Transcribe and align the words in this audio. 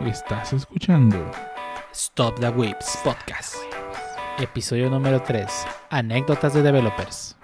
Estás 0.00 0.52
escuchando 0.52 1.30
Stop 1.92 2.38
the 2.40 2.48
Whips 2.50 2.98
Podcast. 3.04 3.54
Episodio 4.38 4.90
número 4.90 5.22
3. 5.22 5.46
Anécdotas 5.90 6.52
de 6.54 6.62
developers. 6.62 7.36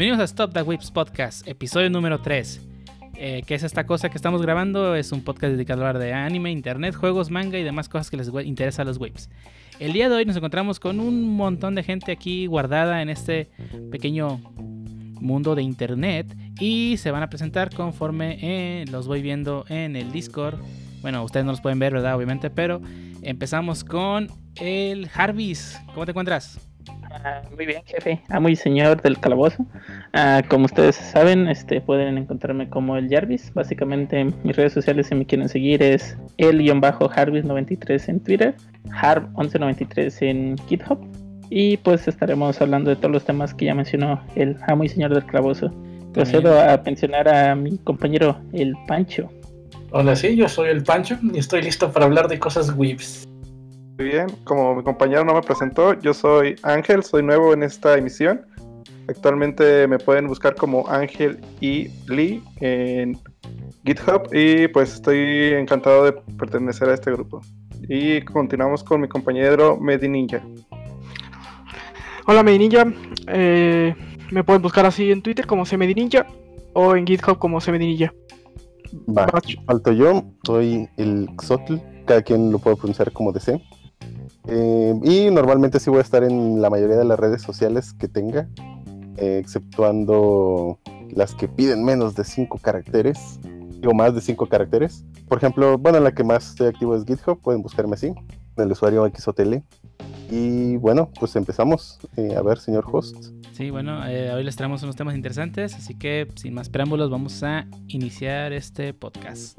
Bienvenidos 0.00 0.22
a 0.22 0.32
Stop 0.32 0.54
the 0.54 0.62
Whips 0.62 0.90
Podcast, 0.90 1.46
episodio 1.46 1.90
número 1.90 2.22
3. 2.22 2.66
Eh, 3.16 3.42
¿Qué 3.46 3.54
es 3.54 3.62
esta 3.62 3.84
cosa 3.84 4.08
que 4.08 4.16
estamos 4.16 4.40
grabando? 4.40 4.94
Es 4.94 5.12
un 5.12 5.22
podcast 5.22 5.52
dedicado 5.52 5.84
a 5.84 5.88
hablar 5.88 6.02
de 6.02 6.14
anime, 6.14 6.50
internet, 6.50 6.94
juegos, 6.94 7.30
manga 7.30 7.58
y 7.58 7.62
demás 7.62 7.90
cosas 7.90 8.08
que 8.08 8.16
les 8.16 8.30
interesa 8.46 8.80
a 8.80 8.86
los 8.86 8.96
whips. 8.96 9.28
El 9.78 9.92
día 9.92 10.08
de 10.08 10.16
hoy 10.16 10.24
nos 10.24 10.34
encontramos 10.36 10.80
con 10.80 11.00
un 11.00 11.36
montón 11.36 11.74
de 11.74 11.82
gente 11.82 12.12
aquí 12.12 12.46
guardada 12.46 13.02
en 13.02 13.10
este 13.10 13.50
pequeño 13.90 14.38
mundo 15.20 15.54
de 15.54 15.64
internet 15.64 16.34
y 16.58 16.96
se 16.96 17.10
van 17.10 17.22
a 17.22 17.28
presentar 17.28 17.68
conforme 17.68 18.38
eh, 18.40 18.86
los 18.90 19.06
voy 19.06 19.20
viendo 19.20 19.66
en 19.68 19.96
el 19.96 20.12
Discord. 20.12 20.60
Bueno, 21.02 21.22
ustedes 21.24 21.44
no 21.44 21.52
los 21.52 21.60
pueden 21.60 21.78
ver, 21.78 21.92
¿verdad? 21.92 22.16
Obviamente, 22.16 22.48
pero 22.48 22.80
empezamos 23.20 23.84
con 23.84 24.28
el 24.56 25.10
Jarvis. 25.10 25.78
¿Cómo 25.92 26.06
te 26.06 26.12
encuentras? 26.12 26.69
Ah, 27.10 27.42
muy 27.54 27.66
bien, 27.66 27.82
jefe. 27.84 28.20
Ah, 28.28 28.40
muy 28.40 28.54
señor 28.54 29.02
del 29.02 29.18
calabozo. 29.18 29.66
Ah, 30.12 30.42
como 30.48 30.66
ustedes 30.66 30.96
saben, 30.96 31.48
este 31.48 31.80
pueden 31.80 32.16
encontrarme 32.18 32.68
como 32.68 32.96
el 32.96 33.08
Jarvis. 33.08 33.52
Básicamente, 33.52 34.24
mis 34.44 34.56
redes 34.56 34.72
sociales, 34.72 35.08
si 35.08 35.14
me 35.14 35.26
quieren 35.26 35.48
seguir, 35.48 35.82
es 35.82 36.16
el-jarvis93 36.38 38.08
en 38.08 38.20
Twitter, 38.20 38.54
harb1193 38.90 40.22
en 40.22 40.58
GitHub. 40.68 40.98
Y 41.50 41.78
pues 41.78 42.06
estaremos 42.06 42.60
hablando 42.60 42.90
de 42.90 42.96
todos 42.96 43.10
los 43.10 43.24
temas 43.24 43.52
que 43.54 43.64
ya 43.64 43.74
mencionó 43.74 44.22
el 44.36 44.56
amo 44.68 44.84
y 44.84 44.88
señor 44.88 45.12
del 45.12 45.26
calabozo. 45.26 45.72
Procedo 46.14 46.60
a 46.60 46.82
pensionar 46.82 47.28
a 47.28 47.54
mi 47.56 47.78
compañero, 47.78 48.40
el 48.52 48.74
Pancho. 48.86 49.28
Hola, 49.90 50.14
sí, 50.14 50.36
yo 50.36 50.48
soy 50.48 50.70
el 50.70 50.84
Pancho 50.84 51.18
y 51.32 51.38
estoy 51.38 51.62
listo 51.62 51.90
para 51.90 52.06
hablar 52.06 52.28
de 52.28 52.38
cosas 52.38 52.72
whips 52.76 53.29
bien, 54.04 54.26
como 54.44 54.74
mi 54.74 54.82
compañero 54.82 55.24
no 55.24 55.34
me 55.34 55.42
presentó, 55.42 55.98
yo 56.00 56.14
soy 56.14 56.56
Ángel, 56.62 57.02
soy 57.02 57.22
nuevo 57.22 57.52
en 57.52 57.62
esta 57.62 57.96
emisión. 57.96 58.46
Actualmente 59.08 59.86
me 59.88 59.98
pueden 59.98 60.26
buscar 60.26 60.54
como 60.54 60.88
Ángel 60.88 61.40
y 61.60 61.88
Lee 62.06 62.42
en 62.60 63.18
GitHub 63.84 64.28
y 64.32 64.68
pues 64.68 64.94
estoy 64.94 65.54
encantado 65.54 66.04
de 66.04 66.12
pertenecer 66.38 66.88
a 66.88 66.94
este 66.94 67.10
grupo. 67.12 67.40
Y 67.88 68.20
continuamos 68.22 68.84
con 68.84 69.00
mi 69.00 69.08
compañero 69.08 69.76
Medi 69.78 70.08
Ninja. 70.08 70.42
Hola 72.26 72.42
Medi 72.42 72.58
Ninja, 72.58 72.84
eh, 73.26 73.94
me 74.30 74.44
pueden 74.44 74.62
buscar 74.62 74.86
así 74.86 75.10
en 75.10 75.22
Twitter 75.22 75.46
como 75.46 75.64
Medi 75.76 75.94
Ninja 75.94 76.26
o 76.74 76.94
en 76.94 77.06
GitHub 77.06 77.38
como 77.38 77.58
Medi 77.58 77.86
Ninja. 77.86 78.14
Va, 79.08 79.28
falto 79.66 79.92
yo, 79.92 80.24
soy 80.44 80.88
el 80.96 81.28
Xotl, 81.36 81.76
cada 82.06 82.22
quien 82.22 82.50
lo 82.50 82.58
puede 82.58 82.76
pronunciar 82.76 83.12
como 83.12 83.32
desee. 83.32 83.60
Eh, 84.48 84.94
y 85.02 85.30
normalmente 85.30 85.78
sí 85.80 85.90
voy 85.90 85.98
a 85.98 86.02
estar 86.02 86.24
en 86.24 86.60
la 86.60 86.70
mayoría 86.70 86.96
de 86.96 87.04
las 87.04 87.18
redes 87.18 87.42
sociales 87.42 87.92
que 87.92 88.08
tenga, 88.08 88.48
eh, 89.16 89.38
exceptuando 89.38 90.78
las 91.10 91.34
que 91.34 91.48
piden 91.48 91.84
menos 91.84 92.14
de 92.14 92.24
5 92.24 92.58
caracteres, 92.58 93.40
digo 93.80 93.94
más 93.94 94.14
de 94.14 94.20
5 94.20 94.46
caracteres. 94.46 95.04
Por 95.28 95.38
ejemplo, 95.38 95.78
bueno, 95.78 95.98
en 95.98 96.04
la 96.04 96.12
que 96.12 96.24
más 96.24 96.50
estoy 96.50 96.68
activo 96.68 96.96
es 96.96 97.04
GitHub, 97.04 97.40
pueden 97.40 97.62
buscarme 97.62 97.94
así, 97.94 98.12
el 98.56 98.72
usuario 98.72 99.10
XOTL. 99.14 99.62
Y 100.30 100.76
bueno, 100.76 101.10
pues 101.18 101.34
empezamos. 101.34 101.98
Eh, 102.16 102.34
a 102.36 102.42
ver, 102.42 102.58
señor 102.58 102.84
host. 102.90 103.16
Sí, 103.52 103.70
bueno, 103.70 104.00
hoy 104.00 104.44
les 104.44 104.56
traemos 104.56 104.82
unos 104.82 104.96
temas 104.96 105.16
interesantes, 105.16 105.74
así 105.74 105.94
que 105.94 106.28
sin 106.36 106.54
más 106.54 106.68
preámbulos 106.68 107.10
vamos 107.10 107.42
a 107.42 107.66
iniciar 107.88 108.52
este 108.52 108.94
podcast. 108.94 109.58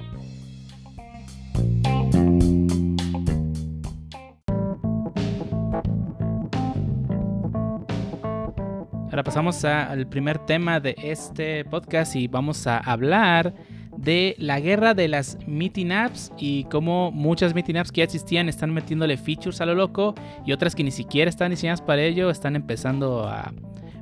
Ahora 9.11 9.25
pasamos 9.25 9.65
al 9.65 10.07
primer 10.07 10.39
tema 10.39 10.79
de 10.79 10.95
este 10.97 11.65
podcast 11.65 12.15
y 12.15 12.29
vamos 12.29 12.65
a 12.65 12.77
hablar 12.77 13.53
de 13.97 14.35
la 14.37 14.61
guerra 14.61 14.93
de 14.93 15.09
las 15.09 15.37
meeting 15.45 15.91
apps 15.91 16.31
y 16.37 16.63
cómo 16.71 17.11
muchas 17.11 17.53
meeting 17.53 17.75
apps 17.75 17.91
que 17.91 17.99
ya 17.99 18.05
existían 18.05 18.47
están 18.47 18.73
metiéndole 18.73 19.17
features 19.17 19.59
a 19.59 19.65
lo 19.65 19.75
loco 19.75 20.15
y 20.45 20.53
otras 20.53 20.75
que 20.75 20.85
ni 20.85 20.91
siquiera 20.91 21.27
están 21.27 21.51
diseñadas 21.51 21.81
para 21.81 22.01
ello 22.01 22.29
están 22.29 22.55
empezando 22.55 23.27
a 23.27 23.51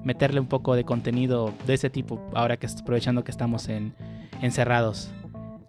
meterle 0.03 0.40
un 0.40 0.47
poco 0.47 0.75
de 0.75 0.84
contenido 0.84 1.56
de 1.66 1.74
ese 1.74 1.90
tipo 1.90 2.22
ahora 2.36 2.58
que 2.58 2.68
aprovechando 2.68 3.24
que 3.24 3.31
estamos 3.31 3.68
en, 3.68 3.96
encerrados. 4.44 5.09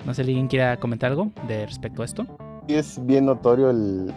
No 0.04 0.12
sé 0.12 0.22
si 0.22 0.32
alguien 0.32 0.48
quiera 0.48 0.76
comentar 0.76 1.12
algo 1.12 1.32
de 1.48 1.64
respecto 1.64 2.02
a 2.02 2.04
esto 2.04 2.26
es 2.74 3.04
bien 3.04 3.26
notorio 3.26 3.70
el, 3.70 4.12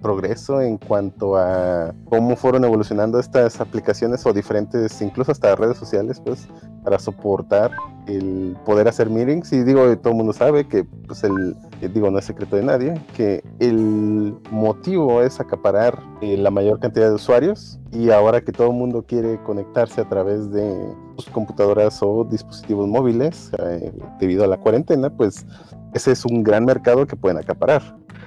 progreso 0.00 0.62
en 0.62 0.78
cuanto 0.78 1.36
a 1.36 1.94
cómo 2.06 2.34
fueron 2.34 2.64
evolucionando 2.64 3.20
estas 3.20 3.60
aplicaciones 3.60 4.24
o 4.24 4.32
diferentes, 4.32 5.02
incluso 5.02 5.32
hasta 5.32 5.54
redes 5.54 5.76
sociales, 5.76 6.20
pues, 6.24 6.48
para 6.82 6.98
soportar 6.98 7.72
el 8.06 8.56
poder 8.64 8.88
hacer 8.88 9.10
meetings. 9.10 9.52
Y 9.52 9.64
digo, 9.64 9.96
todo 9.98 10.12
el 10.12 10.16
mundo 10.16 10.32
sabe 10.32 10.66
que, 10.66 10.84
pues, 10.84 11.24
el, 11.24 11.54
eh, 11.82 11.90
digo, 11.92 12.10
no 12.10 12.18
es 12.18 12.24
secreto 12.24 12.56
de 12.56 12.62
nadie, 12.62 12.94
que 13.14 13.44
el 13.58 14.34
motivo 14.50 15.20
es 15.20 15.40
acaparar 15.40 16.02
eh, 16.22 16.38
la 16.38 16.50
mayor 16.50 16.80
cantidad 16.80 17.08
de 17.08 17.14
usuarios. 17.14 17.78
Y 17.92 18.10
ahora 18.10 18.40
que 18.40 18.52
todo 18.52 18.68
el 18.68 18.74
mundo 18.74 19.04
quiere 19.06 19.42
conectarse 19.42 20.00
a 20.00 20.08
través 20.08 20.50
de 20.50 20.94
sus 21.16 21.32
computadoras 21.32 21.98
o 22.02 22.24
dispositivos 22.24 22.88
móviles 22.88 23.50
eh, 23.58 23.92
debido 24.20 24.44
a 24.44 24.46
la 24.46 24.56
cuarentena, 24.56 25.10
pues 25.10 25.46
ese 25.94 26.12
es 26.12 26.24
un 26.24 26.42
gran 26.42 26.64
mercado 26.64 27.06
que 27.06 27.16
pueden 27.16 27.38
acaparar. 27.38 27.82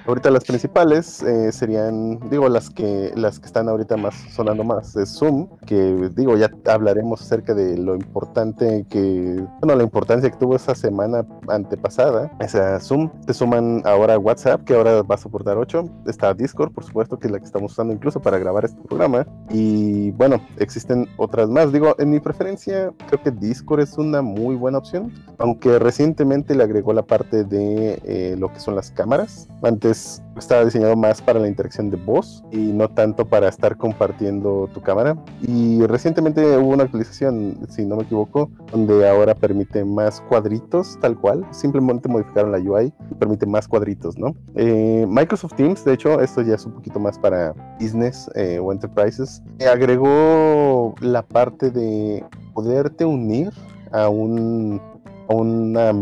Ahorita 0.09 0.31
las 0.31 0.44
principales 0.44 1.22
eh, 1.22 1.52
serían, 1.52 2.20
digo, 2.31 2.50
las 2.50 2.72
que, 2.72 3.12
las 3.16 3.40
que 3.40 3.46
están 3.46 3.70
ahorita 3.70 3.96
más 3.96 4.16
sonando 4.34 4.64
más, 4.64 4.96
es 4.96 5.09
Zoom, 5.09 5.47
que 5.68 6.09
digo, 6.16 6.36
ya 6.36 6.50
hablaremos 6.66 7.22
acerca 7.22 7.53
de 7.53 7.78
lo 7.78 7.94
importante 7.94 8.88
que, 8.90 9.46
bueno, 9.59 9.75
la 9.75 9.84
importancia 9.84 10.31
que 10.31 10.36
tuvo 10.36 10.56
esa 10.56 10.74
semana 10.74 11.28
antepasada. 11.48 12.31
O 12.44 12.48
sea, 12.48 12.80
Zoom, 12.80 13.12
se 13.28 13.36
suman 13.36 13.84
ahora 13.86 14.18
WhatsApp, 14.18 14.64
que 14.64 14.74
ahora 14.74 15.03
va 15.03 15.14
a 15.14 15.19
soportar 15.19 15.59
8, 15.59 15.84
está 16.08 16.34
Discord, 16.34 16.72
por 16.72 16.86
supuesto, 16.86 17.19
que 17.19 17.28
es 17.28 17.31
la 17.31 17.38
que 17.38 17.46
estamos 17.46 17.74
usando 17.74 17.94
incluso 17.94 18.19
para 18.19 18.40
grabar 18.40 18.66
este 18.66 18.81
programa, 18.81 19.28
y 19.52 20.09
bueno, 20.14 20.42
existen 20.58 21.08
otras 21.18 21.50
más. 21.50 21.72
Digo, 21.72 21.96
en 22.00 22.09
mi 22.09 22.19
preferencia, 22.19 22.92
creo 23.09 23.22
que 23.22 23.30
Discord 23.30 23.81
es 23.81 23.96
una 24.00 24.24
muy 24.24 24.56
buena 24.56 24.80
opción, 24.80 25.14
aunque 25.38 25.78
recientemente 25.78 26.56
le 26.56 26.64
agregó 26.64 26.94
la 26.94 27.03
parte 27.03 27.44
de 27.44 28.02
eh, 28.03 28.36
lo 28.40 28.52
que 28.52 28.59
son 28.59 28.75
las 28.75 28.90
cámaras. 28.90 29.48
Antes 29.62 29.99
estaba 30.38 30.66
diseñado 30.66 30.96
más 30.96 31.22
para 31.22 31.40
la 31.40 31.48
interacción 31.48 31.90
de 31.90 31.98
voz 31.98 32.44
y 32.52 32.58
no 32.58 32.90
tanto 32.90 33.26
para 33.26 33.50
estar 33.50 33.78
compartiendo 33.78 34.70
tu 34.74 34.82
cámara. 34.82 35.18
Y 35.42 35.82
recientemente 35.86 36.58
hubo 36.58 36.70
una 36.70 36.84
actualización, 36.84 37.58
si 37.70 37.86
no 37.86 37.98
me 37.98 38.04
equivoco, 38.04 38.50
donde 38.72 39.08
ahora 39.08 39.36
permite 39.36 39.84
más 39.84 40.22
cuadritos, 40.22 40.98
tal 41.02 41.18
cual. 41.18 41.46
Simplemente 41.52 42.08
modificaron 42.08 42.52
la 42.52 42.58
UI 42.58 42.94
y 43.12 43.16
permite 43.16 43.46
más 43.46 43.68
cuadritos, 43.68 44.18
¿no? 44.18 44.36
Eh, 44.56 45.06
Microsoft 45.08 45.56
Teams, 45.56 45.84
de 45.84 45.94
hecho, 45.94 46.22
esto 46.22 46.42
ya 46.42 46.56
es 46.56 46.66
un 46.66 46.74
poquito 46.74 47.00
más 47.00 47.20
para 47.20 47.54
business 47.80 48.30
eh, 48.36 48.60
o 48.60 48.72
enterprises, 48.72 49.42
agregó 49.70 50.96
la 51.02 51.22
parte 51.22 51.70
de 51.72 52.24
poderte 52.54 53.06
unir 53.06 53.52
a, 53.92 54.10
un, 54.10 54.81
a 55.28 55.34
una 55.34 55.94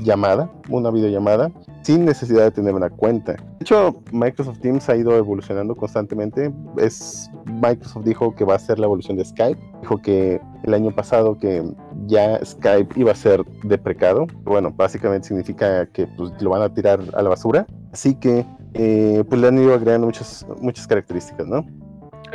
llamada, 0.00 0.50
una 0.68 0.90
videollamada, 0.90 1.50
sin 1.84 2.04
necesidad 2.04 2.44
de 2.44 2.50
tener 2.50 2.74
una 2.74 2.88
cuenta. 2.88 3.32
De 3.32 3.56
hecho, 3.60 4.02
Microsoft 4.10 4.58
Teams 4.60 4.88
ha 4.88 4.96
ido 4.96 5.16
evolucionando 5.16 5.76
constantemente. 5.76 6.52
Es, 6.78 7.30
Microsoft 7.44 8.04
dijo 8.04 8.34
que 8.34 8.44
va 8.44 8.54
a 8.54 8.58
ser 8.58 8.78
la 8.78 8.86
evolución 8.86 9.18
de 9.18 9.24
Skype. 9.24 9.60
Dijo 9.82 9.98
que 10.00 10.40
el 10.62 10.74
año 10.74 10.90
pasado 10.92 11.38
que 11.38 11.62
ya 12.06 12.42
Skype 12.44 12.98
iba 12.98 13.12
a 13.12 13.14
ser 13.14 13.44
deprecado. 13.64 14.26
Bueno, 14.44 14.70
básicamente 14.70 15.28
significa 15.28 15.86
que 15.86 16.06
pues, 16.06 16.32
lo 16.40 16.50
van 16.50 16.62
a 16.62 16.72
tirar 16.72 17.00
a 17.12 17.22
la 17.22 17.28
basura. 17.28 17.66
Así 17.92 18.14
que 18.14 18.46
eh, 18.72 19.22
pues 19.28 19.40
le 19.40 19.48
han 19.48 19.58
ido 19.58 19.74
agregando 19.74 20.06
muchas, 20.06 20.46
muchas 20.60 20.86
características, 20.86 21.46
¿no? 21.46 21.66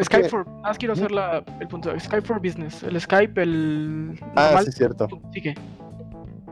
Skype 0.01 0.29
for, 0.29 0.45
ah, 0.63 0.73
quiero 0.77 0.93
hacer 0.93 1.11
la, 1.11 1.43
el 1.59 1.67
punto. 1.67 1.91
Skype 1.99 2.25
for 2.25 2.39
Business. 2.39 2.83
El 2.83 3.01
Skype, 3.01 3.41
el. 3.41 4.17
Ah, 4.35 4.61
sí, 4.63 4.71
cierto. 4.71 5.07
Sigue. 5.33 5.55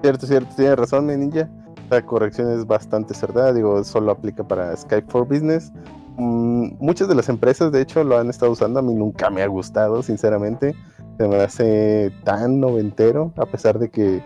Cierto, 0.01 0.27
cierto, 0.27 0.53
tiene 0.55 0.75
razón, 0.75 1.05
mi 1.05 1.15
ninja. 1.15 1.49
La 1.89 2.01
corrección 2.01 2.51
es 2.51 2.65
bastante 2.65 3.13
cerrada, 3.13 3.53
digo, 3.53 3.83
solo 3.83 4.11
aplica 4.11 4.43
para 4.43 4.75
Skype 4.75 5.09
for 5.09 5.27
Business. 5.27 5.71
Mm, 6.17 6.71
muchas 6.79 7.07
de 7.07 7.15
las 7.15 7.29
empresas, 7.29 7.71
de 7.71 7.81
hecho, 7.81 8.03
lo 8.03 8.17
han 8.17 8.29
estado 8.29 8.51
usando. 8.51 8.79
A 8.79 8.83
mí 8.83 8.93
nunca 8.93 9.29
me 9.29 9.41
ha 9.41 9.47
gustado, 9.47 10.03
sinceramente. 10.03 10.75
se 11.17 11.27
me 11.27 11.37
hace 11.37 12.11
tan 12.23 12.59
noventero, 12.59 13.33
a 13.37 13.45
pesar 13.45 13.79
de 13.79 13.89
que 13.89 14.21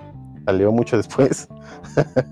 salió 0.46 0.72
mucho 0.72 0.98
después. 1.02 1.48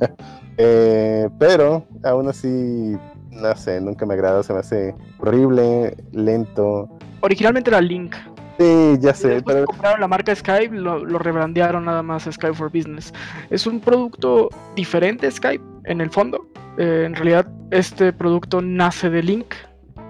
Eh, 0.61 1.29
pero 1.39 1.85
aún 2.03 2.27
así, 2.27 2.97
no 3.31 3.55
sé, 3.55 3.79
nunca 3.79 4.05
me 4.05 4.15
agrada, 4.15 4.43
se 4.43 4.51
me 4.51 4.59
hace 4.59 4.93
horrible, 5.17 5.95
lento. 6.11 6.89
Originalmente 7.21 7.69
era 7.69 7.79
Link. 7.79 8.13
Sí, 8.59 8.97
ya 8.99 9.13
sé, 9.13 9.29
Después 9.29 9.55
pero 9.55 9.65
compraron 9.67 10.01
la 10.01 10.07
marca 10.09 10.35
Skype, 10.35 10.75
lo, 10.75 11.05
lo 11.05 11.17
rebrandearon 11.17 11.85
nada 11.85 12.03
más 12.03 12.27
a 12.27 12.31
Skype 12.31 12.53
for 12.55 12.69
Business. 12.71 13.13
Es 13.49 13.65
un 13.65 13.79
producto 13.79 14.49
diferente 14.75 15.27
a 15.27 15.31
Skype 15.31 15.63
en 15.85 16.01
el 16.01 16.09
fondo. 16.09 16.45
Eh, 16.77 17.03
en 17.05 17.15
realidad, 17.15 17.47
este 17.71 18.11
producto 18.11 18.61
nace 18.61 19.09
de 19.09 19.23
Link 19.23 19.53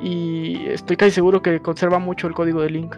y 0.01 0.66
estoy 0.68 0.96
casi 0.98 1.12
seguro 1.12 1.42
que 1.42 1.60
conserva 1.60 2.00
mucho 2.00 2.25
el 2.28 2.34
código 2.34 2.62
de 2.62 2.72
Link. 2.72 2.96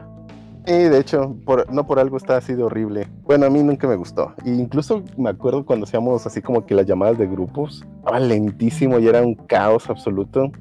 Sí, 0.65 0.73
de 0.73 0.99
hecho, 0.99 1.35
por- 1.43 1.69
no 1.73 1.85
por 1.87 1.99
algo 1.99 2.17
está 2.17 2.37
así 2.37 2.53
de 2.53 2.63
horrible. 2.63 3.07
Bueno, 3.23 3.47
a 3.47 3.49
mí 3.49 3.61
nunca 3.63 3.87
me 3.87 3.95
gustó. 3.95 4.33
E 4.45 4.51
incluso 4.51 5.03
me 5.17 5.31
acuerdo 5.31 5.65
cuando 5.65 5.85
hacíamos 5.85 6.25
así 6.27 6.41
como 6.41 6.65
que 6.65 6.75
las 6.75 6.85
llamadas 6.85 7.17
de 7.17 7.25
grupos, 7.27 7.83
estaba 7.97 8.19
lentísimo 8.19 8.99
y 8.99 9.07
era 9.07 9.21
un 9.21 9.33
caos 9.35 9.89
absoluto. 9.89 10.51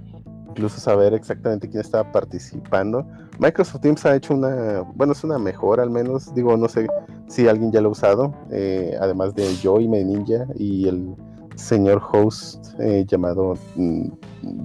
Incluso 0.51 0.81
saber 0.81 1.15
exactamente 1.15 1.69
quién 1.69 1.81
estaba 1.81 2.11
participando. 2.11 3.07
Microsoft 3.39 3.81
Teams 3.81 4.05
ha 4.05 4.17
hecho 4.17 4.35
una, 4.35 4.83
bueno, 4.95 5.13
es 5.13 5.25
una 5.25 5.39
mejora 5.39 5.83
al 5.83 5.91
menos. 5.91 6.35
Digo, 6.35 6.57
no 6.57 6.69
sé 6.69 6.87
si 7.29 7.49
alguien 7.49 7.73
ya 7.73 7.81
lo 7.81 7.89
ha 7.89 7.93
usado, 7.93 8.35
eh, 8.51 8.97
además 9.01 9.35
de 9.35 9.55
yo 9.57 9.81
y 9.81 9.89
Ninja 9.89 10.47
y 10.57 10.89
el 10.89 11.15
señor 11.55 12.03
host 12.13 12.67
eh, 12.79 13.05
llamado 13.07 13.55
mm, 13.77 14.09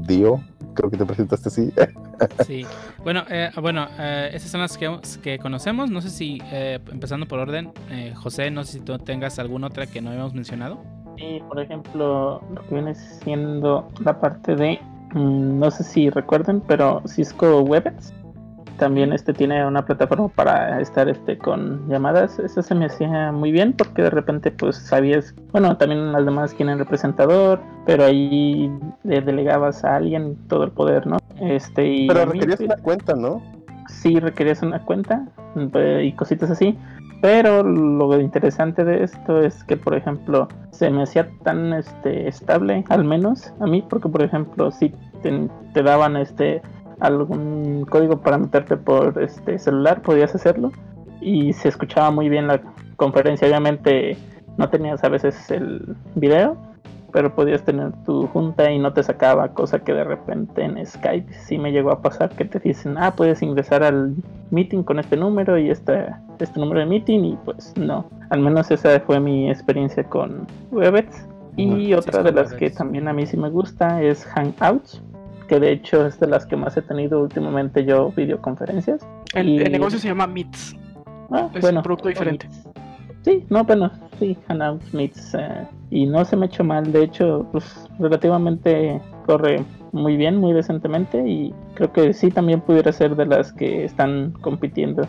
Dio. 0.07 0.41
Creo 0.73 0.89
que 0.89 0.97
te 0.97 1.05
presentaste 1.05 1.49
así. 1.49 1.73
Sí. 2.45 2.65
Bueno, 3.03 3.23
eh, 3.29 3.51
bueno 3.61 3.87
eh, 3.99 4.29
esas 4.33 4.49
son 4.49 4.61
las 4.61 4.77
que, 4.77 4.99
que 5.21 5.37
conocemos. 5.37 5.89
No 5.91 6.01
sé 6.01 6.09
si, 6.09 6.39
eh, 6.45 6.79
empezando 6.91 7.27
por 7.27 7.39
orden, 7.39 7.71
eh, 7.89 8.13
José, 8.15 8.51
no 8.51 8.63
sé 8.63 8.73
si 8.73 8.79
tú 8.79 8.97
tengas 8.99 9.37
alguna 9.39 9.67
otra 9.67 9.85
que 9.85 10.01
no 10.01 10.11
habíamos 10.11 10.33
mencionado. 10.33 10.79
Y 11.17 11.39
por 11.41 11.59
ejemplo, 11.59 12.41
lo 12.53 12.61
que 12.67 12.75
viene 12.75 12.95
siendo 12.95 13.89
la 13.99 14.19
parte 14.19 14.55
de, 14.55 14.79
no 15.15 15.71
sé 15.71 15.83
si 15.83 16.09
recuerden, 16.09 16.61
pero 16.61 17.01
Cisco 17.07 17.61
WebEx 17.61 18.13
también 18.77 19.13
este 19.13 19.33
tiene 19.33 19.65
una 19.65 19.85
plataforma 19.85 20.27
para 20.27 20.81
estar 20.81 21.07
este 21.07 21.37
con 21.37 21.87
llamadas. 21.87 22.39
Eso 22.39 22.61
se 22.61 22.75
me 22.75 22.85
hacía 22.85 23.31
muy 23.31 23.51
bien 23.51 23.73
porque 23.73 24.01
de 24.01 24.09
repente 24.09 24.51
pues 24.51 24.75
sabías, 24.75 25.33
bueno, 25.51 25.77
también 25.77 26.11
las 26.11 26.25
demás 26.25 26.53
tienen 26.53 26.77
representador, 26.77 27.61
pero 27.85 28.05
ahí 28.05 28.71
le 29.03 29.21
delegabas 29.21 29.83
a 29.83 29.95
alguien 29.95 30.35
todo 30.47 30.65
el 30.65 30.71
poder, 30.71 31.07
¿no? 31.07 31.17
Este 31.39 31.87
y 31.87 32.07
Pero 32.07 32.25
mí, 32.25 32.33
requerías 32.33 32.59
una 32.59 32.77
cuenta, 32.77 33.15
¿no? 33.15 33.41
Sí 34.05 34.19
requerías 34.19 34.61
una 34.61 34.79
cuenta 34.79 35.25
eh, 35.73 36.03
y 36.05 36.11
cositas 36.13 36.51
así. 36.51 36.77
Pero 37.21 37.63
lo 37.63 38.19
interesante 38.19 38.83
de 38.83 39.03
esto 39.03 39.41
es 39.41 39.63
que, 39.63 39.77
por 39.77 39.95
ejemplo, 39.95 40.47
se 40.69 40.91
me 40.91 41.01
hacía 41.01 41.27
tan 41.43 41.73
este, 41.73 42.27
estable, 42.27 42.83
al 42.89 43.03
menos 43.03 43.51
a 43.59 43.65
mí, 43.65 43.83
porque, 43.89 44.09
por 44.09 44.21
ejemplo, 44.21 44.69
si 44.69 44.93
te, 45.23 45.49
te 45.73 45.81
daban 45.81 46.17
este 46.17 46.61
algún 46.99 47.85
código 47.89 48.21
para 48.21 48.37
meterte 48.37 48.77
por 48.77 49.21
este 49.21 49.57
celular, 49.57 50.01
podías 50.01 50.35
hacerlo 50.35 50.71
y 51.19 51.51
se 51.53 51.69
escuchaba 51.69 52.11
muy 52.11 52.29
bien 52.29 52.47
la 52.47 52.61
conferencia. 52.95 53.47
Obviamente 53.47 54.17
no 54.57 54.69
tenías 54.69 55.03
a 55.03 55.09
veces 55.09 55.49
el 55.49 55.95
video, 56.13 56.55
pero 57.15 57.33
podías 57.33 57.63
tener 57.63 57.93
tu 58.05 58.27
junta 58.27 58.69
y 58.69 58.77
no 58.77 58.91
te 58.91 59.01
sacaba, 59.01 59.47
cosa 59.53 59.79
que 59.79 59.93
de 59.93 60.03
repente 60.03 60.61
en 60.65 60.85
Skype 60.85 61.31
sí 61.45 61.57
me 61.57 61.71
llegó 61.71 61.91
a 61.91 62.01
pasar 62.01 62.27
que 62.31 62.43
te 62.43 62.59
dicen, 62.59 62.97
ah, 62.97 63.13
puedes 63.15 63.41
ingresar 63.41 63.83
al 63.83 64.15
meeting 64.51 64.83
con 64.83 64.99
este 64.99 65.15
número 65.15 65.57
y 65.57 65.69
este, 65.69 66.07
este 66.39 66.59
número 66.59 66.81
de 66.81 66.87
meeting 66.87 67.23
y 67.23 67.37
pues 67.45 67.73
no, 67.77 68.03
al 68.29 68.41
menos 68.41 68.69
esa 68.69 68.99
fue 68.99 69.21
mi 69.21 69.49
experiencia 69.49 70.03
con 70.03 70.45
Webex. 70.73 71.25
Y 71.55 71.93
otra 71.93 72.21
de 72.21 72.33
las 72.33 72.51
que 72.53 72.69
también 72.69 73.07
a 73.07 73.13
mí 73.13 73.25
sí 73.25 73.37
me 73.37 73.49
gusta 73.49 74.01
es 74.03 74.25
Hangouts, 74.25 75.01
que 75.47 75.57
de 75.61 75.71
hecho 75.71 76.05
es 76.05 76.19
de 76.19 76.27
las 76.27 76.45
que 76.45 76.57
más 76.57 76.75
he 76.75 76.81
tenido 76.81 77.21
últimamente 77.21 77.85
yo 77.85 78.11
videoconferencias. 78.11 79.07
El, 79.33 79.47
Y- 79.47 79.57
el 79.59 79.71
negocio 79.71 79.99
se 79.99 80.09
llama 80.09 80.27
Meets. 80.27 80.75
Ah, 81.31 81.47
Es 81.53 81.61
bueno, 81.61 81.79
un 81.79 81.83
producto 81.83 82.09
diferente. 82.09 82.49
Sí, 83.25 83.43
no, 83.49 83.63
bueno, 83.63 83.91
sí, 84.19 84.37
Hangouts 84.47 84.93
Meets. 84.93 85.33
eh, 85.33 85.67
y 85.89 86.05
no 86.05 86.23
se 86.25 86.35
me 86.35 86.45
ha 86.45 86.47
hecho 86.47 86.63
mal, 86.63 86.91
de 86.91 87.03
hecho, 87.05 87.47
pues 87.51 87.89
relativamente 87.97 89.01
corre 89.25 89.65
muy 89.93 90.15
bien, 90.15 90.37
muy 90.37 90.53
decentemente. 90.53 91.27
Y 91.27 91.51
creo 91.73 91.91
que 91.91 92.13
sí 92.13 92.29
también 92.29 92.61
pudiera 92.61 92.91
ser 92.91 93.15
de 93.15 93.25
las 93.25 93.51
que 93.51 93.83
están 93.83 94.31
compitiendo. 94.41 95.07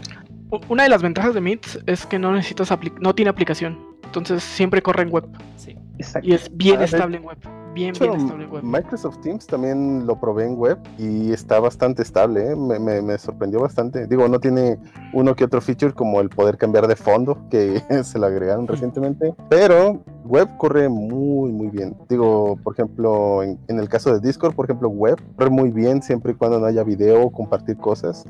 Una 0.70 0.84
de 0.84 0.88
las 0.88 1.02
ventajas 1.02 1.34
de 1.34 1.42
Meets 1.42 1.78
es 1.86 2.06
que 2.06 2.18
no 2.18 2.32
necesitas 2.32 2.72
apli- 2.72 2.98
no 3.00 3.14
tiene 3.14 3.28
aplicación. 3.28 3.78
Entonces 4.04 4.42
siempre 4.42 4.80
corre 4.80 5.02
en 5.02 5.10
web. 5.10 5.26
Sí. 5.56 5.76
Exacto. 5.98 6.26
Y 6.26 6.32
es 6.32 6.50
bien 6.56 6.80
Ah, 6.80 6.84
estable 6.84 7.18
en 7.18 7.24
web. 7.24 7.36
Bien, 7.76 7.90
hecho, 7.90 8.04
bien 8.08 8.20
estable 8.20 8.46
web. 8.46 8.62
Microsoft 8.64 9.18
Teams 9.20 9.46
también 9.46 10.06
lo 10.06 10.18
probé 10.18 10.46
en 10.46 10.56
web 10.56 10.78
y 10.98 11.30
está 11.30 11.60
bastante 11.60 12.02
estable, 12.02 12.52
¿eh? 12.52 12.56
me, 12.56 12.78
me- 12.78 13.02
me 13.02 13.18
sorprendió 13.18 13.60
bastante. 13.60 14.06
Digo, 14.06 14.26
no 14.28 14.40
tiene 14.40 14.78
uno 15.12 15.36
que 15.36 15.44
otro 15.44 15.60
feature 15.60 15.92
como 15.92 16.20
el 16.20 16.30
poder 16.30 16.56
cambiar 16.56 16.86
de 16.88 16.96
fondo 16.96 17.38
que 17.50 17.82
se 18.04 18.18
lo 18.18 18.26
agregaron 18.26 18.66
recientemente, 18.66 19.34
pero 19.50 20.00
web 20.24 20.48
corre 20.56 20.88
muy, 20.88 21.52
muy 21.52 21.68
bien. 21.68 21.94
Digo, 22.08 22.56
por 22.64 22.72
ejemplo, 22.72 23.42
en, 23.42 23.58
en 23.68 23.78
el 23.78 23.88
caso 23.88 24.12
de 24.12 24.26
Discord, 24.26 24.54
por 24.54 24.64
ejemplo, 24.64 24.88
web 24.88 25.20
corre 25.36 25.50
muy 25.50 25.70
bien 25.70 26.00
siempre 26.02 26.32
y 26.32 26.34
cuando 26.34 26.58
no 26.58 26.64
haya 26.66 26.82
video 26.82 27.24
o 27.24 27.30
compartir 27.30 27.76
cosas. 27.76 28.24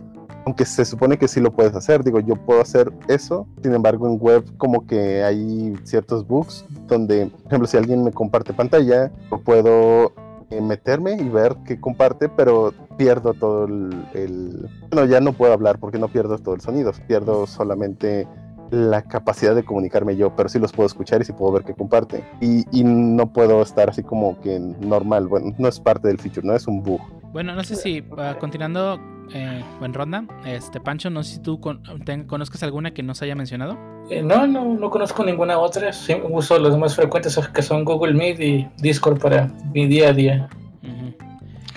Aunque 0.47 0.65
se 0.65 0.85
supone 0.85 1.19
que 1.19 1.27
sí 1.27 1.41
lo 1.41 1.51
puedes 1.53 1.75
hacer, 1.75 2.05
digo, 2.05 2.21
yo 2.21 2.37
puedo 2.37 2.61
hacer 2.63 2.93
eso, 3.09 3.49
sin 3.65 3.75
embargo 3.75 4.07
en 4.07 4.17
web 4.21 4.45
como 4.57 4.87
que 4.87 5.25
hay 5.25 5.75
ciertos 5.83 6.25
bugs 6.25 6.65
donde, 6.87 7.27
por 7.27 7.47
ejemplo, 7.49 7.67
si 7.67 7.77
alguien 7.77 8.05
me 8.05 8.13
comparte 8.13 8.53
pantalla, 8.53 9.11
puedo 9.45 10.13
eh, 10.51 10.61
meterme 10.61 11.15
y 11.15 11.29
ver 11.29 11.57
que 11.67 11.81
comparte, 11.81 12.29
pero 12.29 12.73
pierdo 12.97 13.35
todo 13.35 13.65
el, 13.65 14.07
el- 14.15 14.69
Bueno, 14.93 15.07
ya 15.11 15.21
no 15.21 15.33
puedo 15.33 15.53
hablar 15.53 15.81
porque 15.81 15.99
no 15.99 16.07
pierdo 16.07 16.39
todo 16.39 16.55
el 16.55 16.61
sonido, 16.61 16.93
pierdo 17.09 17.49
solamente 17.49 18.29
la 18.71 19.03
capacidad 19.03 19.53
de 19.55 19.65
comunicarme 19.65 20.15
yo, 20.17 20.35
pero 20.37 20.49
sí 20.49 20.61
los 20.61 20.73
puedo 20.73 20.87
escuchar 20.87 21.21
y 21.23 21.25
sí 21.25 21.33
puedo 21.33 21.51
ver 21.53 21.65
que 21.65 21.75
comparte. 21.75 22.23
Y, 22.41 22.65
y 22.71 22.85
no 22.85 23.33
puedo 23.33 23.63
estar 23.63 23.91
así 23.91 24.05
como 24.05 24.41
que 24.41 24.61
normal, 24.61 25.27
bueno, 25.27 25.53
no 25.59 25.67
es 25.67 25.81
parte 25.81 26.07
del 26.07 26.19
feature, 26.19 26.47
no 26.47 26.55
es 26.55 26.69
un 26.69 26.85
bug. 26.85 27.01
Bueno, 27.33 27.53
no 27.57 27.65
sé 27.65 27.75
si 27.75 28.05
ah, 28.17 28.37
continuando 28.41 28.99
eh, 29.33 29.63
en 29.83 29.95
ronda, 29.95 30.25
este 30.45 30.81
Pancho, 30.81 31.11
no 31.11 31.23
sé 31.23 31.35
si 31.35 31.43
tú 31.43 31.61
con- 31.61 31.83
ten- 32.05 32.25
conozcas 32.25 32.63
alguna 32.63 32.93
que 32.93 33.03
no 33.03 33.15
se 33.15 33.25
haya 33.25 33.35
mencionado. 33.35 33.77
Eh, 34.11 34.23
no, 34.23 34.47
no, 34.47 34.65
no 34.75 34.91
conozco 34.91 35.25
ninguna 35.25 35.59
otra. 35.59 35.93
Sí, 35.93 36.15
uso 36.31 36.59
los 36.59 36.77
más 36.79 36.95
frecuentes 36.95 37.39
que 37.53 37.63
son 37.63 37.85
Google 37.85 38.15
Meet 38.15 38.41
y 38.41 38.69
Discord 38.79 39.21
para 39.21 39.49
mi 39.73 39.87
día 39.87 40.11
a 40.11 40.13
día. 40.13 40.49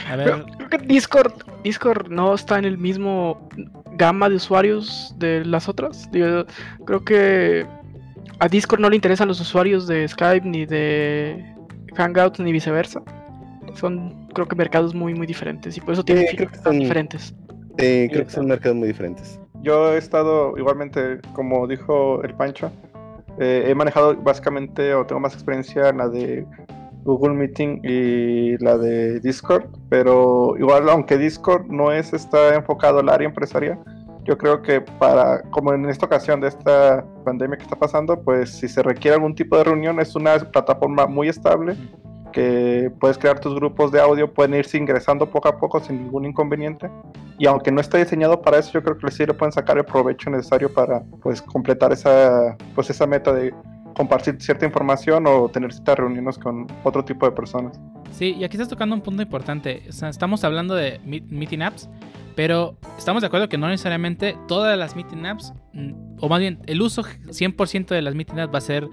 A 0.10 0.16
Pero 0.16 0.38
ver, 0.38 0.46
creo 0.58 0.70
que 0.70 0.78
Discord, 0.80 1.34
Discord 1.64 2.10
no 2.10 2.34
está 2.34 2.58
en 2.58 2.66
el 2.66 2.78
mismo 2.78 3.48
gama 3.94 4.30
de 4.30 4.36
usuarios 4.36 5.14
de 5.18 5.44
las 5.46 5.68
otras. 5.70 6.10
Creo 6.12 7.04
que 7.06 7.66
a 8.40 8.48
Discord 8.48 8.80
no 8.80 8.90
le 8.90 8.96
interesan 8.96 9.28
los 9.28 9.40
usuarios 9.42 9.86
de 9.88 10.08
Skype 10.08 10.48
ni 10.48 10.66
de 10.66 11.46
Hangouts 11.96 12.40
ni 12.40 12.52
viceversa. 12.52 13.02
Son 13.76 14.28
creo 14.34 14.48
que 14.48 14.56
mercados 14.56 14.94
muy 14.94 15.14
muy 15.14 15.28
diferentes 15.28 15.78
y 15.78 15.82
por 15.82 15.94
eso 15.94 16.04
tienen 16.04 16.28
Sí, 16.28 16.36
creo 16.38 16.50
que 16.50 16.58
son- 16.58 16.80
diferentes. 16.80 17.36
Sí, 17.78 18.08
creo 18.12 18.26
que 18.26 18.32
son 18.32 18.48
mercados 18.48 18.78
muy 18.78 18.88
diferentes. 18.90 19.40
Yo 19.62 19.94
he 19.94 19.98
estado 19.98 20.58
igualmente, 20.58 21.20
como 21.34 21.68
dijo 21.68 22.22
el 22.24 22.34
Pancho, 22.34 22.72
eh, 23.40 23.66
he 23.68 23.76
manejado 23.76 24.16
básicamente 24.18 24.94
o 24.94 25.06
tengo 25.06 25.22
más 25.22 25.34
experiencia 25.34 25.90
en 25.90 25.98
la 25.98 26.10
de 26.10 26.46
Google 27.06 27.36
Meeting 27.36 27.80
y 27.84 28.58
la 28.64 28.78
de 28.78 29.20
Discord, 29.22 29.66
pero 29.90 30.56
igual 30.58 30.90
aunque 30.90 31.18
Discord 31.18 31.68
no 31.68 31.92
es 31.92 32.14
está 32.14 32.56
enfocado 32.56 33.00
al 33.00 33.10
área 33.10 33.28
empresarial, 33.28 33.80
yo 34.26 34.38
creo 34.38 34.62
que 34.62 34.82
para, 34.82 35.42
como 35.50 35.74
en 35.74 35.90
esta 35.90 36.06
ocasión 36.06 36.42
de 36.42 36.50
esta 36.50 37.04
pandemia 37.26 37.58
que 37.58 37.64
está 37.64 37.76
pasando, 37.78 38.22
pues 38.22 38.50
si 38.52 38.68
se 38.68 38.84
requiere 38.84 39.16
algún 39.16 39.34
tipo 39.34 39.58
de 39.58 39.64
reunión 39.64 40.00
es 40.00 40.16
una 40.16 40.38
plataforma 40.38 41.08
muy 41.08 41.30
estable 41.30 41.76
que 42.32 42.92
puedes 43.00 43.18
crear 43.18 43.40
tus 43.40 43.56
grupos 43.56 43.92
de 43.92 44.00
audio, 44.02 44.32
pueden 44.34 44.54
irse 44.56 44.78
ingresando 44.78 45.30
poco 45.30 45.48
a 45.48 45.58
poco 45.58 45.80
sin 45.80 46.04
ningún 46.04 46.26
inconveniente. 46.26 46.90
Y 47.38 47.48
aunque 47.48 47.72
no 47.72 47.80
está 47.82 47.98
diseñado 47.98 48.42
para 48.42 48.58
eso, 48.60 48.72
yo 48.74 48.84
creo 48.84 48.98
que 48.98 49.12
sí 49.12 49.26
le 49.26 49.34
pueden 49.34 49.52
sacar 49.54 49.78
el 49.78 49.86
provecho 49.86 50.30
necesario 50.30 50.74
para 50.74 51.02
pues 51.22 51.42
completar 51.42 51.92
esa 51.94 52.58
pues 52.76 52.90
esa 52.90 53.08
meta 53.08 53.32
de 53.34 53.54
compartir 53.96 54.36
cierta 54.42 54.66
información 54.66 55.26
o 55.28 55.50
tener 55.50 55.72
ciertas 55.74 55.98
reuniones 56.00 56.38
con 56.38 56.68
otro 56.84 57.04
tipo 57.04 57.26
de 57.26 57.32
personas. 57.34 57.80
sí, 58.12 58.36
y 58.38 58.44
aquí 58.44 58.56
estás 58.56 58.70
tocando 58.70 58.96
un 58.96 59.02
punto 59.02 59.22
importante. 59.22 59.84
O 59.90 59.92
sea, 59.92 60.10
estamos 60.10 60.44
hablando 60.44 60.76
de 60.76 61.00
meet- 61.06 61.28
meeting 61.30 61.62
apps, 61.62 61.90
pero 62.36 62.78
estamos 62.98 63.22
de 63.22 63.28
acuerdo 63.28 63.50
que 63.50 63.58
no 63.58 63.68
necesariamente 63.68 64.38
todas 64.48 64.78
las 64.78 64.96
meeting 64.96 65.26
apps, 65.26 65.54
mm, 65.74 65.92
o 66.22 66.30
más 66.30 66.40
bien 66.40 66.60
el 66.68 66.82
uso 66.82 67.04
100% 67.04 67.94
de 67.94 68.02
las 68.02 68.16
meeting 68.16 68.40
apps 68.40 68.54
va 68.54 68.58
a 68.60 68.62
ser 68.62 68.88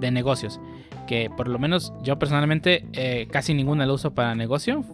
de 0.00 0.10
negocios. 0.10 0.60
Que 1.08 1.30
por 1.34 1.48
lo 1.48 1.58
menos 1.58 1.94
yo 2.02 2.18
personalmente 2.18 2.84
eh, 2.92 3.26
casi 3.30 3.54
ninguna 3.54 3.86
la 3.86 3.94
uso 3.94 4.12
para 4.12 4.34
negocio. 4.34 4.84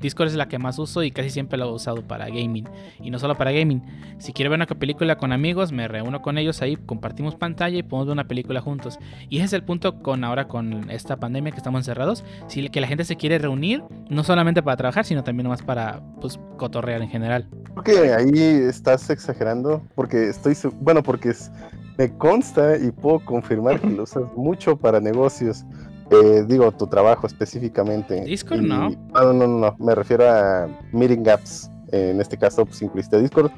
Discord 0.00 0.28
es 0.28 0.34
la 0.34 0.48
que 0.48 0.58
más 0.58 0.78
uso 0.78 1.04
y 1.04 1.12
casi 1.12 1.30
siempre 1.30 1.56
lo 1.56 1.66
he 1.68 1.72
usado 1.72 2.02
para 2.02 2.26
gaming. 2.26 2.68
Y 3.00 3.10
no 3.10 3.18
solo 3.20 3.36
para 3.36 3.52
gaming. 3.52 3.80
Si 4.18 4.32
quiero 4.32 4.50
ver 4.50 4.58
una 4.58 4.66
película 4.66 5.16
con 5.18 5.30
amigos, 5.32 5.70
me 5.70 5.86
reúno 5.86 6.20
con 6.20 6.36
ellos 6.36 6.62
ahí, 6.62 6.76
compartimos 6.76 7.36
pantalla 7.36 7.78
y 7.78 7.82
podemos 7.84 8.08
ver 8.08 8.12
una 8.14 8.26
película 8.26 8.60
juntos. 8.60 8.98
Y 9.28 9.36
ese 9.36 9.44
es 9.46 9.52
el 9.52 9.62
punto 9.62 10.02
con 10.02 10.24
ahora 10.24 10.48
con 10.48 10.90
esta 10.90 11.16
pandemia 11.16 11.52
que 11.52 11.58
estamos 11.58 11.80
encerrados. 11.80 12.24
Si 12.48 12.68
que 12.68 12.80
la 12.80 12.88
gente 12.88 13.04
se 13.04 13.16
quiere 13.16 13.38
reunir, 13.38 13.84
no 14.08 14.24
solamente 14.24 14.62
para 14.62 14.76
trabajar, 14.76 15.04
sino 15.04 15.22
también 15.22 15.48
más 15.48 15.62
para 15.62 16.00
pues 16.20 16.40
cotorrear 16.56 17.02
en 17.02 17.08
general. 17.08 17.46
Creo 17.84 18.02
que 18.02 18.12
ahí 18.12 18.40
estás 18.68 19.08
exagerando, 19.10 19.82
porque 19.94 20.28
estoy, 20.28 20.56
bueno, 20.80 21.02
porque 21.02 21.30
es- 21.30 21.50
me 21.98 22.10
consta 22.16 22.76
y 22.76 22.90
puedo 22.90 23.20
confirmar 23.24 23.80
que 23.80 23.90
lo 23.90 24.04
usas 24.04 24.24
mucho 24.36 24.76
para 24.76 25.00
negocios. 25.00 25.64
Eh, 26.10 26.44
digo, 26.48 26.72
tu 26.72 26.86
trabajo 26.86 27.26
específicamente. 27.26 28.24
Discord, 28.24 28.62
Y- 28.62 28.68
no. 28.68 28.90
Ah, 29.14 29.22
no, 29.24 29.32
no, 29.32 29.46
no, 29.46 29.76
me 29.78 29.94
refiero 29.94 30.28
a 30.28 30.68
Meeting 30.92 31.28
Apps. 31.28 31.70
Eh, 31.92 32.10
en 32.10 32.20
este 32.20 32.36
caso, 32.36 32.64
pues 32.66 32.82
incluiste 32.82 33.20
Discord 33.20 33.50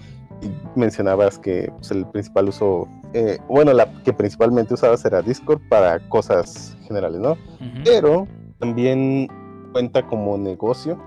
y 0.43 0.51
mencionabas 0.79 1.39
que 1.39 1.71
pues, 1.79 1.91
el 1.93 2.07
principal 2.07 2.49
uso, 2.49 2.89
eh, 3.15 3.39
bueno, 3.49 3.73
la 3.73 3.91
que 4.03 4.12
principalmente 4.12 4.75
usabas 4.75 5.05
era 5.05 5.23
Discord 5.23 5.61
para 5.69 6.01
cosas 6.09 6.77
generales, 6.87 7.21
¿no? 7.21 7.37
Pero 7.85 8.27
también 8.59 9.29
cuenta 9.73 10.07
como 10.07 10.37
negocio 10.37 10.99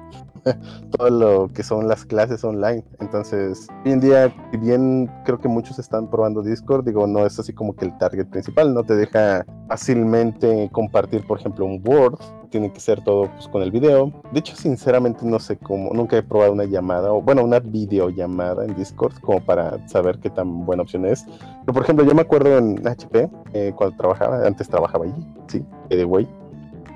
todo 0.97 1.09
lo 1.09 1.53
que 1.53 1.63
son 1.63 1.87
las 1.87 2.05
clases 2.05 2.43
online. 2.43 2.83
Entonces, 2.99 3.67
hoy 3.85 3.91
en 3.93 3.99
día, 3.99 4.33
bien 4.59 5.11
creo 5.25 5.39
que 5.39 5.47
muchos 5.47 5.79
están 5.79 6.09
probando 6.09 6.41
Discord, 6.41 6.85
digo, 6.85 7.07
no 7.07 7.25
es 7.25 7.39
así 7.39 7.53
como 7.53 7.75
que 7.75 7.85
el 7.85 7.97
target 7.97 8.27
principal, 8.27 8.73
no 8.73 8.83
te 8.83 8.95
deja 8.95 9.45
fácilmente 9.67 10.69
compartir, 10.71 11.25
por 11.25 11.39
ejemplo, 11.39 11.65
un 11.65 11.81
Word, 11.85 12.19
tiene 12.49 12.71
que 12.71 12.79
ser 12.79 13.03
todo 13.03 13.29
pues, 13.31 13.47
con 13.47 13.61
el 13.61 13.71
video. 13.71 14.13
De 14.31 14.39
hecho, 14.39 14.55
sinceramente 14.55 15.25
no 15.25 15.39
sé 15.39 15.57
cómo, 15.57 15.91
nunca 15.93 16.17
he 16.17 16.23
probado 16.23 16.53
una 16.53 16.65
llamada, 16.65 17.11
o 17.11 17.21
bueno, 17.21 17.43
una 17.43 17.59
videollamada 17.59 18.65
en 18.65 18.75
Discord 18.75 19.19
como 19.21 19.43
para 19.43 19.85
saber 19.87 20.19
qué 20.19 20.29
tan 20.29 20.65
buena 20.65 20.83
opción 20.83 21.05
es. 21.05 21.25
Pero, 21.61 21.73
por 21.73 21.83
ejemplo, 21.83 22.05
yo 22.05 22.13
me 22.13 22.21
acuerdo 22.21 22.57
en 22.57 22.87
HP, 22.87 23.29
eh, 23.53 23.73
cuando 23.75 23.97
trabajaba, 23.97 24.45
antes 24.45 24.69
trabajaba 24.69 25.05
allí, 25.05 25.27
sí, 25.47 25.65
by 25.89 25.97
the 25.97 26.05
way, 26.05 26.29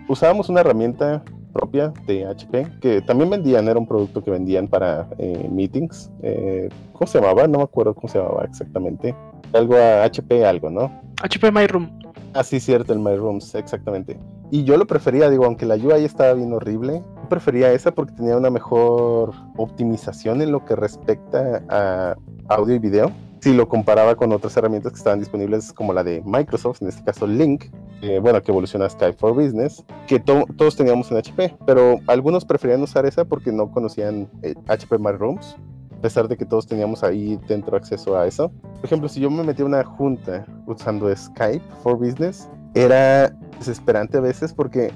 usábamos 0.08 0.50
una 0.50 0.62
herramienta 0.62 1.24
propia 1.53 1.94
de 2.08 2.25
HP 2.25 2.68
que 2.82 3.01
también 3.01 3.29
vendían, 3.29 3.68
era 3.68 3.79
un 3.79 3.88
producto 3.88 4.24
que 4.24 4.32
vendían 4.32 4.68
para 4.68 5.08
eh, 5.18 5.48
meetings. 5.51 6.12
eh, 6.22 6.70
¿Cómo 6.94 7.08
se 7.08 7.20
llamaba? 7.20 7.48
No 7.48 7.60
me 7.60 7.63
acuerdo 7.63 7.94
cómo 7.94 8.08
se 8.08 8.20
llamaba 8.20 8.46
exactamente. 8.46 9.15
Algo 9.53 9.75
a 9.75 10.03
HP, 10.03 10.46
algo, 10.46 10.70
¿no? 10.70 10.91
HP 11.22 11.51
My 11.51 11.65
Room. 11.68 11.89
Ah, 12.34 12.44
sí, 12.44 12.60
cierto, 12.60 12.94
el 12.94 13.00
My 13.00 13.15
Rooms, 13.15 13.56
exactamente. 13.56 14.18
Y 14.51 14.63
yo 14.63 14.77
lo 14.77 14.86
prefería, 14.86 15.29
digo, 15.29 15.46
aunque 15.46 15.65
la 15.65 15.75
UI 15.75 16.06
estaba 16.06 16.34
bien 16.34 16.53
horrible, 16.53 17.03
yo 17.22 17.29
prefería 17.29 17.72
esa 17.72 17.91
porque 17.91 18.13
tenía 18.13 18.38
una 18.38 18.50
mejor 18.50 19.34
optimización 19.58 20.41
en 20.41 20.51
lo 20.51 20.65
que 20.65 20.75
respecta 20.75 21.63
a 21.70 22.15
audio 22.48 22.75
y 22.75 22.79
video. 22.79 23.12
Si 23.39 23.53
lo 23.53 23.69
comparaba 23.69 24.15
con 24.15 24.31
otras 24.34 24.55
herramientas 24.58 24.91
que 24.91 24.98
estaban 24.98 25.19
disponibles 25.19 25.72
como 25.72 25.93
la 25.93 26.03
de 26.03 26.22
Microsoft, 26.25 26.81
en 26.81 26.89
este 26.89 27.03
caso 27.03 27.25
Link, 27.25 27.65
eh, 28.01 28.19
bueno, 28.19 28.41
que 28.41 28.51
evoluciona 28.51 28.86
a 28.86 28.89
Skype 28.89 29.17
for 29.17 29.34
Business, 29.34 29.86
que 30.08 30.19
to- 30.19 30.46
todos 30.58 30.75
teníamos 30.75 31.10
en 31.12 31.17
HP, 31.17 31.55
pero 31.65 32.00
algunos 32.08 32.43
preferían 32.43 32.81
usar 32.81 33.05
esa 33.05 33.24
porque 33.25 33.51
no 33.53 33.72
conocían 33.72 34.29
eh, 34.41 34.55
HP 34.67 34.98
My 34.98 35.12
Rooms, 35.13 35.55
a 35.98 36.01
pesar 36.01 36.27
de 36.27 36.36
que 36.36 36.46
todos 36.46 36.67
teníamos 36.67 37.01
ahí 37.03 37.39
dentro 37.48 37.77
acceso 37.77 38.17
a 38.17 38.27
eso. 38.27 38.51
Por 38.75 38.86
ejemplo, 38.86 39.08
si 39.08 39.22
yo 39.22 39.29
me 39.29 39.43
metía 39.43 39.63
a 39.63 39.67
una 39.67 39.84
junta 39.86 40.46
usando 40.65 41.13
Skype 41.15 41.63
for 41.81 41.98
Business, 41.98 42.50
era 42.74 43.29
desesperante 43.58 44.17
a 44.17 44.22
veces 44.22 44.53
porque 44.53 44.91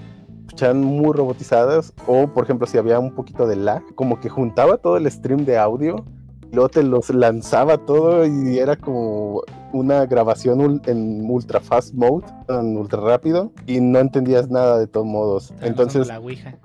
escuchaban 0.48 0.82
muy 0.82 1.14
robotizadas 1.14 1.94
o, 2.08 2.28
por 2.28 2.44
ejemplo, 2.44 2.68
si 2.68 2.78
había 2.78 3.00
un 3.00 3.16
poquito 3.16 3.48
de 3.48 3.56
lag, 3.56 3.82
como 3.96 4.20
que 4.20 4.28
juntaba 4.30 4.78
todo 4.78 4.98
el 4.98 5.10
stream 5.10 5.46
de 5.46 5.58
audio 5.58 6.06
luego 6.54 6.70
te 6.70 6.84
los 6.84 7.10
lanzaba 7.10 7.78
todo 7.80 8.26
y 8.26 8.58
era 8.60 8.76
como 8.76 9.42
una 9.74 10.06
grabación 10.06 10.60
ul- 10.60 10.88
en 10.88 11.30
ultra 11.30 11.60
fast 11.60 11.94
mode, 11.96 12.26
en 12.48 12.78
ultra 12.78 13.02
rápido 13.02 13.52
y 13.66 13.82
no 13.82 14.00
entendías 14.00 14.50
nada 14.50 14.78
de 14.80 14.88
todos 14.88 15.06
modos. 15.06 15.54
Entonces, 15.62 16.08
la 16.08 16.20
Ouija. 16.20 16.56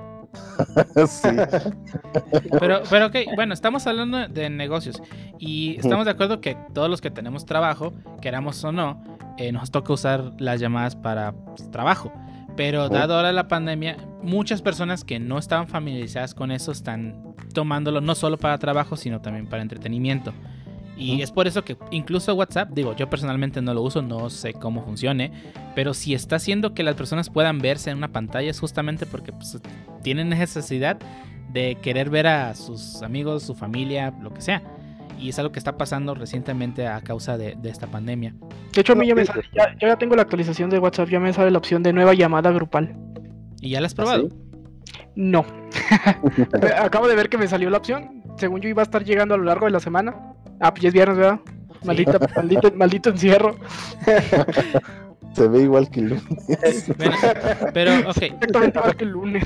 sí. 1.08 1.28
Pero, 2.60 2.80
pero 2.90 3.06
ok, 3.06 3.16
bueno, 3.34 3.54
estamos 3.54 3.86
hablando 3.86 4.28
de 4.28 4.50
negocios 4.50 5.02
y 5.38 5.76
estamos 5.78 6.04
de 6.04 6.10
acuerdo 6.12 6.40
que 6.40 6.56
todos 6.74 6.90
los 6.90 7.00
que 7.00 7.10
tenemos 7.10 7.46
trabajo, 7.46 7.92
queramos 8.20 8.62
o 8.64 8.72
no, 8.72 9.02
eh, 9.38 9.52
nos 9.52 9.70
toca 9.70 9.92
usar 9.94 10.32
las 10.38 10.60
llamadas 10.60 10.96
para 10.96 11.32
pues, 11.32 11.70
trabajo. 11.70 12.12
Pero 12.56 12.88
dado 12.88 13.14
ahora 13.14 13.32
la 13.32 13.46
pandemia, 13.48 13.96
muchas 14.20 14.62
personas 14.62 15.04
que 15.04 15.18
no 15.20 15.38
estaban 15.38 15.68
familiarizadas 15.68 16.34
con 16.34 16.50
eso 16.50 16.72
están 16.72 17.27
tomándolo 17.58 18.00
no 18.00 18.14
solo 18.14 18.36
para 18.36 18.56
trabajo, 18.56 18.94
sino 18.96 19.20
también 19.20 19.48
para 19.48 19.62
entretenimiento. 19.62 20.32
Y 20.96 21.22
es 21.22 21.32
por 21.32 21.48
eso 21.48 21.64
que 21.64 21.76
incluso 21.90 22.32
WhatsApp, 22.32 22.70
digo, 22.72 22.94
yo 22.94 23.10
personalmente 23.10 23.60
no 23.60 23.74
lo 23.74 23.82
uso, 23.82 24.00
no 24.00 24.30
sé 24.30 24.52
cómo 24.52 24.84
funcione, 24.84 25.32
pero 25.74 25.92
si 25.92 26.14
está 26.14 26.36
haciendo 26.36 26.72
que 26.72 26.84
las 26.84 26.94
personas 26.94 27.30
puedan 27.30 27.58
verse 27.58 27.90
en 27.90 27.96
una 27.96 28.12
pantalla 28.12 28.48
es 28.48 28.60
justamente 28.60 29.06
porque 29.06 29.32
pues, 29.32 29.58
tienen 30.04 30.28
necesidad 30.28 30.98
de 31.52 31.78
querer 31.82 32.10
ver 32.10 32.28
a 32.28 32.54
sus 32.54 33.02
amigos, 33.02 33.42
su 33.42 33.56
familia, 33.56 34.14
lo 34.22 34.32
que 34.32 34.40
sea. 34.40 34.62
Y 35.18 35.30
es 35.30 35.38
algo 35.40 35.50
que 35.50 35.58
está 35.58 35.76
pasando 35.76 36.14
recientemente 36.14 36.86
a 36.86 37.00
causa 37.00 37.36
de, 37.36 37.56
de 37.60 37.70
esta 37.70 37.88
pandemia. 37.88 38.36
De 38.72 38.82
hecho, 38.82 38.92
a 38.92 38.96
mí 38.96 39.08
ya 39.08 39.16
me 39.16 39.22
Sí, 39.22 39.32
sale, 39.32 39.42
ya, 39.52 39.76
yo 39.80 39.88
ya 39.88 39.96
tengo 39.96 40.14
la 40.14 40.22
actualización 40.22 40.70
de 40.70 40.78
WhatsApp, 40.78 41.08
ya 41.08 41.18
me 41.18 41.32
sale 41.32 41.50
la 41.50 41.58
opción 41.58 41.82
de 41.82 41.92
nueva 41.92 42.14
llamada 42.14 42.52
grupal. 42.52 42.94
¿Y 43.60 43.70
ya 43.70 43.80
la 43.80 43.88
has 43.88 43.94
probado? 43.94 44.28
No. 45.18 45.44
Acabo 46.80 47.08
de 47.08 47.16
ver 47.16 47.28
que 47.28 47.36
me 47.36 47.48
salió 47.48 47.68
la 47.70 47.78
opción. 47.78 48.22
Según 48.36 48.60
yo 48.60 48.68
iba 48.68 48.82
a 48.82 48.84
estar 48.84 49.02
llegando 49.02 49.34
a 49.34 49.36
lo 49.36 49.42
largo 49.42 49.66
de 49.66 49.72
la 49.72 49.80
semana. 49.80 50.14
Ah, 50.60 50.70
pues 50.70 50.82
ya 50.82 50.88
es 50.88 50.94
viernes, 50.94 51.18
¿verdad? 51.18 51.40
Maldita, 51.84 52.18
maldito, 52.36 52.72
maldito 52.76 53.10
encierro. 53.10 53.56
Se 55.32 55.48
ve 55.48 55.62
igual 55.62 55.90
que 55.90 56.00
el 56.00 56.08
lunes. 56.10 56.96
Bueno, 56.96 57.16
pero, 57.74 57.92
ok, 58.10 58.22
Exactamente 58.22 58.78
igual 58.78 58.96
que 58.96 59.04
el 59.04 59.10
lunes. 59.10 59.44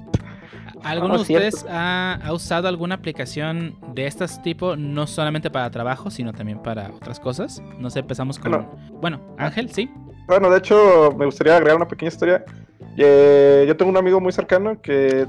¿alguno 0.82 1.14
de 1.14 1.18
No, 1.20 1.24
cierto. 1.24 1.48
ustedes 1.48 1.66
ha, 1.70 2.18
ha 2.22 2.32
usado 2.34 2.68
alguna 2.68 2.96
aplicación 2.96 3.74
de 3.94 4.06
este 4.06 4.26
tipo, 4.42 4.76
no 4.76 5.06
solamente 5.06 5.50
para 5.50 5.70
trabajo, 5.70 6.10
sino 6.10 6.34
también 6.34 6.58
para 6.62 6.90
otras 6.90 7.18
cosas? 7.18 7.62
No 7.78 7.88
sé, 7.88 8.00
empezamos 8.00 8.38
con... 8.38 8.50
Bueno. 8.52 8.70
Bueno, 9.00 9.20
Ángel, 9.38 9.70
sí. 9.70 9.90
Bueno, 10.26 10.50
de 10.50 10.58
hecho, 10.58 11.14
me 11.16 11.24
gustaría 11.24 11.56
agregar 11.56 11.76
una 11.76 11.88
pequeña 11.88 12.10
historia. 12.10 12.44
Eh, 12.98 13.64
yo 13.66 13.74
tengo 13.74 13.90
un 13.90 13.96
amigo 13.96 14.20
muy 14.20 14.32
cercano 14.32 14.82
que 14.82 15.26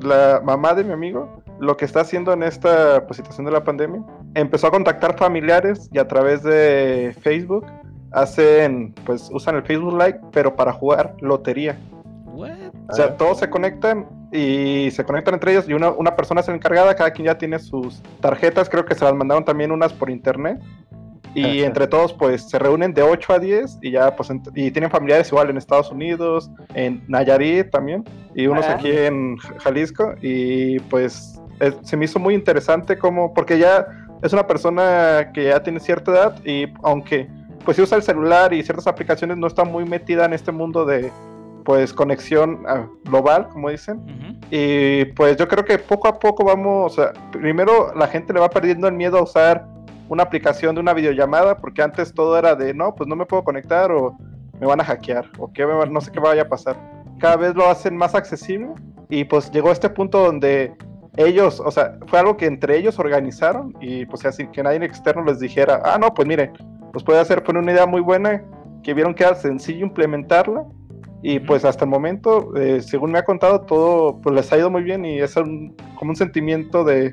la 0.00 0.40
mamá 0.44 0.74
de 0.74 0.84
mi 0.84 0.92
amigo, 0.92 1.42
lo 1.58 1.76
que 1.76 1.84
está 1.84 2.00
haciendo 2.00 2.32
en 2.32 2.42
esta 2.42 3.06
pues, 3.06 3.16
situación 3.16 3.46
de 3.46 3.52
la 3.52 3.64
pandemia, 3.64 4.02
empezó 4.34 4.66
a 4.66 4.70
contactar 4.70 5.16
familiares 5.16 5.88
y 5.92 5.98
a 5.98 6.06
través 6.06 6.42
de 6.42 7.16
Facebook 7.20 7.66
hacen, 8.12 8.94
pues 9.04 9.28
usan 9.32 9.56
el 9.56 9.62
Facebook 9.62 9.92
Live, 9.92 10.20
pero 10.32 10.54
para 10.54 10.72
jugar 10.72 11.14
lotería. 11.20 11.78
What? 12.26 12.50
O 12.88 12.94
sea, 12.94 13.16
todos 13.16 13.38
se 13.38 13.50
conectan 13.50 14.06
y 14.32 14.90
se 14.90 15.04
conectan 15.04 15.34
entre 15.34 15.52
ellos 15.52 15.68
y 15.68 15.72
una, 15.72 15.90
una 15.90 16.14
persona 16.14 16.40
es 16.40 16.48
la 16.48 16.54
encargada, 16.54 16.94
cada 16.94 17.10
quien 17.10 17.26
ya 17.26 17.38
tiene 17.38 17.58
sus 17.58 18.02
tarjetas, 18.20 18.68
creo 18.68 18.84
que 18.84 18.94
se 18.94 19.04
las 19.04 19.14
mandaron 19.14 19.44
también 19.44 19.72
unas 19.72 19.92
por 19.92 20.10
internet. 20.10 20.60
Y 21.38 21.62
entre 21.64 21.86
todos, 21.86 22.12
pues 22.12 22.48
se 22.48 22.58
reúnen 22.58 22.94
de 22.94 23.02
8 23.02 23.32
a 23.34 23.38
10 23.38 23.78
y 23.82 23.90
ya, 23.92 24.14
pues, 24.16 24.30
y 24.54 24.70
tienen 24.70 24.90
familiares 24.90 25.28
igual 25.28 25.50
en 25.50 25.56
Estados 25.56 25.90
Unidos, 25.92 26.50
en 26.74 27.02
Nayarit 27.08 27.70
también, 27.70 28.04
y 28.34 28.46
unos 28.46 28.64
Ah. 28.66 28.72
aquí 28.74 28.90
en 28.90 29.36
J- 29.36 29.54
Jalisco. 29.60 30.14
Y 30.22 30.78
pues 30.80 31.40
es- 31.60 31.76
se 31.82 31.96
me 31.96 32.04
hizo 32.06 32.18
muy 32.18 32.34
interesante 32.34 32.98
como, 32.98 33.34
porque 33.34 33.58
ya 33.58 33.86
es 34.22 34.32
una 34.32 34.46
persona 34.46 35.30
que 35.34 35.44
ya 35.44 35.62
tiene 35.62 35.78
cierta 35.80 36.10
edad 36.10 36.44
y 36.44 36.66
aunque 36.82 37.28
pues 37.64 37.76
sí 37.76 37.82
usa 37.82 37.96
el 37.96 38.02
celular 38.04 38.54
y 38.54 38.62
ciertas 38.62 38.86
aplicaciones, 38.86 39.36
no 39.36 39.46
está 39.48 39.64
muy 39.64 39.84
metida 39.84 40.24
en 40.24 40.32
este 40.32 40.52
mundo 40.52 40.84
de 40.86 41.10
pues 41.64 41.92
conexión 41.92 42.62
ah, 42.68 42.86
global, 43.04 43.48
como 43.48 43.70
dicen. 43.70 43.96
Ujú. 43.98 44.36
Y 44.52 45.04
pues 45.16 45.36
yo 45.36 45.48
creo 45.48 45.64
que 45.64 45.76
poco 45.78 46.06
a 46.06 46.18
poco 46.20 46.44
vamos, 46.44 46.92
o 46.92 46.94
sea, 47.02 47.12
primero 47.32 47.92
la 47.96 48.06
gente 48.06 48.32
le 48.32 48.38
va 48.38 48.48
perdiendo 48.48 48.86
el 48.86 48.94
miedo 48.94 49.18
a 49.18 49.22
usar 49.24 49.66
una 50.08 50.22
aplicación 50.22 50.74
de 50.74 50.80
una 50.80 50.94
videollamada, 50.94 51.56
porque 51.56 51.82
antes 51.82 52.12
todo 52.14 52.38
era 52.38 52.54
de, 52.54 52.74
no, 52.74 52.94
pues 52.94 53.08
no 53.08 53.16
me 53.16 53.26
puedo 53.26 53.42
conectar 53.44 53.90
o 53.92 54.16
me 54.60 54.66
van 54.66 54.80
a 54.80 54.84
hackear 54.84 55.26
o 55.38 55.52
que 55.52 55.64
no 55.66 56.00
sé 56.00 56.10
qué 56.10 56.20
vaya 56.20 56.42
a 56.42 56.48
pasar. 56.48 56.76
Cada 57.18 57.36
vez 57.36 57.54
lo 57.54 57.68
hacen 57.68 57.96
más 57.96 58.14
accesible 58.14 58.68
y 59.08 59.24
pues 59.24 59.50
llegó 59.50 59.68
a 59.70 59.72
este 59.72 59.90
punto 59.90 60.22
donde 60.22 60.74
ellos, 61.16 61.60
o 61.60 61.70
sea, 61.70 61.98
fue 62.06 62.18
algo 62.18 62.36
que 62.36 62.46
entre 62.46 62.76
elos 62.78 62.98
organizaron 62.98 63.74
y 63.80 64.04
pues 64.06 64.24
así 64.26 64.46
que 64.48 64.62
nadie 64.62 64.84
externo 64.84 65.24
les 65.24 65.40
dijera, 65.40 65.80
ah, 65.84 65.98
no, 65.98 66.12
pues 66.12 66.28
miren, 66.28 66.52
pues 66.92 67.04
puede 67.04 67.20
hacer, 67.20 67.42
fue 67.44 67.58
una 67.58 67.72
idea 67.72 67.86
muy 67.86 68.00
buena, 68.00 68.42
que 68.82 68.94
vieron 68.94 69.14
que 69.14 69.24
era 69.24 69.34
sencillo 69.34 69.86
implementarla 69.86 70.64
y 71.22 71.40
pues 71.40 71.64
hasta 71.64 71.84
el 71.84 71.90
momento, 71.90 72.54
eh, 72.56 72.80
según 72.82 73.12
me 73.12 73.18
ha 73.18 73.24
contado, 73.24 73.62
todo 73.62 74.20
pues 74.20 74.34
les 74.34 74.52
ha 74.52 74.58
ido 74.58 74.70
muy 74.70 74.82
bien 74.82 75.04
y 75.04 75.18
es 75.20 75.36
un- 75.36 75.74
como 75.98 76.10
un 76.10 76.16
sentimiento 76.16 76.84
de 76.84 77.12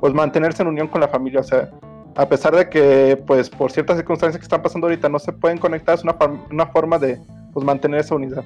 pues 0.00 0.12
mantenerse 0.14 0.62
en 0.62 0.68
unión 0.68 0.88
con 0.88 1.00
la 1.00 1.08
familia. 1.08 1.40
O 1.40 1.44
sea, 1.44 1.70
a 2.16 2.28
pesar 2.28 2.54
de 2.54 2.68
que 2.68 3.22
pues 3.26 3.50
por 3.50 3.70
ciertas 3.72 3.96
circunstancias 3.96 4.38
que 4.38 4.44
están 4.44 4.62
pasando 4.62 4.86
ahorita 4.86 5.08
no 5.08 5.18
se 5.18 5.32
pueden 5.32 5.58
conectar, 5.58 5.94
es 5.96 6.04
una, 6.04 6.16
una 6.50 6.66
forma 6.66 6.98
de 6.98 7.20
pues 7.52 7.64
mantener 7.64 8.00
esa 8.00 8.14
unidad. 8.14 8.44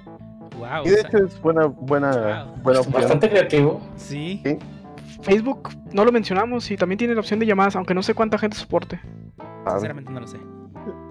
Wow. 0.59 0.85
Y 0.85 0.89
de 0.91 1.01
hecho 1.01 1.19
es 1.19 1.41
buena, 1.41 1.67
buena, 1.67 2.45
Wow. 2.47 2.63
buena 2.63 2.81
opción. 2.81 3.01
Bastante 3.01 3.31
creativo. 3.31 3.81
sí. 3.97 4.41
Sí. 4.45 4.59
Facebook 5.23 5.71
no 5.93 6.05
lo 6.05 6.13
mencionamos 6.13 6.71
y 6.71 6.77
también 6.77 6.97
tiene 6.99 7.13
la 7.15 7.21
opción 7.21 7.41
de 7.41 7.47
llamadas, 7.47 7.75
aunque 7.75 7.93
no 7.93 8.03
sé 8.05 8.15
cuánta 8.15 8.39
gente 8.39 8.57
soporte. 8.57 9.01
Ah, 9.67 9.73
Sinceramente 9.73 10.13
no 10.13 10.21
lo 10.21 10.27
sé. 10.29 10.39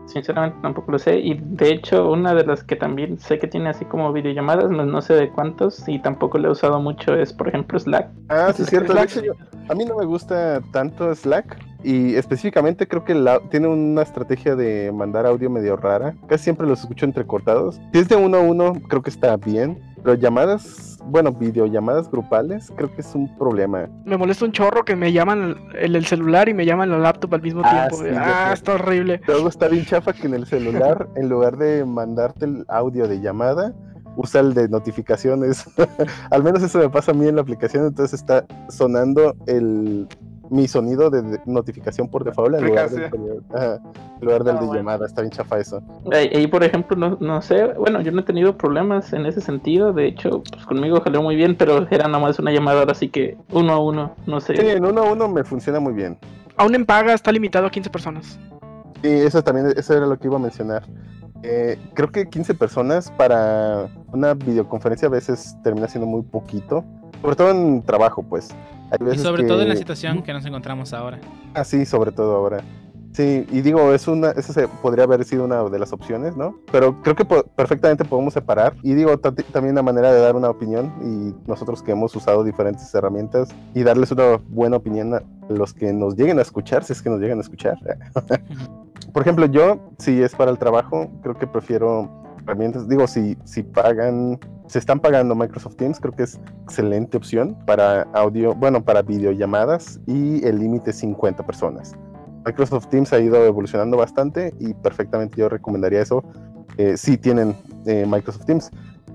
Sinceramente 0.08 0.58
tampoco 0.62 0.92
lo 0.94 1.00
sé. 1.00 1.20
Y 1.20 1.36
de 1.40 1.72
hecho, 1.72 2.10
una 2.12 2.34
de 2.34 2.46
las 2.46 2.64
que 2.64 2.76
también 2.76 3.20
sé 3.20 3.38
que 3.40 3.48
tiene 3.48 3.70
así 3.70 3.86
como 3.86 4.12
videollamadas, 4.14 4.70
no, 4.72 4.86
no 4.86 5.02
sé 5.02 5.14
de 5.14 5.30
cuántos, 5.30 5.88
y 5.88 6.00
tampoco 6.00 6.38
lo 6.38 6.48
he 6.48 6.52
usado 6.52 6.80
mucho, 6.82 7.14
es 7.14 7.32
por 7.34 7.48
ejemplo 7.50 7.78
Slack. 7.78 8.10
Ah, 8.30 8.52
sí, 8.56 8.64
es 8.64 8.70
cierto. 8.70 8.94
De 8.94 9.00
Slack. 9.00 9.12
hecho, 9.12 9.22
yo- 9.26 9.34
a 9.70 9.76
mí 9.76 9.86
no 9.86 9.96
me 9.98 10.06
gusta 10.06 10.62
tanto 10.72 11.14
Slack. 11.14 11.58
Y 11.84 12.16
específicamente 12.16 12.88
creo 12.88 13.06
que 13.06 13.14
la- 13.14 13.40
tiene 13.52 13.68
una 13.68 14.02
estrategia 14.02 14.56
de 14.56 14.92
mandar 14.92 15.26
audio 15.28 15.50
medio 15.50 15.76
rara. 15.78 16.16
Casi 16.28 16.46
siempre 16.46 16.66
los 16.68 16.80
escucho 16.82 17.06
entrecortados. 17.06 17.80
Si 17.94 18.00
es 18.00 18.10
de 18.10 18.16
uno 18.16 18.38
a 18.38 18.42
uno, 18.42 18.74
creo 18.90 19.02
que 19.04 19.12
está 19.12 19.38
bien. 19.38 19.78
Pero 20.08 20.18
llamadas, 20.18 20.98
bueno, 21.04 21.34
videollamadas 21.34 22.10
grupales, 22.10 22.72
creo 22.78 22.90
que 22.96 23.02
es 23.02 23.14
un 23.14 23.28
problema. 23.38 23.90
Me 24.06 24.16
molesta 24.16 24.46
un 24.46 24.54
chorro 24.54 24.86
que 24.86 24.96
me 24.96 25.12
llaman 25.12 25.58
el, 25.78 25.98
el 25.98 26.06
celular 26.06 26.48
y 26.48 26.54
me 26.54 26.66
llaman 26.66 26.90
la 26.90 26.98
laptop 26.98 27.34
al 27.34 27.42
mismo 27.42 27.62
Ah, 27.66 27.90
tiempo. 27.90 28.06
sí, 28.06 28.16
ah, 28.18 28.52
está 28.54 28.76
horrible. 28.76 29.20
Luego 29.28 29.50
está 29.50 29.68
bien 29.68 29.84
chafa 29.84 30.14
que 30.14 30.28
en 30.28 30.36
el 30.36 30.46
celular, 30.46 31.10
en 31.18 31.28
lugar 31.28 31.58
de 31.58 31.84
mandarte 31.84 32.46
el 32.46 32.64
audio 32.70 33.06
de 33.10 33.20
llamada, 33.20 33.74
usa 34.16 34.40
el 34.40 34.54
de 34.54 34.70
notificaciones. 34.70 35.66
Al 36.32 36.42
menos 36.42 36.64
eso 36.64 36.80
me 36.80 36.88
pasa 36.90 37.12
a 37.12 37.14
mí 37.14 37.28
en 37.28 37.36
la 37.36 37.42
aplicación, 37.42 37.86
entonces 37.88 38.18
está 38.22 38.46
sonando 38.70 39.36
el 39.46 40.08
mi 40.50 40.68
sonido 40.68 41.10
de, 41.10 41.40
notificación 41.46 42.08
por 42.08 42.24
default 42.24 42.56
en 42.56 42.66
lugar, 42.66 42.90
del, 42.90 43.04
ajá, 43.54 43.76
en 44.20 44.26
lugar 44.26 44.44
del 44.44 44.56
Ah, 44.56 44.60
de 44.60 44.66
bueno. 44.66 44.74
llamada. 44.76 45.06
Está 45.06 45.22
bien 45.22 45.32
chafa 45.32 45.60
eso. 45.60 45.82
Ahí, 46.12 46.30
ahí, 46.34 46.48
por 46.48 46.64
ejemplo, 46.64 46.96
no, 46.96 47.18
no 47.20 47.42
sé, 47.42 47.66
bueno, 47.74 48.02
yo 48.02 48.12
no 48.12 48.22
he 48.22 48.24
tenido 48.24 48.58
problemas 48.58 49.14
en 49.14 49.26
ese 49.26 49.42
sentido, 49.42 49.94
de 49.94 50.08
hecho, 50.08 50.44
pues 50.52 50.66
conmigo 50.66 51.02
jaló 51.02 51.22
muy 51.22 51.36
bien, 51.36 51.56
pero 51.56 51.88
era 51.90 52.08
nomás 52.08 52.40
una 52.40 52.52
llamada, 52.52 52.80
ahora 52.80 52.94
sí 52.94 53.10
que 53.10 53.38
uno 53.52 53.74
a 53.74 53.80
uno, 53.80 54.16
no 54.26 54.40
sé. 54.40 54.56
Sí, 54.56 54.68
en 54.68 54.86
uno 54.86 55.02
a 55.02 55.12
uno 55.12 55.28
me 55.28 55.44
funciona 55.44 55.80
muy 55.80 55.94
bien. 55.94 56.18
Aún 56.58 56.74
en 56.76 56.86
paga 56.86 57.14
está 57.14 57.32
limitado 57.32 57.68
a 57.68 57.70
15 57.70 57.90
personas. 57.90 58.40
Y 59.04 59.08
eso 59.10 59.44
también, 59.44 59.74
eso 59.78 59.94
era 59.96 60.08
lo 60.08 60.18
que 60.18 60.28
iba 60.28 60.38
a 60.38 60.40
mencionar. 60.40 60.84
Eh, 61.44 61.78
creo 61.94 62.12
que 62.12 62.28
15 62.28 62.56
personas 62.56 63.12
para 63.12 63.88
una 64.12 64.34
videoconferencia 64.34 65.08
a 65.08 65.12
veces 65.12 65.56
termina 65.64 65.88
siendo 65.88 66.08
muy 66.08 66.24
poquito, 66.24 66.84
sobre 67.22 67.36
todo 67.36 67.52
en 67.52 67.84
trabajo, 67.84 68.24
pues. 68.24 68.50
Y 69.14 69.18
sobre 69.18 69.44
todo 69.44 69.62
en 69.62 69.68
la 69.70 69.74
que- 69.76 69.80
situación 69.80 70.22
que 70.24 70.34
nos 70.34 70.46
encontramos 70.46 70.94
ahora. 70.94 71.20
Ah, 71.54 71.64
sí, 71.64 71.86
sobre 71.86 72.12
todo 72.12 72.36
ahora. 72.36 72.62
Sí, 73.14 73.48
y 73.52 73.62
digo, 73.62 73.94
es 73.94 74.08
una, 74.08 74.30
esa 74.32 74.54
se- 74.54 74.68
podría 74.68 75.06
haber 75.06 75.24
sido 75.26 75.44
una 75.46 75.64
de 75.64 75.80
las 75.80 75.92
opciones, 75.92 76.38
¿no? 76.38 76.56
Pero 76.72 77.02
creo 77.02 77.16
que 77.16 77.26
po- 77.26 77.44
perfectamente 77.44 78.06
podemos 78.06 78.34
separar. 78.34 78.76
Y 78.84 78.94
digo, 78.94 79.18
ta- 79.18 79.32
también 79.34 79.74
una 79.74 79.82
manera 79.82 80.12
de 80.14 80.20
dar 80.22 80.36
una 80.36 80.50
opinión, 80.52 80.94
y 81.02 81.50
nosotros 81.50 81.82
que 81.82 81.92
hemos 81.94 82.16
usado 82.16 82.44
diferentes 82.44 82.94
herramientas, 82.94 83.50
y 83.74 83.82
darles 83.82 84.12
una 84.12 84.38
buena 84.50 84.78
opinión 84.78 85.16
a 85.16 85.24
los 85.50 85.74
que 85.74 85.92
nos 85.94 86.16
lleguen 86.16 86.38
a 86.38 86.44
escuchar, 86.44 86.84
si 86.84 86.94
es 86.94 87.02
que 87.02 87.10
nos 87.10 87.20
llegan 87.20 87.40
a 87.40 87.42
escuchar. 87.42 87.78
Por 89.14 89.22
ejemplo, 89.24 89.46
yo, 89.48 89.80
si 89.98 90.22
es 90.22 90.36
para 90.36 90.52
el 90.52 90.60
trabajo, 90.60 91.10
creo 91.24 91.36
que 91.36 91.48
prefiero 91.48 92.10
herramientas. 92.44 92.88
Digo, 92.88 93.08
si, 93.08 93.36
si 93.46 93.64
pagan, 93.64 94.40
se 94.68 94.80
están 94.80 95.00
pagando 95.00 95.36
Microsoft 95.36 95.76
Teams, 95.78 96.00
creo 96.00 96.14
que 96.14 96.24
es 96.24 96.40
excelente 96.64 97.18
opción 97.18 97.58
para 97.66 98.04
audio, 98.14 98.54
bueno, 98.54 98.84
para 98.84 99.02
videollamadas 99.02 100.00
y 100.06 100.46
el 100.46 100.60
límite 100.60 100.92
es 100.92 100.98
50 100.98 101.46
personas. 101.46 101.96
Microsoft 102.46 102.88
Teams 102.88 103.12
ha 103.14 103.20
ido 103.20 103.46
evolucionando 103.46 103.98
bastante 103.98 104.54
y 104.60 104.74
perfectamente 104.74 105.38
yo 105.38 105.50
recomendaría 105.50 106.02
eso 106.02 106.24
eh, 106.78 106.96
si 106.96 107.18
tienen 107.18 107.56
eh, 107.86 108.06
Microsoft 108.08 108.46
Teams. 108.46 108.72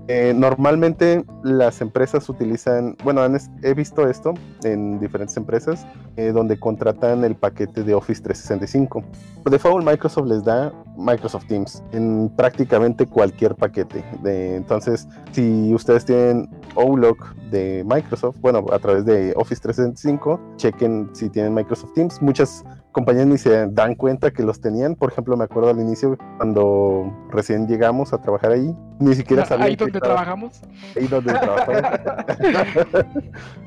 Eh, 0.07 0.33
normalmente 0.35 1.23
las 1.43 1.79
empresas 1.81 2.27
utilizan, 2.27 2.97
bueno, 3.03 3.21
he 3.61 3.73
visto 3.73 4.07
esto 4.09 4.33
en 4.63 4.99
diferentes 4.99 5.37
empresas 5.37 5.87
eh, 6.17 6.31
donde 6.33 6.59
contratan 6.59 7.23
el 7.23 7.35
paquete 7.35 7.83
de 7.83 7.93
Office 7.93 8.21
365. 8.21 9.03
Por 9.43 9.51
default 9.51 9.85
Microsoft 9.85 10.27
les 10.27 10.43
da 10.43 10.73
Microsoft 10.97 11.47
Teams 11.47 11.81
en 11.93 12.29
prácticamente 12.35 13.07
cualquier 13.07 13.55
paquete. 13.55 14.03
Entonces, 14.25 15.07
si 15.31 15.73
ustedes 15.73 16.05
tienen 16.05 16.49
Outlook 16.75 17.35
de 17.49 17.83
Microsoft, 17.85 18.37
bueno, 18.41 18.65
a 18.71 18.79
través 18.79 19.05
de 19.05 19.33
Office 19.37 19.61
365, 19.61 20.39
chequen 20.57 21.09
si 21.13 21.29
tienen 21.29 21.53
Microsoft 21.53 21.93
Teams. 21.93 22.21
Muchas 22.21 22.63
compañías 22.93 23.27
ni 23.27 23.37
se 23.37 23.67
dan 23.67 23.95
cuenta 23.95 24.31
que 24.31 24.41
los 24.43 24.61
tenían. 24.61 24.95
Por 24.95 25.11
ejemplo, 25.11 25.35
me 25.35 25.43
acuerdo 25.43 25.69
al 25.71 25.79
inicio 25.81 26.17
cuando 26.37 27.11
recién 27.31 27.67
llegamos 27.67 28.13
a 28.13 28.21
trabajar 28.21 28.51
ahí, 28.53 28.73
ni 28.99 29.13
siquiera 29.15 29.43
sabían 29.45 29.67
Ahí 29.67 29.75
donde 29.75 29.97
estaba- 29.97 30.13
trabajamos. 30.15 30.61
ahí 30.95 31.07
donde 31.07 31.33
trabajaba. 31.33 31.99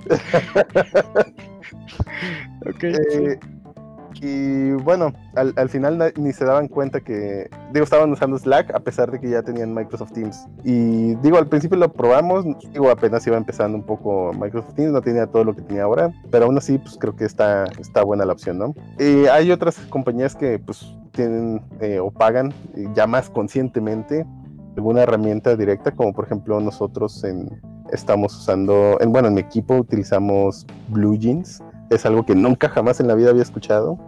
Ok, 2.67 2.85
Eh, 2.85 3.39
y 4.23 4.73
bueno, 4.73 5.13
al, 5.35 5.53
al 5.57 5.69
final 5.69 5.99
na- 5.99 6.13
ni 6.17 6.33
se 6.33 6.45
daban 6.45 6.69
cuenta 6.69 7.01
que, 7.01 7.49
digo, 7.73 7.85
estaban 7.85 8.11
usando 8.13 8.39
Slack 8.39 8.75
a 8.75 8.81
pesar 8.81 9.11
de 9.11 9.21
que 9.21 9.31
ya 9.31 9.43
tenían 9.43 9.75
Microsoft 9.75 10.13
Teams. 10.13 10.47
Y 10.65 11.15
digo, 11.17 11.39
al 11.39 11.47
principio 11.49 11.77
lo 11.79 11.93
probamos, 11.93 12.45
digo, 12.73 12.91
apenas 12.91 13.27
iba 13.27 13.37
empezando 13.37 13.77
un 13.79 13.85
poco 13.85 14.33
Microsoft 14.41 14.75
Teams, 14.75 14.93
no 14.93 15.03
tenía 15.03 15.27
todo 15.27 15.45
lo 15.45 15.55
que 15.55 15.63
tenía 15.63 15.85
ahora, 15.85 16.13
pero 16.31 16.47
aún 16.47 16.57
así, 16.59 16.79
pues 16.79 16.97
creo 16.99 17.15
que 17.17 17.25
está, 17.25 17.65
está 17.79 18.03
buena 18.03 18.25
la 18.25 18.33
opción, 18.33 18.59
¿no? 18.59 18.75
Y 18.99 19.27
hay 19.27 19.51
otras 19.51 19.77
compañías 19.89 20.35
que, 20.35 20.59
pues, 20.59 20.95
tienen 21.13 21.63
eh, 21.81 21.99
o 21.99 22.11
pagan 22.11 22.53
eh, 22.77 22.87
ya 22.95 23.07
más 23.07 23.31
conscientemente 23.31 24.27
alguna 24.77 25.03
herramienta 25.03 25.57
directa, 25.57 25.91
como 25.91 26.13
por 26.13 26.27
ejemplo 26.27 26.61
nosotros 26.61 27.25
en, 27.25 27.49
estamos 27.91 28.37
usando, 28.37 28.99
en, 29.01 29.11
bueno, 29.11 29.29
en 29.29 29.35
mi 29.35 29.41
equipo 29.41 29.75
utilizamos 29.77 30.67
Blue 30.89 31.17
Jeans, 31.17 31.63
es 31.91 32.07
algo 32.07 32.25
que 32.25 32.35
nunca 32.35 32.69
jamás 32.69 33.01
en 33.01 33.09
la 33.09 33.15
vida 33.15 33.31
había 33.31 33.43
escuchado 33.43 33.99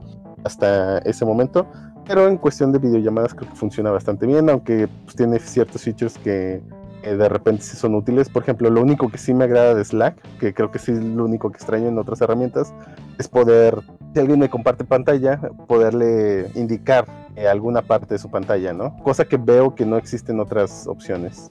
hasta 0.44 0.98
ese 0.98 1.24
momento, 1.24 1.66
pero 2.06 2.28
en 2.28 2.36
cuestión 2.36 2.72
de 2.72 2.78
videollamadas 2.78 3.34
creo 3.34 3.50
que 3.50 3.56
funciona 3.56 3.90
bastante 3.90 4.26
bien, 4.26 4.48
aunque 4.48 4.88
pues, 5.04 5.16
tiene 5.16 5.38
ciertos 5.38 5.82
features 5.82 6.16
que 6.18 6.62
eh, 7.02 7.16
de 7.16 7.28
repente 7.28 7.62
sí 7.62 7.76
son 7.76 7.94
útiles. 7.94 8.28
Por 8.28 8.42
ejemplo, 8.42 8.70
lo 8.70 8.80
único 8.80 9.08
que 9.08 9.18
sí 9.18 9.34
me 9.34 9.44
agrada 9.44 9.74
de 9.74 9.84
Slack, 9.84 10.16
que 10.38 10.54
creo 10.54 10.70
que 10.70 10.78
sí 10.78 10.92
es 10.92 11.02
lo 11.02 11.24
único 11.24 11.50
que 11.50 11.56
extraño 11.56 11.88
en 11.88 11.98
otras 11.98 12.20
herramientas, 12.20 12.72
es 13.18 13.28
poder, 13.28 13.78
si 14.14 14.20
alguien 14.20 14.38
me 14.38 14.48
comparte 14.48 14.84
pantalla, 14.84 15.40
poderle 15.66 16.50
indicar 16.54 17.04
eh, 17.36 17.46
alguna 17.46 17.82
parte 17.82 18.14
de 18.14 18.18
su 18.18 18.30
pantalla, 18.30 18.72
¿no? 18.72 18.96
Cosa 19.02 19.24
que 19.24 19.36
veo 19.36 19.74
que 19.74 19.86
no 19.86 19.96
existe 19.96 20.32
en 20.32 20.40
otras 20.40 20.86
opciones. 20.86 21.48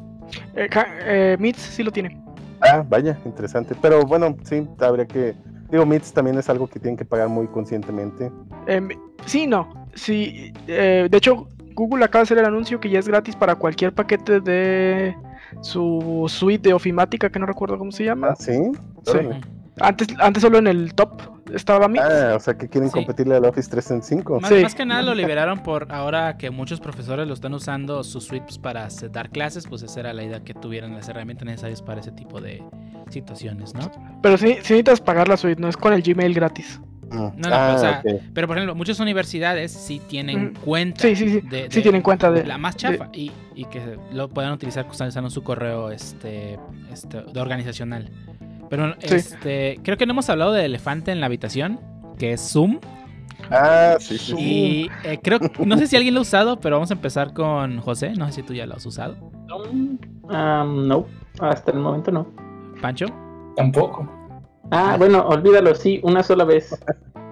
Eh, 0.55 0.69
eh, 1.05 1.37
Meets 1.39 1.59
sí 1.59 1.83
lo 1.83 1.91
tiene. 1.91 2.21
Ah, 2.61 2.83
vaya, 2.87 3.17
interesante. 3.25 3.75
Pero 3.81 4.01
bueno, 4.05 4.35
sí, 4.43 4.67
habría 4.79 5.05
que... 5.05 5.35
Digo, 5.71 5.85
Meets 5.85 6.13
también 6.13 6.37
es 6.37 6.49
algo 6.49 6.67
que 6.67 6.79
tienen 6.79 6.97
que 6.97 7.05
pagar 7.05 7.29
muy 7.29 7.47
conscientemente. 7.47 8.31
Em, 8.67 8.89
sí, 9.25 9.47
no. 9.47 9.87
Sí, 9.95 10.53
eh, 10.67 11.07
de 11.09 11.17
hecho, 11.17 11.47
Google 11.73 12.05
acaba 12.05 12.21
de 12.21 12.23
hacer 12.23 12.37
el 12.37 12.45
anuncio 12.45 12.79
que 12.79 12.89
ya 12.89 12.99
es 12.99 13.07
gratis 13.07 13.35
para 13.35 13.55
cualquier 13.55 13.93
paquete 13.93 14.39
de 14.39 15.15
su 15.61 16.25
suite 16.27 16.69
de 16.69 16.73
ofimática, 16.73 17.29
que 17.29 17.39
no 17.39 17.45
recuerdo 17.45 17.77
cómo 17.77 17.91
se 17.91 18.05
llama. 18.05 18.29
Ah, 18.31 18.35
sí. 18.35 18.71
Sí. 19.03 19.19
Antes, 19.79 20.07
antes 20.19 20.41
solo 20.41 20.57
en 20.57 20.67
el 20.67 20.93
top 20.93 21.36
estaba 21.53 21.87
Meets. 21.87 22.05
Ah, 22.07 22.33
o 22.35 22.39
sea 22.39 22.57
que 22.57 22.67
quieren 22.67 22.89
Sí. 22.89 22.93
competirle 22.95 23.35
al 23.35 23.45
Office 23.45 23.69
365. 23.69 24.39
Más, 24.39 24.49
Sí. 24.49 24.61
más 24.61 24.75
que 24.75 24.85
nada 24.85 25.01
lo 25.01 25.13
liberaron 25.15 25.63
por 25.63 25.91
ahora 25.91 26.37
que 26.37 26.49
muchos 26.51 26.79
profesores 26.79 27.27
lo 27.27 27.33
están 27.33 27.53
usando 27.53 28.03
sus 28.03 28.25
suites 28.25 28.57
para 28.57 28.87
dar 29.11 29.29
clases, 29.29 29.67
pues 29.67 29.81
esa 29.83 29.99
era 29.99 30.13
la 30.13 30.23
idea 30.23 30.43
que 30.43 30.53
tuvieran 30.53 30.93
las 30.93 31.07
herramientas 31.09 31.45
necesarias 31.45 31.81
para 31.81 32.01
ese 32.01 32.11
tipo 32.11 32.41
de 32.41 32.63
situaciones, 33.09 33.73
¿no? 33.73 33.89
Pero 34.21 34.37
sí, 34.37 34.47
sí 34.47 34.53
necesitas 34.57 35.01
pagar 35.01 35.27
la 35.27 35.37
suite, 35.37 35.61
no 35.61 35.67
es 35.69 35.77
con 35.77 35.93
el 35.93 36.01
Gmail 36.01 36.33
gratis. 36.33 36.79
No, 37.09 37.33
no, 37.37 37.47
ah, 37.49 37.73
o 37.73 37.79
sea. 37.79 38.03
Pero 38.33 38.47
por 38.47 38.57
ejemplo, 38.57 38.75
muchas 38.75 38.99
universidades 38.99 39.71
sí 39.71 40.01
tienen 40.09 40.47
Mm. 40.51 40.53
cuenta 40.65 41.01
Sí, 41.03 41.15
sí, 41.15 41.29
sí. 41.29 41.39
de, 41.41 41.67
sí 41.71 41.81
tienen 41.81 42.01
cuenta 42.01 42.29
de... 42.29 42.45
la 42.45 42.57
más 42.57 42.75
chafa 42.75 43.07
y, 43.13 43.31
y 43.55 43.63
que 43.65 43.97
lo 44.11 44.27
puedan 44.27 44.51
utilizar 44.51 44.85
usando 44.89 45.29
su 45.29 45.41
correo 45.41 45.89
este, 45.89 46.59
este 46.91 47.21
de 47.23 47.39
organizacional. 47.39 48.09
Pero 48.69 48.93
Sí. 48.99 49.15
este 49.15 49.79
creo 49.83 49.97
que 49.97 50.05
no 50.05 50.13
hemos 50.13 50.29
hablado 50.29 50.51
del 50.51 50.65
elefante 50.65 51.11
en 51.11 51.19
la 51.19 51.25
habitación, 51.27 51.79
que 52.17 52.33
es 52.33 52.41
Zoom. 52.41 52.79
Ah, 53.51 53.95
sí, 53.99 54.17
sí. 54.17 54.35
Y 54.37 54.91
eh, 55.03 55.19
creo, 55.23 55.39
no 55.65 55.77
sé 55.77 55.87
si 55.87 55.95
alguien 55.95 56.13
lo 56.13 56.19
ha 56.19 56.23
usado, 56.23 56.59
pero 56.59 56.75
vamos 56.75 56.91
a 56.91 56.95
empezar 56.95 57.33
con 57.33 57.79
José. 57.79 58.13
No 58.17 58.25
sé 58.27 58.33
si 58.33 58.43
tú 58.43 58.53
ya 58.53 58.65
lo 58.65 58.75
has 58.75 58.85
usado. 58.85 59.15
Um, 60.29 60.87
no, 60.87 61.05
hasta 61.39 61.71
el 61.71 61.79
momento 61.79 62.11
no. 62.11 62.27
Pancho. 62.81 63.05
Tampoco. 63.55 64.09
Ah, 64.71 64.95
bueno, 64.97 65.25
olvídalo, 65.27 65.73
sí, 65.75 66.01
una 66.03 66.23
sola 66.23 66.43
vez. 66.43 66.77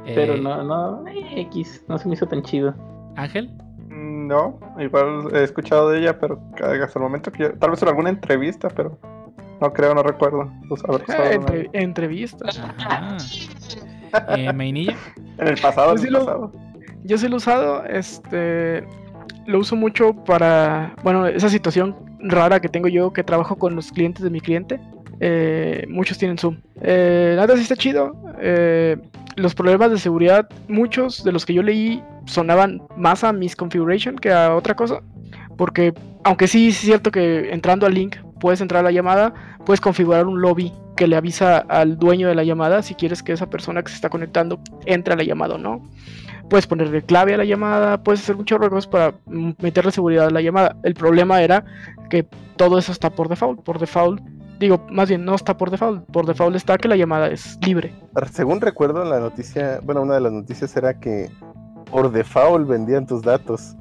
Pero 0.06 0.36
eh, 0.36 0.42
no, 0.42 0.64
no, 0.64 1.08
eh, 1.08 1.42
X, 1.42 1.84
no 1.88 1.98
se 1.98 2.08
me 2.08 2.14
hizo 2.14 2.28
tan 2.28 2.44
chido. 2.44 2.74
Ángel. 3.16 3.50
No, 3.90 4.60
igual 4.80 5.30
he 5.34 5.44
escuchado 5.44 5.90
de 5.90 6.00
ella, 6.00 6.20
pero 6.20 6.40
hasta 6.62 7.00
el 7.00 7.04
momento 7.04 7.32
que 7.32 7.50
tal 7.50 7.72
vez 7.72 7.82
en 7.82 7.90
alguna 7.90 8.10
entrevista, 8.10 8.70
pero 8.70 8.98
no 9.68 9.74
creo, 9.74 9.94
no 9.96 10.04
recuerdo. 10.04 10.52
Pues, 10.70 10.82
Ah, 11.10 11.32
entre- 11.32 11.70
entrevistas. 11.74 12.60
Ajá. 12.60 13.18
Eh, 14.38 14.54
Mainilla. 14.54 14.96
En 15.38 15.48
el 15.50 15.58
pasado, 15.60 15.92
en 15.94 15.98
Sí 16.00 16.08
el 16.08 16.14
lo- 16.14 16.20
pasado. 16.20 16.52
Yo 17.04 17.18
sí 17.18 17.28
lo 17.28 17.36
he 17.36 17.38
usado, 17.38 17.86
este, 17.86 18.84
lo 19.46 19.60
uso 19.60 19.76
mucho 19.76 20.14
para, 20.24 20.96
bueno, 21.04 21.28
esa 21.28 21.50
situación 21.50 21.96
rara 22.20 22.60
que 22.60 22.70
tengo 22.70 22.88
yo 22.88 23.14
que 23.14 23.24
trabajo 23.24 23.58
con 23.58 23.76
los 23.76 23.92
clientes 23.92 24.24
de 24.24 24.30
mi 24.30 24.40
cliente. 24.42 24.80
eh, 25.22 25.86
muchos 25.88 26.18
tienen 26.18 26.38
Zoom. 26.38 26.58
Eh, 26.82 27.36
nada, 27.38 27.56
sí 27.56 27.62
está 27.62 27.78
chido. 27.78 28.14
Eh, 28.42 28.98
los 29.38 29.56
problemas 29.56 29.90
de 29.90 29.98
seguridad, 29.98 30.50
muchos 30.68 31.24
de 31.24 31.32
los 31.32 31.46
que 31.46 31.54
yo 31.54 31.64
leí 31.64 32.04
sonaban 32.26 32.82
más 32.98 33.24
a 33.24 33.32
misconfiguration 33.32 34.18
que 34.18 34.34
a 34.34 34.54
otra 34.56 34.76
cosa. 34.76 35.00
Porque, 35.58 35.94
aunque 36.26 36.48
sí 36.50 36.68
es 36.68 36.76
cierto 36.80 37.12
que 37.12 37.50
entrando 37.54 37.86
al 37.86 37.94
link 37.94 38.18
puedes 38.46 38.62
entrar 38.62 38.82
a 38.82 38.84
la 38.84 38.92
llamada, 38.92 39.34
puedes 39.66 39.82
configurar 39.82 40.28
un 40.28 40.40
lobby 40.40 40.72
que 40.96 41.08
le 41.08 41.16
avisa 41.16 41.58
al 41.58 41.98
dueño 41.98 42.28
de 42.28 42.36
la 42.36 42.44
llamada 42.44 42.84
si 42.84 42.94
quieres 42.94 43.24
que 43.24 43.34
esa 43.34 43.50
persona 43.50 43.82
que 43.82 43.90
se 43.90 43.96
está 43.96 44.12
conectando 44.12 44.60
entre 44.86 45.16
a 45.16 45.18
la 45.18 45.24
llamada 45.24 45.56
o 45.56 45.58
no. 45.58 45.82
Puedes 46.48 46.68
ponerle 46.68 47.02
clave 47.02 47.34
a 47.34 47.38
la 47.38 47.44
llamada, 47.44 48.04
puedes 48.04 48.22
hacer 48.22 48.36
muchos 48.36 48.60
cosas 48.60 48.86
para 48.86 49.16
meterle 49.58 49.90
seguridad 49.90 50.28
a 50.28 50.30
la 50.30 50.44
llamada. 50.44 50.76
El 50.84 50.94
problema 50.94 51.42
era 51.42 51.66
que 52.12 52.28
todo 52.56 52.78
eso 52.78 52.92
está 52.92 53.10
por 53.10 53.30
default. 53.30 53.64
Por 53.64 53.80
default, 53.80 54.22
digo, 54.60 54.86
más 54.92 55.10
bien 55.10 55.26
no 55.26 55.34
está 55.34 55.58
por 55.58 55.72
default. 55.72 56.06
Por 56.12 56.28
default 56.28 56.56
está 56.56 56.78
que 56.78 56.88
la 56.88 56.98
llamada 56.98 57.30
es 57.30 57.58
libre. 57.66 57.96
Según 58.32 58.62
recuerdo, 58.62 59.04
la 59.06 59.20
noticia, 59.20 59.80
bueno, 59.82 60.04
una 60.04 60.14
de 60.14 60.22
las 60.22 60.32
noticias 60.32 60.78
era 60.78 61.00
que 61.00 61.32
por 61.90 62.12
default 62.12 62.68
vendían 62.68 63.08
tus 63.08 63.24
datos. 63.24 63.76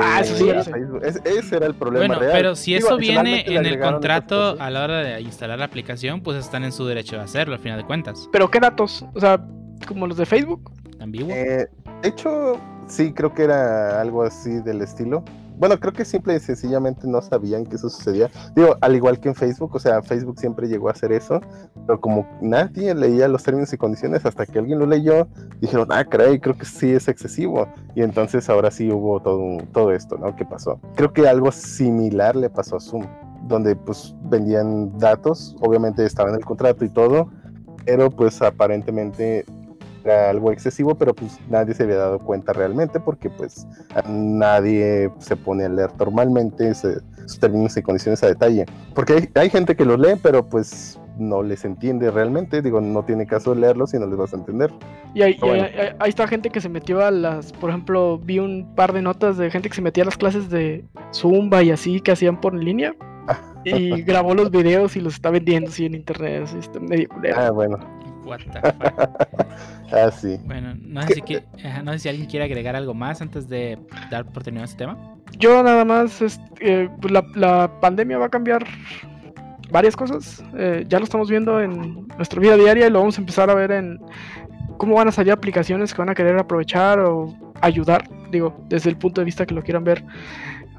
Ah, 0.00 0.20
eso 0.20 0.36
sí, 0.36 0.48
Eh, 0.48 0.62
sí. 0.64 0.70
Es- 1.02 1.20
ese 1.24 1.56
era 1.56 1.66
el 1.66 1.74
problema 1.74 2.06
Bueno, 2.06 2.20
real. 2.20 2.32
pero 2.32 2.54
si 2.56 2.74
Digo, 2.74 2.86
eso 2.88 2.96
viene 2.98 3.44
en 3.46 3.66
el 3.66 3.80
contrato 3.80 4.56
a 4.60 4.70
la 4.70 4.84
hora 4.84 4.98
de 5.00 5.20
instalar 5.20 5.58
la 5.58 5.64
aplicación, 5.64 6.20
pues 6.20 6.36
están 6.38 6.62
en 6.64 6.72
su 6.72 6.86
derecho 6.86 7.16
de 7.16 7.22
hacerlo, 7.22 7.54
al 7.54 7.60
final 7.60 7.78
de 7.80 7.86
cuentas. 7.86 8.28
Pero 8.32 8.50
¿qué 8.50 8.60
datos? 8.60 9.04
O 9.14 9.20
sea, 9.20 9.44
como 9.88 10.06
los 10.06 10.16
de 10.16 10.26
Facebook. 10.26 10.70
Ambiguo. 11.00 11.32
Eh, 11.32 11.66
de 12.02 12.08
hecho, 12.08 12.60
sí, 12.86 13.12
creo 13.12 13.34
que 13.34 13.42
era 13.42 14.00
algo 14.00 14.22
así 14.22 14.50
del 14.60 14.82
estilo. 14.82 15.24
Bueno, 15.62 15.78
creo 15.78 15.92
que 15.92 16.04
simple 16.04 16.34
y 16.34 16.40
sencillamente 16.40 17.06
no 17.06 17.22
sabían 17.22 17.64
que 17.64 17.76
eso 17.76 17.88
sucedía. 17.88 18.28
Digo, 18.56 18.76
al 18.80 18.96
igual 18.96 19.20
que 19.20 19.28
en 19.28 19.36
Facebook, 19.36 19.76
o 19.76 19.78
sea, 19.78 20.02
Facebook 20.02 20.40
siempre 20.40 20.66
llegó 20.66 20.88
a 20.88 20.90
hacer 20.90 21.12
eso, 21.12 21.40
pero 21.86 22.00
como 22.00 22.26
nadie 22.40 22.92
leía 22.96 23.28
los 23.28 23.44
términos 23.44 23.72
y 23.72 23.76
condiciones 23.76 24.26
hasta 24.26 24.44
que 24.44 24.58
alguien 24.58 24.80
lo 24.80 24.86
leyó, 24.86 25.28
dijeron, 25.60 25.86
ah, 25.92 26.04
caray, 26.04 26.40
creo 26.40 26.58
que 26.58 26.64
sí 26.64 26.90
es 26.90 27.06
excesivo. 27.06 27.68
Y 27.94 28.02
entonces 28.02 28.50
ahora 28.50 28.72
sí 28.72 28.90
hubo 28.90 29.22
todo, 29.22 29.58
todo 29.72 29.92
esto, 29.92 30.18
¿no? 30.18 30.34
¿Qué 30.34 30.44
pasó? 30.44 30.80
Creo 30.96 31.12
que 31.12 31.28
algo 31.28 31.52
similar 31.52 32.34
le 32.34 32.50
pasó 32.50 32.78
a 32.78 32.80
Zoom, 32.80 33.06
donde 33.46 33.76
pues 33.76 34.16
vendían 34.24 34.98
datos, 34.98 35.54
obviamente 35.60 36.04
estaba 36.04 36.30
en 36.30 36.34
el 36.34 36.44
contrato 36.44 36.84
y 36.84 36.88
todo, 36.88 37.30
pero 37.84 38.10
pues 38.10 38.42
aparentemente 38.42 39.44
era 40.04 40.30
algo 40.30 40.50
excesivo, 40.52 40.94
pero 40.94 41.14
pues 41.14 41.38
nadie 41.48 41.74
se 41.74 41.82
había 41.84 41.96
dado 41.96 42.18
cuenta 42.18 42.52
realmente 42.52 42.98
porque 43.00 43.30
pues 43.30 43.66
nadie 44.08 45.10
se 45.18 45.36
pone 45.36 45.64
a 45.64 45.68
leer 45.68 45.90
normalmente 45.98 46.72
sus 46.74 47.38
términos 47.40 47.76
y 47.76 47.82
condiciones 47.82 48.22
a 48.22 48.26
detalle. 48.28 48.66
Porque 48.94 49.12
hay, 49.14 49.28
hay 49.34 49.50
gente 49.50 49.76
que 49.76 49.84
los 49.84 49.98
lee, 49.98 50.14
pero 50.22 50.48
pues 50.48 50.98
no 51.18 51.42
les 51.42 51.64
entiende 51.64 52.10
realmente, 52.10 52.62
digo, 52.62 52.80
no 52.80 53.04
tiene 53.04 53.26
caso 53.26 53.54
leerlos 53.54 53.92
y 53.94 53.98
no 53.98 54.06
les 54.06 54.16
vas 54.16 54.32
a 54.32 54.36
entender. 54.36 54.72
Y 55.14 55.22
ahí, 55.22 55.36
Bueno. 55.40 55.64
ahí- 55.64 55.74
ahí- 55.78 55.96
ahí 55.98 56.08
está 56.08 56.26
gente 56.26 56.48
que 56.50 56.60
se 56.60 56.68
metió 56.70 57.04
a 57.04 57.10
las, 57.10 57.52
por 57.52 57.70
ejemplo, 57.70 58.18
vi 58.18 58.38
un 58.38 58.74
par 58.74 58.92
de 58.92 59.02
notas 59.02 59.36
de 59.36 59.50
gente 59.50 59.68
que 59.68 59.74
se 59.74 59.82
metía 59.82 60.04
a 60.04 60.06
las 60.06 60.16
clases 60.16 60.48
de 60.50 60.84
Zumba 61.12 61.62
y 61.62 61.70
así 61.70 62.00
que 62.00 62.12
hacían 62.12 62.40
por 62.40 62.54
línea 62.54 62.94
y 63.64 64.02
grabó 64.02 64.34
los 64.34 64.50
videos 64.50 64.96
y 64.96 65.00
los 65.00 65.14
está 65.14 65.30
vendiendo 65.30 65.70
así 65.70 65.86
en 65.86 65.94
internet, 65.94 66.42
así 66.44 66.58
está 66.58 66.80
medio 66.80 67.08
culero. 67.10 67.36
Ah, 67.38 67.50
bueno, 67.50 67.78
What 68.24 68.40
the 68.52 68.60
fuck. 68.72 69.92
ah, 69.92 70.10
sí. 70.10 70.38
Bueno, 70.44 70.74
no 70.80 71.02
sé, 71.02 71.14
si 71.14 71.22
que- 71.22 71.44
ajá, 71.64 71.82
no 71.82 71.92
sé 71.92 71.98
si 72.00 72.08
alguien 72.08 72.28
quiere 72.28 72.44
agregar 72.44 72.76
algo 72.76 72.94
más 72.94 73.20
antes 73.22 73.48
de 73.48 73.78
dar 74.10 74.24
por 74.26 74.42
terminado 74.42 74.64
este 74.66 74.78
tema. 74.78 74.96
Yo 75.38 75.62
nada 75.62 75.84
más, 75.84 76.20
eh, 76.60 76.88
pues 77.00 77.12
la, 77.12 77.24
la 77.34 77.80
pandemia 77.80 78.18
va 78.18 78.26
a 78.26 78.30
cambiar 78.30 78.64
varias 79.70 79.96
cosas. 79.96 80.44
eh, 80.56 80.84
ya 80.88 80.98
lo 80.98 81.04
estamos 81.04 81.30
viendo 81.30 81.60
en 81.60 82.06
nuestra 82.16 82.40
vida 82.40 82.56
diaria 82.56 82.86
y 82.86 82.90
lo 82.90 83.00
vamos 83.00 83.16
a 83.18 83.20
empezar 83.20 83.50
a 83.50 83.54
ver 83.54 83.72
en 83.72 83.98
cómo 84.76 84.96
van 84.96 85.08
a 85.08 85.12
salir 85.12 85.32
aplicaciones 85.32 85.92
que 85.94 85.98
van 86.02 86.10
a 86.10 86.14
querer 86.14 86.38
aprovechar 86.38 86.98
o 87.00 87.34
ayudar, 87.60 88.04
digo, 88.30 88.64
desde 88.68 88.90
el 88.90 88.96
punto 88.96 89.20
de 89.20 89.24
vista 89.24 89.46
que 89.46 89.54
lo 89.54 89.62
quieran 89.62 89.84
ver. 89.84 90.04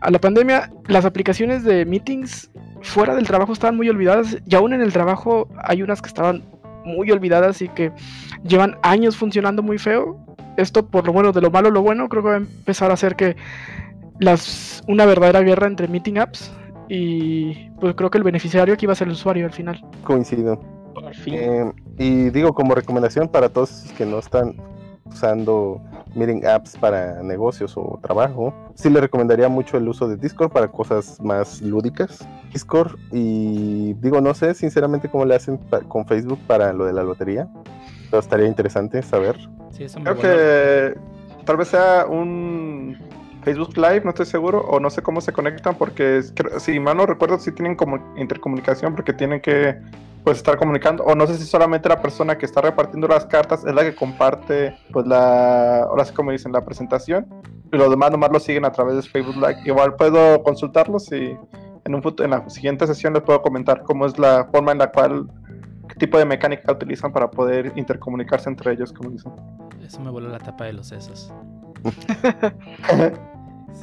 A 0.02 0.12
la 0.12 0.20
pandemia, 0.20 0.72
las 0.88 1.06
aplicaciones 1.06 1.64
de 1.64 1.86
meetings 1.86 2.52
fuera 2.82 3.16
del 3.16 3.26
trabajo 3.26 3.54
estaban 3.54 3.78
muy 3.78 3.90
olvidadas 3.90 4.38
y 4.46 4.56
aún 4.56 4.74
en 4.74 4.82
el 4.82 4.92
trabajo 4.92 5.48
hay 5.64 5.82
unas 5.82 6.02
que 6.02 6.10
estaban 6.10 6.44
muy 6.86 7.12
olvidadas 7.12 7.62
y 7.62 7.70
que 7.70 7.92
llevan 8.44 8.78
años 8.82 9.18
funcionando 9.18 9.62
muy 9.62 9.78
feo. 9.78 10.18
Esto 10.58 10.86
por 10.86 11.06
lo 11.06 11.14
bueno, 11.14 11.32
de 11.32 11.42
lo 11.42 11.50
malo 11.50 11.72
lo 11.72 11.82
bueno, 11.82 12.10
creo 12.10 12.24
que 12.24 12.30
va 12.30 12.36
a 12.36 12.38
empezar 12.38 12.92
a 12.92 12.94
hacer 12.94 13.16
que 13.16 13.36
las, 14.20 14.84
una 14.88 15.06
verdadera 15.06 15.42
guerra 15.42 15.68
entre 15.68 15.88
meeting 15.88 16.18
apps 16.18 16.52
y 16.90 17.70
pues 17.80 17.96
creo 17.96 18.12
que 18.12 18.18
el 18.18 18.24
beneficiario 18.24 18.74
aquí 18.74 18.86
va 18.86 18.94
a 18.94 18.96
ser 18.96 19.08
el 19.08 19.14
usuario 19.14 19.46
al 19.46 19.54
final. 19.54 19.84
Coincido. 20.04 20.60
Por 20.94 21.16
fin. 21.16 21.34
Eh, 21.36 21.72
y 21.98 22.30
digo, 22.30 22.54
como 22.54 22.76
recomendación 22.76 23.28
para 23.28 23.50
todos 23.50 23.92
que 23.98 24.06
no 24.06 24.20
están 24.20 24.56
usando 25.06 25.82
meeting 26.16 26.46
apps 26.46 26.78
para 26.78 27.22
negocios 27.24 27.74
o 27.76 28.00
trabajo, 28.02 28.54
sí 28.76 28.90
le 28.90 29.02
recomendaría 29.02 29.50
mucho 29.50 29.78
el 29.78 29.88
uso 29.88 30.08
de 30.08 30.18
Discord 30.18 30.52
para 30.52 30.68
cosas 30.68 31.20
más 31.22 31.62
lúdicas. 31.62 32.28
Discord 32.52 32.98
y 33.12 33.94
digo, 33.96 34.22
no 34.22 34.34
sé 34.34 34.54
sinceramente 34.54 35.10
cómo 35.10 35.26
le 35.26 35.36
hacen 35.36 35.60
con 35.88 36.06
Facebook 36.06 36.40
para 36.48 36.74
lo 36.74 36.86
de 36.86 36.94
la 36.94 37.04
lotería, 37.04 37.48
pero 38.10 38.20
estaría 38.20 38.48
interesante 38.48 39.02
saber. 39.02 39.38
Sí, 39.72 39.84
eso 39.84 40.00
me 40.00 40.06
Creo 40.06 40.18
que 40.20 41.00
tal 41.46 41.58
vez 41.58 41.70
sea 41.70 42.06
un 42.06 42.98
Facebook 43.44 43.76
Live, 43.76 44.02
no 44.04 44.12
estoy 44.12 44.26
seguro, 44.26 44.62
o 44.62 44.80
no 44.80 44.90
sé 44.90 45.02
cómo 45.02 45.20
se 45.20 45.34
conectan, 45.34 45.76
porque 45.76 46.22
si 46.60 46.80
mal 46.80 46.98
no 46.98 47.06
recuerdo, 47.06 47.40
sí 47.40 47.52
tienen 47.52 47.76
como 47.76 48.00
intercomunicación, 48.16 48.96
porque 48.96 49.14
tienen 49.14 49.42
que 49.42 49.78
pues 50.24 50.38
estar 50.38 50.58
comunicando, 50.58 51.04
o 51.04 51.16
no 51.16 51.28
sé 51.28 51.38
si 51.38 51.46
solamente 51.46 51.90
la 51.90 52.02
persona 52.02 52.38
que 52.38 52.46
está 52.46 52.62
repartiendo 52.62 53.08
las 53.08 53.26
cartas 53.26 53.66
es 53.66 53.74
la 53.74 53.84
que 53.84 53.94
comparte, 53.96 54.78
pues 54.92 55.06
la, 55.06 55.84
ahora 55.84 56.06
sí 56.06 56.14
como 56.14 56.32
dicen, 56.32 56.52
la 56.52 56.64
presentación, 56.64 57.28
y 57.72 57.78
los 57.78 57.90
demás 57.90 58.12
nomás 58.12 58.32
lo 58.32 58.40
siguen 58.40 58.66
a 58.66 58.72
través 58.72 58.96
de 58.96 59.02
Facebook 59.04 59.36
Live. 59.36 59.62
Igual 59.66 59.96
puedo 59.96 60.42
consultarlos 60.44 61.12
y 61.12 61.38
en, 61.86 61.96
un 61.96 62.16
en 62.20 62.30
la 62.30 62.50
siguiente 62.50 62.88
sesión 62.88 63.14
les 63.14 63.24
puedo 63.24 63.42
comentar 63.42 63.84
cómo 63.84 64.06
es 64.06 64.18
la 64.18 64.46
forma 64.52 64.72
en 64.72 64.78
la 64.78 64.92
cual, 64.92 65.28
qué 65.90 65.96
tipo 65.96 66.18
de 66.18 66.26
mecánica 66.26 66.72
utilizan 66.72 67.12
para 67.12 67.30
poder 67.30 67.74
intercomunicarse 67.76 68.50
entre 68.50 68.74
ellos, 68.74 68.94
como 68.94 69.10
dicen. 69.10 69.34
Eso 69.84 70.00
me 70.00 70.10
voló 70.10 70.30
la 70.30 70.40
tapa 70.40 70.66
de 70.66 70.74
los 70.74 70.88
sesos. 70.88 71.34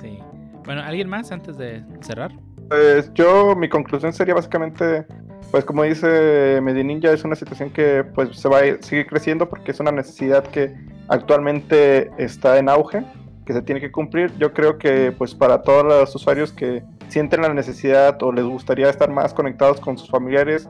Sí. 0.01 0.21
Bueno, 0.65 0.83
¿alguien 0.83 1.09
más 1.09 1.33
antes 1.33 1.59
de 1.59 1.85
cerrar? 2.01 2.31
Pues 2.69 3.13
yo, 3.15 3.57
mi 3.57 3.69
conclusión 3.69 4.13
sería 4.13 4.35
básicamente, 4.35 5.05
pues 5.51 5.65
como 5.65 5.83
dice 5.83 6.61
Medininja, 6.63 7.13
es 7.13 7.25
una 7.25 7.35
situación 7.35 7.71
que 7.71 8.05
pues 8.15 8.37
se 8.39 8.49
va 8.49 8.59
a 8.59 8.67
ir- 8.67 8.79
sigue 8.83 9.07
creciendo 9.07 9.49
porque 9.49 9.73
es 9.73 9.81
una 9.81 9.91
necesidad 9.93 10.45
que 10.45 10.75
actualmente 11.09 12.11
está 12.19 12.59
en 12.59 12.69
auge, 12.69 13.05
que 13.45 13.53
se 13.53 13.63
tiene 13.63 13.81
que 13.81 13.91
cumplir. 13.91 14.33
Yo 14.39 14.53
creo 14.53 14.79
que 14.79 15.13
pues 15.13 15.35
para 15.35 15.63
todos 15.63 15.85
los 15.85 16.15
usuarios 16.15 16.53
que 16.53 16.83
sienten 17.09 17.43
la 17.43 17.53
necesidad 17.53 18.23
o 18.23 18.33
les 18.33 18.45
gustaría 18.45 18.89
estar 18.89 19.11
más 19.11 19.35
conectados 19.35 19.81
con 19.81 19.99
sus 19.99 20.09
familiares, 20.09 20.69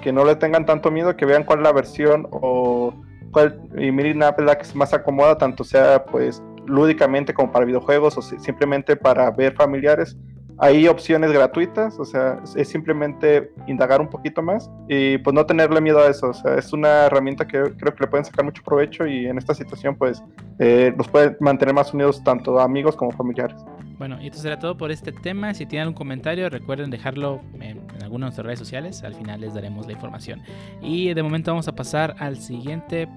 que 0.00 0.12
no 0.12 0.24
le 0.24 0.34
tengan 0.36 0.64
tanto 0.66 0.90
miedo, 0.90 1.14
que 1.16 1.26
vean 1.26 1.44
cuál 1.44 1.58
es 1.60 1.64
la 1.64 1.72
versión 1.72 2.26
o 2.30 2.94
cuál 3.32 3.60
y 3.76 3.92
miren 3.92 4.22
app 4.22 4.40
es 4.40 4.46
la 4.46 4.58
que 4.58 4.66
más 4.74 4.92
acomoda, 4.94 5.36
tanto 5.38 5.62
sea 5.64 6.04
pues 6.04 6.42
lúdicamente 6.66 7.34
como 7.34 7.52
para 7.52 7.64
videojuegos 7.66 8.16
o 8.16 8.22
si- 8.22 8.38
simplemente 8.38 8.96
para 8.96 9.30
ver 9.30 9.54
familiares. 9.54 10.16
Hay 10.64 10.86
opciones 10.86 11.32
gratuitas, 11.32 11.98
o 11.98 12.04
sea, 12.04 12.40
es- 12.56 12.68
simplemente 12.68 13.50
indagar 13.66 14.00
un 14.00 14.08
poquito 14.08 14.42
más 14.42 14.70
y 14.88 15.18
pues 15.18 15.34
no 15.34 15.44
tenerle 15.44 15.80
miedo 15.80 15.98
a 15.98 16.06
eso. 16.08 16.28
O 16.28 16.32
sea, 16.34 16.54
es 16.54 16.72
una 16.72 17.06
herramienta 17.06 17.48
que 17.48 17.60
creo 17.76 17.92
que 17.94 18.04
le 18.04 18.06
pueden 18.06 18.24
sacar 18.24 18.44
mucho 18.44 18.62
provecho 18.62 19.04
y 19.04 19.26
en 19.26 19.38
esta 19.38 19.54
situación 19.54 19.96
pues 19.96 20.22
eh, 20.60 20.94
los 20.96 21.08
puede 21.08 21.36
mantener 21.40 21.74
más 21.74 21.92
unidos 21.92 22.22
tanto 22.22 22.60
amigos 22.60 22.94
como 22.94 23.10
familiares. 23.10 23.56
Bueno, 23.98 24.20
y 24.22 24.28
esto 24.28 24.38
será 24.38 24.58
todo 24.60 24.76
por 24.76 24.92
este 24.92 25.10
tema. 25.10 25.52
Si 25.52 25.66
tienen 25.66 25.88
algún 25.88 25.96
comentario, 25.96 26.48
recuerden 26.48 26.90
dejarlo 26.90 27.40
en 27.60 27.80
alguna 28.02 28.26
de 28.26 28.30
nuestras 28.30 28.46
redes 28.46 28.58
sociales. 28.60 29.02
Al 29.02 29.14
final 29.14 29.40
les 29.40 29.54
daremos 29.54 29.86
la 29.86 29.92
información. 29.94 30.42
Y 30.80 31.12
de 31.12 31.22
momento 31.24 31.50
vamos 31.50 31.66
a 31.68 31.74
pasar 31.74 32.14
al 32.20 32.36
siguiente 32.36 33.08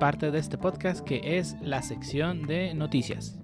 parte 0.00 0.30
de 0.32 0.38
este 0.38 0.58
podcast, 0.58 1.04
que 1.04 1.38
es 1.38 1.56
la 1.60 1.80
sección 1.82 2.42
de 2.42 2.74
noticias. 2.74 3.38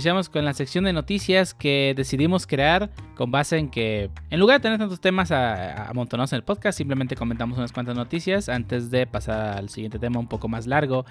Iniciamos 0.00 0.28
con 0.30 0.44
la 0.44 0.54
sección 0.54 0.84
de 0.84 0.92
noticias 0.94 1.52
que 1.52 1.92
decidimos 1.96 2.46
crear 2.46 2.90
con 3.16 3.30
base 3.30 3.58
en 3.58 3.68
que, 3.68 4.10
en 4.30 4.40
lugar 4.40 4.58
de 4.58 4.62
tener 4.62 4.78
tantos 4.78 5.00
temas 5.00 5.30
amontonados 5.30 6.32
en 6.32 6.38
el 6.38 6.42
podcast, 6.42 6.78
simplemente 6.78 7.16
comentamos 7.16 7.58
unas 7.58 7.70
cuantas 7.72 7.94
noticias 7.96 8.48
antes 8.48 8.90
de 8.90 9.06
pasar 9.06 9.58
al 9.58 9.68
siguiente 9.68 9.98
tema 9.98 10.18
un 10.18 10.26
poco 10.28 10.48
más 10.48 10.66
largo 10.66 11.04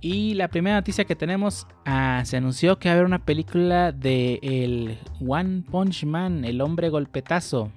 Y 0.00 0.34
la 0.34 0.46
primera 0.46 0.76
noticia 0.76 1.04
que 1.04 1.16
tenemos, 1.16 1.66
ah, 1.84 2.22
se 2.24 2.36
anunció 2.36 2.78
que 2.78 2.88
va 2.88 2.92
a 2.92 2.94
haber 2.94 3.06
una 3.06 3.24
película 3.24 3.90
de 3.90 4.38
el 4.42 4.98
One 5.26 5.64
Punch 5.68 6.04
Man, 6.04 6.44
el 6.44 6.60
hombre 6.60 6.88
golpetazo. 6.90 7.72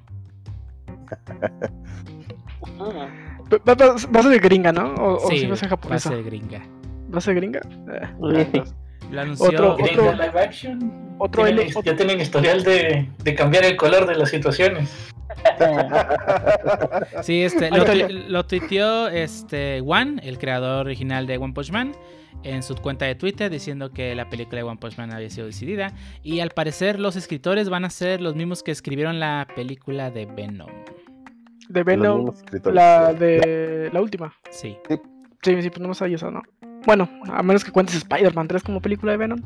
Va, 3.68 3.74
va- 3.76 3.96
va 4.16 4.20
a 4.20 4.24
ser 4.24 4.40
gringa, 4.40 4.72
¿no? 4.72 4.94
O, 4.96 5.20
si 5.30 5.48
va 5.48 5.54
a 5.54 5.58
ser 5.58 5.66
va 5.66 5.74
a 5.74 5.78
japonesa. 5.78 6.10
ser 6.10 6.24
gringa. 6.24 6.62
¿Va 7.14 7.18
a 7.18 7.22
ser 7.22 7.36
gringa? 7.36 7.60
Eh, 7.92 8.08
Uy, 8.20 8.64
Lo 9.12 9.22
anunció. 9.22 9.48
Otro- 9.48 9.74
otro- 9.74 10.12
live 10.14 10.40
action. 10.40 11.16
otro 11.20 11.44
Tienen- 11.46 11.68
L- 11.68 11.82
ya 11.84 11.96
tienen 11.96 12.22
historial 12.22 12.64
de, 12.64 13.08
de 13.24 13.36
cambiar 13.36 13.64
el 13.66 13.76
color 13.78 14.08
de 14.08 14.16
las 14.16 14.30
situaciones. 14.30 14.90
Sí, 17.24 17.42
este, 17.44 17.70
lo, 17.72 17.86
lo 18.30 18.46
tuiteó 18.46 19.08
este, 19.08 19.82
One, 19.86 20.20
el 20.24 20.38
creador 20.38 20.86
original 20.88 21.26
de 21.28 21.38
One 21.38 21.54
Punch 21.54 21.72
Man, 21.72 21.94
en 22.44 22.64
su 22.64 22.76
cuenta 22.76 23.06
de 23.06 23.16
Twitter 23.16 23.50
diciendo 23.52 23.92
que 23.92 24.14
la 24.16 24.30
película 24.30 24.58
de 24.58 24.64
One 24.64 24.78
Punch 24.80 24.98
Man 24.98 25.12
había 25.14 25.30
sido 25.30 25.48
decidida. 25.48 25.94
Y 26.24 26.40
al 26.42 26.50
parecer 26.52 27.00
los 27.00 27.16
escritores 27.16 27.70
van 27.70 27.86
a 27.86 27.90
ser 27.90 28.22
los 28.22 28.36
mismos 28.36 28.64
que 28.64 28.72
escribieron 28.72 29.20
la 29.20 29.48
película 29.56 30.12
de 30.12 30.26
Venom. 30.26 30.70
de 31.70 31.84
Venom, 31.84 32.34
la 32.66 33.14
de 33.14 33.90
la 33.94 34.02
última. 34.02 34.34
Sí. 34.50 34.78
Sí, 35.44 35.62
sí, 35.62 35.70
pues 35.70 35.80
no 35.80 35.88
me 35.90 35.96
sabía 35.96 36.16
eso, 36.18 36.30
¿no? 36.30 36.42
Bueno, 36.86 37.10
a 37.32 37.44
menos 37.44 37.64
que 37.64 37.72
cuentes 37.72 37.96
Spider-Man 37.96 38.48
3 38.48 38.64
como 38.64 38.82
película 38.82 39.12
de 39.12 39.18
Venom. 39.18 39.42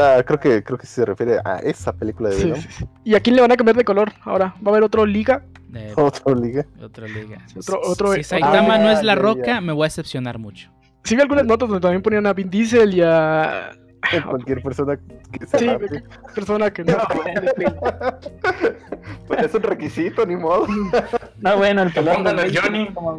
Ah, 0.00 0.22
creo 0.24 0.38
que 0.38 0.62
creo 0.62 0.78
que 0.78 0.86
se 0.86 1.04
refiere 1.04 1.38
a 1.44 1.56
esa 1.58 1.92
película 1.92 2.28
de 2.28 2.36
Sí, 2.36 2.44
Venom. 2.44 2.60
sí, 2.60 2.68
sí. 2.70 2.84
¿Y 3.04 3.14
a 3.16 3.20
quién 3.20 3.34
le 3.34 3.42
van 3.42 3.50
a 3.52 3.56
cambiar 3.56 3.76
de 3.76 3.84
color 3.84 4.12
ahora? 4.22 4.54
¿Va 4.64 4.66
a 4.66 4.70
haber 4.70 4.82
otro 4.84 5.04
Liga? 5.04 5.44
de 5.68 5.92
Otra 5.96 6.34
liga. 6.34 6.64
otra 6.82 7.06
liga. 7.08 7.38
Otro- 7.56 7.80
otro- 7.84 8.12
si 8.14 8.22
Saitama 8.22 8.76
Ah, 8.76 8.78
no 8.78 8.90
es 8.90 9.02
la 9.02 9.14
ya, 9.16 9.20
roca, 9.20 9.46
ya. 9.46 9.60
me 9.60 9.72
voy 9.72 9.84
a 9.84 9.86
decepcionar 9.88 10.38
mucho. 10.38 10.70
Sí 11.04 11.14
vi 11.16 11.22
algunas 11.22 11.44
notas 11.46 11.68
donde 11.68 11.80
también 11.82 12.02
ponían 12.02 12.26
a 12.26 12.32
Vin 12.32 12.48
Diesel 12.50 12.94
y 12.94 13.02
a... 13.02 13.70
En 14.12 14.22
cualquier 14.22 14.62
persona 14.62 14.98
que 15.32 15.46
se 15.46 15.58
Sí, 15.58 15.68
persona 16.34 16.70
que 16.70 16.84
no... 16.84 16.96
Pues 19.26 19.42
es 19.44 19.54
un 19.54 19.62
requisito, 19.62 20.24
ni 20.26 20.36
modo. 20.36 20.66
No, 21.40 21.56
bueno, 21.56 21.82
el 21.82 21.92
pelón 21.92 22.24
de 22.24 22.58
Johnny. 22.58 22.88
como. 22.92 23.12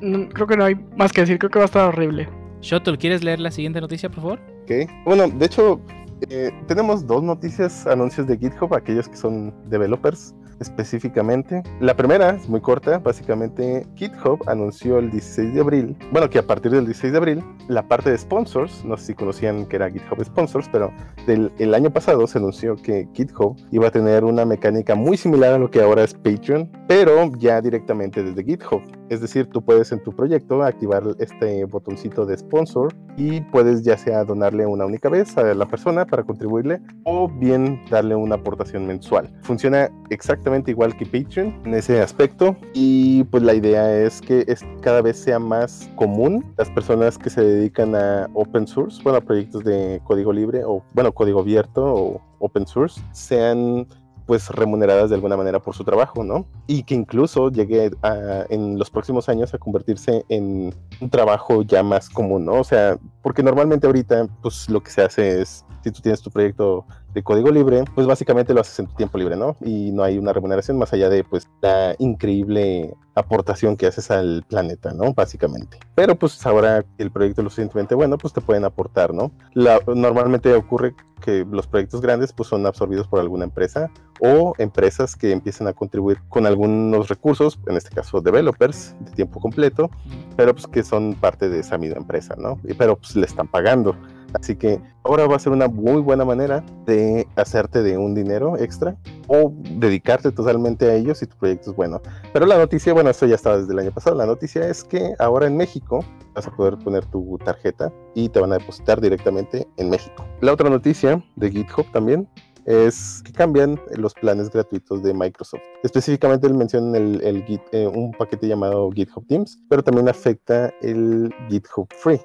No, 0.00 0.28
creo 0.28 0.46
que 0.46 0.56
no 0.56 0.64
hay 0.64 0.74
más 0.96 1.10
que 1.10 1.22
decir, 1.22 1.38
creo 1.38 1.50
que 1.50 1.58
va 1.58 1.64
a 1.64 1.66
estar 1.66 1.88
horrible. 1.88 2.28
Shotul, 2.60 2.98
¿quieres 2.98 3.24
leer 3.24 3.40
la 3.40 3.50
siguiente 3.50 3.80
noticia, 3.80 4.10
por 4.10 4.20
favor? 4.20 4.40
Ok. 4.64 4.90
Bueno, 5.06 5.28
de 5.28 5.46
hecho, 5.46 5.80
eh, 6.28 6.50
tenemos 6.66 7.06
dos 7.06 7.22
noticias, 7.22 7.86
anuncios 7.86 8.26
de 8.26 8.36
GitHub, 8.36 8.74
aquellos 8.74 9.08
que 9.08 9.16
son 9.16 9.54
developers 9.70 10.34
específicamente. 10.60 11.62
La 11.80 11.96
primera 11.96 12.30
es 12.30 12.48
muy 12.48 12.60
corta, 12.60 12.98
básicamente 12.98 13.86
GitHub 13.94 14.38
anunció 14.46 14.98
el 14.98 15.10
16 15.10 15.54
de 15.54 15.60
abril, 15.60 15.96
bueno, 16.12 16.28
que 16.30 16.38
a 16.38 16.46
partir 16.46 16.72
del 16.72 16.84
16 16.84 17.12
de 17.12 17.18
abril, 17.18 17.44
la 17.68 17.86
parte 17.86 18.10
de 18.10 18.18
sponsors, 18.18 18.84
no 18.84 18.96
sé 18.96 19.06
si 19.06 19.14
conocían 19.14 19.66
que 19.66 19.76
era 19.76 19.90
GitHub 19.90 20.24
Sponsors, 20.24 20.68
pero 20.70 20.92
del, 21.26 21.52
el 21.58 21.74
año 21.74 21.90
pasado 21.90 22.26
se 22.26 22.38
anunció 22.38 22.76
que 22.76 23.08
GitHub 23.12 23.56
iba 23.70 23.88
a 23.88 23.90
tener 23.90 24.24
una 24.24 24.44
mecánica 24.44 24.94
muy 24.94 25.16
similar 25.16 25.54
a 25.54 25.58
lo 25.58 25.70
que 25.70 25.80
ahora 25.80 26.04
es 26.04 26.14
Patreon, 26.14 26.70
pero 26.86 27.30
ya 27.36 27.60
directamente 27.60 28.22
desde 28.22 28.44
GitHub. 28.44 28.97
Es 29.08 29.20
decir, 29.20 29.46
tú 29.46 29.62
puedes 29.62 29.90
en 29.92 30.02
tu 30.02 30.12
proyecto 30.12 30.62
activar 30.62 31.02
este 31.18 31.64
botoncito 31.64 32.26
de 32.26 32.36
sponsor 32.36 32.94
y 33.16 33.40
puedes 33.40 33.82
ya 33.82 33.96
sea 33.96 34.24
donarle 34.24 34.66
una 34.66 34.84
única 34.86 35.08
vez 35.08 35.36
a 35.38 35.54
la 35.54 35.66
persona 35.66 36.06
para 36.06 36.22
contribuirle 36.22 36.80
o 37.04 37.28
bien 37.28 37.80
darle 37.90 38.14
una 38.14 38.36
aportación 38.36 38.86
mensual. 38.86 39.30
Funciona 39.42 39.90
exactamente 40.10 40.70
igual 40.70 40.96
que 40.96 41.06
Patreon 41.06 41.60
en 41.64 41.74
ese 41.74 42.00
aspecto 42.00 42.56
y 42.74 43.24
pues 43.24 43.42
la 43.42 43.54
idea 43.54 43.98
es 43.98 44.20
que 44.20 44.44
es, 44.46 44.64
cada 44.82 45.02
vez 45.02 45.18
sea 45.18 45.38
más 45.38 45.90
común 45.96 46.44
las 46.56 46.70
personas 46.70 47.18
que 47.18 47.30
se 47.30 47.42
dedican 47.42 47.94
a 47.94 48.28
open 48.34 48.66
source, 48.66 49.02
bueno, 49.02 49.18
a 49.18 49.20
proyectos 49.20 49.64
de 49.64 50.00
código 50.04 50.32
libre 50.32 50.64
o 50.64 50.82
bueno, 50.94 51.12
código 51.12 51.40
abierto 51.40 51.84
o 51.84 52.20
open 52.40 52.66
source, 52.66 53.00
sean 53.12 53.86
pues 54.28 54.50
remuneradas 54.50 55.08
de 55.08 55.16
alguna 55.16 55.38
manera 55.38 55.58
por 55.58 55.74
su 55.74 55.84
trabajo, 55.84 56.22
¿no? 56.22 56.44
Y 56.66 56.82
que 56.82 56.94
incluso 56.94 57.50
llegue 57.50 57.90
a, 58.02 58.44
en 58.50 58.78
los 58.78 58.90
próximos 58.90 59.26
años 59.30 59.54
a 59.54 59.58
convertirse 59.58 60.26
en 60.28 60.74
un 61.00 61.08
trabajo 61.08 61.62
ya 61.62 61.82
más 61.82 62.10
común, 62.10 62.44
¿no? 62.44 62.60
O 62.60 62.64
sea, 62.64 62.98
porque 63.28 63.42
normalmente 63.42 63.86
ahorita, 63.86 64.26
pues 64.40 64.70
lo 64.70 64.82
que 64.82 64.90
se 64.90 65.02
hace 65.02 65.42
es, 65.42 65.62
si 65.84 65.90
tú 65.90 66.00
tienes 66.00 66.22
tu 66.22 66.30
proyecto 66.30 66.86
de 67.12 67.22
código 67.22 67.50
libre, 67.50 67.84
pues 67.94 68.06
básicamente 68.06 68.54
lo 68.54 68.62
haces 68.62 68.78
en 68.78 68.86
tu 68.86 68.94
tiempo 68.94 69.18
libre, 69.18 69.36
¿no? 69.36 69.54
Y 69.60 69.90
no 69.92 70.02
hay 70.02 70.16
una 70.16 70.32
remuneración 70.32 70.78
más 70.78 70.94
allá 70.94 71.10
de, 71.10 71.24
pues, 71.24 71.46
la 71.60 71.94
increíble 71.98 72.94
aportación 73.18 73.76
que 73.76 73.86
haces 73.86 74.10
al 74.10 74.44
planeta, 74.48 74.92
¿no? 74.94 75.12
Básicamente. 75.12 75.78
Pero 75.94 76.14
pues 76.16 76.44
ahora 76.46 76.84
el 76.98 77.10
proyecto 77.10 77.40
es 77.40 77.44
lo 77.44 77.50
suficientemente 77.50 77.94
bueno, 77.94 78.16
pues 78.16 78.32
te 78.32 78.40
pueden 78.40 78.64
aportar, 78.64 79.12
¿no? 79.12 79.32
La, 79.54 79.80
normalmente 79.86 80.54
ocurre 80.54 80.94
que 81.20 81.44
los 81.50 81.66
proyectos 81.66 82.00
grandes 82.00 82.32
pues 82.32 82.48
son 82.48 82.64
absorbidos 82.64 83.08
por 83.08 83.18
alguna 83.18 83.44
empresa 83.44 83.90
o 84.20 84.54
empresas 84.58 85.16
que 85.16 85.32
empiezan 85.32 85.66
a 85.66 85.72
contribuir 85.72 86.18
con 86.28 86.46
algunos 86.46 87.08
recursos, 87.08 87.58
en 87.66 87.76
este 87.76 87.90
caso 87.90 88.20
developers 88.20 88.94
de 89.00 89.10
tiempo 89.12 89.40
completo, 89.40 89.90
pero 90.36 90.54
pues 90.54 90.68
que 90.68 90.84
son 90.84 91.14
parte 91.14 91.48
de 91.48 91.60
esa 91.60 91.76
misma 91.76 91.98
empresa, 91.98 92.36
¿no? 92.38 92.60
Pero 92.78 92.96
pues 92.96 93.16
le 93.18 93.26
están 93.26 93.48
pagando. 93.48 93.94
Así 94.34 94.56
que 94.56 94.78
ahora 95.04 95.26
va 95.26 95.36
a 95.36 95.38
ser 95.38 95.54
una 95.54 95.68
muy 95.68 96.02
buena 96.02 96.22
manera 96.22 96.62
de 96.84 97.26
hacerte 97.36 97.82
de 97.82 97.96
un 97.96 98.14
dinero 98.14 98.58
extra 98.58 98.94
o 99.26 99.54
dedicarte 99.78 100.30
totalmente 100.32 100.84
a 100.84 100.94
ellos 100.96 101.16
si 101.18 101.26
tu 101.26 101.34
proyecto 101.38 101.70
es 101.70 101.76
bueno. 101.76 102.02
Pero 102.34 102.44
la 102.44 102.58
noticia, 102.58 102.92
bueno, 102.92 103.08
esto 103.08 103.24
ya 103.24 103.36
estaba 103.36 103.56
desde 103.56 103.72
el 103.72 103.78
año 103.78 103.90
pasado, 103.90 104.16
la 104.16 104.26
noticia 104.26 104.68
es 104.68 104.84
que 104.84 105.14
ahora 105.18 105.46
en 105.46 105.56
México 105.56 106.04
vas 106.34 106.46
a 106.46 106.50
poder 106.54 106.76
poner 106.76 107.06
tu 107.06 107.38
tarjeta 107.42 107.90
y 108.14 108.28
te 108.28 108.38
van 108.38 108.52
a 108.52 108.58
depositar 108.58 109.00
directamente 109.00 109.66
en 109.78 109.88
México. 109.88 110.26
La 110.42 110.52
otra 110.52 110.68
noticia 110.68 111.24
de 111.36 111.50
GitHub 111.50 111.90
también 111.90 112.28
es 112.66 113.22
que 113.24 113.32
cambian 113.32 113.80
los 113.96 114.12
planes 114.12 114.50
gratuitos 114.50 115.02
de 115.02 115.14
Microsoft. 115.14 115.62
Específicamente 115.82 116.46
él 116.46 116.52
menciona 116.52 116.98
el, 116.98 117.22
el 117.22 117.46
Git- 117.46 117.64
eh, 117.72 117.86
un 117.86 118.12
paquete 118.12 118.46
llamado 118.46 118.90
GitHub 118.90 119.26
Teams, 119.26 119.58
pero 119.70 119.82
también 119.82 120.06
afecta 120.06 120.70
el 120.82 121.34
GitHub 121.48 121.88
Free, 121.94 122.20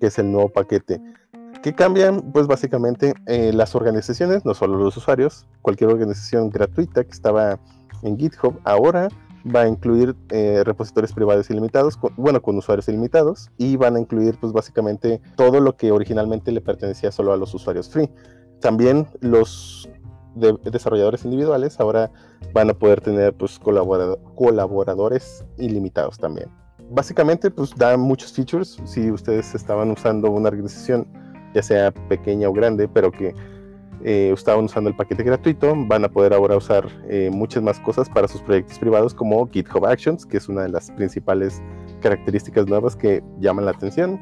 que 0.00 0.06
es 0.08 0.18
el 0.18 0.30
nuevo 0.32 0.48
paquete. 0.48 1.00
que 1.62 1.72
cambian? 1.74 2.20
Pues 2.32 2.46
básicamente 2.46 3.14
eh, 3.26 3.52
las 3.54 3.74
organizaciones, 3.74 4.44
no 4.44 4.52
solo 4.54 4.76
los 4.76 4.96
usuarios, 4.96 5.46
cualquier 5.62 5.90
organización 5.90 6.50
gratuita 6.50 7.04
que 7.04 7.10
estaba 7.12 7.58
en 8.02 8.18
GitHub 8.18 8.58
ahora 8.64 9.08
va 9.54 9.60
a 9.62 9.68
incluir 9.68 10.14
eh, 10.30 10.62
repositorios 10.64 11.12
privados 11.12 11.48
ilimitados, 11.50 11.96
con- 11.96 12.12
bueno, 12.16 12.40
con 12.42 12.56
usuarios 12.56 12.88
ilimitados, 12.88 13.50
y 13.58 13.76
van 13.76 13.96
a 13.96 14.00
incluir 14.00 14.36
pues 14.40 14.52
básicamente 14.52 15.20
todo 15.36 15.60
lo 15.60 15.76
que 15.76 15.90
originalmente 15.92 16.50
le 16.52 16.60
pertenecía 16.60 17.10
solo 17.12 17.32
a 17.32 17.36
los 17.36 17.54
usuarios 17.54 17.88
free. 17.90 18.10
También 18.60 19.06
los 19.20 19.88
de- 20.34 20.58
desarrolladores 20.70 21.24
individuales 21.24 21.78
ahora 21.80 22.10
van 22.52 22.70
a 22.70 22.74
poder 22.74 23.00
tener 23.00 23.34
pues 23.34 23.58
colabora- 23.58 24.16
colaboradores 24.34 25.44
ilimitados 25.58 26.18
también. 26.18 26.48
Básicamente 26.94 27.50
pues 27.50 27.74
da 27.74 27.96
muchos 27.96 28.32
features 28.32 28.78
si 28.84 29.10
ustedes 29.10 29.54
estaban 29.54 29.90
usando 29.90 30.30
una 30.30 30.48
organización 30.48 31.06
ya 31.54 31.62
sea 31.62 31.92
pequeña 31.92 32.48
o 32.48 32.52
grande, 32.52 32.88
pero 32.88 33.10
que 33.12 33.34
eh, 34.02 34.30
estaban 34.34 34.64
usando 34.66 34.90
el 34.90 34.96
paquete 34.96 35.22
gratuito, 35.22 35.74
van 35.86 36.04
a 36.04 36.08
poder 36.08 36.34
ahora 36.34 36.56
usar 36.56 36.86
eh, 37.08 37.30
muchas 37.32 37.62
más 37.62 37.80
cosas 37.80 38.08
para 38.10 38.28
sus 38.28 38.42
proyectos 38.42 38.78
privados 38.78 39.14
como 39.14 39.48
GitHub 39.48 39.86
Actions, 39.86 40.26
que 40.26 40.36
es 40.36 40.48
una 40.48 40.62
de 40.62 40.68
las 40.68 40.90
principales 40.90 41.62
características 42.00 42.66
nuevas 42.66 42.94
que 42.96 43.22
llaman 43.40 43.64
la 43.64 43.70
atención. 43.70 44.20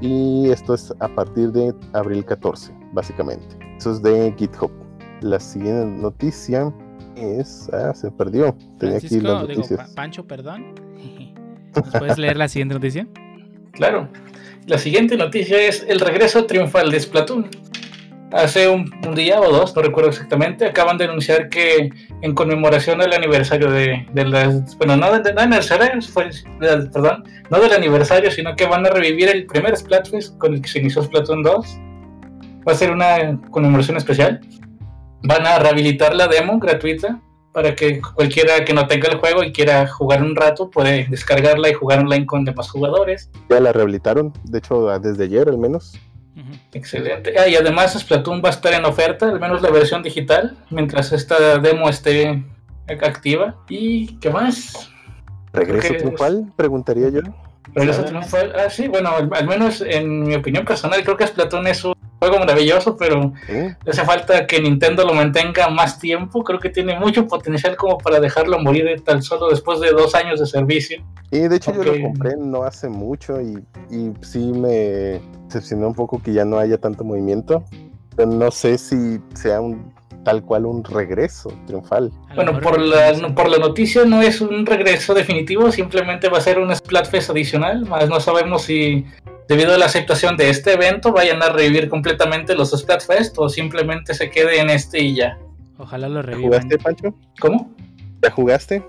Y 0.00 0.48
esto 0.50 0.74
es 0.74 0.92
a 0.98 1.08
partir 1.08 1.52
de 1.52 1.72
abril 1.92 2.24
14, 2.24 2.74
básicamente. 2.92 3.46
Eso 3.76 3.92
es 3.92 4.02
de 4.02 4.34
GitHub. 4.36 4.70
La 5.20 5.38
siguiente 5.38 5.86
noticia 6.02 6.72
es... 7.14 7.68
Ah, 7.72 7.94
se 7.94 8.10
perdió. 8.10 8.56
Tenía 8.78 8.96
aquí 8.96 9.06
Francisco, 9.08 9.28
las 9.28 9.46
digo, 9.48 9.60
noticias. 9.60 9.88
Pa- 9.90 9.94
Pancho, 9.94 10.26
perdón. 10.26 10.74
¿Nos 11.74 11.90
puedes 11.98 12.18
leer 12.18 12.36
la 12.36 12.48
siguiente 12.48 12.74
noticia? 12.74 13.06
Claro. 13.72 14.08
La 14.66 14.78
siguiente 14.78 15.16
noticia 15.16 15.60
es 15.60 15.84
el 15.88 16.00
regreso 16.00 16.46
triunfal 16.46 16.90
de 16.90 17.00
Splatoon. 17.00 17.48
Hace 18.32 18.68
un, 18.68 18.90
un 19.06 19.14
día 19.14 19.40
o 19.40 19.52
dos, 19.52 19.76
no 19.76 19.82
recuerdo 19.82 20.08
exactamente, 20.08 20.64
acaban 20.64 20.96
de 20.96 21.04
anunciar 21.04 21.50
que 21.50 21.90
en 22.22 22.34
conmemoración 22.34 22.98
del 23.00 23.12
aniversario 23.12 23.70
de, 23.70 24.06
de 24.12 24.24
las... 24.24 24.76
Bueno, 24.78 24.96
no, 24.96 25.18
de, 25.18 25.34
no 25.34 25.40
aniversario, 25.40 26.00
perdón, 26.58 27.24
no 27.50 27.60
del 27.60 27.72
aniversario, 27.72 28.30
sino 28.30 28.56
que 28.56 28.64
van 28.64 28.86
a 28.86 28.90
revivir 28.90 29.28
el 29.28 29.44
primer 29.46 29.76
Splatfest 29.76 30.38
con 30.38 30.54
el 30.54 30.62
que 30.62 30.68
se 30.68 30.78
inició 30.78 31.02
Splatoon 31.02 31.42
2. 31.42 31.78
Va 32.66 32.72
a 32.72 32.74
ser 32.74 32.90
una 32.90 33.38
conmemoración 33.50 33.98
especial. 33.98 34.40
Van 35.24 35.46
a 35.46 35.58
rehabilitar 35.58 36.14
la 36.14 36.26
demo 36.26 36.58
gratuita 36.58 37.20
para 37.52 37.74
que 37.74 38.00
cualquiera 38.00 38.64
que 38.64 38.72
no 38.72 38.86
tenga 38.86 39.08
el 39.08 39.18
juego 39.18 39.42
y 39.42 39.52
quiera 39.52 39.86
jugar 39.86 40.22
un 40.22 40.34
rato 40.34 40.70
puede 40.70 41.06
descargarla 41.08 41.68
y 41.68 41.74
jugar 41.74 42.00
online 42.00 42.26
con 42.26 42.44
demás 42.44 42.70
jugadores. 42.70 43.30
Ya 43.50 43.60
la 43.60 43.72
rehabilitaron, 43.72 44.32
de 44.44 44.58
hecho 44.58 44.88
desde 44.98 45.24
ayer 45.24 45.48
al 45.48 45.58
menos. 45.58 45.98
Excelente. 46.72 47.34
Ah, 47.38 47.46
y 47.46 47.56
además 47.56 47.92
Splatoon 47.92 48.42
va 48.42 48.48
a 48.48 48.52
estar 48.52 48.72
en 48.72 48.86
oferta, 48.86 49.28
al 49.28 49.38
menos 49.38 49.60
la 49.60 49.70
versión 49.70 50.02
digital, 50.02 50.56
mientras 50.70 51.12
esta 51.12 51.58
demo 51.58 51.88
esté 51.88 52.42
activa. 52.88 53.62
¿Y 53.68 54.18
qué 54.18 54.30
más? 54.30 54.90
¿Regreso 55.52 55.94
triunfal? 55.94 56.50
Preguntaría 56.56 57.10
yo. 57.10 57.20
Regreso 57.74 58.04
triunfal. 58.04 58.52
Ah, 58.56 58.70
sí, 58.70 58.88
bueno, 58.88 59.10
al, 59.10 59.28
al 59.30 59.46
menos 59.46 59.82
en 59.82 60.22
mi 60.22 60.34
opinión 60.34 60.64
personal, 60.64 61.02
creo 61.04 61.16
que 61.18 61.26
Splatoon 61.26 61.66
es 61.66 61.84
un 61.84 61.94
juego 62.22 62.38
maravilloso, 62.38 62.96
pero 62.96 63.32
¿Eh? 63.48 63.74
hace 63.84 64.04
falta 64.04 64.46
que 64.46 64.60
Nintendo 64.60 65.04
lo 65.04 65.12
mantenga 65.12 65.68
más 65.68 65.98
tiempo. 65.98 66.44
Creo 66.44 66.60
que 66.60 66.70
tiene 66.70 66.96
mucho 66.96 67.26
potencial 67.26 67.74
como 67.74 67.98
para 67.98 68.20
dejarlo 68.20 68.60
morir 68.60 69.02
tan 69.04 69.24
solo 69.24 69.48
después 69.50 69.80
de 69.80 69.90
dos 69.90 70.14
años 70.14 70.38
de 70.38 70.46
servicio. 70.46 71.02
Y 71.32 71.40
de 71.40 71.56
hecho 71.56 71.74
yo 71.74 71.82
lo 71.82 72.00
compré 72.00 72.36
no 72.36 72.62
hace 72.62 72.88
mucho 72.88 73.40
y, 73.40 73.58
y 73.90 74.12
sí 74.20 74.52
me 74.52 75.20
decepcionó 75.46 75.88
un 75.88 75.94
poco 75.94 76.22
que 76.22 76.32
ya 76.32 76.44
no 76.44 76.58
haya 76.58 76.78
tanto 76.78 77.02
movimiento. 77.02 77.64
Pero 78.14 78.30
no 78.30 78.52
sé 78.52 78.78
si 78.78 79.18
sea 79.34 79.60
un 79.60 79.92
tal 80.22 80.44
cual 80.44 80.66
un 80.66 80.84
regreso 80.84 81.52
triunfal. 81.66 82.12
Bueno, 82.36 82.60
por 82.60 82.80
la, 82.80 83.34
por 83.34 83.48
la 83.48 83.58
noticia 83.58 84.04
no 84.04 84.22
es 84.22 84.40
un 84.40 84.64
regreso 84.64 85.12
definitivo, 85.12 85.72
simplemente 85.72 86.28
va 86.28 86.38
a 86.38 86.40
ser 86.40 86.60
un 86.60 86.72
Splatfest 86.72 87.30
adicional, 87.30 87.84
más 87.86 88.08
no 88.08 88.20
sabemos 88.20 88.62
si 88.62 89.04
debido 89.48 89.74
a 89.74 89.78
la 89.78 89.86
aceptación 89.86 90.36
de 90.36 90.50
este 90.50 90.72
evento 90.72 91.12
vayan 91.12 91.42
a 91.42 91.48
revivir 91.50 91.88
completamente 91.88 92.54
los 92.54 92.70
Splatfest 92.70 93.38
o 93.38 93.48
simplemente 93.48 94.14
se 94.14 94.30
quede 94.30 94.60
en 94.60 94.70
este 94.70 95.00
y 95.00 95.14
ya. 95.16 95.38
Ojalá 95.78 96.08
lo 96.08 96.16
¿Ya 96.20 96.22
revivan. 96.22 96.44
jugaste, 96.50 96.78
Pancho? 96.78 97.14
¿Cómo? 97.40 97.74
¿Ya 98.22 98.30
jugaste? 98.30 98.82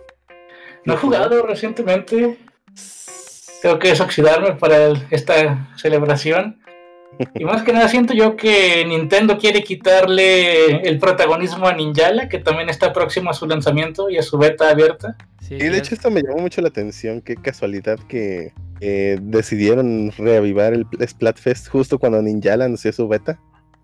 No 0.85 0.93
he 0.93 0.97
jugado 0.97 1.41
recientemente. 1.45 2.37
Tengo 3.61 3.79
que 3.79 3.87
desoxidarme 3.89 4.51
para 4.53 4.85
el- 4.87 5.07
esta 5.11 5.69
celebración. 5.77 6.59
Y 7.35 7.45
más 7.45 7.61
que 7.61 7.71
nada 7.73 7.87
siento 7.87 8.15
yo 8.15 8.35
que 8.35 8.83
Nintendo 8.87 9.37
quiere 9.37 9.63
quitarle 9.63 10.77
el 10.87 10.97
protagonismo 10.97 11.67
a 11.67 11.73
Ninjala, 11.73 12.27
que 12.27 12.39
también 12.39 12.69
está 12.69 12.91
próximo 12.91 13.29
a 13.29 13.33
su 13.35 13.45
lanzamiento 13.45 14.09
y 14.09 14.17
a 14.17 14.23
su 14.23 14.39
beta 14.39 14.71
abierta. 14.71 15.15
Sí, 15.43 15.55
Y 15.55 15.57
de 15.57 15.77
hecho 15.77 15.93
esto 15.93 16.09
me 16.09 16.21
llamó 16.21 16.39
mucho 16.41 16.61
la 16.61 16.69
atención, 16.69 17.19
qué 17.21 17.35
casualidad 17.35 17.99
que 18.07 18.53
eh, 18.79 19.17
decidieron 19.21 20.11
reavivar 20.17 20.73
el 20.73 20.85
Splatfest 21.05 21.67
justo 21.67 21.99
cuando 21.99 22.21
Ninjala 22.21 22.63
anunció 22.65 22.93
su 22.93 23.09
beta. 23.09 23.37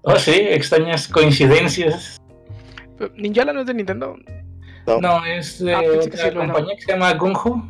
Oh 0.04 0.16
sí, 0.16 0.32
extrañas 0.32 1.10
coincidencias. 1.10 2.18
Ninjala 3.18 3.52
no 3.52 3.60
es 3.62 3.68
de 3.68 3.74
Nintendo. 3.74 4.16
No. 4.88 5.02
No, 5.02 5.26
es 5.26 5.60
de 5.60 5.74
Ah, 5.74 5.82
otra 5.82 6.30
sí 6.30 6.36
compañía 6.36 6.76
que 6.76 6.82
se 6.82 6.92
llama 6.94 7.14
Gunjo. 7.16 7.62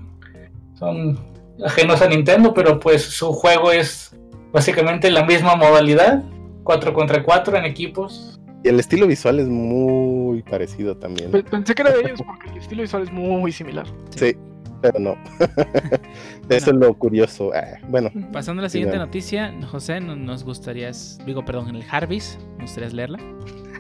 Son 0.76 1.20
ajenos 1.66 2.02
a 2.04 2.08
Nintendo, 2.08 2.54
pero 2.54 2.80
pues 2.80 3.04
su 3.04 3.34
juego 3.34 3.72
es 3.72 4.16
básicamente 4.54 5.10
la 5.10 5.26
misma 5.26 5.56
modalidad. 5.56 6.24
4 6.64 6.94
contra 6.94 7.24
4 7.24 7.58
en 7.58 7.66
equipos. 7.66 8.39
Y 8.64 8.68
el 8.70 8.80
estilo 8.80 9.08
visual 9.08 9.40
es 9.40 9.48
muy 9.48 10.44
parecido 10.44 10.98
también. 10.98 11.32
Pe- 11.32 11.44
Pensé 11.44 11.74
que 11.76 11.82
era 11.82 11.92
de 11.92 12.02
ellos 12.02 12.22
porque 12.26 12.50
el 12.52 12.58
estilo 12.58 12.82
visual 12.82 13.04
es 13.04 13.12
muy 13.12 13.52
similar. 13.52 13.86
Sí, 14.16 14.36
pero 14.82 15.00
no. 15.00 15.16
Eso 16.50 16.72
es 16.72 16.78
lo 16.78 16.94
curioso. 16.94 17.52
Ah, 17.54 17.78
bueno, 17.90 18.10
Pasando 18.34 18.62
a 18.62 18.64
la 18.64 18.70
siguiente 18.70 18.98
noticia, 18.98 19.54
José, 19.72 20.02
no- 20.02 20.16
nos 20.16 20.44
gustarías, 20.44 21.20
digo, 21.26 21.46
perdón, 21.46 21.76
el 21.76 21.84
Jarvis, 21.84 22.38
¿nos 22.54 22.62
gustarías 22.64 22.94
leerla? 22.94 23.18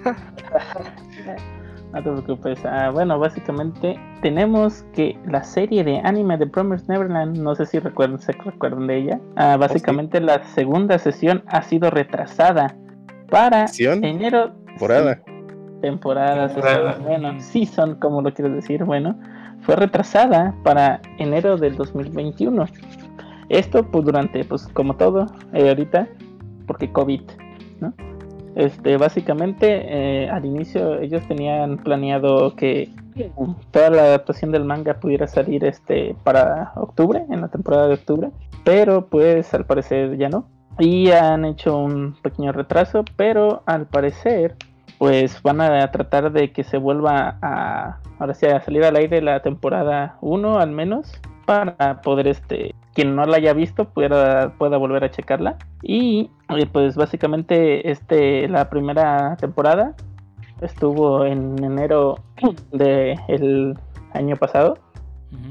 No 1.91 2.03
te 2.03 2.11
preocupes. 2.11 2.59
Ah, 2.65 2.91
bueno, 2.91 3.17
básicamente 3.17 3.99
tenemos 4.21 4.85
que 4.93 5.17
la 5.25 5.43
serie 5.43 5.83
de 5.83 5.97
anime 6.03 6.37
de 6.37 6.45
Promised 6.45 6.87
Neverland, 6.87 7.37
no 7.39 7.55
sé 7.55 7.65
si 7.65 7.79
recuerdan, 7.79 8.19
se 8.19 8.31
recuerdan 8.31 8.85
de 8.85 8.97
ella. 8.97 9.19
Ah, 9.35 9.57
básicamente 9.57 10.19
la 10.21 10.43
segunda 10.53 10.99
sesión 10.99 11.43
ha 11.47 11.63
sido 11.63 11.89
retrasada 11.89 12.75
para 13.31 13.67
¿Sesión? 13.67 14.03
enero. 14.05 14.53
Temporada. 15.81 16.47
Temporada, 16.47 16.97
bueno, 17.01 17.39
season, 17.39 17.95
como 17.95 18.21
lo 18.21 18.33
quieres 18.33 18.53
decir, 18.53 18.83
bueno, 18.83 19.17
fue 19.61 19.75
retrasada 19.75 20.53
para 20.63 21.01
enero 21.17 21.57
del 21.57 21.75
2021. 21.75 22.65
Esto, 23.49 23.83
pues 23.83 24.05
durante, 24.05 24.43
pues 24.43 24.67
como 24.67 24.95
todo, 24.95 25.27
eh, 25.53 25.69
ahorita, 25.69 26.07
porque 26.67 26.91
COVID, 26.91 27.21
¿no? 27.79 27.93
Este, 28.55 28.97
básicamente, 28.97 29.67
eh, 29.69 30.29
al 30.29 30.45
inicio 30.45 30.99
ellos 30.99 31.27
tenían 31.27 31.77
planeado 31.77 32.55
que 32.55 32.89
toda 33.71 33.89
la 33.89 34.01
adaptación 34.03 34.51
del 34.51 34.65
manga 34.65 34.95
pudiera 34.95 35.27
salir 35.27 35.63
este 35.65 36.15
para 36.23 36.71
octubre, 36.75 37.25
en 37.29 37.41
la 37.41 37.47
temporada 37.49 37.87
de 37.87 37.95
octubre, 37.95 38.29
pero 38.63 39.07
pues 39.07 39.53
al 39.53 39.65
parecer 39.65 40.17
ya 40.17 40.29
no. 40.29 40.45
Y 40.77 41.11
han 41.11 41.43
hecho 41.43 41.77
un 41.77 42.15
pequeño 42.21 42.53
retraso, 42.53 43.03
pero 43.17 43.63
al 43.65 43.87
parecer 43.87 44.55
pues 44.99 45.41
van 45.41 45.61
a 45.61 45.89
tratar 45.91 46.31
de 46.31 46.51
que 46.51 46.63
se 46.63 46.77
vuelva 46.77 47.37
a 47.41 47.99
ahora 48.19 48.33
sí 48.35 48.45
a 48.45 48.61
salir 48.61 48.83
al 48.83 48.97
aire 48.97 49.21
la 49.21 49.41
temporada 49.41 50.17
1 50.21 50.59
al 50.59 50.71
menos 50.71 51.19
para 51.45 52.01
poder 52.01 52.27
este 52.27 52.75
quien 52.93 53.15
no 53.15 53.23
la 53.23 53.37
haya 53.37 53.53
visto 53.53 53.85
pueda, 53.85 54.53
pueda 54.57 54.77
volver 54.77 55.05
a 55.05 55.09
checarla. 55.09 55.57
Y 55.81 56.29
eh, 56.49 56.67
pues 56.71 56.95
básicamente 56.95 57.89
este 57.89 58.47
la 58.49 58.69
primera 58.69 59.37
temporada 59.37 59.95
estuvo 60.61 61.23
en 61.25 61.63
enero 61.63 62.19
del 62.71 63.77
año 64.13 64.35
pasado. 64.35 64.77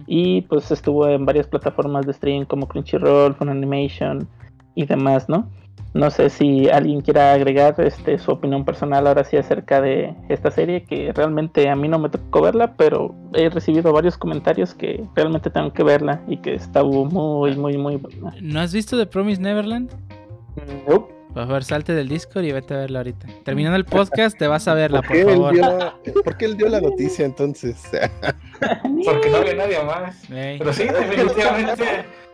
Y 0.06 0.42
pues 0.42 0.70
estuvo 0.72 1.06
en 1.08 1.24
varias 1.24 1.46
plataformas 1.46 2.04
de 2.04 2.12
streaming 2.12 2.46
como 2.46 2.66
Crunchyroll, 2.66 3.34
Funimation 3.34 4.28
y 4.74 4.84
demás, 4.87 5.28
¿no? 5.28 5.48
No 5.94 6.11
sé 6.11 6.29
si 6.31 6.68
alguien 6.68 7.01
quiera 7.01 7.33
agregar 7.33 7.74
este, 7.79 8.18
su 8.18 8.31
opinión 8.31 8.64
personal 8.64 9.07
ahora 9.07 9.24
sí 9.24 9.37
acerca 9.37 9.81
de 9.81 10.14
esta 10.29 10.51
serie, 10.51 10.85
que 10.85 11.12
realmente 11.12 11.68
a 11.68 11.77
mí 11.77 11.88
no 11.88 11.98
me 11.98 12.09
tocó 12.09 12.42
verla, 12.42 12.74
pero 12.77 13.14
he 13.35 13.48
recibido 13.48 13.92
varios 13.92 14.16
comentarios 14.18 14.74
que 14.74 15.05
realmente 15.16 15.51
tengo 15.51 15.72
que 15.72 15.83
verla 15.83 16.20
y 16.29 16.37
que 16.37 16.55
está 16.55 16.85
muy, 16.85 17.57
muy, 17.57 17.77
muy 17.79 17.96
buena. 17.96 18.35
¿No 18.40 18.61
has 18.61 18.72
visto 18.72 18.98
The 18.98 19.07
Promise 19.07 19.40
Neverland? 19.40 19.90
Nope. 20.88 21.18
Por 21.35 21.46
favor, 21.46 21.62
salte 21.62 21.92
del 21.92 22.09
Discord 22.09 22.44
y 22.44 22.53
vete 22.53 22.74
a 22.74 22.79
verla 22.79 23.01
ahorita. 23.01 23.27
Terminando 23.44 23.77
el 23.77 23.85
podcast, 23.85 24.37
te 24.38 24.46
vas 24.46 24.66
a 24.66 24.74
verla, 24.74 25.03
¿Por 25.03 25.16
favor. 25.16 25.55
dio, 25.55 26.22
por 26.24 26.37
qué 26.37 26.46
él 26.46 26.57
dio 26.57 26.68
la 26.68 26.81
noticia 26.81 27.24
entonces? 27.27 27.77
Porque 29.05 29.31
no 29.31 29.37
había 29.37 29.55
nadie 29.55 29.83
más. 29.85 30.20
Pero 30.29 30.72
sí, 30.72 30.85
definitivamente 30.85 31.85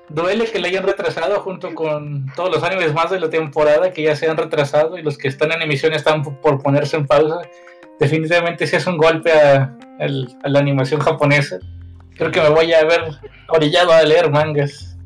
duele 0.09 0.45
que 0.47 0.59
le 0.59 0.69
hayan 0.69 0.85
retrasado 0.85 1.41
junto 1.41 1.75
con 1.75 2.27
todos 2.37 2.51
los 2.51 2.63
animes 2.63 2.93
más 2.93 3.11
de 3.11 3.21
la 3.21 3.31
temporada 3.31 3.93
que 3.93 4.03
ya 4.03 4.17
se 4.17 4.29
han 4.29 4.37
retrasado 4.37 4.99
y 4.99 5.03
los 5.03 5.17
que 5.19 5.29
están 5.29 5.53
en 5.53 5.63
emisión 5.63 5.93
están 5.93 6.23
por 6.23 6.63
ponerse 6.63 6.97
en 6.97 7.07
pausa. 7.07 7.41
Definitivamente 7.99 8.67
sí 8.67 8.77
es 8.77 8.87
un 8.87 8.99
golpe 8.99 9.33
a, 9.33 9.73
la 10.45 10.59
animación 10.59 11.01
japonesa. 11.01 11.59
Creo 12.17 12.31
que 12.31 12.41
me 12.41 12.49
voy 12.51 12.73
a 12.73 12.85
ver 12.85 13.03
orillado 13.49 13.93
a 13.93 14.03
leer 14.03 14.31
mangas. 14.31 14.97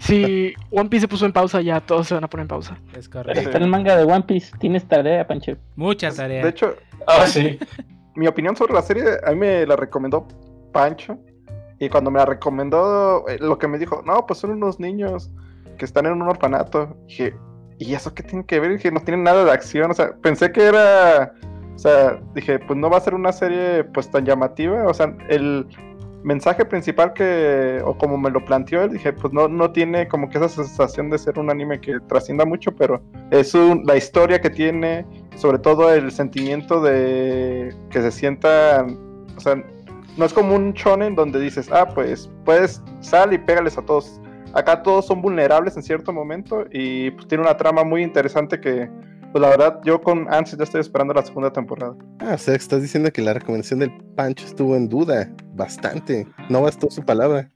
Si 0.00 0.52
One 0.70 0.88
Piece 0.88 1.02
se 1.02 1.08
puso 1.08 1.26
en 1.26 1.32
pausa, 1.32 1.60
ya 1.60 1.80
todos 1.80 2.08
se 2.08 2.14
van 2.14 2.24
a 2.24 2.28
poner 2.28 2.42
en 2.42 2.48
pausa. 2.48 2.76
es 2.92 3.04
Está 3.04 3.22
correcto. 3.22 3.56
el 3.56 3.66
manga 3.68 3.96
de 3.96 4.04
One 4.04 4.24
Piece, 4.24 4.56
tienes 4.58 4.86
tarea, 4.86 5.26
Pancho. 5.26 5.56
Mucha 5.76 6.10
tarea. 6.10 6.42
De 6.42 6.50
hecho, 6.50 6.74
Ah, 7.06 7.26
sí. 7.26 7.58
mi 8.14 8.26
opinión 8.26 8.56
sobre 8.56 8.74
la 8.74 8.82
serie, 8.82 9.04
a 9.24 9.30
mí 9.30 9.36
me 9.36 9.66
la 9.66 9.76
recomendó 9.76 10.26
Pancho. 10.72 11.18
Y 11.82 11.88
cuando 11.88 12.12
me 12.12 12.20
la 12.20 12.26
recomendó, 12.26 13.28
eh, 13.28 13.38
lo 13.40 13.58
que 13.58 13.66
me 13.66 13.76
dijo, 13.76 14.02
no, 14.06 14.24
pues 14.24 14.38
son 14.38 14.52
unos 14.52 14.78
niños 14.78 15.32
que 15.78 15.84
están 15.84 16.06
en 16.06 16.12
un 16.12 16.22
orfanato. 16.22 16.96
Dije, 17.08 17.34
¿y 17.80 17.92
eso 17.92 18.14
qué 18.14 18.22
tiene 18.22 18.46
que 18.46 18.60
ver? 18.60 18.74
Dije, 18.74 18.92
no 18.92 19.00
tienen 19.00 19.24
nada 19.24 19.44
de 19.44 19.50
acción. 19.50 19.90
O 19.90 19.94
sea, 19.94 20.14
pensé 20.22 20.52
que 20.52 20.62
era. 20.64 21.32
O 21.74 21.78
sea, 21.80 22.20
dije, 22.36 22.60
pues 22.60 22.78
no 22.78 22.88
va 22.88 22.98
a 22.98 23.00
ser 23.00 23.14
una 23.14 23.32
serie 23.32 23.82
pues 23.82 24.08
tan 24.08 24.24
llamativa. 24.24 24.86
O 24.86 24.94
sea, 24.94 25.12
el 25.28 25.66
mensaje 26.22 26.64
principal 26.64 27.14
que, 27.14 27.82
o 27.84 27.98
como 27.98 28.16
me 28.16 28.30
lo 28.30 28.44
planteó 28.44 28.82
él, 28.84 28.92
dije, 28.92 29.12
pues 29.12 29.32
no, 29.32 29.48
no 29.48 29.72
tiene 29.72 30.06
como 30.06 30.28
que 30.28 30.38
esa 30.38 30.48
sensación 30.50 31.10
de 31.10 31.18
ser 31.18 31.36
un 31.40 31.50
anime 31.50 31.80
que 31.80 31.98
trascienda 32.06 32.44
mucho, 32.44 32.76
pero 32.76 33.02
es 33.32 33.56
un- 33.56 33.82
la 33.84 33.96
historia 33.96 34.40
que 34.40 34.50
tiene, 34.50 35.04
sobre 35.34 35.58
todo 35.58 35.92
el 35.92 36.12
sentimiento 36.12 36.80
de 36.80 37.74
que 37.90 38.02
se 38.02 38.12
sienta, 38.12 38.86
o 39.36 39.40
sea, 39.40 39.56
no 40.16 40.24
es 40.24 40.32
como 40.32 40.54
un 40.54 40.72
shonen 40.72 41.14
donde 41.14 41.40
dices, 41.40 41.68
ah, 41.72 41.88
pues 41.88 42.30
puedes 42.44 42.82
sal 43.00 43.32
y 43.32 43.38
pégales 43.38 43.78
a 43.78 43.82
todos. 43.82 44.20
Acá 44.54 44.82
todos 44.82 45.06
son 45.06 45.22
vulnerables 45.22 45.76
en 45.76 45.82
cierto 45.82 46.12
momento 46.12 46.64
y 46.70 47.10
pues, 47.12 47.26
tiene 47.26 47.42
una 47.42 47.56
trama 47.56 47.84
muy 47.84 48.02
interesante 48.02 48.60
que, 48.60 48.90
pues 49.32 49.40
la 49.40 49.48
verdad, 49.48 49.80
yo 49.84 50.00
con 50.00 50.32
ansias 50.32 50.58
ya 50.58 50.64
estoy 50.64 50.80
esperando 50.82 51.14
la 51.14 51.24
segunda 51.24 51.50
temporada. 51.50 51.94
Ah, 52.20 52.32
o 52.34 52.38
sea, 52.38 52.54
estás 52.54 52.82
diciendo 52.82 53.10
que 53.10 53.22
la 53.22 53.32
recomendación 53.32 53.80
del 53.80 53.92
Pancho 54.14 54.44
estuvo 54.44 54.76
en 54.76 54.88
duda. 54.88 55.30
Bastante. 55.54 56.26
No 56.50 56.62
bastó 56.62 56.90
su 56.90 57.02
palabra. 57.02 57.50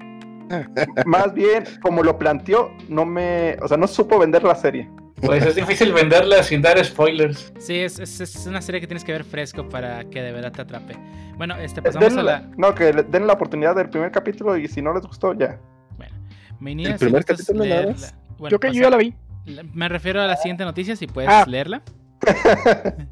Más 1.04 1.34
bien, 1.34 1.64
como 1.82 2.02
lo 2.02 2.18
planteó, 2.18 2.70
no 2.88 3.04
me, 3.04 3.56
o 3.62 3.68
sea, 3.68 3.76
no 3.76 3.86
supo 3.86 4.18
vender 4.18 4.44
la 4.44 4.54
serie. 4.54 4.88
Pues 5.22 5.44
es 5.46 5.54
difícil 5.54 5.92
venderla 5.92 6.42
sin 6.42 6.60
dar 6.62 6.82
spoilers. 6.84 7.52
Sí, 7.58 7.78
es, 7.78 7.98
es- 7.98 8.20
es 8.20 8.46
una 8.46 8.60
serie 8.60 8.80
que 8.80 8.86
tienes 8.86 9.02
que 9.04 9.12
ver 9.12 9.24
fresco 9.24 9.68
para 9.68 10.04
que 10.10 10.20
de 10.22 10.30
verdad 10.32 10.52
te 10.52 10.62
atrape. 10.62 10.94
Bueno, 11.36 11.56
este, 11.56 11.80
pasamos 11.82 12.08
Den 12.10 12.18
a 12.18 12.22
la- 12.22 12.40
la... 12.40 12.50
No, 12.56 12.74
que 12.74 12.92
le 12.92 13.02
den 13.02 13.26
la 13.26 13.32
oportunidad 13.32 13.74
del 13.74 13.88
primer 13.88 14.10
capítulo 14.10 14.56
y 14.56 14.68
si 14.68 14.82
no 14.82 14.92
les 14.94 15.02
gustó, 15.06 15.32
ya. 15.34 15.58
Bueno, 15.96 16.14
¿El 16.90 16.92
si 16.98 17.04
primer 17.04 17.24
capítulo 17.24 17.64
más? 17.64 18.14
Bueno, 18.38 18.50
yo 18.50 18.60
que 18.60 18.68
pasa- 18.68 18.76
yo 18.78 18.82
ya 18.84 18.90
la 18.90 18.96
vi. 18.98 19.14
la- 19.46 19.62
Me 19.74 19.88
refiero 19.88 20.20
a 20.20 20.26
la 20.26 20.36
siguiente 20.36 20.64
noticia, 20.64 20.94
si 20.96 21.06
puedes 21.06 21.30
Ah. 21.30 21.44
leerla. 21.48 21.82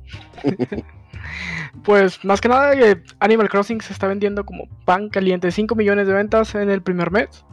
Pues 1.84 2.24
más 2.24 2.40
que 2.40 2.48
nada, 2.48 2.72
eh, 2.74 3.02
Animal 3.18 3.48
Crossing 3.48 3.80
se 3.80 3.92
está 3.92 4.06
vendiendo 4.06 4.44
como 4.44 4.68
pan 4.84 5.08
caliente. 5.08 5.50
5 5.50 5.74
millones 5.74 6.06
de 6.06 6.12
ventas 6.14 6.54
en 6.54 6.70
el 6.70 6.82
primer 6.82 7.10
mes. 7.10 7.44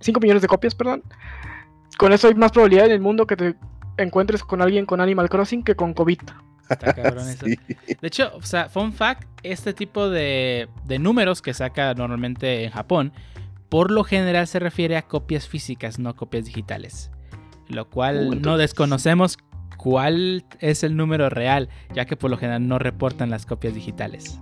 5 0.00 0.20
millones 0.20 0.42
de 0.42 0.48
copias, 0.48 0.74
perdón. 0.74 1.02
Con 2.00 2.14
eso 2.14 2.28
hay 2.28 2.34
más 2.34 2.50
probabilidad 2.50 2.86
en 2.86 2.92
el 2.92 3.00
mundo 3.00 3.26
que 3.26 3.36
te 3.36 3.54
encuentres 3.98 4.42
con 4.42 4.62
alguien 4.62 4.86
con 4.86 5.02
Animal 5.02 5.28
Crossing 5.28 5.62
que 5.62 5.74
con 5.74 5.92
COVID. 5.92 6.18
Está 6.70 6.94
cabrón 6.94 7.28
eso. 7.28 7.44
Sí. 7.44 7.58
De 8.00 8.08
hecho, 8.08 8.32
o 8.34 8.40
sea, 8.40 8.70
fun 8.70 8.94
fact, 8.94 9.28
este 9.42 9.74
tipo 9.74 10.08
de, 10.08 10.66
de 10.86 10.98
números 10.98 11.42
que 11.42 11.52
saca 11.52 11.92
normalmente 11.92 12.64
en 12.64 12.70
Japón, 12.70 13.12
por 13.68 13.90
lo 13.90 14.02
general 14.02 14.46
se 14.46 14.60
refiere 14.60 14.96
a 14.96 15.02
copias 15.02 15.46
físicas, 15.46 15.98
no 15.98 16.16
copias 16.16 16.46
digitales. 16.46 17.10
Lo 17.68 17.90
cual 17.90 18.28
Uh, 18.28 18.34
no 18.34 18.56
desconocemos 18.56 19.36
cuál 19.76 20.46
es 20.60 20.82
el 20.82 20.96
número 20.96 21.28
real, 21.28 21.68
ya 21.92 22.06
que 22.06 22.16
por 22.16 22.30
lo 22.30 22.38
general 22.38 22.66
no 22.66 22.78
reportan 22.78 23.28
las 23.28 23.44
copias 23.44 23.74
digitales. 23.74 24.40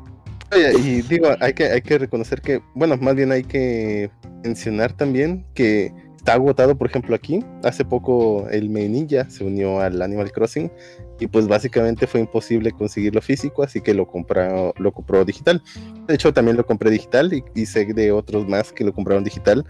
Oye, 0.52 0.78
y 0.78 1.02
digo, 1.02 1.26
hay 1.40 1.54
que, 1.54 1.64
hay 1.64 1.82
que 1.82 1.98
reconocer 1.98 2.40
que, 2.40 2.62
bueno, 2.76 2.96
más 2.98 3.16
bien 3.16 3.32
hay 3.32 3.42
que 3.42 4.12
mencionar 4.44 4.92
también 4.92 5.44
que 5.54 5.92
está 6.18 6.34
agotado, 6.34 6.76
por 6.76 6.88
ejemplo, 6.88 7.14
aquí. 7.14 7.42
Hace 7.64 7.84
poco 7.84 8.48
el 8.50 8.68
Main 8.68 8.92
Ninja 8.92 9.30
se 9.30 9.44
unió 9.44 9.80
al 9.80 10.02
Animal 10.02 10.30
Crossing 10.30 10.70
y 11.18 11.26
pues 11.26 11.48
básicamente 11.48 12.06
fue 12.06 12.20
imposible 12.20 12.70
conseguirlo 12.72 13.22
físico, 13.22 13.62
así 13.62 13.80
que 13.80 13.94
lo 13.94 14.06
compró, 14.06 14.74
lo 14.78 14.92
compró 14.92 15.24
digital. 15.24 15.62
De 16.06 16.14
hecho, 16.14 16.32
también 16.34 16.56
lo 16.56 16.66
compré 16.66 16.90
digital 16.90 17.32
y, 17.32 17.42
y 17.54 17.66
sé 17.66 17.86
de 17.86 18.12
otros 18.12 18.46
más 18.46 18.72
que 18.72 18.84
lo 18.84 18.92
compraron 18.92 19.24
digital. 19.24 19.64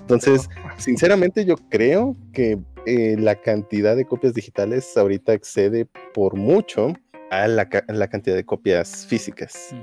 Entonces, 0.00 0.48
sinceramente 0.78 1.44
yo 1.44 1.56
creo 1.70 2.14
que 2.32 2.58
eh, 2.86 3.16
la 3.18 3.36
cantidad 3.36 3.96
de 3.96 4.04
copias 4.04 4.34
digitales 4.34 4.96
ahorita 4.96 5.32
excede 5.32 5.86
por 6.12 6.36
mucho 6.36 6.92
a 7.30 7.48
la, 7.48 7.68
ca- 7.68 7.84
la 7.88 8.08
cantidad 8.08 8.36
de 8.36 8.44
copias 8.44 9.06
físicas. 9.06 9.74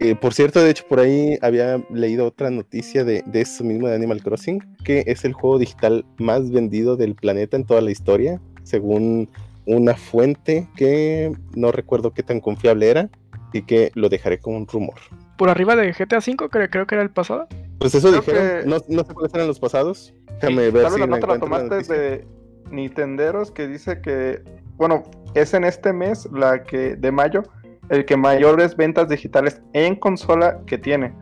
Eh, 0.00 0.14
por 0.16 0.34
cierto, 0.34 0.60
de 0.60 0.70
hecho, 0.70 0.84
por 0.88 1.00
ahí 1.00 1.38
había 1.40 1.80
leído 1.90 2.26
otra 2.26 2.50
noticia 2.50 3.04
de, 3.04 3.22
de 3.26 3.40
eso 3.40 3.64
mismo 3.64 3.88
de 3.88 3.94
Animal 3.94 4.22
Crossing, 4.22 4.60
que 4.84 5.04
es 5.06 5.24
el 5.24 5.32
juego 5.32 5.58
digital 5.58 6.04
más 6.18 6.50
vendido 6.50 6.96
del 6.96 7.14
planeta 7.14 7.56
en 7.56 7.64
toda 7.64 7.80
la 7.80 7.90
historia, 7.90 8.40
según 8.64 9.28
una 9.66 9.94
fuente 9.94 10.68
que 10.76 11.32
no 11.54 11.72
recuerdo 11.72 12.12
qué 12.12 12.22
tan 12.22 12.40
confiable 12.40 12.90
era 12.90 13.08
y 13.52 13.62
que 13.62 13.90
lo 13.94 14.08
dejaré 14.08 14.38
como 14.40 14.56
un 14.58 14.66
rumor. 14.66 14.96
Por 15.38 15.48
arriba 15.48 15.74
de 15.76 15.92
GTA 15.92 16.18
V, 16.18 16.48
creo, 16.50 16.68
creo 16.68 16.86
que 16.86 16.94
era 16.96 17.02
el 17.02 17.10
pasado. 17.10 17.46
Pues 17.78 17.94
eso 17.94 18.08
Creo 18.08 18.20
dijeron, 18.20 18.62
que- 18.62 18.68
no, 18.68 18.76
no 18.88 19.04
sé 19.04 19.14
cuáles 19.14 19.34
eran 19.34 19.46
los 19.46 19.58
pasados. 19.60 20.12
Déjame 20.40 20.70
ver 20.70 20.82
Tal 20.82 20.92
si 20.92 21.00
la 21.00 21.06
nota 21.06 21.26
la 21.28 21.38
tomaste 21.38 21.94
de 21.94 22.26
Nintenderos 22.70 23.50
que 23.50 23.68
dice 23.68 24.00
que, 24.00 24.42
bueno, 24.76 25.04
es 25.34 25.54
en 25.54 25.64
este 25.64 25.92
mes, 25.92 26.28
la 26.32 26.62
que 26.64 26.96
de 26.96 27.12
mayo, 27.12 27.42
el 27.90 28.04
que 28.04 28.16
mayores 28.16 28.76
ventas 28.76 29.08
digitales 29.08 29.62
en 29.72 29.96
consola 29.96 30.60
que 30.66 30.78
tiene. 30.78 31.12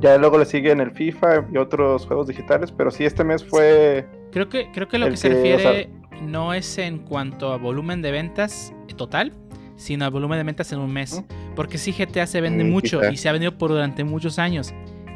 Ya 0.00 0.16
luego 0.16 0.38
le 0.38 0.46
siguen 0.46 0.80
el 0.80 0.92
FIFA 0.92 1.46
y 1.52 1.58
otros 1.58 2.06
juegos 2.06 2.26
digitales, 2.26 2.72
pero 2.72 2.90
sí, 2.90 3.04
este 3.04 3.22
mes 3.24 3.44
fue... 3.44 4.06
Creo 4.32 4.48
que, 4.48 4.70
creo 4.72 4.88
que 4.88 4.98
lo 4.98 5.08
que 5.08 5.16
se 5.16 5.28
o 5.28 5.32
refiere 5.32 5.90
no 6.22 6.54
es 6.54 6.78
en 6.78 6.98
cuanto 7.00 7.52
a 7.52 7.58
volumen 7.58 8.00
de 8.00 8.10
ventas 8.10 8.72
total, 8.96 9.32
sino 9.76 10.04
al 10.04 10.10
volumen 10.10 10.38
de 10.38 10.44
ventas 10.44 10.72
en 10.72 10.78
un 10.78 10.92
mes. 10.92 11.22
Porque 11.56 11.76
sí, 11.78 11.92
GTA 11.92 12.26
se 12.26 12.40
vende 12.40 12.64
Mm, 12.64 12.70
mucho 12.70 13.00
quizá. 13.00 13.12
y 13.12 13.16
se 13.16 13.28
ha 13.28 13.32
vendido 13.32 13.58
por 13.58 13.70
durante 13.70 14.04
muchos 14.04 14.38
años. 14.38 14.72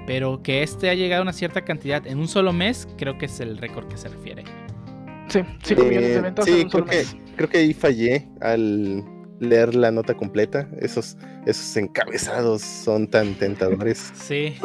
Pero 0.07 0.43
que 0.43 0.63
este 0.63 0.91
ha 0.91 0.95
llegado 0.95 1.21
a 1.21 1.23
una 1.23 1.33
cierta 1.33 1.63
cantidad 1.65 2.07
en 2.07 2.19
un 2.19 2.29
solo 2.29 2.53
mes, 2.53 2.87
creo 2.99 3.17
que 3.17 3.25
es 3.27 3.41
el 3.41 3.57
récord 3.57 3.89
que 3.89 3.97
se 3.97 4.09
refiere. 4.09 4.45
Sí, 5.29 5.41
5 5.63 5.83
Eh, 5.83 5.85
millones 5.89 6.15
de 6.15 6.21
ventas 6.21 6.45
sí, 6.45 6.51
en 6.61 6.65
un 6.65 6.71
solo 6.71 6.85
creo 6.87 7.01
que, 7.03 7.07
creo 7.37 7.49
que 7.49 7.59
ahí 7.59 7.73
fallé 7.73 8.29
al 8.43 9.03
leer 9.45 9.75
la 9.75 9.91
nota 9.91 10.15
completa. 10.15 10.67
Esos, 10.81 11.17
esos 11.47 11.77
encabezados 11.77 12.63
son 12.63 13.09
tan 13.09 13.35
tentadores. 13.35 14.13
Sí. 14.25 14.57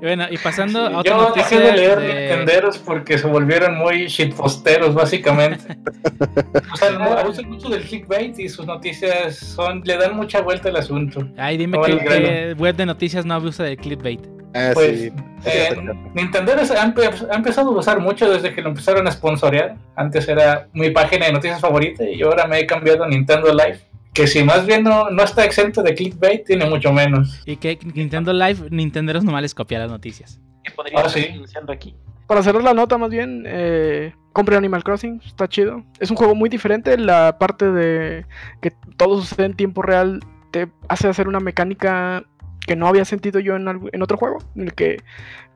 bueno, 0.00 0.26
y 0.30 0.36
pasando 0.38 0.80
a 0.86 0.98
otra 0.98 1.12
Yo 1.16 1.22
noticia 1.28 1.58
dejé 1.58 1.70
de 1.70 1.76
leer 1.76 2.00
de- 2.00 2.28
Nintenderos 2.28 2.78
porque 2.78 3.18
se 3.18 3.26
volvieron 3.26 3.76
muy 3.76 4.06
shitposteros, 4.06 4.94
básicamente. 4.94 5.76
o 6.72 6.76
sea, 6.76 6.88
abusan 7.18 7.48
mucho 7.48 7.68
del 7.68 7.82
clickbait 7.82 8.38
y 8.38 8.48
sus 8.48 8.66
noticias 8.66 9.36
son 9.36 9.82
le 9.84 9.96
dan 9.96 10.14
mucha 10.16 10.40
vuelta 10.40 10.68
al 10.68 10.76
asunto. 10.76 11.26
Ay, 11.36 11.56
dime 11.56 11.76
No 11.78 11.82
que, 11.84 11.98
que 11.98 12.54
web 12.58 12.76
de 12.76 12.86
noticias 12.86 13.24
no 13.24 13.34
abusa 13.34 13.64
del 13.64 13.76
clickbait. 13.76 14.20
Ah, 14.54 14.72
Pues, 14.74 15.00
sí. 15.00 15.12
eh, 15.46 15.74
Nintenderos 16.14 16.70
ha, 16.72 16.84
empe- 16.84 17.26
ha 17.30 17.34
empezado 17.34 17.70
a 17.70 17.78
usar 17.78 18.00
mucho 18.00 18.30
desde 18.30 18.52
que 18.54 18.60
lo 18.60 18.68
empezaron 18.68 19.06
a 19.08 19.10
sponsorear. 19.10 19.76
Antes 19.96 20.28
era 20.28 20.68
mi 20.74 20.90
página 20.90 21.26
de 21.26 21.32
noticias 21.32 21.58
favorita 21.60 22.04
y 22.04 22.20
ahora 22.22 22.46
me 22.46 22.58
he 22.60 22.66
cambiado 22.66 23.04
a 23.04 23.08
Nintendo 23.08 23.50
Live. 23.52 23.80
Que 24.12 24.26
si 24.26 24.44
más 24.44 24.66
bien 24.66 24.82
no, 24.84 25.10
no 25.10 25.22
está 25.22 25.44
exento 25.44 25.82
de 25.82 25.94
clickbait, 25.94 26.44
tiene 26.44 26.66
mucho 26.68 26.92
menos. 26.92 27.42
Y 27.46 27.56
que 27.56 27.78
Nintendo 27.94 28.32
Live, 28.32 28.68
Nintenderos 28.70 29.24
nomás 29.24 29.42
les 29.42 29.54
copia 29.54 29.78
las 29.78 29.90
noticias. 29.90 30.40
Que 30.62 30.70
podría 30.72 30.98
Ah, 30.98 31.06
estar 31.06 31.22
sí. 31.22 31.28
anunciando 31.32 31.72
aquí. 31.72 31.94
Para 32.26 32.42
cerrar 32.42 32.62
la 32.62 32.74
nota, 32.74 32.98
más 32.98 33.10
bien, 33.10 33.44
eh, 33.46 34.14
compre 34.32 34.56
Animal 34.56 34.84
Crossing, 34.84 35.20
está 35.24 35.48
chido. 35.48 35.82
Es 35.98 36.10
un 36.10 36.16
juego 36.16 36.34
muy 36.34 36.48
diferente. 36.50 36.96
La 36.98 37.38
parte 37.38 37.70
de 37.70 38.26
que 38.60 38.70
todo 38.96 39.20
sucede 39.20 39.46
en 39.46 39.54
tiempo 39.54 39.82
real 39.82 40.20
te 40.50 40.68
hace 40.88 41.08
hacer 41.08 41.26
una 41.26 41.40
mecánica 41.40 42.24
que 42.66 42.76
no 42.76 42.86
había 42.86 43.04
sentido 43.04 43.40
yo 43.40 43.56
en, 43.56 43.64
algu- 43.66 43.90
en 43.92 44.02
otro 44.02 44.16
juego, 44.18 44.38
en 44.54 44.62
el 44.64 44.74
que 44.74 44.98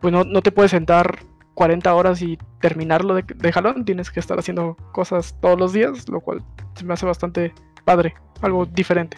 pues 0.00 0.12
no, 0.12 0.24
no 0.24 0.42
te 0.42 0.50
puedes 0.50 0.70
sentar 0.72 1.20
40 1.54 1.94
horas 1.94 2.20
y 2.20 2.36
terminarlo 2.60 3.14
de, 3.14 3.22
de 3.22 3.52
jalón. 3.52 3.84
Tienes 3.84 4.10
que 4.10 4.18
estar 4.20 4.38
haciendo 4.38 4.76
cosas 4.92 5.38
todos 5.40 5.58
los 5.58 5.72
días, 5.72 6.08
lo 6.08 6.20
cual 6.20 6.42
se 6.74 6.84
me 6.84 6.94
hace 6.94 7.06
bastante 7.06 7.54
padre, 7.86 8.14
algo 8.42 8.66
diferente. 8.66 9.16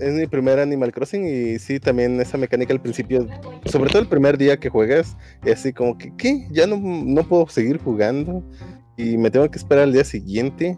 Es 0.00 0.12
mi 0.12 0.26
primer 0.26 0.58
Animal 0.58 0.92
Crossing 0.92 1.24
y 1.26 1.58
sí, 1.58 1.78
también 1.78 2.20
esa 2.20 2.36
mecánica 2.36 2.72
al 2.72 2.80
principio, 2.80 3.26
sobre 3.66 3.90
todo 3.90 4.02
el 4.02 4.08
primer 4.08 4.36
día 4.36 4.58
que 4.58 4.68
juegas, 4.68 5.16
es 5.44 5.60
así 5.60 5.72
como 5.72 5.96
que, 5.96 6.12
¿qué? 6.16 6.48
Ya 6.50 6.66
no, 6.66 6.76
no 6.76 7.22
puedo 7.22 7.46
seguir 7.48 7.78
jugando 7.78 8.42
y 8.96 9.16
me 9.16 9.30
tengo 9.30 9.48
que 9.50 9.58
esperar 9.58 9.84
al 9.84 9.92
día 9.92 10.04
siguiente, 10.04 10.76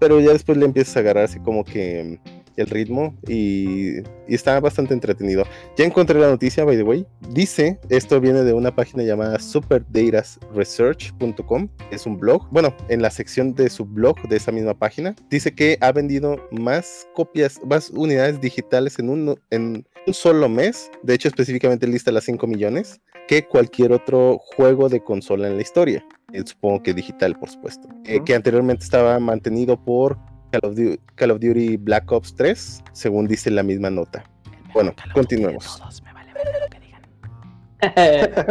pero 0.00 0.20
ya 0.20 0.32
después 0.32 0.56
le 0.56 0.64
empiezas 0.64 0.96
a 0.96 1.00
agarrar 1.00 1.24
así 1.24 1.38
como 1.40 1.64
que 1.64 2.18
el 2.56 2.66
ritmo 2.66 3.16
y, 3.26 4.00
y 4.00 4.34
está 4.34 4.58
bastante 4.60 4.94
entretenido. 4.94 5.44
Ya 5.76 5.84
encontré 5.84 6.18
la 6.18 6.28
noticia, 6.28 6.64
by 6.64 6.76
the 6.76 6.82
way. 6.82 7.06
Dice, 7.30 7.78
esto 7.88 8.20
viene 8.20 8.42
de 8.42 8.52
una 8.52 8.74
página 8.74 9.02
llamada 9.02 9.38
superdatasresearch.com, 9.38 11.68
es 11.90 12.06
un 12.06 12.18
blog. 12.18 12.48
Bueno, 12.50 12.74
en 12.88 13.02
la 13.02 13.10
sección 13.10 13.54
de 13.54 13.70
su 13.70 13.84
blog 13.84 14.16
de 14.28 14.36
esa 14.36 14.52
misma 14.52 14.74
página, 14.74 15.14
dice 15.30 15.54
que 15.54 15.78
ha 15.80 15.92
vendido 15.92 16.40
más 16.50 17.08
copias, 17.14 17.60
más 17.64 17.90
unidades 17.90 18.40
digitales 18.40 18.98
en 18.98 19.10
un, 19.10 19.38
en 19.50 19.86
un 20.06 20.14
solo 20.14 20.48
mes. 20.48 20.90
De 21.02 21.14
hecho, 21.14 21.28
específicamente 21.28 21.86
lista 21.86 22.12
las 22.12 22.24
5 22.24 22.46
millones 22.46 23.00
que 23.26 23.46
cualquier 23.46 23.92
otro 23.92 24.38
juego 24.38 24.88
de 24.88 25.02
consola 25.02 25.48
en 25.48 25.56
la 25.56 25.62
historia. 25.62 26.06
Eh, 26.32 26.42
supongo 26.44 26.82
que 26.82 26.94
digital, 26.94 27.38
por 27.38 27.50
supuesto. 27.50 27.88
Eh, 28.04 28.20
que 28.24 28.34
anteriormente 28.34 28.84
estaba 28.84 29.18
mantenido 29.18 29.84
por 29.84 30.18
Call 30.60 30.70
of, 30.70 30.76
Du- 30.76 30.98
Call 31.14 31.30
of 31.32 31.40
Duty 31.40 31.76
Black 31.76 32.10
Ops 32.12 32.34
3, 32.34 32.82
según 32.92 33.26
dice 33.26 33.50
la 33.50 33.62
misma 33.62 33.90
nota. 33.90 34.24
Bueno, 34.72 34.92
continuemos. 35.14 35.78
todos, 35.78 36.02
me 36.02 36.12
vale 36.12 36.32
verga 36.32 36.58
lo 36.60 36.66
que 36.68 36.80
digan. 36.80 37.02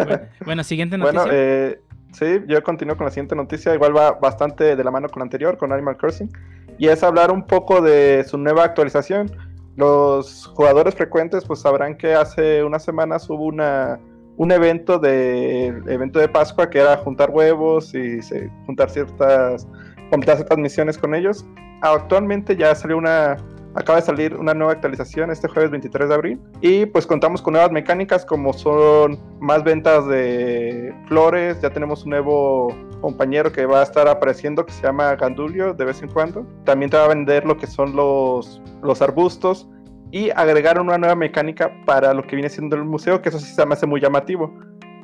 Bueno, 0.06 0.28
bueno, 0.45 0.64
siguiente 0.64 0.97
noticia. 0.97 1.22
Bueno, 1.22 1.34
eh, 1.36 1.80
sí, 2.14 2.41
yo 2.47 2.62
continúo 2.64 2.95
con 2.97 3.06
la 3.06 3.12
siguiente 3.12 3.36
noticia. 3.36 3.74
Igual 3.74 3.95
va 3.95 4.12
bastante 4.14 4.76
de 4.76 4.84
la 4.84 4.91
mano 4.91 5.10
con 5.10 5.20
la 5.22 5.24
anterior, 5.26 5.58
con 5.58 5.72
Animal 5.72 5.97
Crossing. 5.97 6.30
Y 6.78 6.88
es 6.88 7.03
hablar 7.03 7.32
un 7.32 7.45
poco 7.45 7.82
de 7.82 8.24
su 8.28 8.38
nueva 8.38 8.64
actualización. 8.66 9.32
Los 9.78 10.45
jugadores 10.47 10.95
frecuentes 10.95 11.43
pues 11.45 11.60
sabrán 11.62 11.97
que 11.97 12.14
hace 12.14 12.64
unas 12.64 12.84
semanas 12.84 13.30
hubo 13.30 13.45
una, 13.45 13.99
un 14.38 14.51
evento 14.51 14.99
de 14.99 15.68
evento 15.68 16.20
de 16.20 16.28
Pascua 16.30 16.70
que 16.70 16.80
era 16.80 16.97
juntar 16.97 17.30
huevos 17.30 17.93
y 17.93 18.22
se- 18.22 18.49
juntar 18.66 18.89
ciertas 18.89 19.68
completar 20.10 20.38
ciertas 20.38 20.58
misiones 20.58 20.97
con 20.97 21.14
ellos. 21.16 21.45
Actualmente 21.82 22.55
ya 22.55 22.73
salió 22.76 22.97
una 22.97 23.38
acaba 23.76 23.99
de 23.99 24.05
salir 24.05 24.36
una 24.36 24.53
nueva 24.53 24.71
actualización 24.71 25.30
este 25.32 25.49
jueves 25.49 25.69
23 25.69 26.07
de 26.07 26.15
abril 26.15 26.41
y 26.61 26.86
pues 26.86 27.05
contamos 27.05 27.41
con 27.41 27.53
nuevas 27.53 27.71
mecánicas 27.71 28.26
como 28.26 28.53
son 28.53 29.19
más 29.39 29.63
ventas 29.63 30.07
de 30.07 30.95
flores, 31.07 31.61
ya 31.61 31.69
tenemos 31.69 32.03
un 32.03 32.11
nuevo 32.11 32.73
compañero 33.01 33.51
que 33.51 33.65
va 33.65 33.82
a 33.82 33.84
estar 33.84 34.07
apareciendo 34.07 34.65
que 34.65 34.71
se 34.71 34.82
llama 34.82 35.15
Gandulio 35.15 35.73
de 35.73 35.86
vez 35.86 36.01
en 36.01 36.09
cuando. 36.09 36.47
También 36.63 36.89
te 36.89 36.97
va 36.97 37.05
a 37.05 37.09
vender 37.09 37.45
lo 37.45 37.57
que 37.57 37.67
son 37.67 37.95
los, 37.95 38.61
los 38.82 39.01
arbustos 39.01 39.69
y 40.11 40.30
agregaron 40.32 40.88
una 40.88 40.97
nueva 40.97 41.15
mecánica 41.15 41.71
para 41.86 42.13
lo 42.13 42.23
que 42.23 42.36
viene 42.36 42.49
siendo 42.49 42.76
el 42.78 42.86
museo, 42.86 43.21
que 43.21 43.30
eso 43.30 43.39
sí 43.39 43.53
se 43.53 43.65
me 43.65 43.73
hace 43.73 43.86
muy 43.86 43.99
llamativo. 43.99 44.57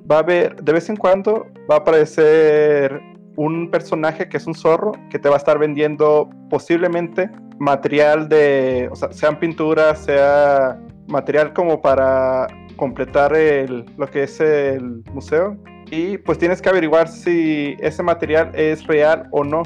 Va 0.10 0.18
a 0.18 0.20
haber, 0.20 0.56
de 0.64 0.74
vez 0.74 0.90
en 0.90 0.96
cuando, 0.96 1.46
va 1.70 1.76
a 1.76 1.80
aparecer 1.80 3.02
un 3.36 3.70
personaje 3.72 4.28
que 4.30 4.38
es 4.38 4.48
un 4.48 4.56
zorro 4.56 4.92
que 5.10 5.20
te 5.20 5.30
va 5.30 5.36
a 5.36 5.38
estar 5.38 5.58
vendiendo 5.58 6.30
posiblemente 6.50 7.30
material 7.60 8.28
de, 8.28 8.90
o 8.92 8.96
sea, 8.96 9.12
sean 9.12 9.40
pinturas, 9.40 10.04
sea 10.04 10.80
material 11.08 11.54
como 11.54 11.82
para 11.82 12.48
completar 12.76 13.36
el, 13.36 13.86
lo 13.98 14.08
que 14.08 14.24
es 14.24 14.40
el 14.40 15.04
museo. 15.14 15.58
Y 15.92 16.18
pues 16.18 16.38
tienes 16.38 16.62
que 16.62 16.70
averiguar 16.70 17.08
si 17.08 17.76
ese 17.80 18.02
material 18.02 18.52
es 18.56 18.86
real 18.88 19.28
o 19.32 19.44
no, 19.44 19.64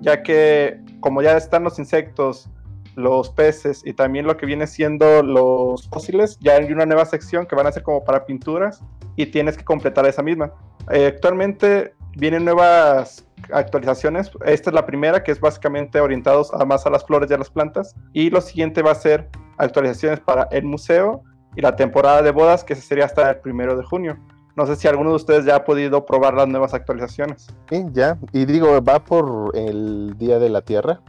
ya 0.00 0.22
que 0.22 0.80
como 1.00 1.20
ya 1.20 1.36
están 1.36 1.64
los 1.64 1.78
insectos, 1.78 2.48
los 2.96 3.28
peces 3.30 3.82
y 3.84 3.92
también 3.92 4.26
lo 4.26 4.36
que 4.36 4.46
viene 4.46 4.66
siendo 4.66 5.22
los 5.22 5.88
fósiles, 5.88 6.38
ya 6.40 6.52
hay 6.52 6.72
una 6.72 6.86
nueva 6.86 7.04
sección 7.04 7.44
que 7.46 7.56
van 7.56 7.66
a 7.66 7.72
ser 7.72 7.82
como 7.82 8.04
para 8.04 8.24
pinturas 8.24 8.82
y 9.16 9.26
tienes 9.26 9.56
que 9.56 9.64
completar 9.64 10.06
esa 10.06 10.22
misma. 10.22 10.52
Eh, 10.90 11.06
actualmente 11.06 11.94
vienen 12.16 12.44
nuevas 12.44 13.26
actualizaciones. 13.52 14.30
Esta 14.44 14.70
es 14.70 14.74
la 14.74 14.86
primera, 14.86 15.22
que 15.22 15.32
es 15.32 15.40
básicamente 15.40 16.00
orientados 16.00 16.52
a 16.52 16.64
más 16.64 16.86
a 16.86 16.90
las 16.90 17.04
flores 17.04 17.30
y 17.30 17.34
a 17.34 17.38
las 17.38 17.50
plantas. 17.50 17.94
Y 18.12 18.30
lo 18.30 18.40
siguiente 18.40 18.82
va 18.82 18.92
a 18.92 18.96
ser 18.96 19.28
actualizaciones 19.58 20.20
para 20.20 20.44
el 20.50 20.64
museo 20.64 21.22
y 21.56 21.60
la 21.60 21.76
temporada 21.76 22.22
de 22.22 22.30
bodas, 22.30 22.64
que 22.64 22.74
sería 22.74 23.04
hasta 23.04 23.30
el 23.30 23.36
primero 23.38 23.76
de 23.76 23.84
junio. 23.84 24.18
No 24.56 24.66
sé 24.66 24.76
si 24.76 24.86
alguno 24.86 25.10
de 25.10 25.16
ustedes 25.16 25.44
ya 25.44 25.56
ha 25.56 25.64
podido 25.64 26.06
probar 26.06 26.34
las 26.34 26.46
nuevas 26.46 26.74
actualizaciones. 26.74 27.48
Sí, 27.68 27.84
ya. 27.92 28.18
Y 28.32 28.44
digo, 28.44 28.82
va 28.82 29.04
por 29.04 29.50
el 29.54 30.14
Día 30.16 30.38
de 30.38 30.48
la 30.48 30.62
Tierra. 30.62 31.00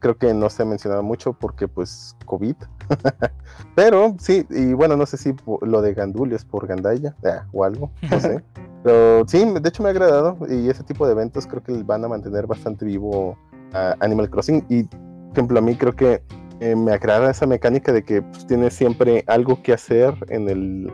Creo 0.00 0.18
que 0.18 0.34
no 0.34 0.50
se 0.50 0.64
ha 0.64 0.66
mencionado 0.66 1.02
mucho 1.04 1.32
porque 1.32 1.68
pues 1.68 2.16
COVID. 2.26 2.56
Pero 3.76 4.16
sí, 4.18 4.44
y 4.50 4.72
bueno, 4.72 4.96
no 4.96 5.06
sé 5.06 5.16
si 5.16 5.32
lo 5.62 5.80
de 5.80 5.94
Gandul 5.94 6.32
es 6.32 6.44
por 6.44 6.66
Gandaya 6.66 7.14
ah, 7.24 7.46
o 7.52 7.62
algo, 7.62 7.92
no 8.10 8.18
sé. 8.18 8.42
Pero 8.82 9.24
sí, 9.26 9.44
de 9.44 9.68
hecho 9.68 9.82
me 9.82 9.90
ha 9.90 9.92
agradado 9.92 10.38
y 10.48 10.68
ese 10.68 10.82
tipo 10.82 11.06
de 11.06 11.12
eventos 11.12 11.46
creo 11.46 11.62
que 11.62 11.72
van 11.82 12.04
a 12.04 12.08
mantener 12.08 12.46
bastante 12.46 12.84
vivo 12.84 13.36
a 13.72 13.94
Animal 14.00 14.30
Crossing. 14.30 14.64
Y, 14.68 14.84
por 14.84 15.32
ejemplo, 15.32 15.58
a 15.58 15.62
mí 15.62 15.76
creo 15.76 15.94
que 15.94 16.22
eh, 16.60 16.74
me 16.76 16.92
agrada 16.92 17.30
esa 17.30 17.46
mecánica 17.46 17.92
de 17.92 18.04
que 18.04 18.22
pues, 18.22 18.46
tienes 18.46 18.74
siempre 18.74 19.24
algo 19.26 19.62
que 19.62 19.72
hacer 19.72 20.14
en 20.28 20.48
el, 20.48 20.92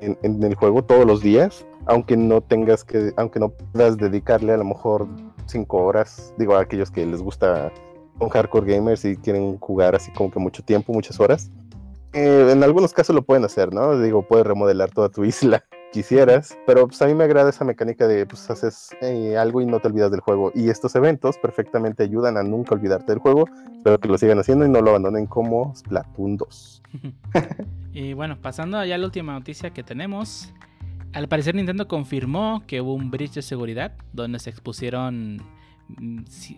en, 0.00 0.42
el 0.42 0.54
juego 0.54 0.84
todos 0.84 1.06
los 1.06 1.20
días, 1.22 1.66
aunque 1.86 2.16
no 2.16 2.40
tengas 2.40 2.84
que, 2.84 3.12
aunque 3.16 3.40
no 3.40 3.50
puedas 3.50 3.96
dedicarle 3.96 4.52
a 4.52 4.56
lo 4.56 4.64
mejor 4.64 5.08
cinco 5.46 5.78
horas, 5.78 6.32
digo 6.38 6.56
a 6.56 6.60
aquellos 6.60 6.90
que 6.90 7.04
les 7.04 7.20
gusta 7.20 7.72
con 8.18 8.28
hardcore 8.28 8.74
gamers 8.74 9.04
y 9.04 9.16
quieren 9.16 9.58
jugar 9.58 9.96
así 9.96 10.12
como 10.12 10.30
que 10.30 10.38
mucho 10.38 10.62
tiempo, 10.62 10.92
muchas 10.92 11.18
horas. 11.18 11.50
Eh, 12.12 12.48
en 12.52 12.62
algunos 12.62 12.92
casos 12.92 13.14
lo 13.14 13.22
pueden 13.22 13.44
hacer, 13.44 13.74
¿no? 13.74 13.98
Digo, 14.00 14.22
puedes 14.22 14.46
remodelar 14.46 14.90
toda 14.90 15.08
tu 15.08 15.24
isla 15.24 15.64
quisieras, 15.94 16.58
pero 16.66 16.88
pues 16.88 17.00
a 17.02 17.06
mí 17.06 17.14
me 17.14 17.22
agrada 17.22 17.50
esa 17.50 17.64
mecánica 17.64 18.08
de 18.08 18.26
pues 18.26 18.50
haces 18.50 18.96
eh, 19.00 19.36
algo 19.36 19.60
y 19.60 19.66
no 19.66 19.78
te 19.78 19.86
olvidas 19.86 20.10
del 20.10 20.18
juego. 20.18 20.50
Y 20.52 20.68
estos 20.68 20.96
eventos 20.96 21.38
perfectamente 21.38 22.02
ayudan 22.02 22.36
a 22.36 22.42
nunca 22.42 22.74
olvidarte 22.74 23.12
del 23.12 23.20
juego, 23.20 23.44
pero 23.84 24.00
que 24.00 24.08
lo 24.08 24.18
sigan 24.18 24.40
haciendo 24.40 24.66
y 24.66 24.68
no 24.68 24.80
lo 24.80 24.90
abandonen 24.90 25.26
como 25.26 25.72
Splatoon 25.76 26.36
2. 26.36 26.82
y 27.92 28.12
bueno, 28.12 28.36
pasando 28.42 28.76
allá 28.76 28.96
a 28.96 28.98
la 28.98 29.06
última 29.06 29.34
noticia 29.34 29.70
que 29.70 29.84
tenemos. 29.84 30.52
Al 31.12 31.28
parecer 31.28 31.54
Nintendo 31.54 31.86
confirmó 31.86 32.64
que 32.66 32.80
hubo 32.80 32.94
un 32.94 33.12
breach 33.12 33.34
de 33.34 33.42
seguridad 33.42 33.92
donde 34.12 34.40
se 34.40 34.50
expusieron 34.50 35.40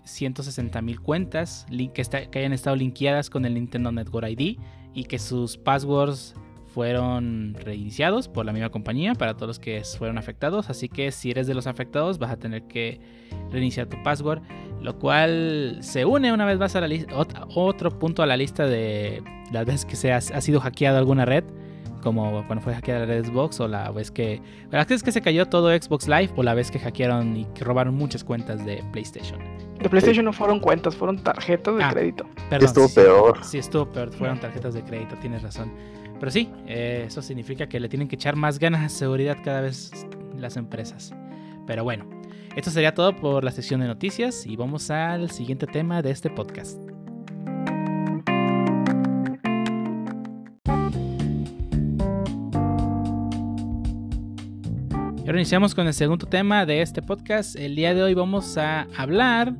160 0.06 0.80
mm, 0.80 0.84
mil 0.84 1.02
cuentas 1.02 1.66
que, 1.68 2.28
que 2.30 2.38
hayan 2.38 2.54
estado 2.54 2.74
linkeadas 2.74 3.28
con 3.28 3.44
el 3.44 3.52
Nintendo 3.52 3.92
Network 3.92 4.30
ID 4.30 4.58
y 4.94 5.04
que 5.04 5.18
sus 5.18 5.58
passwords 5.58 6.34
fueron 6.76 7.56
reiniciados 7.64 8.28
por 8.28 8.44
la 8.44 8.52
misma 8.52 8.68
compañía 8.68 9.14
para 9.14 9.32
todos 9.32 9.48
los 9.48 9.58
que 9.58 9.82
fueron 9.98 10.18
afectados. 10.18 10.68
Así 10.68 10.90
que 10.90 11.10
si 11.10 11.30
eres 11.30 11.46
de 11.46 11.54
los 11.54 11.66
afectados 11.66 12.18
vas 12.18 12.30
a 12.30 12.36
tener 12.36 12.64
que 12.64 13.00
reiniciar 13.50 13.86
tu 13.86 13.96
password. 14.02 14.42
Lo 14.82 14.98
cual 14.98 15.78
se 15.80 16.04
une 16.04 16.34
una 16.34 16.44
vez 16.44 16.58
más 16.58 16.76
a 16.76 16.82
la 16.82 16.88
lista, 16.88 17.14
otro 17.16 17.98
punto 17.98 18.22
a 18.22 18.26
la 18.26 18.36
lista 18.36 18.66
de 18.66 19.22
las 19.52 19.64
veces 19.64 19.86
que 19.86 19.96
se 19.96 20.12
ha, 20.12 20.20
sido 20.20 20.60
hackeado 20.60 20.98
alguna 20.98 21.24
red. 21.24 21.44
Como 22.02 22.46
cuando 22.46 22.62
fue 22.62 22.74
hackeada 22.74 23.00
la 23.00 23.06
red 23.06 23.24
Xbox 23.24 23.58
o 23.58 23.68
la 23.68 23.90
vez 23.90 24.10
que... 24.10 24.42
La 24.70 24.84
vez 24.84 25.02
que 25.02 25.12
se 25.12 25.22
cayó 25.22 25.46
todo 25.46 25.74
Xbox 25.74 26.06
Live 26.06 26.34
o 26.36 26.42
la 26.42 26.52
vez 26.52 26.70
que 26.70 26.78
hackearon 26.78 27.38
y 27.38 27.46
que 27.54 27.64
robaron 27.64 27.94
muchas 27.94 28.22
cuentas 28.22 28.66
de 28.66 28.84
PlayStation. 28.92 29.40
De 29.78 29.88
PlayStation 29.88 30.26
no 30.26 30.32
fueron 30.34 30.60
cuentas, 30.60 30.94
fueron 30.94 31.24
tarjetas 31.24 31.74
de 31.74 31.82
ah, 31.82 31.90
crédito. 31.90 32.26
Perdón, 32.50 32.66
estuvo 32.66 32.88
peor. 32.90 33.42
Sí, 33.42 33.56
estuvo 33.56 33.86
peor, 33.86 34.12
fueron 34.12 34.38
tarjetas 34.38 34.74
de 34.74 34.82
crédito, 34.82 35.16
tienes 35.22 35.42
razón. 35.42 35.72
Pero 36.18 36.30
sí, 36.30 36.48
eh, 36.66 37.04
eso 37.06 37.20
significa 37.22 37.68
que 37.68 37.78
le 37.78 37.88
tienen 37.88 38.08
que 38.08 38.16
echar 38.16 38.36
más 38.36 38.58
ganas 38.58 38.84
a 38.84 38.88
seguridad 38.88 39.36
cada 39.44 39.60
vez 39.60 39.90
las 40.38 40.56
empresas. 40.56 41.12
Pero 41.66 41.84
bueno, 41.84 42.08
esto 42.56 42.70
sería 42.70 42.94
todo 42.94 43.14
por 43.14 43.44
la 43.44 43.50
sección 43.50 43.80
de 43.80 43.86
noticias 43.86 44.46
y 44.46 44.56
vamos 44.56 44.90
al 44.90 45.30
siguiente 45.30 45.66
tema 45.66 46.00
de 46.00 46.10
este 46.10 46.30
podcast. 46.30 46.80
Y 55.18 55.28
ahora 55.28 55.40
iniciamos 55.40 55.74
con 55.74 55.88
el 55.88 55.92
segundo 55.92 56.26
tema 56.26 56.64
de 56.64 56.82
este 56.82 57.02
podcast. 57.02 57.56
El 57.56 57.74
día 57.74 57.94
de 57.94 58.02
hoy 58.02 58.14
vamos 58.14 58.56
a 58.58 58.82
hablar 58.96 59.56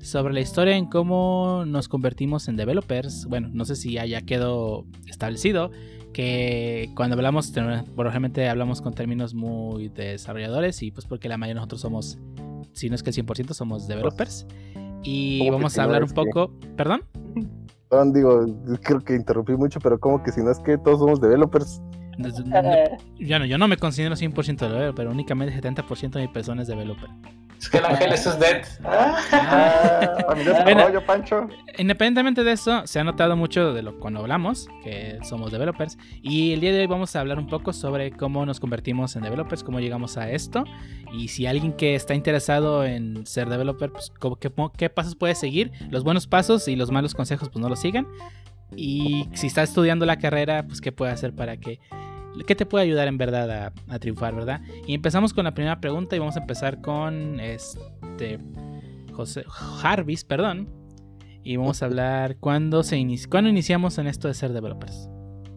sobre 0.00 0.32
la 0.32 0.40
historia 0.40 0.76
en 0.76 0.86
cómo 0.86 1.64
nos 1.66 1.88
convertimos 1.88 2.48
en 2.48 2.56
developers. 2.56 3.26
Bueno, 3.26 3.50
no 3.52 3.66
sé 3.66 3.76
si 3.76 3.92
ya 3.92 4.22
quedó 4.22 4.86
establecido, 5.06 5.70
que 6.12 6.90
cuando 6.96 7.16
hablamos, 7.16 7.52
probablemente 7.94 8.48
hablamos 8.48 8.80
con 8.80 8.92
términos 8.94 9.34
muy 9.34 9.88
desarrolladores 9.88 10.82
y 10.82 10.90
pues 10.90 11.06
porque 11.06 11.28
la 11.28 11.36
mayoría 11.36 11.54
de 11.54 11.60
nosotros 11.60 11.80
somos, 11.80 12.18
si 12.72 12.88
no 12.88 12.94
es 12.94 13.02
que 13.02 13.10
el 13.10 13.16
100% 13.16 13.52
somos 13.52 13.86
developers. 13.86 14.46
Y 15.02 15.48
vamos 15.50 15.78
a 15.78 15.84
hablar 15.84 16.04
un 16.04 16.10
poco, 16.10 16.52
¿perdón? 16.76 17.02
Perdón, 17.88 18.12
digo, 18.12 18.46
creo 18.82 19.00
que 19.00 19.14
interrumpí 19.14 19.54
mucho, 19.54 19.80
pero 19.80 19.98
como 19.98 20.22
que 20.22 20.30
si 20.30 20.42
no 20.42 20.50
es 20.50 20.58
que 20.60 20.76
todos 20.78 20.98
somos 20.98 21.20
developers. 21.20 21.80
Yo, 23.18 23.38
no, 23.38 23.44
yo 23.44 23.58
no 23.58 23.68
me 23.68 23.76
considero 23.76 24.14
100% 24.14 24.58
developer, 24.58 24.94
pero 24.94 25.10
únicamente 25.10 25.60
70% 25.60 26.10
de 26.10 26.20
mi 26.22 26.28
persona 26.28 26.62
es 26.62 26.68
developer. 26.68 27.08
Es 27.60 27.68
que 27.68 27.76
el 27.76 27.84
ángel 27.84 28.12
es 28.14 28.38
dead. 28.38 28.64
Ah, 28.84 30.34
Pancho. 31.06 31.46
Independientemente 31.76 32.42
de 32.42 32.52
eso, 32.52 32.86
se 32.86 33.00
ha 33.00 33.04
notado 33.04 33.36
mucho 33.36 33.74
de 33.74 33.82
lo 33.82 33.98
cuando 34.00 34.20
hablamos, 34.20 34.68
que 34.82 35.18
somos 35.22 35.52
developers. 35.52 35.98
Y 36.22 36.54
el 36.54 36.60
día 36.60 36.72
de 36.72 36.80
hoy 36.80 36.86
vamos 36.86 37.14
a 37.14 37.20
hablar 37.20 37.38
un 37.38 37.48
poco 37.48 37.74
sobre 37.74 38.12
cómo 38.12 38.46
nos 38.46 38.60
convertimos 38.60 39.14
en 39.14 39.22
developers, 39.22 39.62
cómo 39.62 39.78
llegamos 39.78 40.16
a 40.16 40.30
esto. 40.30 40.64
Y 41.12 41.28
si 41.28 41.46
alguien 41.46 41.74
que 41.74 41.94
está 41.94 42.14
interesado 42.14 42.82
en 42.84 43.26
ser 43.26 43.50
developer, 43.50 43.92
pues 43.92 44.10
qué, 44.40 44.50
qué 44.78 44.88
pasos 44.88 45.14
puede 45.14 45.34
seguir. 45.34 45.70
Los 45.90 46.02
buenos 46.02 46.26
pasos 46.26 46.66
y 46.66 46.76
los 46.76 46.90
malos 46.90 47.14
consejos, 47.14 47.50
pues 47.50 47.60
no 47.60 47.68
los 47.68 47.80
sigan. 47.80 48.06
Y 48.74 49.28
si 49.34 49.48
está 49.48 49.62
estudiando 49.62 50.06
la 50.06 50.18
carrera, 50.18 50.66
pues 50.66 50.80
qué 50.80 50.92
puede 50.92 51.12
hacer 51.12 51.34
para 51.34 51.58
que 51.58 51.78
¿Qué 52.46 52.54
te 52.54 52.66
puede 52.66 52.84
ayudar 52.84 53.08
en 53.08 53.18
verdad 53.18 53.72
a, 53.88 53.98
triunfar, 53.98 54.34
verdad? 54.34 54.60
Y 54.86 54.94
empezamos 54.94 55.34
con 55.34 55.44
la 55.44 55.54
primera 55.54 55.80
pregunta 55.80 56.16
y 56.16 56.18
vamos 56.18 56.36
a 56.36 56.40
empezar 56.40 56.80
con 56.80 57.40
este 57.40 58.38
José 59.12 59.44
Jarvis, 59.46 60.24
perdón. 60.24 60.68
Y 61.42 61.56
vamos 61.56 61.82
a 61.82 61.86
hablar 61.86 62.36
cuándo 62.36 62.82
se 62.82 63.02
cuándo 63.30 63.50
iniciamos 63.50 63.98
en 63.98 64.06
esto 64.06 64.28
de 64.28 64.34
ser 64.34 64.52
developers. 64.52 65.08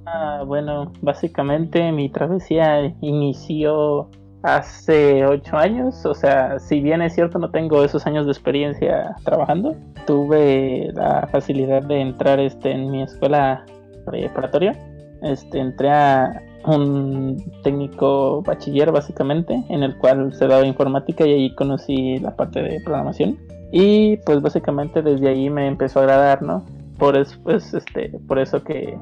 Ah, 0.06 0.44
bueno, 0.46 0.92
básicamente 1.02 1.92
mi 1.92 2.10
travesía 2.10 2.94
inició 3.02 4.10
hace 4.44 5.26
ocho 5.26 5.58
años, 5.58 6.06
o 6.06 6.14
sea, 6.14 6.60
si 6.60 6.82
bien 6.82 7.02
es 7.02 7.16
cierto 7.16 7.40
no 7.40 7.50
tengo 7.50 7.84
esos 7.84 8.06
años 8.06 8.26
de 8.26 8.34
experiencia 8.34 9.16
trabajando, 9.24 9.76
tuve 10.06 10.92
la 10.94 11.28
facilidad 11.32 11.84
de 11.84 12.02
entrar 12.02 12.40
este, 12.42 12.72
en 12.72 12.92
mi 12.92 13.04
escuela 13.04 13.66
preparatoria, 14.06 14.78
este, 15.22 15.60
entré 15.60 15.90
a, 15.90 16.42
un 16.66 17.44
técnico 17.64 18.42
bachiller 18.42 18.92
básicamente, 18.92 19.64
en 19.70 19.84
el 19.84 19.98
cual 19.98 20.34
se 20.34 20.48
daba 20.48 20.66
informática 20.66 21.26
y 21.26 21.34
ahí 21.34 21.56
conocí 21.56 22.20
la 22.20 22.36
parte 22.36 22.62
de 22.62 22.82
programación. 22.82 23.38
Y 23.72 24.18
pues 24.18 24.42
básicamente 24.42 25.02
desde 25.02 25.30
ahí 25.30 25.50
me 25.50 25.68
empezó 25.68 26.00
a 26.00 26.04
agradar, 26.04 26.42
¿no? 26.42 26.64
Por 26.98 27.18
eso, 27.18 27.38
pues, 27.44 27.74
este, 27.74 28.10
por 28.28 28.40
eso 28.40 28.64
que 28.64 28.98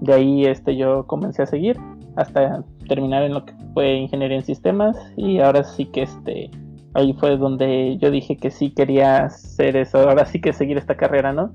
de 0.00 0.12
ahí 0.12 0.44
este, 0.44 0.76
yo 0.76 1.06
comencé 1.06 1.42
a 1.42 1.46
seguir 1.46 1.78
hasta 2.16 2.64
terminar 2.88 3.22
en 3.22 3.34
lo 3.34 3.44
que 3.44 3.54
fue 3.72 3.94
ingeniería 3.94 4.38
en 4.38 4.44
sistemas 4.44 4.96
y 5.16 5.38
ahora 5.38 5.64
sí 5.64 5.86
que 5.86 6.02
este 6.02 6.50
ahí 6.94 7.12
fue 7.12 7.36
donde 7.36 7.98
yo 7.98 8.10
dije 8.10 8.36
que 8.36 8.50
sí 8.50 8.70
quería 8.70 9.24
hacer 9.26 9.76
eso, 9.76 9.98
ahora 9.98 10.24
sí 10.24 10.40
que 10.40 10.52
seguir 10.52 10.78
esta 10.78 10.96
carrera, 10.96 11.32
¿no? 11.32 11.52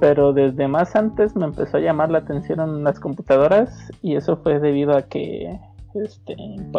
Pero 0.00 0.32
desde 0.32 0.66
más 0.66 0.96
antes 0.96 1.36
me 1.36 1.44
empezó 1.44 1.76
a 1.76 1.80
llamar 1.80 2.10
la 2.10 2.18
atención 2.18 2.82
las 2.82 2.98
computadoras 2.98 3.92
y 4.02 4.16
eso 4.16 4.38
fue 4.38 4.58
debido 4.58 4.96
a 4.96 5.02
que 5.02 5.60
este, 5.94 6.36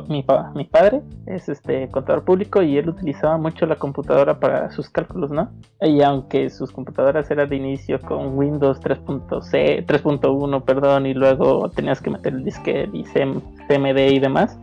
mi, 0.08 0.26
mi 0.56 0.64
padre 0.66 1.02
es 1.26 1.50
este 1.50 1.90
contador 1.90 2.24
público 2.24 2.62
y 2.62 2.78
él 2.78 2.90
utilizaba 2.90 3.38
mucho 3.38 3.66
la 3.66 3.76
computadora 3.76 4.40
para 4.40 4.72
sus 4.72 4.90
cálculos, 4.90 5.32
¿no? 5.32 5.52
Y 5.82 6.02
aunque 6.02 6.50
sus 6.50 6.72
computadoras 6.72 7.30
eran 7.30 7.50
de 7.50 7.58
inicio 7.58 8.00
con 8.00 8.38
Windows 8.38 8.80
3.1, 8.80 10.64
perdón, 10.64 11.06
y 11.06 11.14
luego 11.14 11.70
tenías 11.70 12.02
que 12.02 12.10
meter 12.10 12.34
el 12.34 12.44
disquete 12.46 12.90
y 12.94 13.04
CMD 13.04 14.12
y 14.14 14.20
demás, 14.20 14.58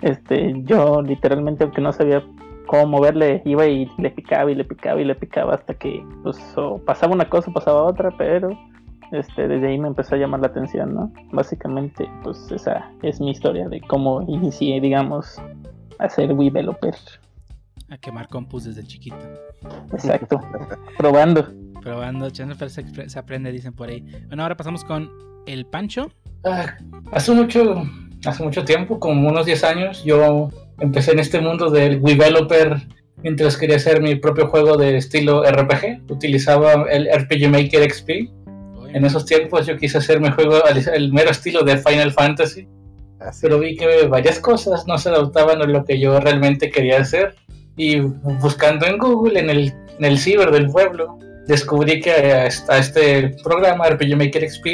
este, 0.00 0.54
yo 0.64 1.02
literalmente 1.02 1.64
aunque 1.64 1.80
no 1.80 1.92
sabía 1.92 2.24
cómo 2.72 2.86
moverle, 2.86 3.42
iba 3.44 3.66
y 3.66 3.86
le 3.98 4.10
picaba 4.10 4.50
y 4.50 4.54
le 4.54 4.64
picaba 4.64 4.98
y 4.98 5.04
le 5.04 5.14
picaba 5.14 5.56
hasta 5.56 5.74
que 5.74 6.02
pues 6.22 6.38
pasaba 6.86 7.12
una 7.12 7.28
cosa, 7.28 7.52
pasaba 7.52 7.82
otra, 7.82 8.10
pero 8.16 8.58
este, 9.10 9.46
desde 9.46 9.68
ahí 9.68 9.78
me 9.78 9.88
empezó 9.88 10.14
a 10.14 10.18
llamar 10.18 10.40
la 10.40 10.46
atención, 10.46 10.94
¿no? 10.94 11.12
Básicamente, 11.32 12.08
pues 12.22 12.50
esa 12.50 12.90
es 13.02 13.20
mi 13.20 13.32
historia 13.32 13.68
de 13.68 13.78
cómo 13.82 14.22
inicié, 14.22 14.80
digamos, 14.80 15.36
a 15.98 16.08
ser 16.08 16.34
developer. 16.34 16.94
A 17.90 17.98
quemar 17.98 18.28
compus 18.28 18.64
desde 18.64 18.84
chiquito. 18.84 19.18
Exacto, 19.92 20.40
probando. 20.96 21.52
Probando, 21.82 22.30
Chanel 22.30 22.56
se, 22.70 23.10
se 23.10 23.18
aprende, 23.18 23.52
dicen 23.52 23.74
por 23.74 23.90
ahí. 23.90 24.00
Bueno, 24.28 24.44
ahora 24.44 24.56
pasamos 24.56 24.82
con 24.82 25.10
el 25.46 25.66
Pancho. 25.66 26.10
Ah, 26.46 26.74
hace 27.10 27.32
mucho, 27.32 27.82
hace 28.24 28.42
mucho 28.42 28.64
tiempo, 28.64 28.98
como 28.98 29.28
unos 29.28 29.44
10 29.44 29.64
años, 29.64 30.04
yo 30.04 30.48
empecé 30.80 31.12
en 31.12 31.18
este 31.20 31.40
mundo 31.40 31.70
del 31.70 32.02
developer 32.02 32.76
mientras 33.22 33.56
quería 33.56 33.76
hacer 33.76 34.00
mi 34.00 34.16
propio 34.16 34.48
juego 34.48 34.76
de 34.76 34.96
estilo 34.96 35.42
RPG. 35.44 36.10
Utilizaba 36.10 36.86
el 36.90 37.08
RPG 37.12 37.48
Maker 37.48 37.90
XP. 37.90 38.10
En 38.94 39.04
esos 39.04 39.24
tiempos 39.24 39.66
yo 39.66 39.76
quise 39.76 39.98
hacer 39.98 40.20
mi 40.20 40.30
juego 40.30 40.64
al 40.64 40.76
el 40.94 41.12
mero 41.12 41.30
estilo 41.30 41.62
de 41.62 41.78
Final 41.78 42.12
Fantasy, 42.12 42.68
Así. 43.20 43.40
pero 43.42 43.58
vi 43.58 43.74
que 43.76 44.06
varias 44.06 44.38
cosas 44.38 44.86
no 44.86 44.98
se 44.98 45.08
adaptaban 45.08 45.62
a 45.62 45.64
lo 45.64 45.84
que 45.84 45.98
yo 45.98 46.20
realmente 46.20 46.70
quería 46.70 47.00
hacer. 47.00 47.34
Y 47.76 48.00
buscando 48.00 48.86
en 48.86 48.98
Google, 48.98 49.40
en 49.40 49.48
el, 49.48 49.72
en 49.98 50.04
el 50.04 50.18
ciber 50.18 50.50
del 50.50 50.66
pueblo, 50.66 51.18
descubrí 51.46 52.00
que 52.00 52.10
a 52.12 52.46
este 52.46 53.34
programa 53.42 53.88
RPG 53.88 54.16
Maker 54.16 54.50
XP 54.50 54.66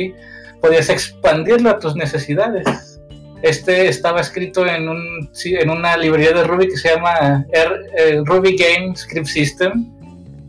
podías 0.60 0.88
expandirlo 0.88 1.70
a 1.70 1.78
tus 1.78 1.94
necesidades. 1.94 2.97
Este 3.42 3.88
estaba 3.88 4.20
escrito 4.20 4.66
en, 4.66 4.88
un, 4.88 5.30
en 5.44 5.70
una 5.70 5.96
librería 5.96 6.32
de 6.32 6.44
Ruby 6.44 6.68
que 6.68 6.76
se 6.76 6.94
llama 6.94 7.46
eh, 7.52 8.20
Ruby 8.24 8.56
Game 8.56 8.96
Script 8.96 9.26
System, 9.26 9.86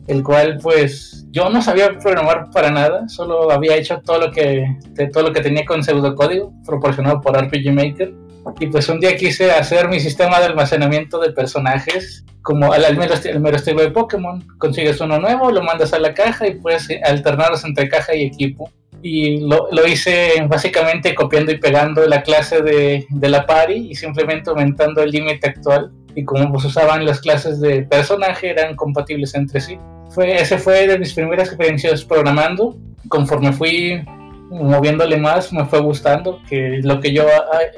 el 0.08 0.24
cual 0.24 0.60
pues 0.62 1.26
yo 1.32 1.50
no 1.50 1.62
sabía 1.62 1.98
programar 2.00 2.50
para 2.52 2.72
nada, 2.72 3.08
solo 3.08 3.52
había 3.52 3.76
hecho 3.76 4.02
todo 4.04 4.20
lo 4.20 4.32
que, 4.32 4.66
todo 5.14 5.26
lo 5.26 5.34
que 5.34 5.42
tenía 5.42 5.66
con 5.66 5.84
pseudocódigo 5.84 6.52
proporcionado 6.66 7.22
por 7.22 7.40
RPG 7.40 7.72
Maker. 7.72 8.14
Y 8.60 8.68
pues 8.68 8.90
un 8.90 9.00
día 9.00 9.16
quise 9.16 9.52
hacer 9.52 9.90
mi 9.90 10.00
sistema 10.00 10.40
de 10.40 10.48
almacenamiento 10.48 11.20
de 11.20 11.32
personajes 11.32 12.26
como 12.42 12.74
al, 12.74 12.98
mero, 12.98 13.14
estilo 13.14 13.82
de 13.82 13.92
Pokémon. 13.92 14.44
Consigues 14.58 15.00
uno 15.02 15.20
nuevo, 15.20 15.52
lo 15.52 15.62
mandas 15.62 15.94
a 15.94 16.00
la 16.00 16.16
caja 16.16 16.48
y 16.48 16.56
puedes 16.56 16.88
alternarlos 17.04 17.64
entre 17.64 17.88
caja 17.90 18.16
y 18.16 18.26
equipo. 18.26 18.72
Y 19.02 19.40
lo, 19.48 19.68
lo 19.72 19.88
hice 19.88 20.46
básicamente 20.48 21.16
copiando 21.16 21.52
y 21.52 21.58
pegando 21.58 22.06
la 22.06 22.22
clase 22.22 22.62
de, 22.62 23.06
de 23.10 23.30
la 23.30 23.46
party 23.46 23.90
y 23.92 23.96
simplemente 23.96 24.50
aumentando 24.50 25.02
el 25.02 25.12
límite 25.12 25.48
actual. 25.50 25.92
Y 26.16 26.26
como 26.26 26.52
pues 26.52 26.66
usaban 26.66 27.06
las 27.06 27.22
clases 27.22 27.62
de 27.62 27.84
personaje, 27.84 28.50
eran 28.50 28.76
compatibles 28.76 29.36
entre 29.36 29.62
sí. 29.62 29.78
Fue, 30.10 30.36
ese 30.42 30.58
fue 30.58 30.88
de 30.88 31.00
mis 31.00 31.14
primeras 31.14 31.48
experiencias 31.50 32.04
programando. 32.04 32.76
Conforme 33.08 33.54
fui 33.54 34.04
moviéndole 34.50 35.18
más, 35.18 35.54
me 35.54 35.64
fue 35.66 35.80
gustando 35.80 36.42
que 36.50 36.80
lo 36.84 37.00
que 37.00 37.14
yo, 37.14 37.26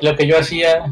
lo 0.02 0.16
que 0.16 0.26
yo 0.26 0.40
hacía 0.40 0.86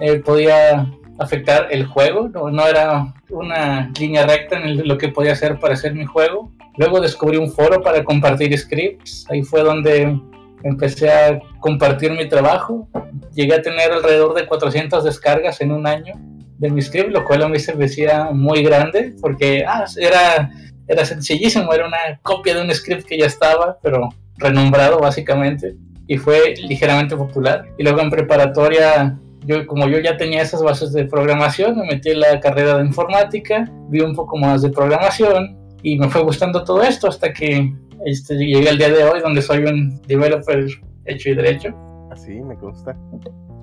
eh, 0.00 0.16
podía 0.16 0.86
afectar 1.18 1.68
el 1.70 1.84
juego, 1.86 2.28
no, 2.28 2.50
no 2.50 2.66
era 2.66 3.14
una 3.30 3.90
línea 3.98 4.26
recta 4.26 4.56
en 4.58 4.64
el- 4.64 4.88
lo 4.88 4.98
que 4.98 5.08
podía 5.08 5.32
hacer 5.32 5.58
para 5.58 5.74
hacer 5.74 5.94
mi 5.94 6.04
juego. 6.06 6.50
Luego 6.78 7.00
descubrí 7.00 7.36
un 7.38 7.50
foro 7.50 7.82
para 7.82 8.04
compartir 8.04 8.56
scripts, 8.56 9.26
ahí 9.30 9.42
fue 9.42 9.62
donde 9.62 10.18
empecé 10.62 11.10
a 11.10 11.38
compartir 11.60 12.12
mi 12.12 12.28
trabajo. 12.28 12.88
Llegué 13.34 13.54
a 13.54 13.62
tener 13.62 13.92
alrededor 13.92 14.34
de 14.34 14.46
400 14.46 15.04
descargas 15.04 15.60
en 15.60 15.72
un 15.72 15.86
año 15.86 16.14
de 16.58 16.70
mi 16.70 16.82
script, 16.82 17.10
lo 17.10 17.24
cual 17.24 17.42
a 17.42 17.48
mí 17.48 17.58
se 17.58 17.74
me 17.74 17.84
decía 17.84 18.30
muy 18.32 18.62
grande 18.62 19.14
porque 19.20 19.64
ah, 19.66 19.84
era, 19.96 20.50
era 20.86 21.04
sencillísimo, 21.04 21.72
era 21.72 21.86
una 21.86 21.98
copia 22.22 22.54
de 22.54 22.62
un 22.62 22.74
script 22.74 23.06
que 23.06 23.18
ya 23.18 23.26
estaba, 23.26 23.78
pero 23.82 24.08
renombrado 24.38 24.98
básicamente 24.98 25.76
y 26.06 26.18
fue 26.18 26.54
ligeramente 26.56 27.16
popular. 27.16 27.66
Y 27.78 27.82
luego 27.82 28.00
en 28.00 28.10
preparatoria, 28.10 29.18
yo 29.44 29.66
como 29.66 29.88
yo 29.88 29.98
ya 29.98 30.16
tenía 30.16 30.42
esas 30.42 30.62
bases 30.62 30.92
de 30.92 31.04
programación, 31.04 31.76
me 31.76 31.86
metí 31.86 32.10
en 32.10 32.20
la 32.20 32.40
carrera 32.40 32.78
de 32.78 32.84
informática, 32.84 33.70
vi 33.88 34.00
un 34.00 34.14
poco 34.14 34.36
más 34.36 34.62
de 34.62 34.70
programación 34.70 35.65
y 35.86 35.96
me 35.96 36.08
fue 36.08 36.20
gustando 36.22 36.64
todo 36.64 36.82
esto 36.82 37.06
hasta 37.06 37.32
que 37.32 37.72
este, 38.04 38.34
llegué 38.34 38.68
al 38.70 38.76
día 38.76 38.88
de 38.88 39.04
hoy 39.04 39.20
donde 39.20 39.40
soy 39.40 39.62
un 39.62 40.02
developer 40.08 40.66
hecho 41.04 41.30
y 41.30 41.34
derecho. 41.36 41.68
Así 42.10 42.32
me. 42.40 42.56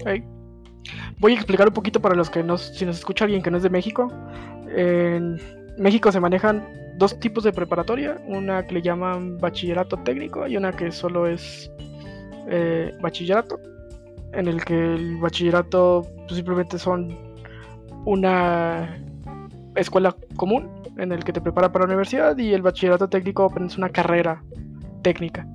Ey. 0.05 0.23
Voy 1.19 1.33
a 1.33 1.35
explicar 1.35 1.67
un 1.67 1.73
poquito 1.73 2.01
para 2.01 2.15
los 2.15 2.29
que 2.29 2.41
no, 2.41 2.57
si 2.57 2.85
nos 2.85 2.99
escucha 2.99 3.25
alguien 3.25 3.41
que 3.41 3.51
no 3.51 3.57
es 3.57 3.63
de 3.63 3.69
México. 3.69 4.07
En 4.73 5.37
México 5.77 6.13
se 6.13 6.21
manejan 6.21 6.65
dos 6.97 7.19
tipos 7.19 7.43
de 7.43 7.51
preparatoria, 7.51 8.17
una 8.25 8.65
que 8.65 8.75
le 8.75 8.81
llaman 8.81 9.37
bachillerato 9.37 9.97
técnico 9.97 10.47
y 10.47 10.55
una 10.55 10.71
que 10.71 10.93
solo 10.93 11.27
es 11.27 11.69
eh, 12.49 12.93
bachillerato, 13.01 13.59
en 14.31 14.47
el 14.47 14.63
que 14.63 14.95
el 14.95 15.17
bachillerato 15.17 16.07
pues, 16.19 16.35
simplemente 16.35 16.79
son 16.79 17.17
una 18.05 18.97
escuela 19.75 20.15
común 20.37 20.82
en 20.97 21.11
el 21.11 21.23
que 21.23 21.33
te 21.33 21.41
prepara 21.41 21.71
para 21.71 21.83
la 21.83 21.87
universidad 21.91 22.37
y 22.37 22.53
el 22.53 22.61
bachillerato 22.61 23.07
técnico 23.09 23.51
es 23.65 23.77
una 23.77 23.89
carrera 23.89 24.43
técnica. 25.01 25.47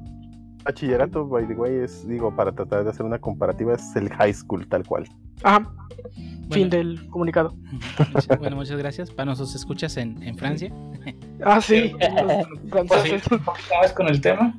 Bachillerato, 0.64 1.26
by 1.26 1.46
the 1.46 1.54
way, 1.54 1.76
es, 1.76 2.06
digo, 2.06 2.34
para 2.34 2.52
tratar 2.52 2.84
de 2.84 2.90
hacer 2.90 3.06
una 3.06 3.18
comparativa, 3.18 3.74
es 3.74 3.94
el 3.96 4.08
high 4.10 4.34
school 4.34 4.66
tal 4.68 4.84
cual. 4.86 5.04
Ajá. 5.42 5.62
Fin 6.50 6.68
del 6.70 7.08
comunicado. 7.10 7.54
Muchas- 8.12 8.38
Bueno, 8.38 8.56
muchas 8.56 8.78
gracias. 8.78 9.10
Para 9.10 9.26
nosotros 9.26 9.54
escuchas 9.54 9.96
en, 9.98 10.22
en 10.22 10.36
Francia. 10.36 10.72
Ah, 11.44 11.60
sí. 11.60 11.92
Pues 11.98 12.10
sí, 12.52 12.68
franceses. 12.70 13.32
un 13.32 13.38
poquito 13.40 13.74
más 13.80 13.92
con 13.92 14.08
el 14.08 14.20
tema. 14.20 14.54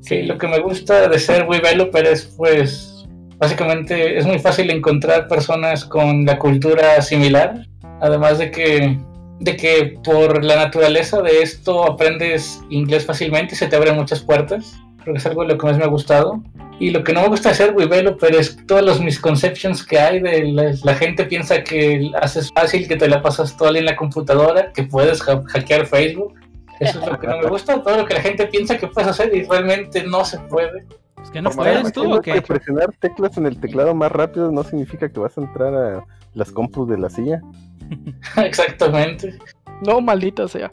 Sí, 0.00 0.22
lo 0.22 0.36
que 0.38 0.48
me 0.48 0.60
gusta 0.60 1.08
de 1.08 1.18
ser 1.18 1.48
developer 1.48 2.04
es 2.06 2.26
pues 2.36 3.06
básicamente 3.38 4.18
es 4.18 4.26
muy 4.26 4.38
fácil 4.38 4.70
encontrar 4.70 5.28
personas 5.28 5.84
con 5.84 6.24
la 6.24 6.38
cultura 6.38 7.00
similar, 7.00 7.66
además 8.00 8.38
de 8.38 8.50
que 8.50 8.98
de 9.40 9.56
que 9.56 9.98
por 10.04 10.44
la 10.44 10.56
naturaleza 10.56 11.20
de 11.22 11.42
esto 11.42 11.84
aprendes 11.84 12.62
inglés 12.70 13.04
fácilmente 13.04 13.54
y 13.54 13.58
se 13.58 13.66
te 13.66 13.76
abren 13.76 13.96
muchas 13.96 14.20
puertas. 14.20 14.74
Creo 15.02 15.14
que 15.14 15.18
es 15.18 15.26
algo 15.26 15.42
de 15.42 15.48
lo 15.48 15.58
que 15.58 15.66
más 15.66 15.76
me 15.76 15.84
ha 15.84 15.88
gustado. 15.88 16.42
Y 16.80 16.90
lo 16.90 17.04
que 17.04 17.12
no 17.12 17.22
me 17.22 17.28
gusta 17.28 17.50
de 17.50 17.54
ser 17.54 17.74
developer 17.74 18.34
es 18.34 18.56
todos 18.66 18.82
los 18.82 19.00
misconceptions 19.00 19.84
que 19.86 19.98
hay 19.98 20.20
de 20.20 20.44
la, 20.44 20.74
la 20.82 20.94
gente 20.94 21.24
piensa 21.24 21.62
que 21.62 22.10
haces 22.20 22.50
fácil, 22.52 22.88
que 22.88 22.96
te 22.96 23.08
la 23.08 23.22
pasas 23.22 23.56
día 23.56 23.78
en 23.78 23.84
la 23.84 23.96
computadora, 23.96 24.72
que 24.72 24.82
puedes 24.84 25.26
ha- 25.28 25.42
hackear 25.46 25.86
Facebook. 25.86 26.34
Eso 26.80 27.00
es 27.00 27.06
lo 27.06 27.18
que 27.20 27.26
no 27.28 27.38
me 27.38 27.48
gusta, 27.48 27.80
todo 27.82 27.98
lo 27.98 28.06
que 28.06 28.14
la 28.14 28.20
gente 28.20 28.46
piensa 28.46 28.76
que 28.76 28.88
puedes 28.88 29.08
hacer 29.08 29.34
y 29.34 29.44
realmente 29.44 30.02
no 30.04 30.24
se 30.24 30.38
puede. 30.40 30.84
Pues 31.14 31.30
que 31.30 31.40
no 31.40 31.50
puedes 31.50 31.92
tú 31.92 32.12
o 32.12 32.20
qué? 32.20 32.42
presionar 32.42 32.92
teclas 32.98 33.36
en 33.36 33.46
el 33.46 33.60
teclado 33.60 33.94
más 33.94 34.10
rápido 34.10 34.50
no 34.50 34.64
significa 34.64 35.08
que 35.08 35.20
vas 35.20 35.38
a 35.38 35.42
entrar 35.42 35.72
a 35.74 36.04
las 36.34 36.50
compus 36.50 36.88
de 36.88 36.98
la 36.98 37.08
silla. 37.08 37.40
Exactamente. 38.36 39.38
No, 39.86 40.00
maldita 40.00 40.48
sea. 40.48 40.70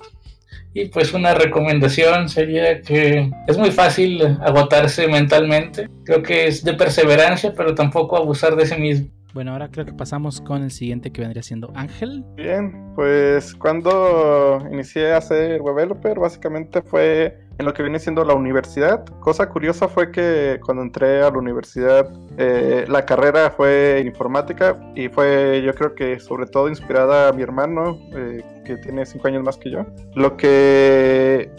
Y 0.74 0.86
pues 0.88 1.14
una 1.14 1.34
recomendación 1.34 2.30
sería 2.30 2.82
que 2.82 3.30
es 3.48 3.58
muy 3.58 3.72
fácil 3.72 4.22
agotarse 4.42 5.08
mentalmente. 5.08 5.90
Creo 6.06 6.24
que 6.24 6.48
es 6.48 6.64
de 6.64 6.74
perseverancia, 6.74 7.54
pero 7.56 7.76
tampoco 7.76 8.16
abusar 8.16 8.56
de 8.56 8.66
sí 8.66 8.80
mismo. 8.80 9.10
Bueno, 9.34 9.54
ahora 9.54 9.70
creo 9.70 9.86
que 9.86 9.94
pasamos 9.94 10.42
con 10.42 10.64
el 10.64 10.72
siguiente 10.72 11.12
que 11.12 11.22
vendría 11.22 11.42
siendo 11.42 11.72
Ángel. 11.76 12.26
Bien, 12.36 12.94
pues 12.96 13.56
cuando 13.56 14.60
inicié 14.72 15.14
a 15.14 15.22
ser 15.22 15.62
web 15.62 15.76
developer, 15.76 16.20
básicamente 16.20 16.82
fue 16.82 17.38
en 17.62 17.66
lo 17.66 17.74
que 17.74 17.84
viene 17.84 18.00
siendo 18.00 18.26
la 18.26 18.34
universidad. 18.34 19.06
Cosa 19.20 19.48
curiosa 19.48 19.88
fue 19.88 20.12
que 20.12 20.60
cuando 20.66 20.84
entré 20.84 21.22
a 21.22 21.30
la 21.30 21.38
universidad, 21.38 22.12
eh, 22.38 22.86
la 22.88 23.06
carrera 23.06 23.52
fue 23.52 24.00
en 24.00 24.08
informática 24.08 24.78
y 24.96 25.08
fue, 25.08 25.62
yo 25.64 25.74
creo 25.74 25.96
que 25.96 26.20
sobre 26.20 26.48
todo 26.48 26.68
inspirada 26.68 27.30
a 27.30 27.32
mi 27.32 27.44
hermano, 27.44 27.98
eh, 28.16 28.44
que 28.66 28.78
tiene 28.78 29.06
cinco 29.06 29.28
años 29.28 29.44
más 29.44 29.58
que 29.58 29.72
yo. 29.72 29.86
Lo 30.16 30.36
que 30.38 31.52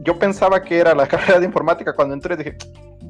yo 0.00 0.18
pensaba 0.18 0.62
que 0.62 0.78
era 0.78 0.94
la 0.94 1.06
carrera 1.12 1.38
de 1.38 1.46
informática 1.46 1.94
cuando 1.94 2.14
entré, 2.14 2.36
dije, 2.36 2.56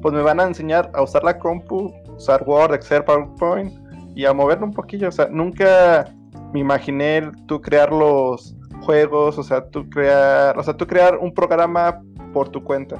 pues 0.01 0.13
me 0.13 0.21
van 0.21 0.39
a 0.39 0.43
enseñar 0.43 0.91
a 0.93 1.01
usar 1.01 1.23
la 1.23 1.39
compu, 1.39 1.93
usar 2.15 2.43
Word, 2.45 2.75
Excel, 2.75 3.03
PowerPoint 3.03 3.73
y 4.13 4.25
a 4.25 4.33
moverlo 4.33 4.65
un 4.65 4.73
poquillo. 4.73 5.07
O 5.07 5.11
sea, 5.11 5.27
nunca 5.31 6.13
me 6.53 6.59
imaginé 6.59 7.31
tú 7.47 7.61
crear 7.61 7.91
los 7.93 8.55
juegos, 8.81 9.37
o 9.37 9.43
sea, 9.43 9.65
tú 9.69 9.89
crear, 9.89 10.57
o 10.57 10.63
sea, 10.63 10.75
tú 10.75 10.85
crear 10.85 11.17
un 11.17 11.33
programa 11.33 12.01
por 12.33 12.49
tu 12.49 12.63
cuenta. 12.63 12.95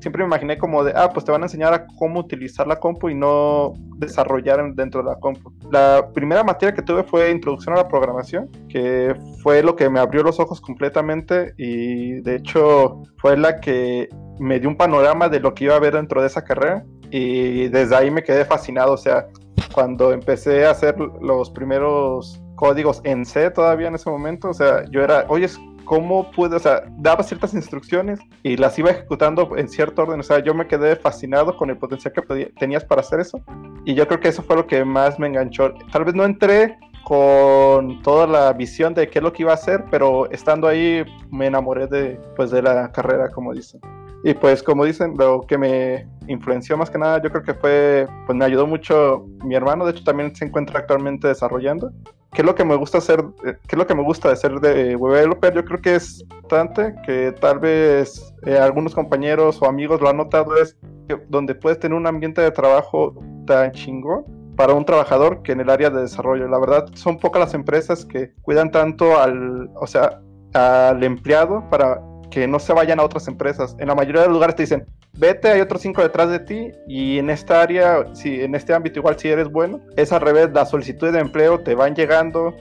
Siempre 0.00 0.22
me 0.22 0.26
imaginé 0.26 0.58
como 0.58 0.84
de, 0.84 0.92
ah, 0.94 1.08
pues 1.12 1.24
te 1.24 1.32
van 1.32 1.42
a 1.42 1.46
enseñar 1.46 1.72
a 1.74 1.86
cómo 1.98 2.20
utilizar 2.20 2.66
la 2.66 2.76
compu 2.76 3.08
y 3.08 3.14
no 3.14 3.72
desarrollar 3.96 4.60
en- 4.60 4.76
dentro 4.76 5.02
de 5.02 5.08
la 5.10 5.16
compu. 5.16 5.52
La 5.72 6.08
primera 6.12 6.44
materia 6.44 6.74
que 6.74 6.82
tuve 6.82 7.02
fue 7.02 7.30
introducción 7.30 7.74
a 7.74 7.78
la 7.78 7.88
programación, 7.88 8.48
que 8.68 9.14
fue 9.42 9.62
lo 9.62 9.74
que 9.74 9.88
me 9.88 9.98
abrió 9.98 10.22
los 10.22 10.38
ojos 10.38 10.60
completamente 10.60 11.54
y 11.56 12.20
de 12.20 12.36
hecho 12.36 13.02
fue 13.18 13.36
la 13.36 13.58
que 13.58 14.08
me 14.38 14.60
dio 14.60 14.68
un 14.68 14.76
panorama 14.76 15.28
de 15.28 15.40
lo 15.40 15.54
que 15.54 15.64
iba 15.64 15.74
a 15.74 15.80
ver 15.80 15.94
dentro 15.94 16.20
de 16.20 16.26
esa 16.28 16.44
carrera 16.44 16.84
y 17.10 17.68
desde 17.68 17.96
ahí 17.96 18.10
me 18.10 18.22
quedé 18.22 18.44
fascinado, 18.44 18.92
o 18.92 18.98
sea, 18.98 19.26
cuando 19.74 20.12
empecé 20.12 20.66
a 20.66 20.70
hacer 20.72 20.96
los 20.98 21.50
primeros 21.50 22.40
códigos 22.54 23.00
en 23.04 23.24
C 23.24 23.50
todavía 23.50 23.88
en 23.88 23.94
ese 23.94 24.10
momento, 24.10 24.50
o 24.50 24.54
sea, 24.54 24.84
yo 24.90 25.02
era, 25.02 25.24
oye, 25.28 25.48
¿cómo 25.86 26.30
pude? 26.30 26.56
O 26.56 26.58
sea, 26.58 26.82
daba 26.98 27.22
ciertas 27.22 27.54
instrucciones 27.54 28.20
y 28.42 28.58
las 28.58 28.78
iba 28.78 28.90
ejecutando 28.90 29.56
en 29.56 29.68
cierto 29.70 30.02
orden, 30.02 30.20
o 30.20 30.22
sea, 30.22 30.40
yo 30.40 30.52
me 30.52 30.66
quedé 30.66 30.96
fascinado 30.96 31.56
con 31.56 31.70
el 31.70 31.78
potencial 31.78 32.12
que 32.12 32.52
tenías 32.58 32.84
para 32.84 33.00
hacer 33.00 33.20
eso 33.20 33.40
y 33.86 33.94
yo 33.94 34.06
creo 34.06 34.20
que 34.20 34.28
eso 34.28 34.42
fue 34.42 34.56
lo 34.56 34.66
que 34.66 34.84
más 34.84 35.18
me 35.18 35.28
enganchó. 35.28 35.72
Tal 35.90 36.04
vez 36.04 36.14
no 36.14 36.24
entré 36.24 36.76
con 37.04 38.02
toda 38.02 38.26
la 38.26 38.52
visión 38.52 38.92
de 38.92 39.08
qué 39.08 39.20
es 39.20 39.22
lo 39.22 39.32
que 39.32 39.44
iba 39.44 39.52
a 39.52 39.54
hacer, 39.54 39.84
pero 39.90 40.28
estando 40.30 40.66
ahí 40.66 41.04
me 41.30 41.46
enamoré 41.46 41.86
de, 41.86 42.20
pues, 42.34 42.50
de 42.50 42.62
la 42.62 42.90
carrera, 42.90 43.30
como 43.30 43.54
dicen. 43.54 43.80
Y 44.24 44.34
pues 44.34 44.60
como 44.60 44.84
dicen, 44.84 45.14
lo 45.16 45.42
que 45.42 45.56
me 45.56 46.08
influenció 46.26 46.76
más 46.76 46.90
que 46.90 46.98
nada, 46.98 47.22
yo 47.22 47.30
creo 47.30 47.44
que 47.44 47.54
fue, 47.54 48.08
pues 48.26 48.36
me 48.36 48.44
ayudó 48.44 48.66
mucho 48.66 49.24
mi 49.44 49.54
hermano, 49.54 49.84
de 49.84 49.92
hecho 49.92 50.02
también 50.02 50.34
se 50.34 50.46
encuentra 50.46 50.80
actualmente 50.80 51.28
desarrollando, 51.28 51.92
¿qué 52.36 52.42
es 52.42 52.46
lo 52.46 52.54
que 52.54 52.66
me 52.66 52.76
gusta 52.76 52.98
hacer? 52.98 53.24
eh, 53.46 53.56
¿Qué 53.66 53.76
es 53.76 53.78
lo 53.78 53.86
que 53.86 53.94
me 53.94 54.02
gusta 54.02 54.28
de 54.28 54.36
ser 54.36 54.60
de 54.60 54.94
web 54.94 55.14
developer? 55.14 55.54
Yo 55.54 55.64
creo 55.64 55.80
que 55.80 55.94
es 55.94 56.22
bastante, 56.42 56.94
que 57.06 57.32
tal 57.40 57.58
vez 57.58 58.34
eh, 58.44 58.58
algunos 58.58 58.94
compañeros 58.94 59.60
o 59.62 59.66
amigos 59.66 60.02
lo 60.02 60.10
han 60.10 60.18
notado, 60.18 60.54
es 60.58 60.76
que 61.08 61.16
donde 61.30 61.54
puedes 61.54 61.80
tener 61.80 61.96
un 61.96 62.06
ambiente 62.06 62.42
de 62.42 62.50
trabajo 62.50 63.14
tan 63.46 63.72
chingón 63.72 64.26
para 64.54 64.74
un 64.74 64.84
trabajador 64.84 65.40
que 65.42 65.52
en 65.52 65.60
el 65.60 65.70
área 65.70 65.88
de 65.88 66.02
desarrollo. 66.02 66.46
La 66.46 66.58
verdad, 66.58 66.86
son 66.92 67.18
pocas 67.18 67.40
las 67.40 67.54
empresas 67.54 68.04
que 68.04 68.34
cuidan 68.42 68.70
tanto 68.70 69.18
al, 69.18 69.70
o 69.74 69.86
sea, 69.86 70.20
al 70.52 71.02
empleado 71.02 71.64
para 71.70 72.02
que 72.30 72.46
no 72.46 72.58
se 72.58 72.72
vayan 72.72 73.00
a 73.00 73.04
otras 73.04 73.28
empresas. 73.28 73.76
En 73.78 73.88
la 73.88 73.94
mayoría 73.94 74.22
de 74.22 74.28
los 74.28 74.34
lugares 74.34 74.56
te 74.56 74.62
dicen, 74.64 74.86
vete, 75.12 75.48
hay 75.48 75.60
otros 75.60 75.80
cinco 75.80 76.02
detrás 76.02 76.30
de 76.30 76.40
ti 76.40 76.72
y 76.86 77.18
en 77.18 77.30
esta 77.30 77.62
área, 77.62 78.06
si 78.14 78.40
en 78.42 78.54
este 78.54 78.74
ámbito 78.74 78.98
igual 78.98 79.18
si 79.18 79.28
eres 79.28 79.50
bueno, 79.50 79.80
es 79.96 80.12
al 80.12 80.20
revés, 80.20 80.50
las 80.52 80.70
solicitudes 80.70 81.12
de 81.12 81.20
empleo 81.20 81.60
te 81.60 81.74
van 81.74 81.94
llegando 81.94 82.54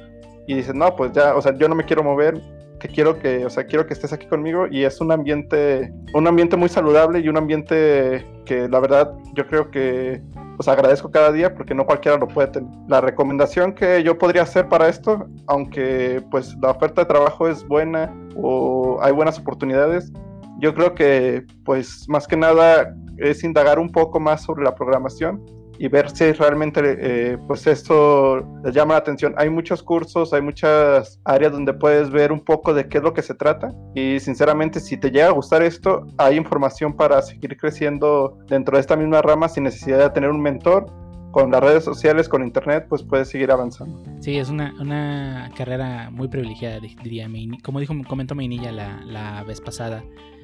y 0.47 0.55
dices, 0.55 0.75
no, 0.75 0.95
pues 0.95 1.11
ya, 1.11 1.35
o 1.35 1.41
sea, 1.41 1.55
yo 1.57 1.67
no 1.67 1.75
me 1.75 1.85
quiero 1.85 2.03
mover, 2.03 2.39
que 2.79 2.87
quiero 2.87 3.19
que, 3.19 3.45
o 3.45 3.49
sea, 3.49 3.65
quiero 3.65 3.85
que 3.87 3.93
estés 3.93 4.13
aquí 4.13 4.27
conmigo 4.27 4.67
y 4.69 4.83
es 4.83 4.99
un 5.01 5.11
ambiente, 5.11 5.93
un 6.13 6.27
ambiente 6.27 6.57
muy 6.57 6.69
saludable 6.69 7.19
y 7.19 7.29
un 7.29 7.37
ambiente 7.37 8.25
que 8.45 8.67
la 8.67 8.79
verdad 8.79 9.13
yo 9.33 9.47
creo 9.47 9.71
que 9.71 10.21
pues 10.55 10.67
agradezco 10.67 11.11
cada 11.11 11.31
día 11.31 11.53
porque 11.53 11.73
no 11.73 11.85
cualquiera 11.85 12.17
lo 12.17 12.27
puede 12.27 12.47
tener. 12.47 12.69
La 12.87 13.01
recomendación 13.01 13.73
que 13.73 14.03
yo 14.03 14.17
podría 14.17 14.43
hacer 14.43 14.67
para 14.69 14.87
esto, 14.87 15.27
aunque 15.47 16.23
pues 16.31 16.55
la 16.61 16.71
oferta 16.71 17.01
de 17.01 17.07
trabajo 17.07 17.47
es 17.47 17.67
buena 17.67 18.13
o 18.35 18.99
hay 19.01 19.11
buenas 19.11 19.37
oportunidades, 19.39 20.11
yo 20.59 20.73
creo 20.73 20.95
que 20.95 21.45
pues 21.65 22.07
más 22.07 22.27
que 22.27 22.37
nada 22.37 22.95
es 23.17 23.43
indagar 23.43 23.79
un 23.79 23.91
poco 23.91 24.19
más 24.19 24.43
sobre 24.43 24.63
la 24.63 24.75
programación 24.75 25.43
y 25.79 25.87
ver 25.87 26.09
si 26.09 26.31
realmente 26.31 26.81
eh, 26.83 27.37
pues 27.47 27.67
esto 27.67 28.45
les 28.63 28.73
llama 28.73 28.93
la 28.93 28.99
atención. 28.99 29.33
Hay 29.37 29.49
muchos 29.49 29.83
cursos, 29.83 30.33
hay 30.33 30.41
muchas 30.41 31.19
áreas 31.25 31.51
donde 31.51 31.73
puedes 31.73 32.09
ver 32.09 32.31
un 32.31 32.39
poco 32.39 32.73
de 32.73 32.87
qué 32.87 32.97
es 32.99 33.03
lo 33.03 33.13
que 33.13 33.21
se 33.21 33.33
trata 33.33 33.71
y 33.93 34.19
sinceramente 34.19 34.79
si 34.79 34.97
te 34.97 35.11
llega 35.11 35.27
a 35.27 35.31
gustar 35.31 35.61
esto, 35.63 36.07
hay 36.17 36.37
información 36.37 36.93
para 36.93 37.21
seguir 37.21 37.57
creciendo 37.57 38.37
dentro 38.47 38.77
de 38.77 38.81
esta 38.81 38.95
misma 38.95 39.21
rama 39.21 39.49
sin 39.49 39.63
necesidad 39.63 39.99
de 39.99 40.09
tener 40.09 40.29
un 40.29 40.41
mentor. 40.41 40.91
Con 41.31 41.51
las 41.51 41.61
redes 41.61 41.83
sociales, 41.83 42.29
con 42.29 42.41
internet, 42.45 42.85
pues 42.87 43.03
puedes 43.03 43.27
seguir 43.27 43.51
avanzando. 43.51 44.01
Sí, 44.21 44.37
es 44.37 44.49
una, 44.49 44.73
una 44.79 45.51
carrera 45.57 46.09
muy 46.09 46.29
privilegiada, 46.29 46.79
di- 46.79 46.95
diría 47.03 47.27
Como 47.61 47.81
dijo, 47.81 47.93
comentó 48.07 48.35
Mainilla 48.35 48.71
la, 48.71 49.01
la 49.03 49.43
vez 49.43 49.59
pasada, 49.59 50.01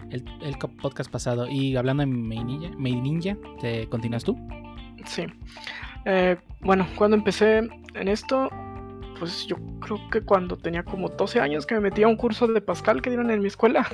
el, 0.09 0.25
el 0.41 0.57
podcast 0.81 1.09
pasado. 1.09 1.47
Y 1.47 1.77
hablando 1.77 2.01
de 2.01 2.07
Mainilla, 2.07 2.71
Mainilla, 2.77 3.37
¿te 3.61 3.87
continúas 3.87 4.25
tú? 4.25 4.35
Sí. 5.05 5.25
Eh, 6.05 6.37
bueno, 6.61 6.87
cuando 6.95 7.17
empecé 7.17 7.57
en 7.93 8.07
esto, 8.07 8.49
pues 9.19 9.45
yo 9.47 9.55
creo 9.79 9.99
que 10.09 10.21
cuando 10.21 10.57
tenía 10.57 10.83
como 10.83 11.09
12 11.09 11.39
años 11.39 11.65
que 11.65 11.75
me 11.75 11.81
metí 11.81 12.03
a 12.03 12.07
un 12.07 12.15
curso 12.17 12.47
de 12.47 12.61
Pascal 12.61 13.01
que 13.01 13.09
dieron 13.09 13.29
en 13.31 13.39
mi 13.41 13.47
escuela. 13.47 13.87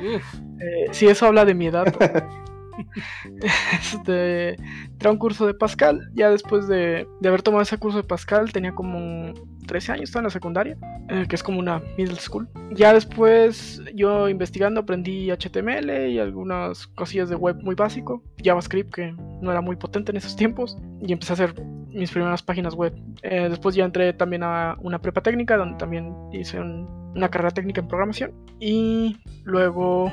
Uf, 0.00 0.34
Eh, 0.60 0.86
sí, 0.92 1.06
eso 1.06 1.26
habla 1.26 1.44
de 1.44 1.54
mi 1.54 1.66
edad. 1.66 1.86
este, 3.72 4.56
era 5.00 5.10
un 5.10 5.18
curso 5.18 5.46
de 5.46 5.54
Pascal. 5.54 6.10
Ya 6.14 6.30
después 6.30 6.68
de, 6.68 7.06
de 7.20 7.28
haber 7.28 7.42
tomado 7.42 7.62
ese 7.62 7.78
curso 7.78 7.98
de 7.98 8.04
Pascal, 8.04 8.52
tenía 8.52 8.72
como 8.74 9.32
13 9.66 9.92
años, 9.92 10.04
estaba 10.04 10.20
en 10.20 10.24
la 10.24 10.30
secundaria, 10.30 10.76
eh, 11.08 11.26
que 11.28 11.36
es 11.36 11.42
como 11.42 11.58
una 11.58 11.80
middle 11.96 12.16
school. 12.16 12.48
Ya 12.72 12.92
después, 12.92 13.80
yo 13.94 14.28
investigando, 14.28 14.80
aprendí 14.80 15.30
HTML 15.30 16.08
y 16.10 16.18
algunas 16.18 16.86
cosillas 16.88 17.28
de 17.28 17.36
web 17.36 17.56
muy 17.62 17.74
básico. 17.74 18.22
JavaScript, 18.42 18.94
que 18.94 19.14
no 19.40 19.50
era 19.50 19.60
muy 19.60 19.76
potente 19.76 20.10
en 20.12 20.16
esos 20.18 20.36
tiempos. 20.36 20.76
Y 21.00 21.12
empecé 21.12 21.32
a 21.32 21.34
hacer 21.34 21.54
mis 21.88 22.10
primeras 22.10 22.42
páginas 22.42 22.74
web. 22.74 22.94
Eh, 23.22 23.46
después 23.48 23.74
ya 23.74 23.84
entré 23.84 24.12
también 24.12 24.42
a 24.42 24.76
una 24.80 25.00
prepa 25.00 25.22
técnica, 25.22 25.56
donde 25.56 25.78
también 25.78 26.12
hice 26.32 26.58
un- 26.60 27.04
una 27.14 27.28
carrera 27.28 27.52
técnica 27.52 27.80
en 27.80 27.86
programación. 27.88 28.32
Y 28.58 29.16
luego 29.44 30.12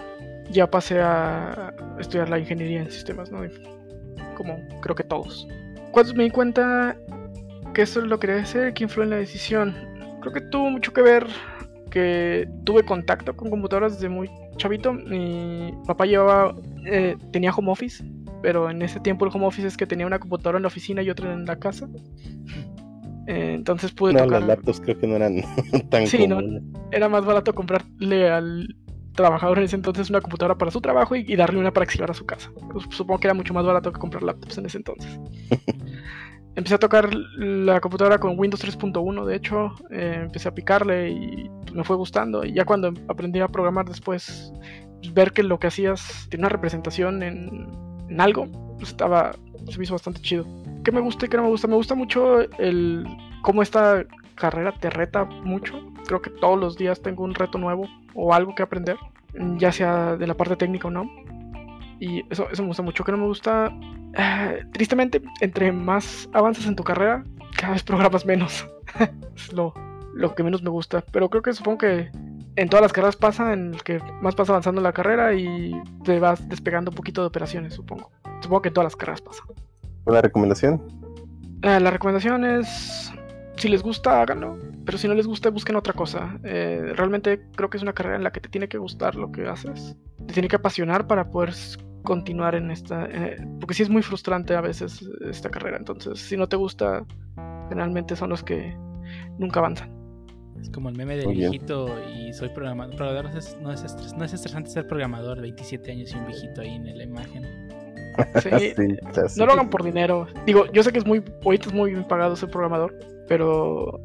ya 0.51 0.69
pasé 0.69 0.99
a 1.01 1.73
estudiar 1.99 2.29
la 2.29 2.39
ingeniería 2.39 2.81
en 2.81 2.91
sistemas, 2.91 3.31
¿no? 3.31 3.39
Como 4.35 4.57
creo 4.81 4.95
que 4.95 5.03
todos. 5.03 5.47
Cuando 5.91 6.13
me 6.15 6.23
di 6.23 6.29
cuenta 6.31 6.95
que 7.73 7.81
esto 7.83 7.99
es 8.01 8.05
lo 8.07 8.19
que 8.19 8.27
quería 8.27 8.43
hacer, 8.43 8.73
que 8.73 8.83
influyó 8.83 9.03
en 9.03 9.09
la 9.11 9.15
decisión, 9.17 9.75
creo 10.21 10.33
que 10.33 10.41
tuvo 10.41 10.69
mucho 10.69 10.93
que 10.93 11.01
ver 11.01 11.27
que 11.89 12.47
tuve 12.63 12.83
contacto 12.85 13.35
con 13.35 13.49
computadoras 13.49 13.95
desde 13.95 14.07
muy 14.07 14.29
chavito. 14.55 14.93
Mi 14.93 15.73
papá 15.85 16.05
llevaba, 16.05 16.55
eh, 16.85 17.17
tenía 17.33 17.51
home 17.51 17.69
office, 17.71 18.01
pero 18.41 18.69
en 18.69 18.81
ese 18.81 19.01
tiempo 19.01 19.25
el 19.25 19.31
home 19.33 19.45
office 19.47 19.67
es 19.67 19.75
que 19.75 19.85
tenía 19.85 20.07
una 20.07 20.17
computadora 20.19 20.57
en 20.57 20.61
la 20.63 20.67
oficina 20.67 21.01
y 21.01 21.09
otra 21.09 21.33
en 21.33 21.45
la 21.45 21.57
casa. 21.57 21.89
Eh, 23.27 23.53
entonces 23.55 23.91
pude 23.91 24.13
No, 24.13 24.19
tocar. 24.23 24.39
las 24.39 24.47
laptops 24.47 24.81
creo 24.81 24.97
que 24.97 25.07
no 25.07 25.15
eran 25.17 25.35
tan 25.89 26.07
Sí, 26.07 26.27
no. 26.27 26.39
Era 26.91 27.09
más 27.09 27.25
barato 27.25 27.53
comprarle 27.53 28.29
al 28.29 28.75
trabajador 29.13 29.57
en 29.59 29.65
ese 29.65 29.75
entonces 29.75 30.09
una 30.09 30.21
computadora 30.21 30.57
para 30.57 30.71
su 30.71 30.81
trabajo 30.81 31.15
y, 31.15 31.25
y 31.27 31.35
darle 31.35 31.59
una 31.59 31.71
para 31.71 31.83
exiliar 31.83 32.11
a 32.11 32.13
su 32.13 32.25
casa. 32.25 32.51
Pues, 32.71 32.85
supongo 32.89 33.19
que 33.19 33.27
era 33.27 33.33
mucho 33.33 33.53
más 33.53 33.65
barato 33.65 33.91
que 33.91 33.99
comprar 33.99 34.23
laptops 34.23 34.57
en 34.57 34.65
ese 34.65 34.77
entonces. 34.77 35.19
Empecé 36.55 36.75
a 36.75 36.79
tocar 36.79 37.13
la 37.13 37.79
computadora 37.79 38.17
con 38.17 38.37
Windows 38.37 38.63
3.1, 38.63 39.23
de 39.23 39.35
hecho, 39.35 39.73
eh, 39.89 40.19
empecé 40.23 40.49
a 40.49 40.53
picarle 40.53 41.09
y 41.09 41.49
me 41.73 41.85
fue 41.85 41.95
gustando. 41.95 42.43
Y 42.43 42.53
ya 42.53 42.65
cuando 42.65 42.93
aprendí 43.07 43.39
a 43.39 43.47
programar 43.47 43.87
después, 43.87 44.51
pues, 44.95 45.13
ver 45.13 45.31
que 45.31 45.43
lo 45.43 45.59
que 45.59 45.67
hacías 45.67 46.27
tiene 46.29 46.43
una 46.43 46.49
representación 46.49 47.23
en, 47.23 47.69
en 48.09 48.19
algo, 48.19 48.47
pues 48.77 48.89
estaba, 48.89 49.31
se 49.69 49.77
me 49.77 49.85
hizo 49.85 49.93
bastante 49.93 50.21
chido. 50.21 50.45
¿Qué 50.83 50.91
me 50.91 50.99
gusta 50.99 51.25
y 51.25 51.29
qué 51.29 51.37
no 51.37 51.43
me 51.43 51.49
gusta? 51.49 51.67
Me 51.67 51.75
gusta 51.75 51.95
mucho 51.95 52.41
el 52.59 53.05
cómo 53.43 53.61
esta 53.61 54.03
carrera 54.35 54.73
te 54.73 54.89
reta 54.89 55.25
mucho. 55.25 55.90
Creo 56.11 56.21
que 56.21 56.29
todos 56.29 56.59
los 56.59 56.75
días 56.75 57.01
tengo 57.01 57.23
un 57.23 57.33
reto 57.33 57.57
nuevo 57.57 57.87
o 58.13 58.33
algo 58.33 58.53
que 58.53 58.63
aprender, 58.63 58.97
ya 59.55 59.71
sea 59.71 60.17
de 60.17 60.27
la 60.27 60.33
parte 60.33 60.57
técnica 60.57 60.89
o 60.89 60.91
no. 60.91 61.09
Y 62.01 62.25
eso, 62.29 62.49
eso 62.51 62.63
me 62.63 62.67
gusta 62.67 62.83
mucho. 62.83 63.05
Que 63.05 63.13
no 63.13 63.17
me 63.17 63.27
gusta, 63.27 63.73
eh, 64.17 64.65
tristemente, 64.73 65.21
entre 65.39 65.71
más 65.71 66.27
avanzas 66.33 66.65
en 66.65 66.75
tu 66.75 66.83
carrera, 66.83 67.23
cada 67.55 67.71
vez 67.71 67.83
programas 67.83 68.25
menos. 68.25 68.67
es 69.37 69.53
lo, 69.53 69.73
lo 70.13 70.35
que 70.35 70.43
menos 70.43 70.61
me 70.61 70.69
gusta. 70.69 71.01
Pero 71.13 71.29
creo 71.29 71.41
que 71.41 71.53
supongo 71.53 71.77
que 71.77 72.11
en 72.57 72.67
todas 72.67 72.81
las 72.81 72.91
carreras 72.91 73.15
pasa, 73.15 73.53
en 73.53 73.73
el 73.73 73.81
que 73.81 74.01
más 74.21 74.35
vas 74.35 74.49
avanzando 74.49 74.81
en 74.81 74.83
la 74.83 74.91
carrera 74.91 75.33
y 75.33 75.71
te 76.03 76.19
vas 76.19 76.45
despegando 76.49 76.91
un 76.91 76.95
poquito 76.95 77.21
de 77.21 77.27
operaciones, 77.27 77.75
supongo. 77.75 78.11
Supongo 78.41 78.63
que 78.63 78.67
en 78.67 78.73
todas 78.73 78.87
las 78.87 78.97
carreras 78.97 79.21
pasa. 79.21 79.43
¿Una 80.03 80.19
recomendación? 80.19 80.81
Eh, 81.61 81.79
la 81.79 81.89
recomendación 81.89 82.43
es, 82.43 83.13
si 83.57 83.67
les 83.69 83.83
gusta, 83.83 84.21
háganlo, 84.21 84.57
pero 84.85 84.97
si 84.97 85.07
no 85.07 85.13
les 85.13 85.27
gusta, 85.27 85.49
busquen 85.49 85.75
otra 85.75 85.93
cosa. 85.93 86.39
Eh, 86.43 86.93
realmente 86.95 87.41
creo 87.55 87.69
que 87.69 87.77
es 87.77 87.83
una 87.83 87.93
carrera 87.93 88.15
en 88.17 88.23
la 88.23 88.31
que 88.31 88.39
te 88.41 88.49
tiene 88.49 88.67
que 88.67 88.77
gustar 88.77 89.15
lo 89.15 89.31
que 89.31 89.47
haces, 89.47 89.95
te 90.27 90.33
tiene 90.33 90.47
que 90.47 90.55
apasionar 90.55 91.07
para 91.07 91.29
poder 91.29 91.53
continuar 92.03 92.55
en 92.55 92.71
esta, 92.71 93.05
eh, 93.11 93.37
porque 93.59 93.73
sí 93.75 93.83
es 93.83 93.89
muy 93.89 94.01
frustrante 94.01 94.55
a 94.55 94.61
veces 94.61 95.07
esta 95.29 95.49
carrera, 95.49 95.77
entonces 95.77 96.19
si 96.19 96.35
no 96.35 96.47
te 96.49 96.55
gusta, 96.55 97.05
generalmente 97.69 98.15
son 98.15 98.29
los 98.29 98.43
que 98.43 98.75
nunca 99.37 99.59
avanzan. 99.59 99.91
es 100.59 100.69
como 100.69 100.89
el 100.89 100.95
meme 100.95 101.17
del 101.17 101.25
viejito 101.49 101.87
y 102.15 102.33
soy 102.33 102.49
programador. 102.49 102.95
programador 102.95 103.35
es- 103.37 103.57
no, 103.61 103.71
es 103.71 103.83
estres- 103.83 104.15
no 104.15 104.23
es 104.25 104.33
estresante 104.33 104.69
ser 104.69 104.85
programador, 104.87 105.41
27 105.41 105.91
años 105.91 106.11
y 106.13 106.17
un 106.17 106.27
viejito 106.27 106.61
ahí 106.61 106.75
en 106.75 106.97
la 106.97 107.03
imagen. 107.03 107.43
Sí, 108.41 108.49
Sí, 108.77 108.97
clásico. 109.13 109.39
no 109.39 109.45
lo 109.45 109.53
hagan 109.53 109.69
por 109.69 109.83
dinero. 109.83 110.27
Digo, 110.45 110.65
yo 110.71 110.83
sé 110.83 110.91
que 110.91 110.99
es 110.99 111.05
muy, 111.05 111.23
ahorita 111.43 111.69
es 111.69 111.73
muy 111.73 111.91
bien 111.91 112.07
pagado 112.07 112.35
ser 112.35 112.49
programador, 112.49 112.97
pero 113.27 114.01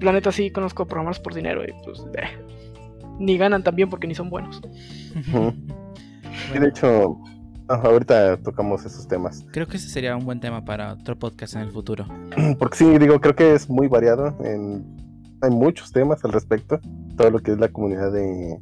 la 0.00 0.12
neta 0.12 0.32
sí 0.32 0.50
conozco 0.50 0.86
programadores 0.86 1.20
por 1.20 1.34
dinero 1.34 1.62
y 1.64 1.72
pues 1.84 2.04
eh, 2.14 2.28
ni 3.18 3.36
ganan 3.36 3.62
tan 3.62 3.76
bien 3.76 3.90
porque 3.90 4.06
ni 4.06 4.14
son 4.14 4.30
buenos. 4.30 4.60
Sí, 6.52 6.58
de 6.58 6.68
hecho, 6.68 7.18
ah, 7.68 7.80
ahorita 7.84 8.38
tocamos 8.38 8.84
esos 8.84 9.06
temas. 9.06 9.44
Creo 9.52 9.66
que 9.66 9.76
ese 9.76 9.88
sería 9.88 10.16
un 10.16 10.24
buen 10.24 10.40
tema 10.40 10.64
para 10.64 10.94
otro 10.94 11.18
podcast 11.18 11.54
en 11.54 11.62
el 11.62 11.70
futuro. 11.70 12.06
Porque 12.58 12.76
sí, 12.76 12.98
digo, 12.98 13.20
creo 13.20 13.34
que 13.34 13.54
es 13.54 13.68
muy 13.68 13.88
variado. 13.88 14.36
En, 14.44 14.84
hay 15.42 15.50
muchos 15.50 15.92
temas 15.92 16.24
al 16.24 16.32
respecto. 16.32 16.80
Todo 17.16 17.30
lo 17.30 17.38
que 17.40 17.52
es 17.52 17.58
la 17.58 17.68
comunidad 17.68 18.12
de, 18.12 18.58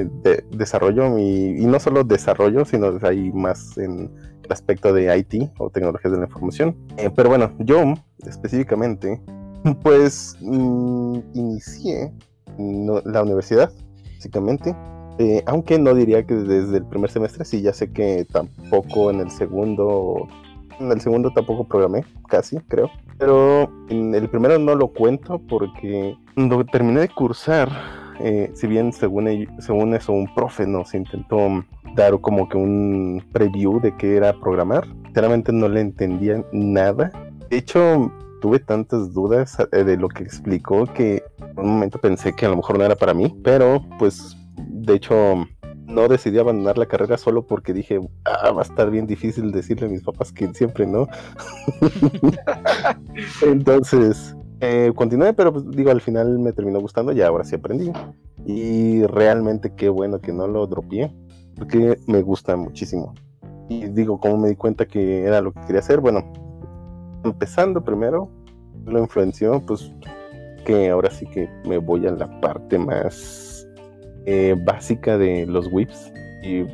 eh, 0.00 0.08
de 0.22 0.44
desarrollo 0.50 1.18
y, 1.18 1.60
y 1.62 1.66
no 1.66 1.78
solo 1.80 2.04
desarrollo, 2.04 2.64
sino 2.64 2.92
hay 3.02 3.32
más 3.32 3.76
en 3.78 4.10
el 4.44 4.52
aspecto 4.52 4.92
de 4.92 5.16
IT 5.18 5.50
o 5.58 5.70
tecnologías 5.70 6.12
de 6.12 6.18
la 6.18 6.26
información. 6.26 6.76
Eh, 6.96 7.10
pero 7.14 7.28
bueno, 7.28 7.50
yo 7.58 7.82
específicamente, 8.26 9.20
pues 9.82 10.36
mm, 10.40 11.18
inicié 11.34 12.12
no- 12.58 13.00
la 13.04 13.22
universidad, 13.22 13.70
básicamente. 14.16 14.74
Eh, 15.18 15.42
aunque 15.46 15.78
no 15.78 15.94
diría 15.94 16.24
que 16.26 16.34
desde 16.34 16.76
el 16.76 16.84
primer 16.84 17.10
semestre, 17.10 17.44
sí, 17.44 17.62
ya 17.62 17.72
sé 17.72 17.90
que 17.90 18.26
tampoco 18.30 19.10
en 19.10 19.20
el 19.20 19.30
segundo, 19.30 20.28
en 20.78 20.92
el 20.92 21.00
segundo 21.00 21.30
tampoco 21.30 21.64
programé, 21.64 22.04
casi, 22.28 22.58
creo. 22.68 22.90
Pero 23.18 23.70
en 23.88 24.14
el 24.14 24.28
primero 24.28 24.58
no 24.58 24.74
lo 24.74 24.88
cuento 24.88 25.40
porque 25.48 26.14
cuando 26.34 26.62
terminé 26.66 27.00
de 27.00 27.08
cursar, 27.08 27.70
eh, 28.20 28.50
si 28.54 28.66
bien 28.66 28.92
según, 28.92 29.46
según 29.58 29.94
eso 29.94 30.12
un 30.12 30.32
profe 30.34 30.66
nos 30.66 30.94
intentó 30.94 31.64
dar 31.94 32.20
como 32.20 32.48
que 32.48 32.56
un 32.56 33.24
preview 33.32 33.80
de 33.80 33.96
qué 33.96 34.16
era 34.16 34.32
programar, 34.32 34.86
sinceramente 35.04 35.52
no 35.52 35.68
le 35.68 35.80
entendía 35.80 36.44
nada. 36.52 37.10
De 37.50 37.58
hecho, 37.58 38.12
tuve 38.40 38.58
tantas 38.58 39.12
dudas 39.12 39.56
eh, 39.72 39.84
de 39.84 39.96
lo 39.96 40.08
que 40.08 40.22
explicó 40.22 40.86
que 40.86 41.22
en 41.38 41.58
un 41.58 41.74
momento 41.74 41.98
pensé 41.98 42.34
que 42.34 42.46
a 42.46 42.50
lo 42.50 42.56
mejor 42.56 42.78
no 42.78 42.84
era 42.84 42.96
para 42.96 43.14
mí, 43.14 43.34
pero 43.42 43.84
pues 43.98 44.36
de 44.56 44.94
hecho 44.94 45.46
no 45.86 46.08
decidí 46.08 46.38
abandonar 46.38 46.78
la 46.78 46.86
carrera 46.86 47.16
solo 47.16 47.46
porque 47.46 47.72
dije, 47.72 48.00
ah, 48.24 48.50
va 48.50 48.60
a 48.62 48.64
estar 48.64 48.90
bien 48.90 49.06
difícil 49.06 49.52
decirle 49.52 49.86
a 49.86 49.90
mis 49.90 50.02
papás 50.02 50.32
que 50.32 50.52
siempre 50.52 50.86
no. 50.86 51.08
Entonces, 53.42 54.35
eh, 54.60 54.92
continué, 54.94 55.32
pero 55.32 55.52
pues, 55.52 55.70
digo, 55.70 55.90
al 55.90 56.00
final 56.00 56.38
me 56.38 56.52
terminó 56.52 56.80
gustando 56.80 57.12
y 57.12 57.20
ahora 57.22 57.44
sí 57.44 57.56
aprendí. 57.56 57.92
Y 58.44 59.04
realmente 59.06 59.74
qué 59.74 59.88
bueno 59.88 60.20
que 60.20 60.32
no 60.32 60.46
lo 60.46 60.66
dropeé, 60.66 61.12
porque 61.56 61.98
me 62.06 62.22
gusta 62.22 62.56
muchísimo. 62.56 63.14
Y 63.68 63.86
digo, 63.88 64.20
como 64.20 64.38
me 64.38 64.48
di 64.48 64.56
cuenta 64.56 64.86
que 64.86 65.24
era 65.24 65.40
lo 65.40 65.52
que 65.52 65.60
quería 65.62 65.80
hacer, 65.80 66.00
bueno, 66.00 66.32
empezando 67.24 67.82
primero, 67.82 68.30
lo 68.84 69.00
influenció, 69.00 69.60
pues 69.66 69.92
que 70.64 70.90
ahora 70.90 71.10
sí 71.10 71.26
que 71.26 71.48
me 71.64 71.78
voy 71.78 72.06
a 72.06 72.12
la 72.12 72.40
parte 72.40 72.78
más 72.78 73.66
eh, 74.26 74.54
básica 74.64 75.18
de 75.18 75.46
los 75.46 75.68
whips. 75.70 76.12
Y 76.42 76.64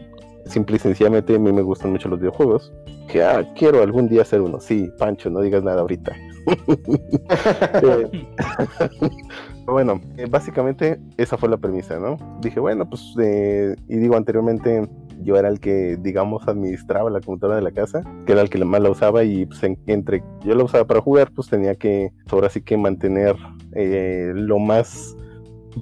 simple 0.47 0.76
y 0.76 0.78
sencillamente 0.78 1.35
a 1.35 1.39
mí 1.39 1.53
me 1.53 1.62
gustan 1.62 1.93
mucho 1.93 2.09
los 2.09 2.18
videojuegos. 2.18 2.72
Que 3.09 3.22
ah, 3.22 3.47
quiero 3.57 3.83
algún 3.83 4.09
día 4.09 4.22
hacer 4.22 4.41
uno. 4.41 4.61
Sí, 4.61 4.91
Pancho, 4.99 5.30
no 5.30 5.41
digas 5.41 5.62
nada 5.62 5.80
ahorita. 5.80 6.14
Eh, 6.47 8.26
bueno, 9.66 10.01
eh, 10.16 10.26
básicamente 10.28 11.01
esa 11.16 11.36
fue 11.36 11.49
la 11.49 11.57
premisa, 11.57 11.99
¿no? 11.99 12.16
Dije, 12.40 12.61
bueno, 12.61 12.88
pues, 12.88 13.14
eh, 13.20 13.74
y 13.88 13.97
digo 13.97 14.16
anteriormente, 14.16 14.88
yo 15.22 15.36
era 15.36 15.49
el 15.49 15.61
que, 15.61 15.97
digamos, 16.01 16.47
administraba 16.49 17.11
la 17.11 17.20
computadora 17.20 17.57
de 17.57 17.62
la 17.62 17.72
casa, 17.72 18.03
que 18.26 18.32
era 18.32 18.43
el 18.43 18.51
que 18.51 18.64
más 18.64 18.80
la 18.80 18.90
usaba 18.90 19.24
y 19.24 19.47
pues 19.47 19.62
entre 19.86 20.22
yo 20.45 20.55
la 20.55 20.64
usaba 20.64 20.84
para 20.86 21.01
jugar, 21.01 21.30
pues 21.32 21.49
tenía 21.49 21.74
que, 21.74 22.12
ahora 22.30 22.51
sí 22.51 22.61
que 22.62 22.76
mantener 22.76 23.36
lo 23.74 24.59
más 24.59 25.16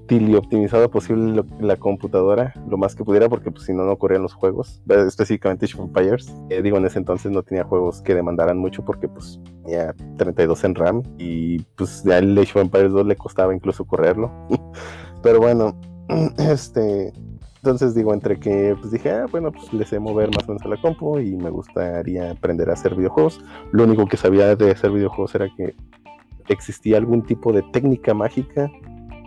y 0.09 0.35
optimizado 0.35 0.91
posible 0.91 1.43
la 1.61 1.77
computadora 1.77 2.55
lo 2.69 2.77
más 2.77 2.95
que 2.95 3.05
pudiera 3.05 3.29
porque 3.29 3.51
pues 3.51 3.65
si 3.65 3.73
no 3.73 3.85
no 3.85 3.97
corrían 3.97 4.23
los 4.23 4.35
juegos 4.35 4.83
específicamente 4.89 5.67
Age 5.67 5.81
of 5.81 5.91
eh, 6.51 6.63
digo 6.63 6.77
en 6.77 6.87
ese 6.87 6.99
entonces 6.99 7.31
no 7.33 7.43
tenía 7.43 7.65
juegos 7.65 8.01
que 8.03 8.15
demandaran 8.15 8.59
mucho 8.59 8.85
porque 8.85 9.09
pues 9.09 9.41
tenía 9.65 9.95
32 10.17 10.65
en 10.65 10.75
RAM 10.75 11.03
y 11.19 11.61
pues 11.77 12.03
ya 12.05 12.19
el 12.19 12.39
Age 12.39 12.59
of 12.59 12.65
Empires 12.65 12.93
2 12.93 13.07
le 13.07 13.17
costaba 13.17 13.55
incluso 13.55 13.85
correrlo. 13.85 14.31
Pero 15.23 15.39
bueno 15.39 15.79
este 16.39 17.13
entonces 17.57 17.95
digo 17.95 18.15
entre 18.15 18.39
que 18.39 18.75
pues 18.81 18.91
dije 18.91 19.11
ah 19.11 19.27
bueno 19.31 19.53
pues 19.53 19.73
le 19.73 19.85
sé 19.85 19.99
mover 19.99 20.31
más 20.31 20.45
o 20.49 20.53
menos 20.53 20.65
a 20.65 20.69
la 20.69 20.81
compu 20.81 21.19
y 21.19 21.37
me 21.37 21.51
gustaría 21.51 22.31
aprender 22.31 22.71
a 22.71 22.73
hacer 22.73 22.95
videojuegos 22.95 23.41
lo 23.73 23.85
único 23.85 24.07
que 24.07 24.17
sabía 24.17 24.57
de 24.57 24.71
hacer 24.71 24.91
videojuegos 24.91 25.35
era 25.35 25.47
que 25.55 25.75
existía 26.49 26.97
algún 26.97 27.23
tipo 27.23 27.53
de 27.53 27.63
técnica 27.71 28.15
mágica 28.15 28.71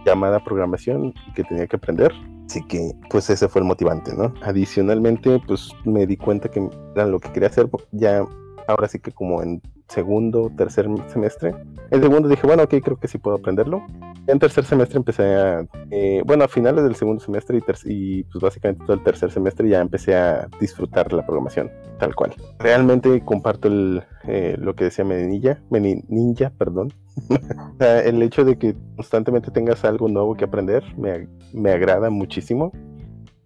llamada 0.05 0.43
programación 0.43 1.13
que 1.35 1.43
tenía 1.43 1.67
que 1.67 1.75
aprender. 1.75 2.11
Así 2.45 2.61
que, 2.67 2.91
pues 3.09 3.29
ese 3.29 3.47
fue 3.47 3.61
el 3.61 3.67
motivante, 3.67 4.13
¿no? 4.15 4.33
Adicionalmente, 4.43 5.41
pues 5.47 5.71
me 5.85 6.05
di 6.05 6.17
cuenta 6.17 6.49
que 6.49 6.67
era 6.95 7.07
lo 7.07 7.19
que 7.19 7.31
quería 7.31 7.49
hacer 7.49 7.69
ya 7.91 8.25
ahora 8.67 8.87
sí 8.87 8.99
que 8.99 9.11
como 9.11 9.41
en 9.41 9.61
segundo, 9.87 10.51
tercer 10.55 10.87
semestre. 11.07 11.55
En 11.91 12.01
segundo 12.01 12.27
dije, 12.27 12.45
bueno, 12.47 12.63
ok, 12.63 12.75
creo 12.83 12.97
que 12.97 13.07
sí 13.07 13.17
puedo 13.17 13.37
aprenderlo. 13.37 13.85
En 14.25 14.39
tercer 14.39 14.63
semestre 14.63 14.97
empecé 14.97 15.23
a, 15.35 15.65
eh, 15.91 16.23
bueno, 16.25 16.45
a 16.45 16.47
finales 16.47 16.83
del 16.83 16.95
segundo 16.95 17.21
semestre 17.21 17.57
y, 17.57 17.91
y, 17.91 18.23
pues 18.23 18.41
básicamente 18.41 18.85
todo 18.85 18.95
el 18.95 19.03
tercer 19.03 19.31
semestre 19.31 19.67
ya 19.67 19.81
empecé 19.81 20.15
a 20.15 20.47
disfrutar 20.59 21.11
la 21.11 21.25
programación, 21.25 21.69
tal 21.99 22.15
cual. 22.15 22.33
Realmente 22.57 23.21
comparto 23.25 23.67
el, 23.67 24.03
eh, 24.27 24.55
lo 24.57 24.75
que 24.75 24.85
decía 24.85 25.03
Meninilla, 25.03 25.61
Ninja, 25.69 26.51
perdón. 26.57 26.93
el 27.79 28.21
hecho 28.23 28.45
de 28.45 28.57
que 28.57 28.75
constantemente 28.95 29.51
tengas 29.51 29.83
algo 29.83 30.07
nuevo 30.07 30.35
que 30.35 30.45
aprender 30.45 30.83
me, 30.97 31.27
me 31.53 31.71
agrada 31.71 32.09
muchísimo. 32.09 32.71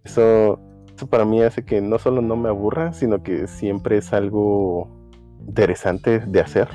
Eso, 0.04 0.60
eso 0.96 1.06
para 1.08 1.24
mí 1.24 1.42
hace 1.42 1.64
que 1.64 1.80
no 1.80 1.98
solo 1.98 2.22
no 2.22 2.36
me 2.36 2.48
aburra, 2.48 2.92
sino 2.92 3.22
que 3.22 3.46
siempre 3.48 3.98
es 3.98 4.12
algo 4.12 4.97
interesante 5.46 6.20
de 6.20 6.40
hacer. 6.40 6.68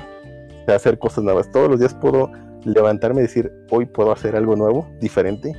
De 0.66 0.74
hacer 0.74 0.98
cosas 0.98 1.24
nuevas. 1.24 1.50
Todos 1.50 1.68
los 1.70 1.78
días 1.78 1.94
puedo 1.94 2.30
levantarme 2.64 3.20
y 3.20 3.22
decir, 3.22 3.52
hoy 3.70 3.86
puedo 3.86 4.12
hacer 4.12 4.36
algo 4.36 4.56
nuevo, 4.56 4.88
diferente. 5.00 5.52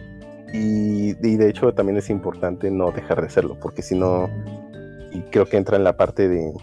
Y, 0.53 1.14
de 1.14 1.49
hecho 1.49 1.74
también 1.74 1.97
es 1.97 2.10
importante 2.10 2.72
no 2.72 2.91
dejar 2.91 3.20
de 3.20 3.28
hacerlo, 3.28 3.58
porque 3.60 3.82
si 3.82 3.97
no, 3.97 4.30
creo 5.32 5.45
que 5.45 5.58
entra 5.58 5.78
en 5.78 5.84
la 5.84 5.97
parte 5.97 6.30
de, 6.30 6.53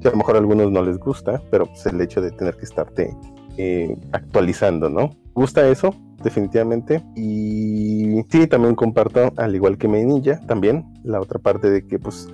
que 0.00 0.08
a 0.08 0.10
lo 0.10 0.18
mejor 0.18 0.36
a 0.36 0.38
algunos 0.38 0.70
no 0.70 0.82
les 0.82 0.98
gusta, 0.98 1.40
pero 1.50 1.66
pues 1.66 1.86
el 1.86 2.00
hecho 2.00 2.20
de 2.20 2.30
tener 2.30 2.56
que 2.56 2.64
estarte 2.64 3.16
eh, 3.56 3.96
actualizando, 4.12 4.88
¿no? 4.88 5.10
¿Gusta 5.34 5.66
eso? 5.68 5.94
Definitivamente. 6.22 7.02
Y 7.16 8.22
sí, 8.30 8.46
también 8.46 8.74
comparto, 8.74 9.32
al 9.36 9.54
igual 9.54 9.78
que 9.78 9.88
Ninja, 9.88 10.40
también 10.46 10.84
la 11.04 11.20
otra 11.20 11.38
parte 11.38 11.70
de 11.70 11.86
que 11.86 11.98
pues 11.98 12.28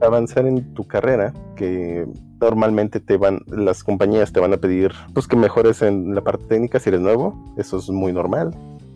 avanzar 0.00 0.46
en 0.46 0.74
tu 0.74 0.86
carrera, 0.86 1.32
que 1.56 2.06
normalmente 2.40 3.00
te 3.00 3.16
van, 3.16 3.40
las 3.48 3.84
compañías 3.84 4.32
te 4.32 4.40
van 4.40 4.52
a 4.52 4.56
pedir 4.56 4.92
pues 5.12 5.26
que 5.26 5.36
mejores 5.36 5.82
en 5.82 6.14
la 6.14 6.22
parte 6.22 6.44
técnica 6.46 6.80
si 6.80 6.88
eres 6.88 7.00
nuevo, 7.00 7.54
eso 7.56 7.78
es 7.78 7.88
muy 7.90 8.12
normal. 8.12 8.54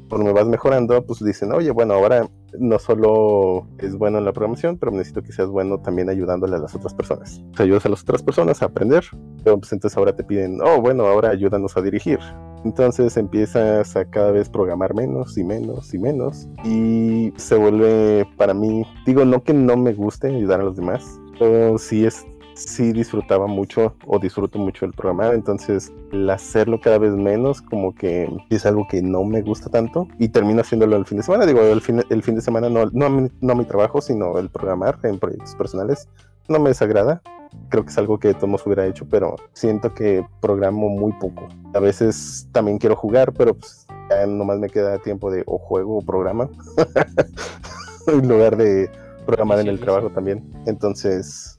Cuando 0.09 0.27
me 0.27 0.33
vas 0.33 0.47
mejorando, 0.47 1.05
pues 1.05 1.25
dicen, 1.25 1.53
oye, 1.53 1.71
bueno, 1.71 1.95
ahora 1.95 2.29
no 2.59 2.79
solo 2.79 3.67
es 3.79 3.97
bueno 3.97 4.19
en 4.19 4.25
la 4.25 4.33
programación, 4.33 4.79
pero 4.79 4.93
necesito 4.93 5.23
que 5.23 5.33
seas 5.33 5.49
bueno 5.49 5.79
también 5.81 6.09
ayudándole 6.09 6.57
a 6.57 6.59
las 6.59 6.75
otras 6.75 6.95
personas. 6.95 7.43
O 7.59 7.63
ayudas 7.63 7.87
a 7.87 7.89
las 7.89 8.03
otras 8.03 8.23
personas 8.23 8.63
a 8.63 8.67
aprender, 8.67 9.05
pero 9.43 9.59
pues 9.59 9.73
entonces 9.73 9.97
ahora 9.97 10.15
te 10.15 10.23
piden, 10.23 10.61
oh, 10.63 10.81
bueno, 10.81 11.07
ahora 11.07 11.31
ayúdanos 11.31 11.77
a 11.77 11.83
dirigir. 11.83 12.21
Entonces 12.65 13.17
empiezas 13.17 13.95
a 13.97 14.05
cada 14.05 14.31
vez 14.31 14.49
programar 14.49 14.95
menos 14.95 15.37
y 15.37 15.45
menos 15.45 15.93
y 15.93 15.99
menos. 15.99 16.49
Y 16.65 17.33
se 17.37 17.57
vuelve 17.57 18.27
para 18.37 18.55
mí, 18.55 18.85
digo, 19.07 19.25
no 19.25 19.43
que 19.43 19.55
no 19.55 19.77
me 19.77 19.93
guste 19.93 20.29
ayudar 20.29 20.61
a 20.61 20.65
los 20.65 20.77
demás, 20.77 21.21
pero 21.39 21.79
sí 21.79 22.05
es 22.05 22.27
sí 22.55 22.93
disfrutaba 22.93 23.47
mucho 23.47 23.97
o 24.07 24.19
disfruto 24.19 24.59
mucho 24.59 24.87
el 24.87 24.93
programar, 24.93 25.35
entonces 25.35 25.93
el 26.13 26.29
hacerlo 26.31 26.81
cada 26.81 26.99
vez 26.99 27.13
menos 27.13 27.61
como 27.61 27.95
que 27.95 28.29
es 28.51 28.65
algo 28.65 28.87
que 28.89 29.03
no 29.03 29.25
me 29.25 29.43
gusta 29.43 29.71
tanto 29.71 30.09
y 30.19 30.29
termino 30.29 30.61
haciéndolo 30.61 30.97
el 30.97 31.05
fin 31.05 31.19
de 31.19 31.25
semana, 31.25 31.47
digo, 31.47 31.61
el 31.63 31.81
fin, 31.81 32.03
el 32.09 32.23
fin 32.23 32.37
de 32.37 32.41
semana 32.41 32.69
no, 32.69 32.87
no, 32.93 33.29
no 33.41 33.55
mi 33.55 33.65
trabajo, 33.65 34.01
sino 34.01 34.39
el 34.39 34.51
programar 34.51 34.99
en 35.03 35.19
proyectos 35.19 35.55
personales, 35.57 36.09
no 36.49 36.59
me 36.59 36.71
desagrada, 36.71 37.23
creo 37.69 37.85
que 37.85 37.91
es 37.91 37.99
algo 37.99 38.19
que 38.19 38.35
todos 38.35 38.67
hubiera 38.67 38.87
hecho, 38.87 39.07
pero 39.09 39.37
siento 39.53 39.95
que 39.95 40.25
programo 40.41 40.89
muy 40.89 41.13
poco. 41.15 41.49
A 41.75 41.81
veces 41.81 42.49
también 42.53 42.79
quiero 42.79 42.97
jugar, 42.97 43.33
pero 43.33 43.55
pues 43.55 43.87
ya 44.11 44.27
nomás 44.27 44.59
me 44.59 44.69
queda 44.69 44.99
tiempo 44.99 45.31
de 45.31 45.43
o 45.47 45.59
juego 45.59 45.99
o 45.99 46.03
programa, 46.03 46.49
en 48.07 48.29
lugar 48.29 48.57
de 48.57 48.91
programar 49.27 49.59
en 49.61 49.69
el 49.69 49.81
trabajo 49.81 50.11
también. 50.11 50.53
Entonces, 50.67 51.57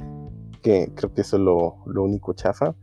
que 0.62 0.91
creo 0.96 1.14
que 1.14 1.22
eso 1.22 1.38
es 1.38 1.43
lo, 1.43 1.78
lo 1.86 2.04
único 2.04 2.34
chafa. 2.34 2.76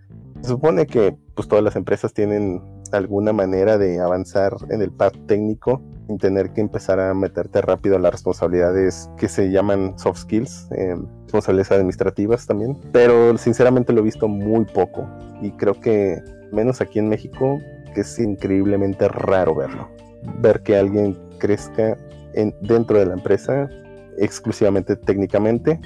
Se 0.43 0.49
supone 0.49 0.87
que 0.87 1.17
pues 1.35 1.49
todas 1.49 1.65
las 1.65 1.77
empresas 1.77 2.13
tienen 2.13 2.61
alguna 2.95 3.32
manera 3.32 3.78
de 3.78 4.01
avanzar 4.01 4.55
en 4.70 4.82
el 4.82 4.90
path 4.90 5.14
técnico 5.26 5.82
sin 6.07 6.18
tener 6.18 6.53
que 6.53 6.61
empezar 6.61 7.01
a 7.01 7.14
meterte 7.14 7.61
rápido 7.61 7.97
a 7.97 7.99
las 7.99 8.12
responsabilidades 8.12 9.11
que 9.16 9.28
se 9.28 9.51
llaman 9.51 9.99
soft 9.99 10.18
skills, 10.18 10.68
eh, 10.72 10.97
responsabilidades 11.24 11.72
administrativas 11.72 12.47
también. 12.47 12.76
Pero 12.93 13.36
sinceramente 13.38 13.93
lo 13.93 14.01
he 14.01 14.05
visto 14.05 14.28
muy 14.28 14.64
poco 14.64 15.09
y 15.40 15.51
creo 15.53 15.74
que 15.80 16.20
menos 16.53 16.80
aquí 16.80 16.99
en 16.99 17.09
México 17.09 17.59
que 17.95 18.03
es 18.03 18.18
increíblemente 18.18 19.09
raro 19.09 19.55
verlo. 19.55 19.88
Ver 20.40 20.62
que 20.62 20.76
alguien 20.76 21.18
crezca 21.38 21.97
en, 22.34 22.55
dentro 22.62 22.99
de 22.99 23.07
la 23.07 23.14
empresa 23.14 23.68
exclusivamente 24.18 24.97
técnicamente, 24.97 25.80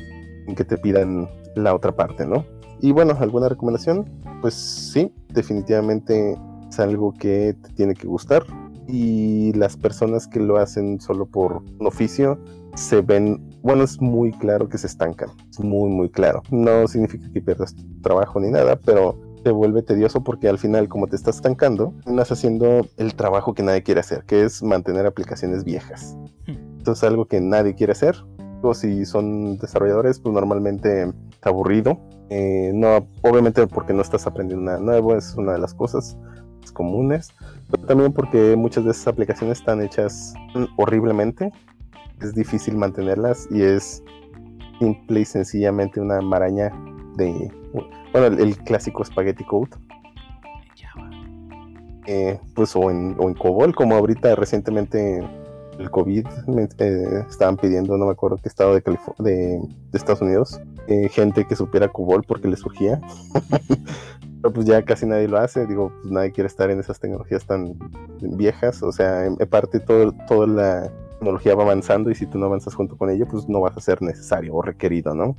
en 0.47 0.55
que 0.55 0.65
te 0.65 0.77
pidan 0.77 1.29
la 1.55 1.75
otra 1.75 1.93
parte, 1.93 2.27
¿no? 2.27 2.45
Y 2.81 2.93
bueno, 2.93 3.17
¿alguna 3.19 3.49
recomendación? 3.49 4.05
Pues 4.41 4.55
sí, 4.55 5.13
definitivamente 5.33 6.37
es 6.77 6.81
algo 6.81 7.15
que 7.15 7.55
te 7.55 7.71
tiene 7.71 7.95
que 7.95 8.07
gustar. 8.07 8.45
Y 8.87 9.53
las 9.55 9.77
personas 9.77 10.29
que 10.29 10.41
lo 10.41 10.59
hacen 10.59 11.01
solo 11.01 11.27
por 11.27 11.63
un 11.79 11.87
oficio 11.87 12.39
se 12.75 13.01
ven, 13.01 13.43
bueno, 13.63 13.83
es 13.83 14.01
muy 14.01 14.31
claro 14.33 14.69
que 14.69 14.79
se 14.79 14.87
estancan. 14.87 15.31
Es 15.51 15.59
muy, 15.59 15.89
muy 15.91 16.11
claro. 16.11 16.43
No 16.51 16.87
significa 16.87 17.29
que 17.33 17.41
pierdas 17.41 17.75
tu 17.75 17.83
trabajo 18.03 18.39
ni 18.39 18.51
nada, 18.51 18.77
pero 18.77 19.19
te 19.43 19.51
vuelve 19.51 19.83
tedioso 19.83 20.23
porque 20.23 20.49
al 20.49 20.59
final, 20.59 20.89
como 20.89 21.07
te 21.07 21.17
estás 21.17 21.37
estancando, 21.37 21.95
estás 22.07 22.33
haciendo 22.33 22.87
el 22.97 23.15
trabajo 23.15 23.55
que 23.55 23.63
nadie 23.63 23.83
quiere 23.83 24.01
hacer, 24.01 24.25
que 24.25 24.45
es 24.45 24.63
mantener 24.63 25.07
aplicaciones 25.07 25.65
viejas. 25.65 26.17
Hmm. 26.47 26.79
Esto 26.79 26.93
es 26.93 27.03
algo 27.03 27.25
que 27.27 27.41
nadie 27.41 27.75
quiere 27.75 27.93
hacer. 27.93 28.17
O 28.63 28.75
si 28.75 29.05
son 29.05 29.59
desarrolladores, 29.59 30.19
pues 30.19 30.35
normalmente 30.35 31.13
aburrido. 31.43 31.99
Eh, 32.29 32.73
no, 32.75 33.07
obviamente 33.23 33.67
porque 33.67 33.93
no 33.93 34.03
estás 34.03 34.27
aprendiendo 34.27 34.65
nada 34.65 34.81
nuevo, 34.81 35.17
es 35.17 35.35
una 35.37 35.53
de 35.53 35.59
las 35.59 35.75
cosas 35.75 36.17
comunes, 36.73 37.33
pero 37.71 37.85
también 37.85 38.13
porque 38.13 38.57
muchas 38.57 38.85
de 38.85 38.91
esas 38.91 39.09
aplicaciones 39.09 39.59
están 39.59 39.83
hechas 39.83 40.35
horriblemente, 40.77 41.53
es 42.21 42.35
difícil 42.35 42.77
mantenerlas 42.77 43.49
y 43.51 43.63
es 43.63 44.03
simple 44.79 45.21
y 45.21 45.25
sencillamente 45.25 46.01
una 46.01 46.21
maraña 46.21 46.73
de, 47.17 47.51
bueno, 48.13 48.27
el, 48.27 48.57
clásico 48.59 49.05
spaghetti 49.05 49.45
code. 49.45 49.71
eh, 52.07 52.39
pues 52.55 52.77
o 52.77 52.91
en, 52.91 53.17
o 53.19 53.29
en 53.29 53.35
COBOL, 53.35 53.75
como 53.75 53.97
ahorita 53.97 54.37
recientemente 54.37 55.27
el 55.79 55.91
COVID 55.91 56.27
eh, 56.79 57.25
estaban 57.29 57.57
pidiendo, 57.57 57.97
no 57.99 58.07
me 58.07 58.13
acuerdo 58.13 58.39
qué 58.39 58.49
estado 58.49 58.75
de, 58.75 58.83
de, 59.19 59.59
de 59.59 59.99
Estados 59.99 60.23
Unidos, 60.23 60.61
eh, 60.87 61.09
gente 61.09 61.45
que 61.45 61.57
supiera 61.57 61.89
COBOL 61.89 62.23
porque 62.25 62.49
le 62.49 62.57
surgía. 62.57 63.01
Pero 64.47 64.55
pues 64.55 64.67
ya 64.67 64.81
casi 64.85 65.07
nadie 65.07 65.27
lo 65.27 65.39
hace, 65.39 65.67
digo, 65.67 65.91
pues 66.01 66.13
nadie 66.13 66.31
quiere 66.31 66.47
estar 66.47 66.71
en 66.71 66.79
esas 66.79 67.01
tecnologías 67.01 67.45
tan 67.47 67.75
viejas, 68.21 68.81
o 68.81 68.93
sea, 68.93 69.27
en, 69.27 69.37
parte 69.39 69.81
todo, 69.81 70.13
toda 70.29 70.47
la 70.47 70.93
tecnología 71.19 71.57
va 71.57 71.65
avanzando 71.65 72.13
y 72.13 72.15
si 72.15 72.27
tú 72.27 72.39
no 72.39 72.47
avanzas 72.47 72.77
junto 72.77 72.97
con 72.97 73.11
ello, 73.11 73.27
pues 73.29 73.49
no 73.49 73.61
vas 73.61 73.77
a 73.77 73.81
ser 73.81 74.01
necesario 74.03 74.55
o 74.55 74.63
requerido, 74.63 75.17
¿no? 75.17 75.37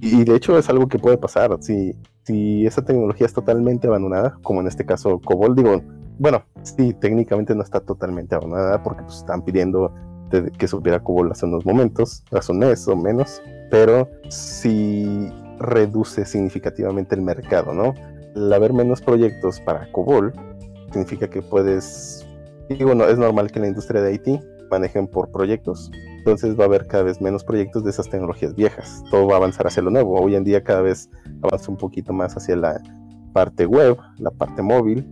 Y 0.00 0.24
de 0.24 0.34
hecho 0.34 0.56
es 0.56 0.70
algo 0.70 0.88
que 0.88 0.98
puede 0.98 1.18
pasar, 1.18 1.58
si, 1.60 1.94
si 2.22 2.64
esa 2.64 2.82
tecnología 2.82 3.26
es 3.26 3.34
totalmente 3.34 3.86
abandonada, 3.86 4.38
como 4.42 4.62
en 4.62 4.66
este 4.66 4.86
caso 4.86 5.20
COBOL, 5.22 5.54
digo, 5.54 5.82
bueno, 6.18 6.42
sí, 6.62 6.94
técnicamente 6.94 7.54
no 7.54 7.62
está 7.62 7.80
totalmente 7.80 8.34
abandonada 8.34 8.82
porque 8.82 9.02
pues, 9.02 9.18
están 9.18 9.42
pidiendo 9.42 9.92
que 10.56 10.68
supiera 10.68 11.00
COBOL 11.00 11.32
hace 11.32 11.44
unos 11.44 11.66
momentos, 11.66 12.24
hace 12.32 12.50
un 12.50 12.60
mes 12.60 12.88
o 12.88 12.96
menos, 12.96 13.42
pero 13.70 14.08
sí 14.30 15.30
reduce 15.58 16.24
significativamente 16.24 17.14
el 17.14 17.20
mercado, 17.20 17.74
¿no? 17.74 17.92
El 18.34 18.52
haber 18.52 18.72
menos 18.72 19.00
proyectos 19.00 19.60
para 19.60 19.90
COBOL 19.92 20.32
significa 20.92 21.28
que 21.28 21.42
puedes, 21.42 22.26
digo, 22.68 22.94
no, 22.94 23.04
es 23.04 23.18
normal 23.18 23.50
que 23.50 23.60
la 23.60 23.68
industria 23.68 24.00
de 24.00 24.14
IT 24.14 24.42
manejen 24.70 25.06
por 25.06 25.30
proyectos, 25.30 25.90
entonces 26.18 26.58
va 26.58 26.64
a 26.64 26.66
haber 26.66 26.86
cada 26.86 27.04
vez 27.04 27.20
menos 27.20 27.42
proyectos 27.44 27.84
de 27.84 27.90
esas 27.90 28.08
tecnologías 28.08 28.54
viejas, 28.54 29.02
todo 29.10 29.26
va 29.26 29.34
a 29.34 29.36
avanzar 29.38 29.66
hacia 29.66 29.82
lo 29.82 29.90
nuevo, 29.90 30.20
hoy 30.20 30.34
en 30.34 30.44
día 30.44 30.62
cada 30.62 30.82
vez 30.82 31.08
avanza 31.42 31.70
un 31.70 31.78
poquito 31.78 32.12
más 32.12 32.36
hacia 32.36 32.56
la 32.56 32.82
parte 33.32 33.66
web, 33.66 33.96
la 34.18 34.30
parte 34.30 34.60
móvil, 34.60 35.06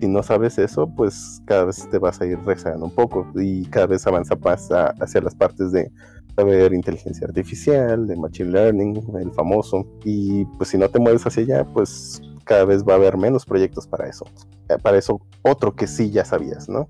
si 0.00 0.08
no 0.08 0.22
sabes 0.22 0.58
eso, 0.58 0.88
pues 0.88 1.42
cada 1.44 1.66
vez 1.66 1.86
te 1.90 1.98
vas 1.98 2.20
a 2.20 2.26
ir 2.26 2.38
rezagando 2.44 2.86
un 2.86 2.94
poco 2.94 3.26
y 3.34 3.66
cada 3.66 3.86
vez 3.86 4.06
avanza 4.06 4.34
pasa 4.36 4.94
hacia 4.98 5.20
las 5.20 5.34
partes 5.34 5.72
de 5.72 5.90
saber 6.36 6.72
inteligencia 6.72 7.26
artificial, 7.26 8.06
de 8.06 8.16
machine 8.16 8.50
learning, 8.50 9.02
el 9.18 9.32
famoso, 9.32 9.84
y 10.04 10.44
pues 10.56 10.70
si 10.70 10.78
no 10.78 10.88
te 10.88 10.98
mueves 10.98 11.26
hacia 11.26 11.42
allá, 11.42 11.64
pues 11.64 12.22
cada 12.50 12.64
vez 12.64 12.82
va 12.82 12.94
a 12.94 12.96
haber 12.96 13.16
menos 13.16 13.46
proyectos 13.46 13.86
para 13.86 14.08
eso. 14.08 14.26
Eh, 14.68 14.76
para 14.82 14.98
eso 14.98 15.20
otro 15.42 15.76
que 15.76 15.86
sí 15.86 16.10
ya 16.10 16.24
sabías, 16.24 16.68
¿no? 16.68 16.88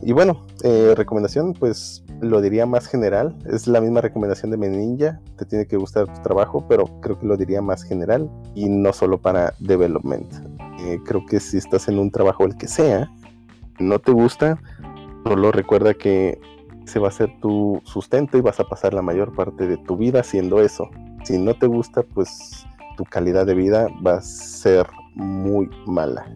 Y 0.00 0.12
bueno, 0.12 0.46
eh, 0.64 0.94
recomendación, 0.96 1.52
pues 1.52 2.02
lo 2.22 2.40
diría 2.40 2.64
más 2.64 2.86
general. 2.86 3.36
Es 3.44 3.66
la 3.66 3.82
misma 3.82 4.00
recomendación 4.00 4.50
de 4.50 4.56
Meninja. 4.56 5.20
Te 5.36 5.44
tiene 5.44 5.66
que 5.66 5.76
gustar 5.76 6.06
tu 6.06 6.22
trabajo, 6.22 6.64
pero 6.66 6.86
creo 7.02 7.18
que 7.18 7.26
lo 7.26 7.36
diría 7.36 7.60
más 7.60 7.82
general 7.82 8.30
y 8.54 8.70
no 8.70 8.94
solo 8.94 9.20
para 9.20 9.52
development. 9.58 10.32
Eh, 10.80 10.98
creo 11.04 11.26
que 11.26 11.40
si 11.40 11.58
estás 11.58 11.86
en 11.88 11.98
un 11.98 12.10
trabajo, 12.10 12.46
el 12.46 12.56
que 12.56 12.68
sea, 12.68 13.12
no 13.78 13.98
te 13.98 14.12
gusta, 14.12 14.58
solo 15.26 15.52
recuerda 15.52 15.92
que 15.92 16.40
se 16.86 16.98
va 16.98 17.08
a 17.08 17.12
ser 17.12 17.38
tu 17.42 17.82
sustento 17.84 18.38
y 18.38 18.40
vas 18.40 18.60
a 18.60 18.64
pasar 18.64 18.94
la 18.94 19.02
mayor 19.02 19.36
parte 19.36 19.66
de 19.66 19.76
tu 19.76 19.98
vida 19.98 20.20
haciendo 20.20 20.62
eso. 20.62 20.88
Si 21.24 21.36
no 21.36 21.52
te 21.52 21.66
gusta, 21.66 22.02
pues 22.02 22.64
tu 22.98 23.04
calidad 23.04 23.46
de 23.46 23.54
vida 23.54 23.86
va 24.04 24.16
a 24.16 24.20
ser 24.20 24.84
muy 25.14 25.70
mala. 25.86 26.26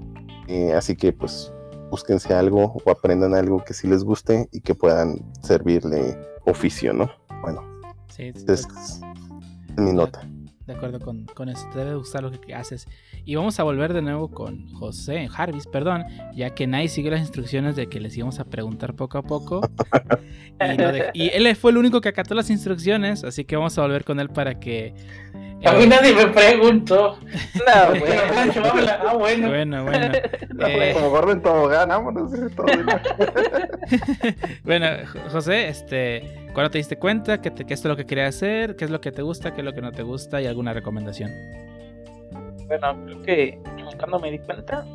Eh, 0.47 0.73
así 0.73 0.95
que 0.95 1.13
pues 1.13 1.53
búsquense 1.91 2.33
algo 2.33 2.81
o 2.85 2.91
aprendan 2.91 3.35
algo 3.35 3.65
que 3.65 3.75
sí 3.75 3.89
les 3.89 4.05
guste 4.05 4.49
y 4.53 4.61
que 4.61 4.77
puedan 4.77 5.17
servirle 5.43 6.17
oficio, 6.47 6.93
¿no? 6.93 7.11
Bueno, 7.43 7.63
sí, 8.09 8.33
es 8.47 9.01
mi 9.77 9.93
nota. 9.93 10.25
De 10.67 10.75
acuerdo 10.75 11.01
con, 11.01 11.27
con 11.35 11.49
eso, 11.49 11.67
te 11.73 11.81
debe 11.81 11.97
gustar 11.97 12.23
lo 12.23 12.31
que 12.31 12.55
haces. 12.55 12.87
Y 13.25 13.37
vamos 13.37 13.61
a 13.61 13.63
volver 13.63 13.93
de 13.93 14.03
nuevo 14.03 14.29
con 14.29 14.67
José, 14.73 15.29
Jarvis, 15.29 15.69
perdón, 15.69 16.05
ya 16.35 16.51
que 16.51 16.67
Nai 16.67 16.89
siguió 16.89 17.13
las 17.13 17.21
instrucciones 17.21 17.77
de 17.77 17.87
que 17.87 18.01
les 18.01 18.17
íbamos 18.17 18.41
a 18.41 18.45
preguntar 18.45 18.95
poco 18.95 19.19
a 19.19 19.23
poco. 19.23 19.61
y, 21.15 21.29
él 21.29 21.55
fue 21.55 21.71
el 21.71 21.77
único 21.77 22.01
que 22.01 22.09
acató 22.09 22.35
las 22.35 22.51
instrucciones, 22.51 23.23
así 23.23 23.45
que 23.45 23.55
vamos 23.55 23.79
a 23.79 23.83
volver 23.83 24.05
con 24.05 24.19
él 24.19 24.29
para 24.29 24.59
que... 24.59 24.93
a 25.65 25.73
mí 25.75 25.87
nadie 25.87 26.15
me 26.15 26.27
preguntó. 26.27 27.17
No, 27.55 27.89
bueno. 28.01 28.23
ah, 28.91 29.15
bueno. 29.17 29.49
Bueno, 29.49 29.85
bueno. 29.85 30.13
Eh, 30.65 30.93
como 30.95 31.11
gordo 31.11 31.33
en 31.33 31.43
todo 31.43 31.69
vámonos. 31.69 32.31
Todo 32.55 32.67
bueno, 34.63 34.87
José, 35.33 35.67
este, 35.67 36.51
¿cuándo 36.53 36.71
te 36.71 36.79
diste 36.79 36.99
cuenta 36.99 37.41
que, 37.41 37.53
que 37.53 37.75
esto 37.75 37.89
es 37.89 37.91
lo 37.91 37.97
que 37.97 38.07
querías 38.07 38.37
hacer? 38.37 38.77
¿Qué 38.77 38.85
es 38.85 38.91
lo 38.91 39.01
que 39.01 39.11
te 39.11 39.23
gusta? 39.23 39.55
¿Qué 39.55 39.63
es 39.63 39.65
lo 39.65 39.73
que 39.73 39.81
no 39.81 39.91
te 39.91 40.05
gusta? 40.05 40.41
¿Y 40.41 40.47
alguna 40.47 40.73
recomendación? 40.73 41.33
Bueno, 42.73 42.97
creo 43.05 43.23
que 43.23 43.59
cuando 43.99 44.19
me 44.19 44.31
di 44.31 44.39
cuenta, 44.39 44.87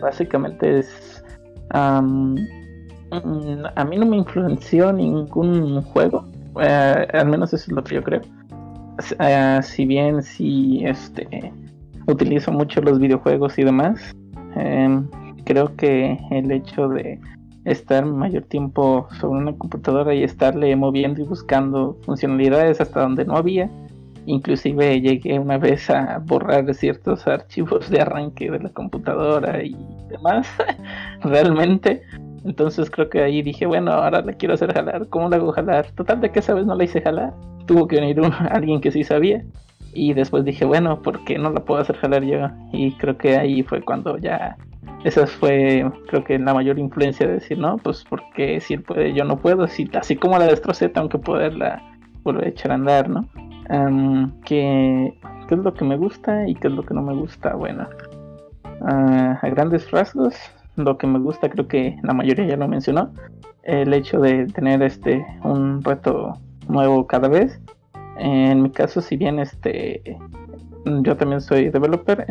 básicamente 0.00 0.78
es. 0.78 1.24
Mm, 1.74 2.36
a 3.74 3.84
mí 3.84 3.96
no 3.96 4.06
me 4.06 4.18
influenció 4.18 4.92
ningún 4.92 5.82
juego, 5.82 6.24
eh, 6.60 7.08
al 7.12 7.26
menos 7.26 7.52
eso 7.52 7.64
es 7.64 7.72
lo 7.72 7.82
que 7.82 7.96
yo 7.96 8.04
creo. 8.04 8.20
Eh, 9.18 9.58
si 9.64 9.84
bien 9.84 10.22
si 10.22 10.84
este 10.84 11.52
utilizo 12.06 12.52
mucho 12.52 12.80
los 12.82 13.00
videojuegos 13.00 13.58
y 13.58 13.64
demás, 13.64 14.14
em, 14.54 15.08
creo 15.44 15.74
que 15.74 16.20
el 16.30 16.52
hecho 16.52 16.88
de 16.88 17.18
estar 17.64 18.06
mayor 18.06 18.44
tiempo 18.44 19.08
sobre 19.18 19.40
una 19.40 19.58
computadora 19.58 20.14
y 20.14 20.22
estarle 20.22 20.76
moviendo 20.76 21.20
y 21.20 21.24
buscando 21.24 21.98
funcionalidades 22.02 22.80
hasta 22.80 23.00
donde 23.00 23.24
no 23.24 23.36
había, 23.36 23.68
Inclusive 24.28 25.00
llegué 25.00 25.38
una 25.38 25.56
vez 25.56 25.88
a 25.88 26.18
borrar 26.18 26.74
ciertos 26.74 27.26
archivos 27.26 27.88
de 27.88 28.02
arranque 28.02 28.50
de 28.50 28.58
la 28.58 28.68
computadora 28.68 29.64
y 29.64 29.74
demás. 30.10 30.46
Realmente. 31.22 32.02
Entonces 32.44 32.90
creo 32.90 33.08
que 33.08 33.22
ahí 33.22 33.40
dije, 33.40 33.64
bueno, 33.64 33.90
ahora 33.90 34.20
la 34.20 34.34
quiero 34.34 34.52
hacer 34.52 34.74
jalar. 34.74 35.08
¿Cómo 35.08 35.30
la 35.30 35.36
hago 35.36 35.50
jalar? 35.52 35.92
Total 35.92 36.20
de 36.20 36.30
que 36.30 36.40
esa 36.40 36.52
vez 36.52 36.66
no 36.66 36.74
la 36.74 36.84
hice 36.84 37.00
jalar. 37.00 37.32
Tuvo 37.64 37.88
que 37.88 37.96
venir 37.96 38.20
alguien 38.50 38.82
que 38.82 38.90
sí 38.90 39.02
sabía. 39.02 39.42
Y 39.94 40.12
después 40.12 40.44
dije, 40.44 40.66
bueno, 40.66 41.00
¿por 41.00 41.24
qué 41.24 41.38
no 41.38 41.50
la 41.50 41.64
puedo 41.64 41.80
hacer 41.80 41.96
jalar 41.96 42.22
yo? 42.22 42.50
Y 42.74 42.92
creo 42.98 43.16
que 43.16 43.38
ahí 43.38 43.62
fue 43.62 43.80
cuando 43.80 44.18
ya... 44.18 44.58
Esa 45.04 45.26
fue, 45.26 45.90
creo 46.08 46.22
que 46.22 46.38
la 46.38 46.52
mayor 46.52 46.78
influencia 46.78 47.26
de 47.26 47.34
decir, 47.34 47.56
no, 47.56 47.78
pues 47.78 48.04
porque 48.06 48.60
si 48.60 48.74
él 48.74 48.82
puede, 48.82 49.14
yo 49.14 49.24
no 49.24 49.38
puedo. 49.38 49.66
Si, 49.68 49.88
así 49.98 50.16
como 50.16 50.38
la 50.38 50.44
destrocé, 50.44 50.90
tengo 50.90 51.08
que 51.08 51.18
poderla 51.18 51.82
volver 52.24 52.44
a 52.44 52.48
echar 52.48 52.72
a 52.72 52.74
andar, 52.74 53.08
¿no? 53.08 53.26
¿Qué, 54.44 55.14
es 55.50 55.58
lo 55.58 55.74
que 55.74 55.84
me 55.84 55.96
gusta 55.96 56.48
y 56.48 56.54
qué 56.54 56.68
es 56.68 56.74
lo 56.74 56.82
que 56.82 56.94
no 56.94 57.02
me 57.02 57.14
gusta? 57.14 57.54
Bueno, 57.54 57.88
ah, 58.82 59.38
a 59.40 59.48
grandes 59.48 59.90
rasgos, 59.90 60.34
lo 60.76 60.96
que 60.98 61.06
me 61.06 61.18
gusta 61.18 61.48
creo 61.48 61.68
que 61.68 61.98
la 62.02 62.14
mayoría 62.14 62.46
ya 62.46 62.56
lo 62.56 62.68
mencionó, 62.68 63.10
el 63.62 63.92
hecho 63.92 64.20
de 64.20 64.46
tener 64.46 64.82
este 64.82 65.24
un 65.44 65.82
reto 65.82 66.38
nuevo 66.68 67.06
cada 67.06 67.28
vez. 67.28 67.60
En 68.18 68.62
mi 68.62 68.70
caso, 68.70 69.00
si 69.00 69.16
bien 69.16 69.38
este 69.38 70.18
yo 70.84 71.16
también 71.16 71.40
soy 71.40 71.68
developer, 71.68 72.26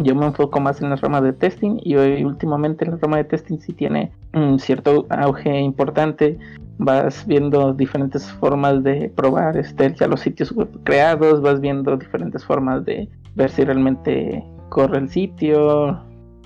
yo 0.00 0.14
me 0.14 0.26
enfoco 0.26 0.60
más 0.60 0.80
en 0.80 0.90
la 0.90 0.96
rama 0.96 1.20
de 1.20 1.32
testing 1.32 1.78
y 1.82 1.96
hoy 1.96 2.24
últimamente 2.24 2.84
la 2.86 2.96
rama 2.96 3.18
de 3.18 3.24
testing 3.24 3.58
sí 3.58 3.72
tiene 3.72 4.12
un 4.32 4.58
cierto 4.58 5.06
auge 5.10 5.60
importante 5.60 6.38
vas 6.78 7.26
viendo 7.26 7.72
diferentes 7.72 8.30
formas 8.32 8.82
de 8.82 9.10
probar 9.14 9.56
este, 9.56 9.94
ya 9.94 10.06
los 10.06 10.20
sitios 10.20 10.52
web 10.52 10.68
creados, 10.84 11.40
vas 11.40 11.60
viendo 11.60 11.96
diferentes 11.96 12.44
formas 12.44 12.84
de 12.84 13.08
ver 13.34 13.50
si 13.50 13.64
realmente 13.64 14.44
corre 14.70 14.98
el 14.98 15.08
sitio. 15.08 16.00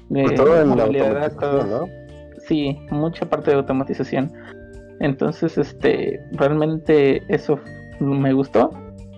Pues 0.08 0.34
todo 0.34 0.60
en 0.60 0.76
la 0.76 0.84
automatización, 0.84 1.70
¿no? 1.70 1.86
Sí, 2.46 2.78
mucha 2.90 3.26
parte 3.26 3.50
de 3.50 3.58
automatización. 3.58 4.32
Entonces, 5.00 5.58
este, 5.58 6.20
realmente 6.32 7.22
eso 7.28 7.58
me 8.00 8.32
gustó 8.32 8.70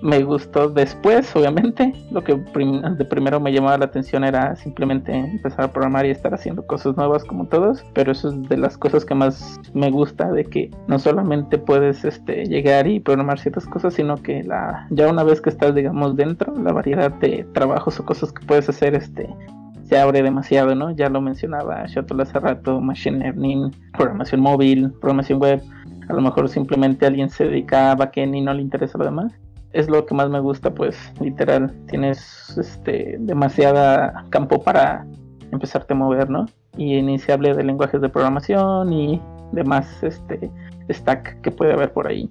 me 0.03 0.23
gustó 0.23 0.69
después, 0.69 1.35
obviamente. 1.37 1.93
Lo 2.11 2.23
que 2.23 2.35
de 2.35 3.05
primero 3.05 3.41
me 3.41 3.53
llamaba 3.53 3.79
la 3.79 3.85
atención 3.87 4.25
era 4.25 4.57
simplemente 4.57 5.13
empezar 5.13 5.67
a 5.67 5.73
programar 5.73 6.07
y 6.07 6.11
estar 6.11 6.33
haciendo 6.35 6.67
cosas 6.67 6.97
nuevas 6.97 7.25
como 7.25 7.47
todos. 7.47 7.85
Pero 7.95 8.13
eso 8.13 8.29
es 8.29 8.49
de 8.49 8.57
las 8.57 8.77
cosas 8.77 9.05
que 9.05 9.15
más 9.15 9.61
me 9.75 9.91
gusta, 9.91 10.31
de 10.33 10.45
que 10.45 10.71
no 10.87 10.99
solamente 10.99 11.59
puedes 11.59 12.05
este, 12.05 12.47
llegar 12.47 12.87
y 12.87 13.01
programar 13.01 13.39
ciertas 13.39 13.67
cosas, 13.67 13.95
sino 13.95 14.17
que 14.17 14.43
la, 14.43 14.87
ya 14.91 15.09
una 15.09 15.25
vez 15.25 15.41
que 15.41 15.51
estás, 15.51 15.75
digamos, 15.75 16.17
dentro, 16.17 16.55
la 16.57 16.73
variedad 16.73 17.11
de 17.13 17.47
trabajos 17.53 18.01
o 18.01 18.05
cosas 18.05 18.33
que 18.33 18.45
puedes 18.47 18.69
hacer 18.69 18.95
este, 18.95 19.29
se 19.85 19.99
abre 19.99 20.23
demasiado, 20.23 20.75
¿no? 20.75 20.91
Ya 20.93 21.09
lo 21.09 21.21
mencionaba 21.21 21.87
Shuttle 21.87 22.23
hace 22.23 22.39
rato, 22.39 22.81
Machine 22.81 23.19
Learning, 23.19 23.71
programación 23.97 24.41
móvil, 24.41 24.93
programación 25.01 25.41
web. 25.41 25.63
A 26.09 26.13
lo 26.13 26.23
mejor 26.23 26.49
simplemente 26.49 27.07
alguien 27.07 27.29
se 27.29 27.45
dedica 27.45 27.93
a 27.93 27.95
backend 27.95 28.35
y 28.35 28.41
no 28.41 28.53
le 28.53 28.63
interesa 28.63 28.99
lo 28.99 29.05
demás 29.05 29.33
es 29.73 29.89
lo 29.89 30.05
que 30.07 30.15
más 30.15 30.29
me 30.31 30.41
gusta, 30.41 30.73
pues 30.73 30.97
literal, 31.21 31.73
tienes 31.89 32.57
este 32.59 33.17
demasiada 33.21 34.25
campo 34.31 34.63
para 34.63 35.07
empezarte 35.53 35.95
a 35.95 35.97
mover, 35.97 36.31
¿no? 36.31 36.47
Y 36.77 36.97
iniciable 36.97 37.55
de 37.55 37.65
lenguajes 37.65 38.01
de 38.01 38.09
programación 38.09 38.93
y 38.93 39.21
demás 39.53 40.03
este 40.03 40.51
stack 40.91 41.41
que 41.41 41.51
puede 41.51 41.73
haber 41.73 41.93
por 41.93 42.07
ahí. 42.07 42.29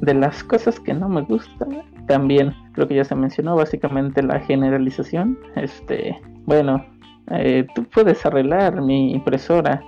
De 0.00 0.14
las 0.14 0.44
cosas 0.44 0.78
que 0.80 0.92
no 0.92 1.08
me 1.08 1.22
gustan, 1.22 1.82
también 2.06 2.54
creo 2.72 2.86
que 2.88 2.96
ya 2.96 3.04
se 3.04 3.14
mencionó 3.14 3.56
básicamente 3.56 4.22
la 4.22 4.40
generalización. 4.40 5.38
Este, 5.56 6.18
bueno, 6.44 6.84
eh, 7.30 7.66
tú 7.74 7.84
puedes 7.84 8.24
arreglar 8.26 8.80
mi 8.82 9.12
impresora. 9.12 9.82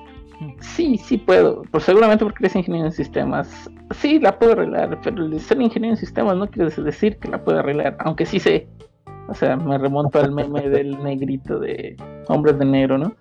Sí, 0.61 0.99
sí 0.99 1.17
puedo. 1.19 1.63
Pues 1.71 1.85
seguramente 1.85 2.25
porque 2.25 2.45
eres 2.45 2.57
ingeniero 2.57 2.87
en 2.87 2.93
sistemas. 2.93 3.71
Sí, 3.95 4.19
la 4.19 4.39
puedo 4.39 4.53
arreglar, 4.53 4.99
pero 5.03 5.25
el 5.25 5.41
ser 5.41 5.61
ingeniero 5.61 5.95
en 5.95 6.01
sistemas 6.01 6.37
no 6.37 6.49
quiere 6.49 6.71
decir 6.71 7.17
que 7.19 7.29
la 7.29 7.43
pueda 7.43 7.61
arreglar, 7.61 7.97
aunque 8.01 8.27
sí 8.27 8.39
sé. 8.39 8.67
O 9.29 9.35
sea, 9.35 9.57
me 9.57 9.79
remonto 9.79 10.21
al 10.21 10.33
meme 10.33 10.61
del 10.69 11.03
negrito 11.03 11.59
de 11.59 11.97
Hombres 12.29 12.59
de 12.59 12.65
Negro, 12.65 12.99
¿no? 12.99 13.15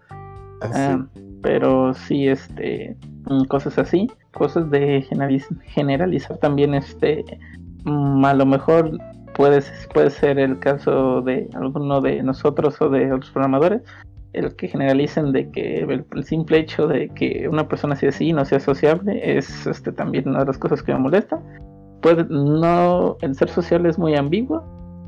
Así. 0.61 0.73
Ah, 0.73 1.05
pero 1.41 1.93
sí, 1.93 2.27
este, 2.27 2.97
mm, 3.29 3.43
cosas 3.45 3.77
así, 3.77 4.09
cosas 4.33 4.69
de 4.71 5.03
generaliz- 5.03 5.61
generalizar 5.63 6.37
también, 6.37 6.73
este, 6.73 7.23
mm, 7.83 8.25
a 8.25 8.33
lo 8.33 8.45
mejor 8.45 8.97
puede, 9.35 9.61
puede 9.93 10.09
ser 10.09 10.39
el 10.39 10.57
caso 10.59 11.21
de 11.21 11.47
alguno 11.53 12.01
de 12.01 12.23
nosotros 12.23 12.81
o 12.81 12.89
de 12.89 13.11
otros 13.13 13.31
programadores, 13.31 13.81
el 14.35 14.55
que 14.55 14.67
generalicen 14.67 15.31
de 15.31 15.49
que 15.51 15.79
el, 15.79 16.05
el 16.13 16.23
simple 16.23 16.59
hecho 16.59 16.87
de 16.87 17.09
que 17.09 17.47
una 17.49 17.67
persona 17.67 17.95
sea 17.95 18.09
así 18.09 18.33
no 18.33 18.45
sea 18.45 18.59
sociable 18.59 19.19
es 19.37 19.65
este 19.67 19.91
también 19.91 20.27
una 20.27 20.39
de 20.39 20.45
las 20.45 20.57
cosas 20.57 20.83
que 20.83 20.93
me 20.93 20.99
molesta. 20.99 21.41
Puede, 22.01 22.25
no, 22.29 23.17
el 23.21 23.35
ser 23.35 23.49
sociable 23.49 23.89
es 23.89 23.97
muy 23.97 24.15
ambiguo. 24.15 24.63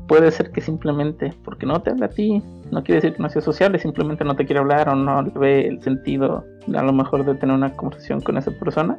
Puede 0.08 0.30
ser 0.30 0.50
que 0.50 0.60
simplemente 0.60 1.34
porque 1.44 1.66
no 1.66 1.82
te 1.82 1.90
habla 1.90 2.06
a 2.06 2.08
ti, 2.08 2.42
no 2.70 2.82
quiere 2.82 3.02
decir 3.02 3.14
que 3.14 3.22
no 3.22 3.28
sea 3.28 3.42
sociable, 3.42 3.78
simplemente 3.78 4.24
no 4.24 4.34
te 4.34 4.46
quiere 4.46 4.60
hablar 4.60 4.88
o 4.88 4.94
no 4.94 5.20
le 5.22 5.30
ve 5.38 5.66
el 5.68 5.82
sentido 5.82 6.44
a 6.74 6.82
lo 6.82 6.92
mejor 6.94 7.26
de 7.26 7.34
tener 7.34 7.54
una 7.54 7.76
conversación 7.76 8.22
con 8.22 8.38
esa 8.38 8.50
persona. 8.52 8.96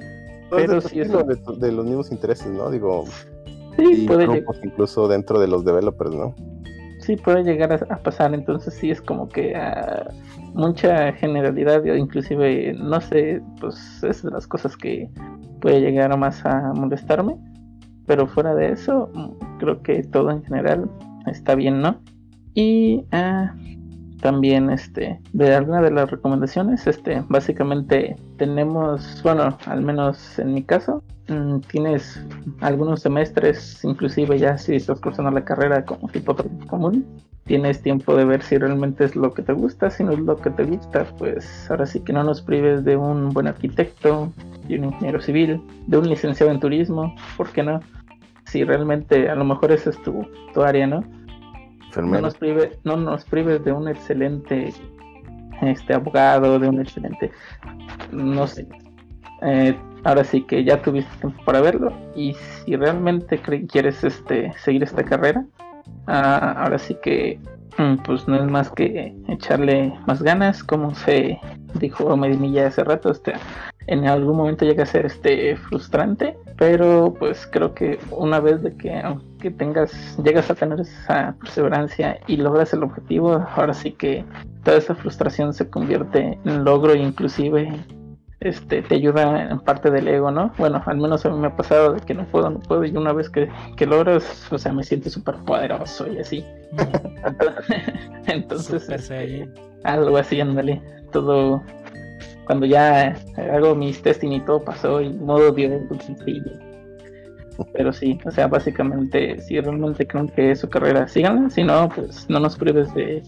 pero 0.51 0.61
Entonces, 0.61 0.91
sí 0.91 0.99
es 0.99 1.11
de, 1.11 1.57
de 1.57 1.71
los 1.71 1.85
mismos 1.85 2.11
intereses, 2.11 2.47
¿no? 2.51 2.69
Digo, 2.69 3.05
Sí, 3.79 4.03
y 4.03 4.07
puede, 4.07 4.27
grupos 4.27 4.59
incluso 4.63 5.07
dentro 5.07 5.39
de 5.39 5.47
los 5.47 5.63
developers, 5.63 6.13
¿no? 6.13 6.35
Sí 7.09 7.15
puede 7.15 7.43
llegar 7.43 7.73
a, 7.73 7.97
pasar, 7.97 8.35
entonces 8.35 8.71
sí 8.75 8.91
es 8.91 9.01
como 9.01 9.27
que 9.29 9.55
ah, 9.55 10.07
mucha 10.53 11.11
generalidad, 11.13 11.83
inclusive, 11.83 12.73
no 12.73 13.01
sé, 13.01 13.41
pues 13.59 14.03
es 14.03 14.21
de 14.21 14.29
las 14.29 14.45
cosas 14.45 14.77
que 14.77 15.09
puede 15.59 15.81
llegar 15.81 16.15
más 16.19 16.45
a 16.45 16.71
molestarme, 16.75 17.35
pero 18.05 18.27
fuera 18.27 18.53
de 18.53 18.73
eso, 18.73 19.09
mm, 19.11 19.57
creo 19.57 19.81
que 19.81 20.03
todo 20.03 20.29
en 20.29 20.43
general 20.43 20.87
está 21.25 21.55
bien, 21.55 21.81
¿no? 21.81 21.99
Y 22.53 23.03
ah, 23.11 23.55
también, 24.21 24.69
este, 24.69 25.19
de 25.33 25.55
alguna 25.55 25.81
de 25.81 25.91
las 25.91 26.11
recomendaciones, 26.11 26.85
este, 26.87 27.23
básicamente 27.29 28.15
tenemos, 28.37 29.21
bueno, 29.23 29.57
al 29.65 29.81
menos 29.81 30.39
en 30.39 30.53
mi 30.53 30.63
caso, 30.63 31.03
mm, 31.27 31.59
tienes 31.71 32.25
algunos 32.61 33.01
semestres, 33.01 33.83
inclusive 33.83 34.37
ya 34.37 34.57
si 34.57 34.75
estás 34.75 34.99
cursando 34.99 35.31
la 35.31 35.45
carrera 35.45 35.85
como 35.85 36.07
tipo 36.09 36.35
común, 36.67 37.05
tienes 37.45 37.81
tiempo 37.81 38.15
de 38.15 38.25
ver 38.25 38.43
si 38.43 38.57
realmente 38.57 39.05
es 39.05 39.15
lo 39.15 39.33
que 39.33 39.41
te 39.41 39.53
gusta, 39.53 39.89
si 39.89 40.03
no 40.03 40.11
es 40.11 40.19
lo 40.19 40.37
que 40.37 40.51
te 40.51 40.63
gusta, 40.63 41.05
pues 41.17 41.69
ahora 41.69 41.85
sí 41.85 41.99
que 42.01 42.13
no 42.13 42.23
nos 42.23 42.41
prives 42.41 42.83
de 42.83 42.95
un 42.95 43.29
buen 43.29 43.47
arquitecto, 43.47 44.31
de 44.67 44.77
un 44.77 44.85
ingeniero 44.85 45.19
civil, 45.19 45.61
de 45.87 45.97
un 45.97 46.09
licenciado 46.09 46.51
en 46.51 46.59
turismo, 46.59 47.15
¿por 47.37 47.49
qué 47.49 47.63
no? 47.63 47.79
Si 48.45 48.63
realmente 48.63 49.29
a 49.29 49.35
lo 49.35 49.45
mejor 49.45 49.71
esa 49.71 49.89
es 49.89 50.01
tu, 50.03 50.27
tu 50.53 50.61
área, 50.61 50.85
¿no? 50.85 51.03
No 51.97 52.21
nos, 52.21 52.35
prive, 52.35 52.79
no 52.83 52.97
nos 52.97 53.25
prives 53.25 53.63
de 53.63 53.71
un 53.71 53.87
excelente 53.87 54.73
este 55.61 55.93
abogado, 55.93 56.59
de 56.59 56.69
un 56.69 56.79
excelente, 56.81 57.31
no 58.11 58.47
sé. 58.47 58.67
Eh, 59.41 59.75
ahora 60.03 60.23
sí 60.23 60.43
que 60.43 60.63
ya 60.63 60.81
tuviste 60.81 61.11
tiempo 61.19 61.43
para 61.45 61.61
verlo 61.61 61.93
y 62.15 62.33
si 62.33 62.75
realmente 62.75 63.39
quieres 63.39 64.03
este 64.03 64.51
seguir 64.57 64.83
esta 64.83 65.03
carrera, 65.03 65.45
ah, 66.07 66.55
ahora 66.57 66.77
sí 66.77 66.95
que 67.01 67.39
mm, 67.77 68.03
pues 68.03 68.27
no 68.27 68.35
es 68.35 68.49
más 68.51 68.69
que 68.69 69.15
echarle 69.27 69.93
más 70.07 70.21
ganas, 70.21 70.63
como 70.63 70.93
se 70.93 71.39
dijo 71.75 72.15
Medinilla 72.17 72.67
hace 72.67 72.83
rato, 72.83 73.11
este 73.11 73.33
en 73.87 74.05
algún 74.07 74.37
momento 74.37 74.65
llega 74.65 74.83
a 74.83 74.85
ser 74.85 75.05
este 75.05 75.55
frustrante, 75.55 76.37
pero 76.57 77.13
pues 77.17 77.47
creo 77.47 77.73
que 77.73 77.97
una 78.11 78.39
vez 78.39 78.61
de 78.61 78.75
que 78.75 79.01
aunque 79.39 79.51
tengas, 79.51 80.17
llegas 80.21 80.51
a 80.51 80.55
tener 80.55 80.81
esa 80.81 81.33
perseverancia 81.39 82.19
y 82.27 82.35
logras 82.35 82.73
el 82.73 82.83
objetivo, 82.83 83.45
ahora 83.55 83.73
sí 83.73 83.91
que 83.93 84.25
toda 84.63 84.77
esa 84.77 84.95
frustración 84.95 85.53
se 85.53 85.69
convierte 85.69 86.37
en 86.43 86.65
logro 86.65 86.91
e 86.93 86.99
inclusive 86.99 87.71
este 88.41 88.81
te 88.81 88.95
ayuda 88.95 89.49
en 89.49 89.59
parte 89.59 89.91
del 89.91 90.09
ego, 90.09 90.29
¿no? 90.31 90.51
Bueno, 90.57 90.81
al 90.85 90.97
menos 90.97 91.25
a 91.25 91.29
mí 91.29 91.39
me 91.39 91.47
ha 91.47 91.55
pasado 91.55 91.93
de 91.93 92.01
que 92.01 92.13
no 92.13 92.25
puedo, 92.25 92.49
no 92.49 92.59
puedo, 92.59 92.83
y 92.83 92.95
una 92.95 93.13
vez 93.13 93.29
que, 93.29 93.49
que 93.77 93.85
logras, 93.85 94.51
o 94.51 94.57
sea, 94.57 94.73
me 94.73 94.83
siento 94.83 95.09
súper 95.09 95.35
poderoso 95.45 96.11
y 96.11 96.19
así. 96.19 96.45
Entonces, 98.27 98.89
este, 98.89 99.49
algo 99.85 100.17
así, 100.17 100.41
ándale. 100.41 100.81
Todo. 101.13 101.63
Cuando 102.45 102.65
ya 102.65 103.15
hago 103.53 103.75
mis 103.75 104.01
testing 104.01 104.31
y 104.31 104.41
todo 104.41 104.63
pasó 104.63 105.01
y 105.01 105.13
modo 105.13 105.51
Dios, 105.51 105.81
sí. 106.25 106.41
Pero 107.73 107.93
sí, 107.93 108.17
o 108.25 108.31
sea, 108.31 108.47
básicamente, 108.47 109.39
si 109.41 109.59
realmente 109.59 110.07
creen 110.07 110.27
que 110.29 110.51
es 110.51 110.59
su 110.59 110.69
carrera, 110.69 111.07
síganla. 111.07 111.49
Si 111.49 111.63
no, 111.63 111.89
pues 111.89 112.29
no 112.29 112.39
nos 112.39 112.57
prives 112.57 112.93
de 112.93 113.23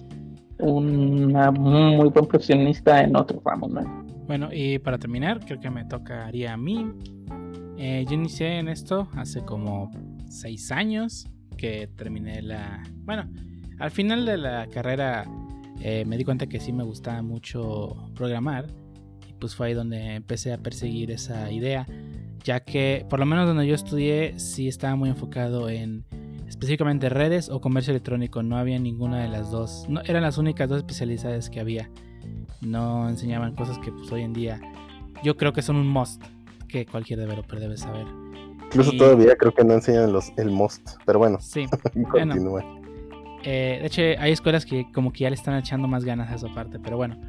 una 0.59 1.51
muy 1.51 2.09
buen 2.09 2.25
profesionista 2.25 3.01
en 3.01 3.15
otro 3.15 3.41
ramo, 3.43 3.67
¿no? 3.67 4.05
Bueno, 4.27 4.49
y 4.51 4.79
para 4.79 4.97
terminar, 4.97 5.39
creo 5.45 5.59
que 5.59 5.69
me 5.69 5.85
tocaría 5.85 6.53
a 6.53 6.57
mí. 6.57 6.91
Eh, 7.77 8.05
yo 8.07 8.13
inicié 8.13 8.59
en 8.59 8.67
esto 8.67 9.07
hace 9.15 9.43
como 9.43 9.91
seis 10.29 10.71
años 10.71 11.27
que 11.57 11.87
terminé 11.87 12.41
la... 12.41 12.83
Bueno, 13.03 13.29
al 13.79 13.91
final 13.91 14.25
de 14.25 14.37
la 14.37 14.67
carrera 14.67 15.25
eh, 15.81 16.05
me 16.05 16.17
di 16.17 16.23
cuenta 16.23 16.47
que 16.47 16.59
sí 16.59 16.71
me 16.71 16.83
gustaba 16.83 17.21
mucho 17.21 18.09
programar. 18.15 18.67
Y 19.27 19.33
pues 19.33 19.55
fue 19.55 19.67
ahí 19.67 19.73
donde 19.73 20.15
empecé 20.15 20.53
a 20.53 20.57
perseguir 20.57 21.11
esa 21.11 21.51
idea. 21.51 21.85
Ya 22.43 22.59
que 22.61 23.05
por 23.09 23.19
lo 23.19 23.25
menos 23.25 23.47
donde 23.47 23.67
yo 23.67 23.75
estudié 23.75 24.39
sí 24.39 24.67
estaba 24.67 24.95
muy 24.95 25.09
enfocado 25.09 25.69
en 25.69 26.03
específicamente 26.47 27.07
redes 27.09 27.49
o 27.49 27.61
comercio 27.61 27.91
electrónico. 27.91 28.41
No 28.43 28.57
había 28.57 28.79
ninguna 28.79 29.21
de 29.21 29.29
las 29.29 29.51
dos. 29.51 29.85
No, 29.87 30.01
eran 30.01 30.23
las 30.23 30.37
únicas 30.37 30.67
dos 30.69 30.79
especialidades 30.79 31.49
que 31.49 31.59
había 31.59 31.89
no 32.61 33.09
enseñaban 33.09 33.55
cosas 33.55 33.77
que 33.79 33.91
pues 33.91 34.11
hoy 34.11 34.21
en 34.21 34.33
día 34.33 34.61
yo 35.23 35.35
creo 35.35 35.51
que 35.53 35.61
son 35.63 35.75
un 35.77 35.87
must 35.87 36.21
que 36.67 36.85
cualquier 36.85 37.19
developer 37.19 37.59
debe 37.59 37.77
saber. 37.77 38.05
Incluso 38.65 38.93
Y- 38.93 38.97
todavía 38.97 39.35
creo 39.35 39.51
que 39.53 39.63
no 39.63 39.73
enseñan 39.73 40.11
los, 40.13 40.31
el 40.37 40.49
most, 40.51 40.87
pero 41.05 41.19
bueno, 41.19 41.39
Sí. 41.41 41.65
continúa. 42.11 42.63
Eh, 43.43 43.79
de 43.81 43.87
hecho, 43.87 44.01
hay 44.21 44.31
escuelas 44.31 44.65
que 44.65 44.85
como 44.93 45.11
que 45.11 45.21
ya 45.21 45.29
le 45.29 45.35
están 45.35 45.55
echando 45.57 45.87
más 45.87 46.05
ganas 46.05 46.31
a 46.31 46.35
esa 46.35 46.47
parte, 46.53 46.79
pero 46.79 46.97
bueno. 46.97 47.19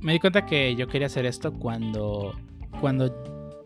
Me 0.00 0.12
di 0.14 0.18
cuenta 0.18 0.46
que 0.46 0.74
yo 0.76 0.86
quería 0.88 1.06
hacer 1.06 1.26
esto 1.26 1.52
cuando 1.52 2.32
cuando 2.80 3.12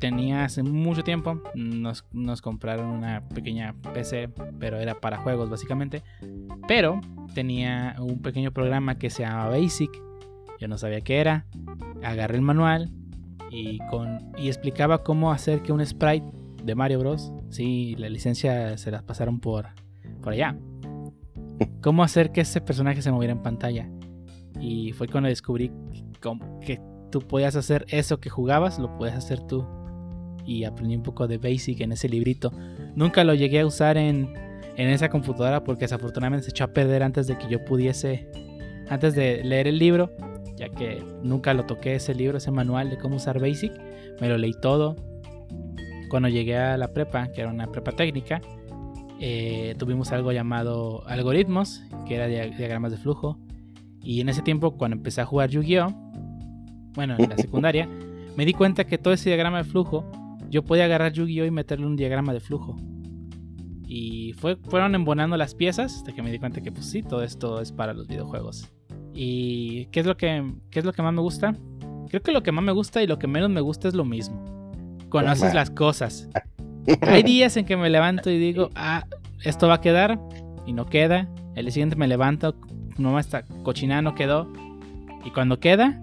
tenía 0.04 0.44
hace 0.44 0.62
mucho 0.62 1.02
tiempo 1.02 1.40
nos, 1.54 2.02
compraron 2.42 2.88
una 2.88 3.26
pequeña 3.26 3.74
PC, 3.94 4.28
pero 4.58 4.78
era 4.78 5.00
para 5.00 5.16
juegos 5.16 5.48
básicamente. 5.48 6.02
Pero 6.68 7.00
tenía 7.34 7.96
un 7.98 8.20
pequeño 8.20 8.52
programa 8.52 8.98
que 8.98 9.08
se 9.08 9.22
llama 9.22 9.48
Basic. 9.48 9.90
Yo 10.60 10.68
no 10.68 10.76
sabía 10.76 11.00
qué 11.00 11.20
era. 11.20 11.46
Agarré 12.02 12.36
el 12.36 12.42
manual 12.42 12.90
y 13.50 13.78
con 13.88 14.30
y 14.36 14.48
explicaba 14.48 15.02
cómo 15.02 15.32
hacer 15.32 15.62
que 15.62 15.72
un 15.72 15.84
sprite 15.86 16.30
de 16.62 16.74
Mario 16.74 16.98
Bros. 16.98 17.32
Sí, 17.48 17.94
la 17.96 18.10
licencia 18.10 18.76
se 18.76 18.90
las 18.90 19.02
pasaron 19.04 19.40
por 19.40 19.68
por 20.22 20.34
allá. 20.34 20.54
Cómo 21.80 22.04
hacer 22.04 22.30
que 22.30 22.42
ese 22.42 22.60
personaje 22.60 23.00
se 23.00 23.10
moviera 23.10 23.32
en 23.32 23.42
pantalla. 23.42 23.88
Y 24.60 24.92
fue 24.92 25.08
cuando 25.08 25.30
descubrí 25.30 25.72
que 26.60 26.78
tú 27.10 27.20
podías 27.20 27.56
hacer 27.56 27.86
eso 27.88 28.20
que 28.20 28.28
jugabas, 28.28 28.78
lo 28.78 28.94
puedes 28.98 29.14
hacer 29.14 29.40
tú. 29.40 29.66
Y 30.46 30.64
aprendí 30.64 30.96
un 30.96 31.02
poco 31.02 31.26
de 31.26 31.38
Basic 31.38 31.80
en 31.80 31.92
ese 31.92 32.08
librito. 32.08 32.52
Nunca 32.94 33.24
lo 33.24 33.34
llegué 33.34 33.60
a 33.60 33.66
usar 33.66 33.96
en, 33.96 34.34
en 34.76 34.88
esa 34.88 35.08
computadora 35.08 35.64
porque 35.64 35.84
desafortunadamente 35.84 36.44
se 36.44 36.50
echó 36.50 36.64
a 36.64 36.68
perder 36.68 37.02
antes 37.02 37.26
de 37.26 37.38
que 37.38 37.48
yo 37.48 37.64
pudiese, 37.64 38.28
antes 38.88 39.14
de 39.14 39.42
leer 39.42 39.66
el 39.68 39.78
libro, 39.78 40.10
ya 40.56 40.68
que 40.68 41.02
nunca 41.22 41.54
lo 41.54 41.64
toqué 41.64 41.94
ese 41.94 42.14
libro, 42.14 42.38
ese 42.38 42.50
manual 42.50 42.90
de 42.90 42.98
cómo 42.98 43.16
usar 43.16 43.40
Basic. 43.40 43.72
Me 44.20 44.28
lo 44.28 44.36
leí 44.38 44.52
todo. 44.60 44.96
Cuando 46.10 46.28
llegué 46.28 46.56
a 46.58 46.76
la 46.76 46.92
prepa, 46.92 47.28
que 47.28 47.40
era 47.40 47.50
una 47.50 47.66
prepa 47.72 47.92
técnica, 47.92 48.40
eh, 49.20 49.74
tuvimos 49.78 50.12
algo 50.12 50.30
llamado 50.32 51.06
algoritmos, 51.08 51.82
que 52.06 52.16
era 52.16 52.26
dia- 52.26 52.46
diagramas 52.46 52.92
de 52.92 52.98
flujo. 52.98 53.38
Y 54.02 54.20
en 54.20 54.28
ese 54.28 54.42
tiempo, 54.42 54.76
cuando 54.76 54.96
empecé 54.98 55.22
a 55.22 55.24
jugar 55.24 55.48
Yu-Gi-Oh, 55.48 55.88
bueno, 56.94 57.16
en 57.18 57.30
la 57.30 57.36
secundaria, 57.38 57.88
me 58.36 58.44
di 58.44 58.52
cuenta 58.52 58.84
que 58.84 58.98
todo 58.98 59.14
ese 59.14 59.30
diagrama 59.30 59.58
de 59.58 59.64
flujo, 59.64 60.04
yo 60.54 60.62
podía 60.62 60.84
agarrar 60.84 61.12
Yu-Gi-Oh 61.12 61.46
y 61.46 61.50
meterle 61.50 61.84
un 61.84 61.96
diagrama 61.96 62.32
de 62.32 62.38
flujo. 62.38 62.76
Y 63.88 64.34
fue, 64.34 64.54
fueron 64.54 64.94
embonando 64.94 65.36
las 65.36 65.52
piezas 65.56 65.96
hasta 65.96 66.12
que 66.12 66.22
me 66.22 66.30
di 66.30 66.38
cuenta 66.38 66.60
que, 66.60 66.70
pues 66.70 66.86
sí, 66.86 67.02
todo 67.02 67.24
esto 67.24 67.60
es 67.60 67.72
para 67.72 67.92
los 67.92 68.06
videojuegos. 68.06 68.70
¿Y 69.12 69.86
qué 69.86 69.98
es 69.98 70.06
lo 70.06 70.16
que, 70.16 70.54
qué 70.70 70.78
es 70.78 70.84
lo 70.84 70.92
que 70.92 71.02
más 71.02 71.12
me 71.12 71.22
gusta? 71.22 71.56
Creo 72.08 72.22
que 72.22 72.30
lo 72.30 72.44
que 72.44 72.52
más 72.52 72.64
me 72.64 72.70
gusta 72.70 73.02
y 73.02 73.08
lo 73.08 73.18
que 73.18 73.26
menos 73.26 73.50
me 73.50 73.60
gusta 73.60 73.88
es 73.88 73.94
lo 73.94 74.04
mismo. 74.04 74.44
Conoces 75.08 75.54
las 75.54 75.70
cosas. 75.70 76.28
Hay 77.02 77.24
días 77.24 77.56
en 77.56 77.66
que 77.66 77.76
me 77.76 77.90
levanto 77.90 78.30
y 78.30 78.38
digo, 78.38 78.70
ah, 78.76 79.06
esto 79.42 79.66
va 79.66 79.74
a 79.74 79.80
quedar 79.80 80.20
y 80.66 80.72
no 80.72 80.86
queda. 80.86 81.28
El 81.56 81.72
siguiente 81.72 81.96
me 81.96 82.06
levanto, 82.06 82.54
no 82.96 83.18
esta 83.18 83.44
cochinada 83.64 84.02
no 84.02 84.14
quedó. 84.14 84.52
Y 85.24 85.32
cuando 85.32 85.58
queda, 85.58 86.00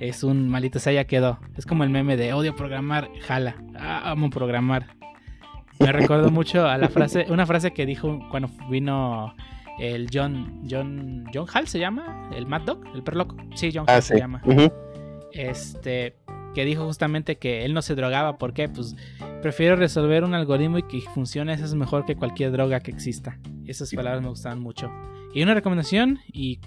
es 0.00 0.22
un 0.24 0.48
malito 0.48 0.78
sea, 0.78 0.92
ya 0.92 1.04
quedó. 1.04 1.38
Es 1.56 1.66
como 1.66 1.84
el 1.84 1.90
meme 1.90 2.16
de 2.16 2.32
odio 2.32 2.54
programar, 2.54 3.08
jala. 3.22 3.56
Ah, 3.78 4.10
amo 4.10 4.30
programar. 4.30 4.86
Me 5.78 5.92
recuerdo 5.92 6.30
mucho 6.32 6.66
a 6.66 6.78
la 6.78 6.88
frase, 6.88 7.26
una 7.28 7.46
frase 7.46 7.72
que 7.72 7.86
dijo 7.86 8.18
cuando 8.30 8.50
vino 8.70 9.34
el 9.78 10.08
John, 10.12 10.62
John, 10.68 11.24
John 11.32 11.46
Hall 11.52 11.66
se 11.68 11.78
llama, 11.78 12.30
el 12.34 12.46
Mad 12.46 12.62
Dog, 12.62 12.84
el 12.94 13.02
perloco. 13.02 13.36
Sí, 13.54 13.70
John 13.72 13.84
Hall 13.88 13.96
Ah, 13.96 14.00
se 14.00 14.18
llama. 14.18 14.42
Este, 15.32 16.16
que 16.54 16.64
dijo 16.64 16.84
justamente 16.84 17.36
que 17.36 17.64
él 17.64 17.74
no 17.74 17.82
se 17.82 17.94
drogaba. 17.94 18.38
¿Por 18.38 18.54
qué? 18.54 18.68
Pues 18.68 18.96
prefiero 19.42 19.76
resolver 19.76 20.24
un 20.24 20.34
algoritmo 20.34 20.78
y 20.78 20.82
que 20.84 21.00
funcione. 21.00 21.52
Eso 21.52 21.66
es 21.66 21.74
mejor 21.74 22.06
que 22.06 22.16
cualquier 22.16 22.52
droga 22.52 22.80
que 22.80 22.90
exista. 22.90 23.38
Esas 23.66 23.92
palabras 23.92 24.22
me 24.22 24.28
gustaban 24.28 24.60
mucho. 24.60 24.90
Y 25.34 25.42
una 25.42 25.52
recomendación, 25.52 26.20
y 26.32 26.60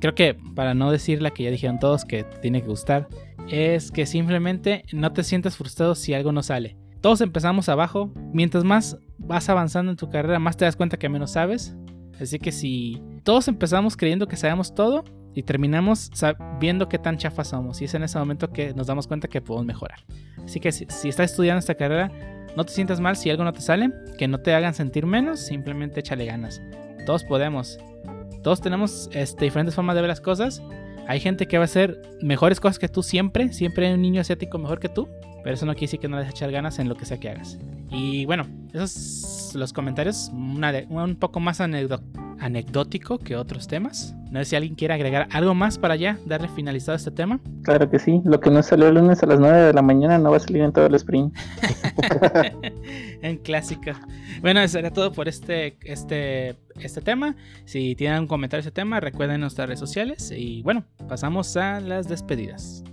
creo 0.00 0.14
que 0.14 0.34
para 0.54 0.74
no 0.74 0.90
decir 0.90 1.22
la 1.22 1.30
que 1.30 1.44
ya 1.44 1.50
dijeron 1.50 1.78
todos 1.78 2.04
que 2.04 2.24
tiene 2.42 2.60
que 2.62 2.68
gustar, 2.68 3.08
es 3.48 3.90
que 3.90 4.06
simplemente 4.06 4.84
no 4.92 5.12
te 5.12 5.22
sientas 5.22 5.56
frustrado 5.56 5.94
si 5.94 6.14
algo 6.14 6.32
no 6.32 6.42
sale. 6.42 6.76
Todos 7.00 7.20
empezamos 7.20 7.68
abajo. 7.68 8.12
Mientras 8.32 8.64
más 8.64 8.98
vas 9.18 9.48
avanzando 9.48 9.92
en 9.92 9.96
tu 9.96 10.08
carrera, 10.10 10.38
más 10.38 10.56
te 10.56 10.64
das 10.64 10.76
cuenta 10.76 10.96
que 10.98 11.08
menos 11.08 11.32
sabes. 11.32 11.76
Así 12.20 12.38
que 12.38 12.50
si 12.50 13.00
todos 13.22 13.46
empezamos 13.48 13.96
creyendo 13.96 14.26
que 14.26 14.36
sabemos 14.36 14.74
todo 14.74 15.04
y 15.34 15.42
terminamos 15.42 16.10
sa- 16.14 16.34
viendo 16.58 16.88
qué 16.88 16.98
tan 16.98 17.18
chafas 17.18 17.48
somos, 17.48 17.80
y 17.82 17.84
es 17.84 17.94
en 17.94 18.02
ese 18.02 18.18
momento 18.18 18.50
que 18.50 18.72
nos 18.74 18.86
damos 18.86 19.06
cuenta 19.06 19.28
que 19.28 19.42
podemos 19.42 19.66
mejorar. 19.66 20.00
Así 20.44 20.58
que 20.58 20.72
si, 20.72 20.86
si 20.88 21.10
estás 21.10 21.30
estudiando 21.30 21.58
esta 21.58 21.74
carrera, 21.74 22.10
no 22.56 22.64
te 22.64 22.72
sientas 22.72 23.00
mal 23.00 23.16
si 23.16 23.28
algo 23.30 23.44
no 23.44 23.52
te 23.52 23.60
sale, 23.60 23.92
que 24.18 24.26
no 24.28 24.38
te 24.38 24.54
hagan 24.54 24.72
sentir 24.72 25.04
menos, 25.06 25.40
simplemente 25.40 26.00
échale 26.00 26.24
ganas. 26.24 26.62
Todos 27.04 27.22
podemos. 27.22 27.78
Todos 28.46 28.60
tenemos 28.60 29.10
este, 29.12 29.46
diferentes 29.46 29.74
formas 29.74 29.96
de 29.96 30.02
ver 30.02 30.08
las 30.08 30.20
cosas. 30.20 30.62
Hay 31.08 31.18
gente 31.18 31.48
que 31.48 31.58
va 31.58 31.64
a 31.64 31.64
hacer 31.64 32.00
mejores 32.22 32.60
cosas 32.60 32.78
que 32.78 32.88
tú 32.88 33.02
siempre. 33.02 33.52
Siempre 33.52 33.88
hay 33.88 33.94
un 33.94 34.02
niño 34.02 34.20
asiático 34.20 34.56
mejor 34.56 34.78
que 34.78 34.88
tú. 34.88 35.08
Pero 35.42 35.54
eso 35.54 35.66
no 35.66 35.72
quiere 35.72 35.86
decir 35.86 35.98
que 35.98 36.06
no 36.06 36.16
debes 36.16 36.30
echar 36.30 36.52
ganas 36.52 36.78
en 36.78 36.88
lo 36.88 36.94
que 36.94 37.06
sea 37.06 37.18
que 37.18 37.28
hagas. 37.28 37.58
Y 37.90 38.24
bueno, 38.24 38.46
esos 38.72 39.50
los 39.56 39.72
comentarios. 39.72 40.30
un 40.32 41.16
poco 41.18 41.40
más 41.40 41.60
anecdo- 41.60 42.00
anecdótico 42.40 43.18
que 43.18 43.36
otros 43.36 43.68
temas. 43.68 44.14
No 44.30 44.40
sé 44.40 44.46
si 44.46 44.56
alguien 44.56 44.74
quiere 44.74 44.94
agregar 44.94 45.28
algo 45.30 45.54
más 45.54 45.78
para 45.78 45.96
ya 45.96 46.18
darle 46.26 46.48
finalizado 46.48 46.94
a 46.94 46.96
este 46.96 47.10
tema. 47.10 47.40
Claro 47.62 47.88
que 47.90 47.98
sí. 47.98 48.20
Lo 48.24 48.40
que 48.40 48.50
no 48.50 48.62
salió 48.62 48.88
el 48.88 48.94
lunes 48.96 49.22
a 49.22 49.26
las 49.26 49.38
9 49.38 49.58
de 49.58 49.72
la 49.72 49.82
mañana 49.82 50.18
no 50.18 50.30
va 50.30 50.36
a 50.36 50.40
salir 50.40 50.62
en 50.62 50.72
todo 50.72 50.86
el 50.86 50.94
sprint. 50.94 51.34
en 53.22 53.38
clásica. 53.38 54.00
Bueno, 54.40 54.60
eso 54.60 54.78
era 54.78 54.90
todo 54.90 55.12
por 55.12 55.28
este, 55.28 55.78
este, 55.84 56.56
este 56.80 57.00
tema. 57.00 57.36
Si 57.64 57.94
tienen 57.94 58.20
un 58.20 58.26
comentario 58.26 58.62
de 58.62 58.68
este 58.68 58.80
tema, 58.80 59.00
recuerden 59.00 59.40
nuestras 59.40 59.68
redes 59.68 59.80
sociales. 59.80 60.32
Y 60.36 60.62
bueno, 60.62 60.84
pasamos 61.08 61.56
a 61.56 61.80
las 61.80 62.08
despedidas. 62.08 62.84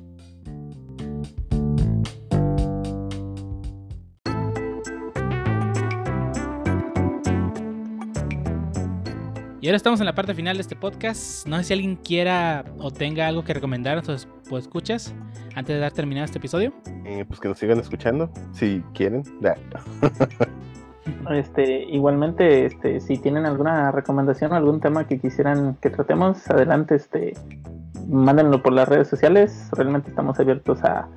Y 9.63 9.67
ahora 9.67 9.77
estamos 9.77 10.01
en 10.01 10.05
la 10.05 10.13
parte 10.13 10.33
final 10.33 10.57
de 10.57 10.61
este 10.61 10.75
podcast. 10.75 11.47
No 11.47 11.55
sé 11.55 11.63
si 11.63 11.71
alguien 11.71 11.95
quiera 11.95 12.65
o 12.79 12.91
tenga 12.91 13.29
algo 13.29 13.45
que 13.45 13.53
recomendar 13.53 13.97
a 13.97 14.03
sus 14.03 14.27
pues, 14.49 14.65
escuchas 14.65 15.15
antes 15.55 15.73
de 15.73 15.79
dar 15.79 15.93
terminado 15.93 16.25
este 16.25 16.37
episodio. 16.37 16.73
Eh, 17.05 17.23
pues 17.25 17.39
que 17.39 17.47
nos 17.47 17.59
sigan 17.59 17.79
escuchando, 17.79 18.29
si 18.51 18.83
quieren. 18.93 19.23
Da. 19.39 19.55
Este, 21.31 21.83
igualmente, 21.83 22.65
este, 22.65 22.99
si 22.99 23.17
tienen 23.17 23.45
alguna 23.45 23.91
recomendación 23.91 24.51
o 24.51 24.55
algún 24.55 24.81
tema 24.81 25.07
que 25.07 25.19
quisieran 25.19 25.77
que 25.81 25.89
tratemos, 25.89 26.49
adelante, 26.49 26.95
este, 26.95 27.33
mándenlo 28.09 28.61
por 28.61 28.73
las 28.73 28.89
redes 28.89 29.07
sociales. 29.07 29.69
Realmente 29.71 30.09
estamos 30.09 30.37
abiertos 30.41 30.83
a 30.83 31.07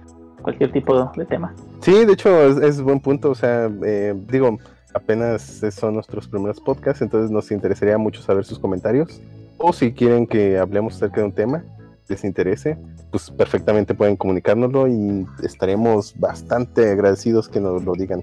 cualquier 0.42 0.70
tipo 0.70 1.10
de 1.16 1.24
tema. 1.24 1.52
Sí, 1.80 2.04
de 2.04 2.12
hecho 2.12 2.46
es, 2.46 2.58
es 2.58 2.80
buen 2.80 3.00
punto. 3.00 3.30
O 3.30 3.34
sea, 3.34 3.68
eh, 3.84 4.14
digo, 4.28 4.58
apenas 4.96 5.62
son 5.70 5.94
nuestros 5.94 6.26
primeros 6.26 6.60
podcasts, 6.60 7.02
entonces 7.02 7.30
nos 7.30 7.50
interesaría 7.50 7.98
mucho 7.98 8.22
saber 8.22 8.44
sus 8.44 8.58
comentarios. 8.58 9.20
O 9.58 9.72
si 9.72 9.92
quieren 9.92 10.26
que 10.26 10.58
hablemos 10.58 10.96
acerca 10.96 11.20
de 11.20 11.26
un 11.26 11.32
tema 11.32 11.64
les 12.08 12.22
interese, 12.24 12.78
pues 13.10 13.30
perfectamente 13.30 13.92
pueden 13.94 14.16
comunicárnoslo 14.16 14.86
y 14.86 15.26
estaremos 15.42 16.14
bastante 16.18 16.90
agradecidos 16.90 17.48
que 17.48 17.60
nos 17.60 17.84
lo 17.84 17.94
digan. 17.94 18.22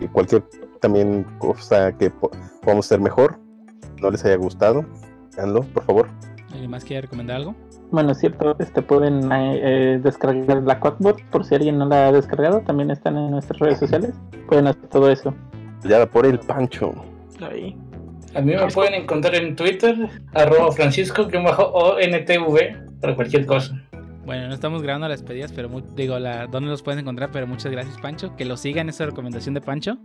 Y 0.00 0.08
cualquier 0.08 0.42
también 0.80 1.24
cosa 1.38 1.92
que 1.92 2.10
po- 2.10 2.30
podamos 2.62 2.86
hacer 2.86 3.00
mejor, 3.00 3.38
no 4.02 4.10
les 4.10 4.24
haya 4.24 4.36
gustado, 4.36 4.84
háganlo, 5.34 5.62
por 5.62 5.84
favor. 5.84 6.08
¿Alguien 6.52 6.70
más 6.70 6.84
quiere 6.84 7.02
recomendar 7.02 7.36
algo? 7.36 7.54
Bueno, 7.92 8.12
es 8.12 8.18
cierto, 8.18 8.56
este, 8.58 8.82
pueden 8.82 9.30
eh, 9.30 9.60
eh, 9.62 10.00
descargar 10.02 10.62
la 10.62 10.80
Quackbot 10.80 11.22
por 11.30 11.44
si 11.44 11.54
alguien 11.54 11.78
no 11.78 11.86
la 11.86 12.08
ha 12.08 12.12
descargado. 12.12 12.60
También 12.62 12.90
están 12.90 13.16
en 13.16 13.30
nuestras 13.30 13.60
redes 13.60 13.78
sociales. 13.78 14.12
Pueden 14.48 14.66
hacer 14.66 14.88
todo 14.88 15.10
eso. 15.10 15.34
Ya 15.84 16.06
por 16.06 16.26
el 16.26 16.38
pancho. 16.38 16.92
Ahí. 17.40 17.76
A 18.34 18.40
mí 18.40 18.54
me 18.54 18.66
pueden 18.68 18.94
encontrar 18.94 19.34
en 19.34 19.56
Twitter, 19.56 19.96
arroba 20.34 20.70
francisco-ontv, 20.72 23.00
para 23.00 23.14
cualquier 23.16 23.46
cosa. 23.46 23.74
Bueno, 24.24 24.46
no 24.48 24.54
estamos 24.54 24.82
grabando 24.82 25.08
las 25.08 25.20
despedidas, 25.20 25.50
pero 25.52 25.68
mu- 25.68 25.80
digo, 25.96 26.16
la, 26.18 26.46
¿dónde 26.46 26.70
los 26.70 26.82
pueden 26.82 27.00
encontrar? 27.00 27.30
Pero 27.32 27.46
muchas 27.48 27.72
gracias, 27.72 27.98
Pancho. 27.98 28.36
Que 28.36 28.44
lo 28.44 28.56
sigan 28.56 28.88
esa 28.88 29.06
recomendación 29.06 29.54
de 29.54 29.60
Pancho. 29.60 29.96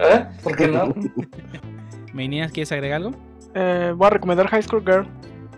¿Ah? 0.00 0.30
¿Por 0.42 0.56
qué 0.56 0.68
no? 0.68 0.94
Meninas, 2.14 2.52
¿quieres 2.52 2.72
agregar 2.72 2.96
algo? 3.02 3.10
Eh, 3.54 3.92
voy 3.96 4.06
a 4.06 4.10
recomendar 4.10 4.46
High 4.48 4.62
School 4.62 4.82
Girl. 4.84 5.06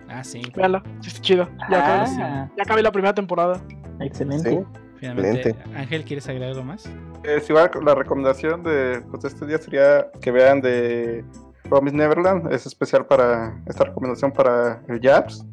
Ah, 0.09 0.25
sí. 0.25 0.43
Véanla, 0.57 0.83
sí 1.01 1.09
está 1.09 1.21
chida. 1.21 1.49
Ya, 1.71 1.79
acabé, 1.79 2.23
Ah, 2.23 2.49
ya 2.57 2.63
acabé 2.65 2.83
la 2.83 2.91
primera 2.93 3.15
temporada. 3.15 3.63
excelente. 4.01 4.51
Sí. 4.51 4.59
Finalmente, 4.97 5.51
Excelente. 5.51 5.79
Ángel, 5.79 6.05
¿quieres 6.05 6.27
agregar 6.29 6.49
algo 6.51 6.65
más? 6.65 6.89
Es 7.25 7.49
igual, 7.49 7.71
la 7.85 7.95
recomendación 7.95 8.63
de, 8.63 9.03
pues, 9.11 9.23
de 9.23 9.29
este 9.29 9.47
día 9.47 9.59
sería 9.59 10.09
que 10.21 10.31
vean 10.31 10.61
de 10.61 11.25
Promise 11.69 11.97
Neverland. 11.97 12.53
Es 12.53 12.67
especial 12.67 13.07
para 13.07 13.57
esta 13.67 13.85
recomendación 13.85 14.33
para 14.33 14.83
el 14.89 15.01
Jabs. 15.01 15.45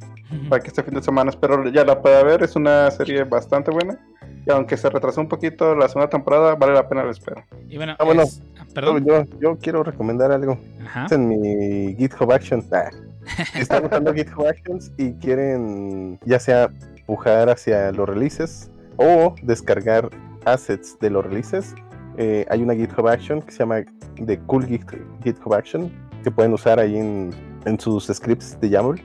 Para 0.48 0.62
que 0.62 0.68
este 0.68 0.84
fin 0.84 0.94
de 0.94 1.02
semana 1.02 1.32
espero 1.32 1.68
ya 1.70 1.84
la 1.84 2.00
pueda 2.02 2.24
ver. 2.24 2.44
Es 2.44 2.56
una 2.56 2.90
serie 2.92 3.24
bastante 3.24 3.72
buena. 3.72 3.98
Y 4.46 4.52
aunque 4.52 4.78
se 4.78 4.88
retrasó 4.90 5.22
un 5.22 5.28
poquito 5.28 5.76
la 5.76 5.88
segunda 5.90 6.10
temporada, 6.10 6.56
vale 6.56 6.74
la 6.74 6.88
pena 6.88 7.04
la 7.04 7.12
espera. 7.12 7.46
Y 7.68 7.78
bueno, 7.78 7.96
Ah, 7.98 8.04
bueno. 8.04 8.22
es- 8.24 8.42
ah, 8.60 8.66
perdón. 8.74 9.04
Yo, 9.06 9.24
yo 9.40 9.58
quiero 9.58 9.84
recomendar 9.84 10.32
algo. 10.32 10.58
Ajá. 10.86 11.08
en 11.12 11.28
mi 11.30 11.96
GitHub 11.96 12.32
Action. 12.32 12.64
Ah. 12.72 12.90
Si 13.54 13.60
están 13.62 13.86
usando 13.86 14.14
GitHub 14.14 14.46
Actions 14.48 14.92
y 14.98 15.14
quieren 15.14 16.20
ya 16.26 16.40
sea 16.40 16.70
pujar 17.08 17.50
hacia 17.50 17.92
los 17.92 18.08
releases 18.08 18.70
o 18.98 19.34
descargar 19.44 20.10
assets 20.46 20.98
de 21.00 21.10
los 21.10 21.26
releases, 21.26 21.76
eh, 22.18 22.46
hay 22.50 22.62
una 22.62 22.74
GitHub 22.76 23.08
Action 23.08 23.42
que 23.42 23.52
se 23.52 23.60
llama 23.60 23.82
The 24.26 24.40
Cool 24.42 24.66
Git- 24.68 25.06
GitHub 25.24 25.54
Action 25.54 25.92
que 26.24 26.32
pueden 26.32 26.54
usar 26.54 26.80
ahí 26.80 26.98
en, 26.98 27.32
en 27.66 27.80
sus 27.80 28.08
scripts 28.08 28.60
de 28.60 28.70
YAML 28.70 29.02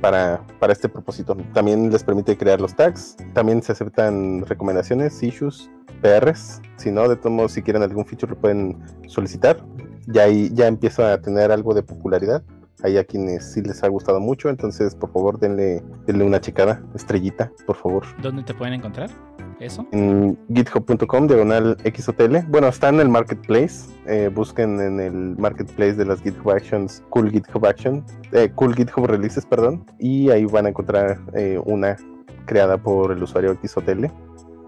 para, 0.00 0.42
para 0.58 0.72
este 0.72 0.88
propósito. 0.88 1.36
También 1.54 1.90
les 1.92 2.02
permite 2.02 2.36
crear 2.36 2.60
los 2.60 2.74
tags, 2.74 3.16
también 3.34 3.62
se 3.62 3.72
aceptan 3.72 4.44
recomendaciones, 4.46 5.22
issues, 5.22 5.70
PRs. 6.02 6.60
Si 6.76 6.90
no, 6.90 7.08
de 7.08 7.16
todos 7.16 7.52
si 7.52 7.62
quieren 7.62 7.82
algún 7.82 8.04
feature 8.04 8.32
lo 8.32 8.38
pueden 8.38 8.78
solicitar. 9.06 9.64
Ya 10.08 10.24
ahí 10.24 10.50
ya 10.52 10.66
empieza 10.66 11.12
a 11.12 11.20
tener 11.20 11.50
algo 11.50 11.72
de 11.74 11.82
popularidad. 11.82 12.42
Hay 12.82 12.98
a 12.98 13.04
quienes 13.04 13.52
sí 13.52 13.62
les 13.62 13.82
ha 13.82 13.88
gustado 13.88 14.20
mucho, 14.20 14.48
entonces 14.48 14.94
por 14.94 15.10
favor 15.10 15.38
denle, 15.38 15.82
denle 16.06 16.24
una 16.24 16.40
checada, 16.40 16.82
estrellita, 16.94 17.50
por 17.66 17.76
favor. 17.76 18.04
¿Dónde 18.20 18.42
te 18.42 18.52
pueden 18.54 18.74
encontrar? 18.74 19.10
¿Eso? 19.58 19.86
En 19.92 20.38
github.com, 20.54 21.26
diagonal 21.26 21.78
XOTL. 21.82 22.40
Bueno, 22.48 22.68
está 22.68 22.90
en 22.90 23.00
el 23.00 23.08
marketplace. 23.08 23.88
eh, 24.06 24.30
busquen 24.32 24.78
en 24.80 25.00
el 25.00 25.36
marketplace 25.38 25.94
de 25.94 26.04
las 26.04 26.20
GitHub 26.20 26.50
Actions, 26.50 27.02
Cool 27.08 27.30
GitHub 27.30 27.64
Action, 27.64 28.04
eh, 28.32 28.50
Cool 28.54 28.74
GitHub 28.74 29.06
Releases, 29.06 29.46
perdón. 29.46 29.86
Y 29.98 30.28
ahí 30.30 30.44
van 30.44 30.66
a 30.66 30.68
encontrar 30.68 31.18
eh, 31.34 31.58
una 31.64 31.96
creada 32.44 32.76
por 32.76 33.12
el 33.12 33.22
usuario 33.22 33.56
XOTL, 33.62 34.06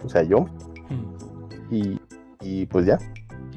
o 0.02 0.08
sea, 0.08 0.22
yo. 0.22 0.46
Mm. 0.88 1.74
Y, 1.74 2.00
y 2.40 2.66
pues 2.66 2.86
ya. 2.86 2.98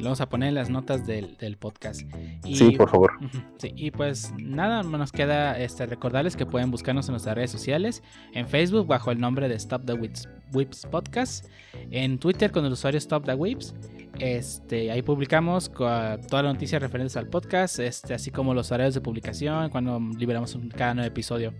Lo 0.01 0.05
vamos 0.05 0.21
a 0.21 0.27
poner 0.29 0.49
en 0.49 0.55
las 0.55 0.69
notas 0.69 1.05
del, 1.07 1.37
del 1.37 1.57
podcast. 1.57 2.01
Y, 2.45 2.55
Sí, 2.55 2.71
por 2.71 2.89
favor. 2.89 3.11
Sí, 3.57 3.71
y 3.75 3.91
pues 3.91 4.33
nada, 4.37 4.83
no 4.83 4.97
nos 4.97 5.11
queda 5.11 5.57
este, 5.59 5.85
recordarles 5.85 6.35
que 6.35 6.45
pueden 6.45 6.71
buscarnos 6.71 7.07
en 7.07 7.13
nuestras 7.13 7.35
redes 7.35 7.51
sociales, 7.51 8.03
en 8.33 8.47
Facebook 8.47 8.87
bajo 8.87 9.11
el 9.11 9.19
nombre 9.19 9.47
de 9.47 9.55
Stop 9.55 9.85
the 9.85 9.93
Whips, 9.93 10.27
Whips 10.53 10.85
Podcast, 10.89 11.45
en 11.91 12.17
Twitter 12.19 12.51
con 12.51 12.65
el 12.65 12.71
usuario 12.73 12.97
Stop 12.97 13.25
the 13.25 13.33
Whips. 13.35 13.73
Este, 14.19 14.91
ahí 14.91 15.01
publicamos 15.01 15.71
todas 15.71 16.19
las 16.31 16.53
noticias 16.53 16.81
referentes 16.81 17.15
al 17.17 17.27
podcast, 17.27 17.79
este, 17.79 18.13
así 18.13 18.29
como 18.29 18.53
los 18.53 18.71
horarios 18.71 18.93
de 18.93 19.01
publicación, 19.01 19.69
cuando 19.69 19.99
liberamos 20.17 20.53
un- 20.55 20.69
cada 20.69 20.93
nuevo 20.93 21.07
episodio. 21.07 21.53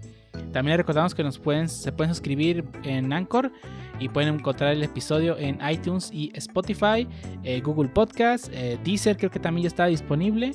También 0.52 0.78
recordamos 0.78 1.16
que 1.16 1.24
nos 1.24 1.40
pueden, 1.40 1.70
se 1.70 1.92
pueden 1.92 2.14
suscribir 2.14 2.66
en 2.84 3.14
Anchor 3.14 3.52
y 4.00 4.10
pueden 4.10 4.36
encontrar 4.36 4.74
el 4.74 4.84
episodio 4.84 5.38
en 5.38 5.60
iTunes 5.70 6.10
y 6.12 6.32
Spotify, 6.36 7.08
eh, 7.44 7.62
Google 7.62 7.90
Podcast, 7.90 8.50
eh, 8.52 8.78
Deezer 8.84 9.18
creo 9.18 9.32
que 9.32 9.40
también 9.40 9.64
ya 9.64 9.68
está 9.70 9.86
disponible. 9.86 10.54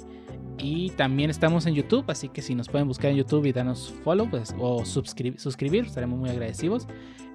Y 0.58 0.90
también 0.90 1.28
estamos 1.28 1.66
en 1.66 1.74
YouTube, 1.74 2.04
así 2.08 2.30
que 2.30 2.40
si 2.40 2.54
nos 2.54 2.68
pueden 2.68 2.88
buscar 2.88 3.10
en 3.10 3.18
YouTube 3.18 3.44
y 3.44 3.52
darnos 3.52 3.92
follow 4.02 4.28
pues, 4.30 4.54
o 4.58 4.86
suscribir, 4.86 5.38
suscribir, 5.38 5.84
estaremos 5.84 6.18
muy 6.18 6.30
agradecidos. 6.30 6.88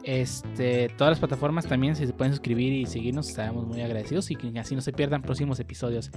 Este, 0.04 0.90
todas 0.98 1.12
las 1.12 1.20
plataformas 1.20 1.68
también, 1.68 1.96
si 1.96 2.08
se 2.08 2.14
pueden 2.14 2.34
suscribir 2.34 2.74
y 2.74 2.86
seguirnos, 2.86 3.30
estaremos 3.30 3.68
muy 3.68 3.82
agradecidos 3.82 4.32
y 4.32 4.36
que 4.36 4.58
así 4.60 4.76
no 4.76 4.82
se 4.82 4.92
pierdan 4.94 5.22
próximos 5.22 5.60
episodios. 5.60 6.12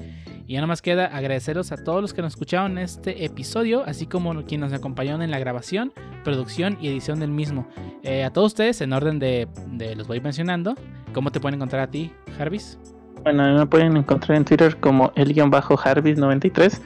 Y 0.47 0.55
ya 0.55 0.61
no 0.61 0.67
más 0.67 0.83
queda 0.83 1.07
agradeceros 1.07 1.73
a 1.73 1.77
todos 1.77 2.01
los 2.01 2.15
que 2.15 2.23
nos 2.23 2.33
escucharon 2.33 2.73
en 2.73 2.85
este 2.85 3.25
episodio, 3.25 3.85
así 3.87 4.07
como 4.07 4.35
quienes 4.45 4.71
nos 4.71 4.79
acompañaron 4.79 5.23
en 5.23 5.31
la 5.31 5.39
grabación, 5.39 5.93
producción 6.23 6.79
y 6.81 6.89
edición 6.89 7.21
del 7.21 7.31
mismo. 7.31 7.69
Eh, 8.03 8.25
a 8.25 8.31
todos 8.31 8.49
ustedes, 8.53 8.81
en 8.81 8.93
orden 8.93 9.19
de, 9.19 9.49
los 9.97 10.07
voy 10.07 10.21
mencionando, 10.21 10.75
¿cómo 11.13 11.31
te 11.31 11.41
pueden 11.41 11.57
encontrar 11.57 11.83
a 11.83 11.91
ti, 11.91 12.13
Jarvis? 12.39 12.79
Bueno, 13.23 13.55
me 13.55 13.67
pueden 13.67 13.97
encontrar 13.97 14.37
en 14.37 14.45
Twitter 14.45 14.77
como 14.81 15.11
el-harvis93 15.13 16.81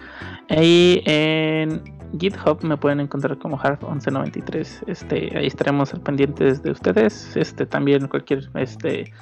y 0.50 1.02
en 1.04 1.97
GitHub 2.18 2.62
me 2.62 2.76
pueden 2.76 3.00
encontrar 3.00 3.38
como 3.38 3.58
harv1193. 3.58 4.84
Este, 4.86 5.36
ahí 5.36 5.46
estaremos 5.46 5.92
al 5.92 6.00
pendientes 6.00 6.62
de 6.62 6.70
ustedes. 6.70 7.36
Este, 7.36 7.66
también 7.66 8.08
cualquier 8.08 8.48
este 8.54 9.12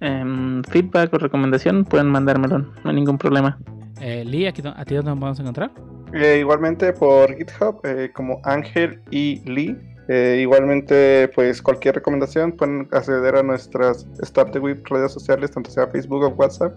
em, 0.00 0.62
feedback 0.64 1.12
o 1.14 1.18
recomendación 1.18 1.84
pueden 1.84 2.08
mandármelo, 2.08 2.58
no 2.58 2.90
hay 2.90 2.94
ningún 2.94 3.18
problema. 3.18 3.58
Eh, 4.00 4.24
Lee, 4.24 4.46
¿a 4.46 4.52
ti 4.52 4.62
a 4.64 4.84
ti 4.84 4.94
dónde 4.94 5.10
nos 5.10 5.18
podemos 5.18 5.40
encontrar? 5.40 5.70
Eh, 6.12 6.38
igualmente 6.40 6.92
por 6.92 7.34
GitHub, 7.34 7.80
eh, 7.84 8.10
como 8.12 8.40
Ángel 8.44 9.00
y 9.10 9.40
Lee. 9.50 9.76
Eh, 10.08 10.38
igualmente, 10.40 11.28
pues 11.34 11.62
cualquier 11.62 11.94
recomendación 11.94 12.52
pueden 12.52 12.88
acceder 12.92 13.36
a 13.36 13.42
nuestras 13.42 14.06
Start 14.22 14.52
the 14.52 14.58
Web 14.58 14.82
redes 14.90 15.12
sociales, 15.12 15.50
tanto 15.50 15.70
sea 15.70 15.86
Facebook 15.86 16.22
o 16.22 16.28
WhatsApp. 16.28 16.74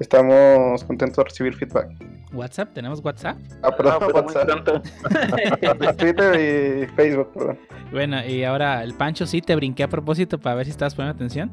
Estamos 0.00 0.84
contentos 0.84 1.16
de 1.16 1.24
recibir 1.24 1.54
feedback. 1.54 1.88
WhatsApp, 2.32 2.72
¿tenemos 2.74 3.04
WhatsApp? 3.04 3.36
Ah, 3.62 3.74
perdón, 3.74 3.94
Ah, 4.00 4.06
WhatsApp. 4.14 5.96
Twitter 5.96 6.34
y 6.34 6.86
Facebook, 6.94 7.32
perdón. 7.32 7.58
Bueno, 7.90 8.24
y 8.24 8.44
ahora 8.44 8.84
el 8.84 8.94
Pancho 8.94 9.26
sí 9.26 9.40
te 9.40 9.56
brinqué 9.56 9.82
a 9.82 9.88
propósito 9.88 10.38
para 10.38 10.56
ver 10.56 10.66
si 10.66 10.70
estabas 10.70 10.94
poniendo 10.94 11.16
atención. 11.16 11.50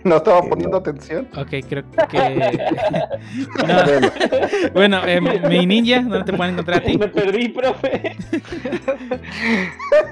No 0.04 0.16
estaba 0.16 0.38
Eh, 0.40 0.48
poniendo 0.48 0.70
no. 0.70 0.76
atención. 0.78 1.28
Ok, 1.36 1.48
creo 1.68 1.84
que. 2.10 2.58
No. 3.66 4.70
Bueno, 4.72 5.00
eh, 5.06 5.20
mi 5.20 5.66
ninja, 5.66 6.00
¿dónde 6.00 6.24
te 6.24 6.32
pueden 6.32 6.54
encontrar 6.54 6.78
a 6.78 6.82
ti? 6.84 6.96
Me 6.96 7.08
perdí, 7.08 7.48
profe. 7.50 8.16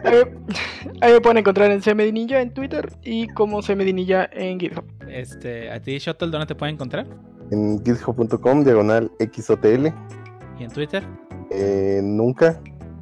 Ahí, 0.04 0.14
ahí 1.00 1.12
me 1.12 1.20
pueden 1.20 1.38
encontrar 1.38 1.70
en 1.70 1.80
CMDinilla 1.80 2.40
en 2.40 2.52
Twitter 2.52 2.90
y 3.02 3.28
como 3.28 3.62
CMDinilla 3.62 4.28
en 4.32 4.60
GitHub. 4.60 4.84
Este, 5.08 5.70
a 5.70 5.80
ti, 5.80 5.98
Shuttle, 5.98 6.28
¿dónde 6.30 6.46
te 6.46 6.54
pueden 6.54 6.74
encontrar? 6.74 7.06
En 7.50 7.82
github.com, 7.84 8.64
diagonal 8.64 9.10
XOTL. 9.18 9.86
¿Y 10.58 10.64
en 10.64 10.70
Twitter? 10.70 11.02
Eh, 11.50 12.00
nunca. 12.02 12.60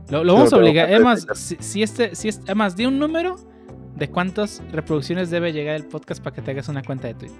Lo, 0.09 0.23
lo 0.23 0.35
vamos 0.35 0.53
a 0.53 0.57
obligar. 0.57 0.87
Además, 0.89 1.27
si, 1.35 1.57
si 1.59 1.83
este, 1.83 2.15
si 2.15 2.29
es, 2.29 2.41
además, 2.45 2.77
di 2.77 2.87
un 2.87 2.99
número 2.99 3.35
de 3.97 4.09
cuántas 4.11 4.63
reproducciones 4.73 5.31
debe 5.31 5.53
llegar 5.53 5.75
el 5.77 5.85
podcast 5.87 6.23
para 6.23 6.35
que 6.37 6.43
te 6.43 6.51
hagas 6.53 6.69
una 6.69 6.83
cuenta 6.83 7.09
de 7.09 7.15
Twitter. 7.15 7.39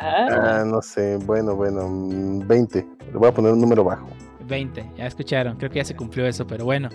Ah, 0.00 0.64
no 0.66 0.80
sé. 0.82 1.16
Bueno, 1.24 1.54
bueno. 1.56 1.88
mm, 1.88 2.46
20. 2.46 2.86
Le 3.12 3.18
voy 3.18 3.28
a 3.28 3.32
poner 3.32 3.52
un 3.52 3.60
número 3.60 3.84
bajo. 3.84 4.08
20, 4.46 4.92
ya 4.96 5.06
escucharon. 5.06 5.56
Creo 5.56 5.70
que 5.70 5.76
ya 5.76 5.84
se 5.84 5.94
cumplió 5.96 6.26
eso, 6.26 6.46
pero 6.46 6.64
bueno. 6.64 6.88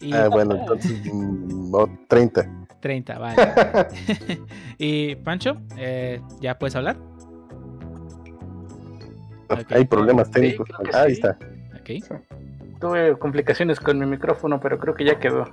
Y 0.00 0.12
Ah, 0.14 0.28
bueno, 0.28 0.56
entonces. 0.56 1.00
mm, 1.12 1.74
oh, 1.74 1.88
30. 2.08 2.48
30, 2.80 3.18
vale. 3.18 3.36
y 4.78 5.14
Pancho, 5.16 5.56
eh, 5.76 6.20
¿ya 6.40 6.58
puedes 6.58 6.74
hablar? 6.76 6.96
Ok. 9.50 9.72
Hay 9.72 9.84
problemas 9.84 10.30
técnicos. 10.30 10.68
Ah, 10.92 11.02
Ahí 11.02 11.14
sí. 11.14 11.20
está. 11.20 11.38
Ok, 11.80 12.20
Tuve 12.80 13.18
complicaciones 13.18 13.80
con 13.80 13.98
mi 13.98 14.06
micrófono, 14.06 14.60
pero 14.60 14.78
creo 14.78 14.94
que 14.94 15.04
ya 15.04 15.18
quedó. 15.18 15.44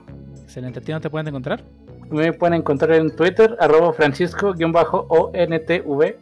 excelente. 0.43 0.79
¿A 0.79 0.81
ti 0.81 0.91
no 0.91 1.01
te 1.01 1.09
pueden 1.09 1.27
encontrar? 1.27 1.63
Me 2.09 2.33
pueden 2.33 2.55
encontrar 2.55 2.93
en 2.93 3.15
Twitter, 3.15 3.55
arroba 3.59 3.93
francisco-ontv. 3.93 6.15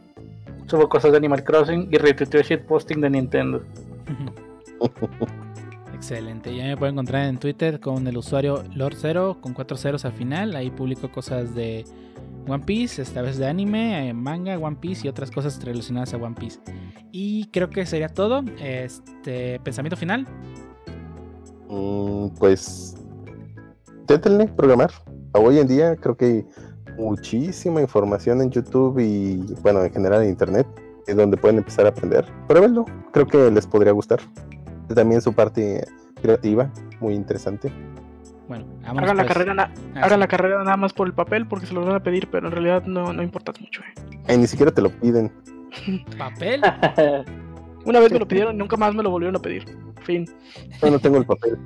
Subo 0.66 0.88
cosas 0.88 1.12
de 1.12 1.18
Animal 1.18 1.44
Crossing 1.44 1.88
y 1.90 1.98
retuiteo 1.98 2.42
shitposting 2.42 3.00
de 3.00 3.10
Nintendo. 3.10 3.62
Excelente. 5.94 6.54
Ya 6.54 6.64
me 6.64 6.76
pueden 6.76 6.94
encontrar 6.94 7.26
en 7.26 7.38
Twitter 7.38 7.80
con 7.80 8.06
el 8.06 8.16
usuario 8.16 8.64
Lord0 8.74 9.40
con 9.40 9.54
cuatro 9.54 9.76
ceros 9.76 10.04
al 10.04 10.12
final. 10.12 10.56
Ahí 10.56 10.70
publico 10.70 11.10
cosas 11.10 11.54
de 11.54 11.84
One 12.46 12.64
Piece, 12.64 13.00
esta 13.00 13.22
vez 13.22 13.38
de 13.38 13.46
anime, 13.46 14.08
eh, 14.08 14.12
manga, 14.12 14.58
One 14.58 14.76
Piece 14.76 15.06
y 15.06 15.10
otras 15.10 15.30
cosas 15.30 15.62
relacionadas 15.64 16.12
a 16.12 16.16
One 16.16 16.34
Piece. 16.38 16.60
Y 17.10 17.46
creo 17.46 17.70
que 17.70 17.86
sería 17.86 18.08
todo. 18.08 18.42
Este 18.60 19.60
pensamiento 19.60 19.96
final. 19.96 20.26
Mm, 21.68 22.28
pues. 22.38 22.96
Inténtenle 24.00 24.48
programar. 24.48 24.90
Hoy 25.34 25.58
en 25.58 25.66
día 25.66 25.96
creo 25.96 26.16
que 26.16 26.24
hay 26.24 26.46
muchísima 26.96 27.80
información 27.80 28.40
en 28.40 28.50
YouTube 28.50 28.98
y, 29.00 29.36
bueno, 29.62 29.82
en 29.84 29.92
general 29.92 30.22
en 30.22 30.28
Internet, 30.30 30.66
es 31.06 31.16
donde 31.16 31.36
pueden 31.36 31.58
empezar 31.58 31.86
a 31.86 31.88
aprender. 31.90 32.24
Pruébenlo. 32.48 32.84
Creo 33.12 33.26
que 33.26 33.50
les 33.50 33.66
podría 33.66 33.92
gustar. 33.92 34.20
También 34.94 35.20
su 35.20 35.32
parte 35.32 35.84
creativa, 36.22 36.70
muy 37.00 37.14
interesante. 37.14 37.72
Bueno, 38.46 38.64
Hagan 38.84 39.06
la, 39.06 39.14
pues. 39.24 39.26
carrera 39.26 39.54
na- 39.54 39.72
Ah, 39.94 39.98
hagan 40.04 40.10
sí. 40.10 40.18
la 40.20 40.28
carrera 40.28 40.62
nada 40.64 40.76
más 40.76 40.92
por 40.92 41.06
el 41.06 41.14
papel 41.14 41.48
porque 41.48 41.66
se 41.66 41.74
los 41.74 41.84
van 41.86 41.96
a 41.96 42.02
pedir, 42.02 42.28
pero 42.30 42.46
en 42.48 42.52
realidad 42.52 42.84
no, 42.84 43.12
no 43.12 43.22
importa 43.22 43.52
mucho. 43.60 43.80
eh. 43.82 44.18
Eh, 44.28 44.36
ni 44.38 44.46
siquiera 44.46 44.70
te 44.70 44.82
lo 44.82 44.90
piden. 44.90 45.32
papel. 46.18 46.60
Una 47.84 48.00
vez 48.00 48.12
me 48.12 48.18
lo 48.18 48.26
pidieron 48.28 48.54
y 48.54 48.58
nunca 48.58 48.76
más 48.76 48.94
me 48.94 49.02
lo 49.02 49.10
volvieron 49.10 49.36
a 49.36 49.38
pedir. 49.40 49.64
Fin. 50.02 50.26
Yo 50.82 50.90
no 50.90 50.98
tengo 50.98 51.18
el 51.18 51.26
papel. 51.26 51.58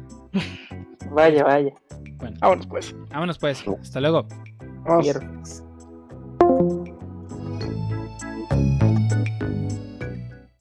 Vaya, 1.11 1.45
vaya. 1.45 1.73
Bueno, 2.19 2.37
Vámonos 2.41 2.67
pues. 2.67 2.95
vámonos 3.11 3.39
pues. 3.39 3.65
Hasta 3.81 4.01
luego. 4.01 4.27
Vamos. 4.85 5.63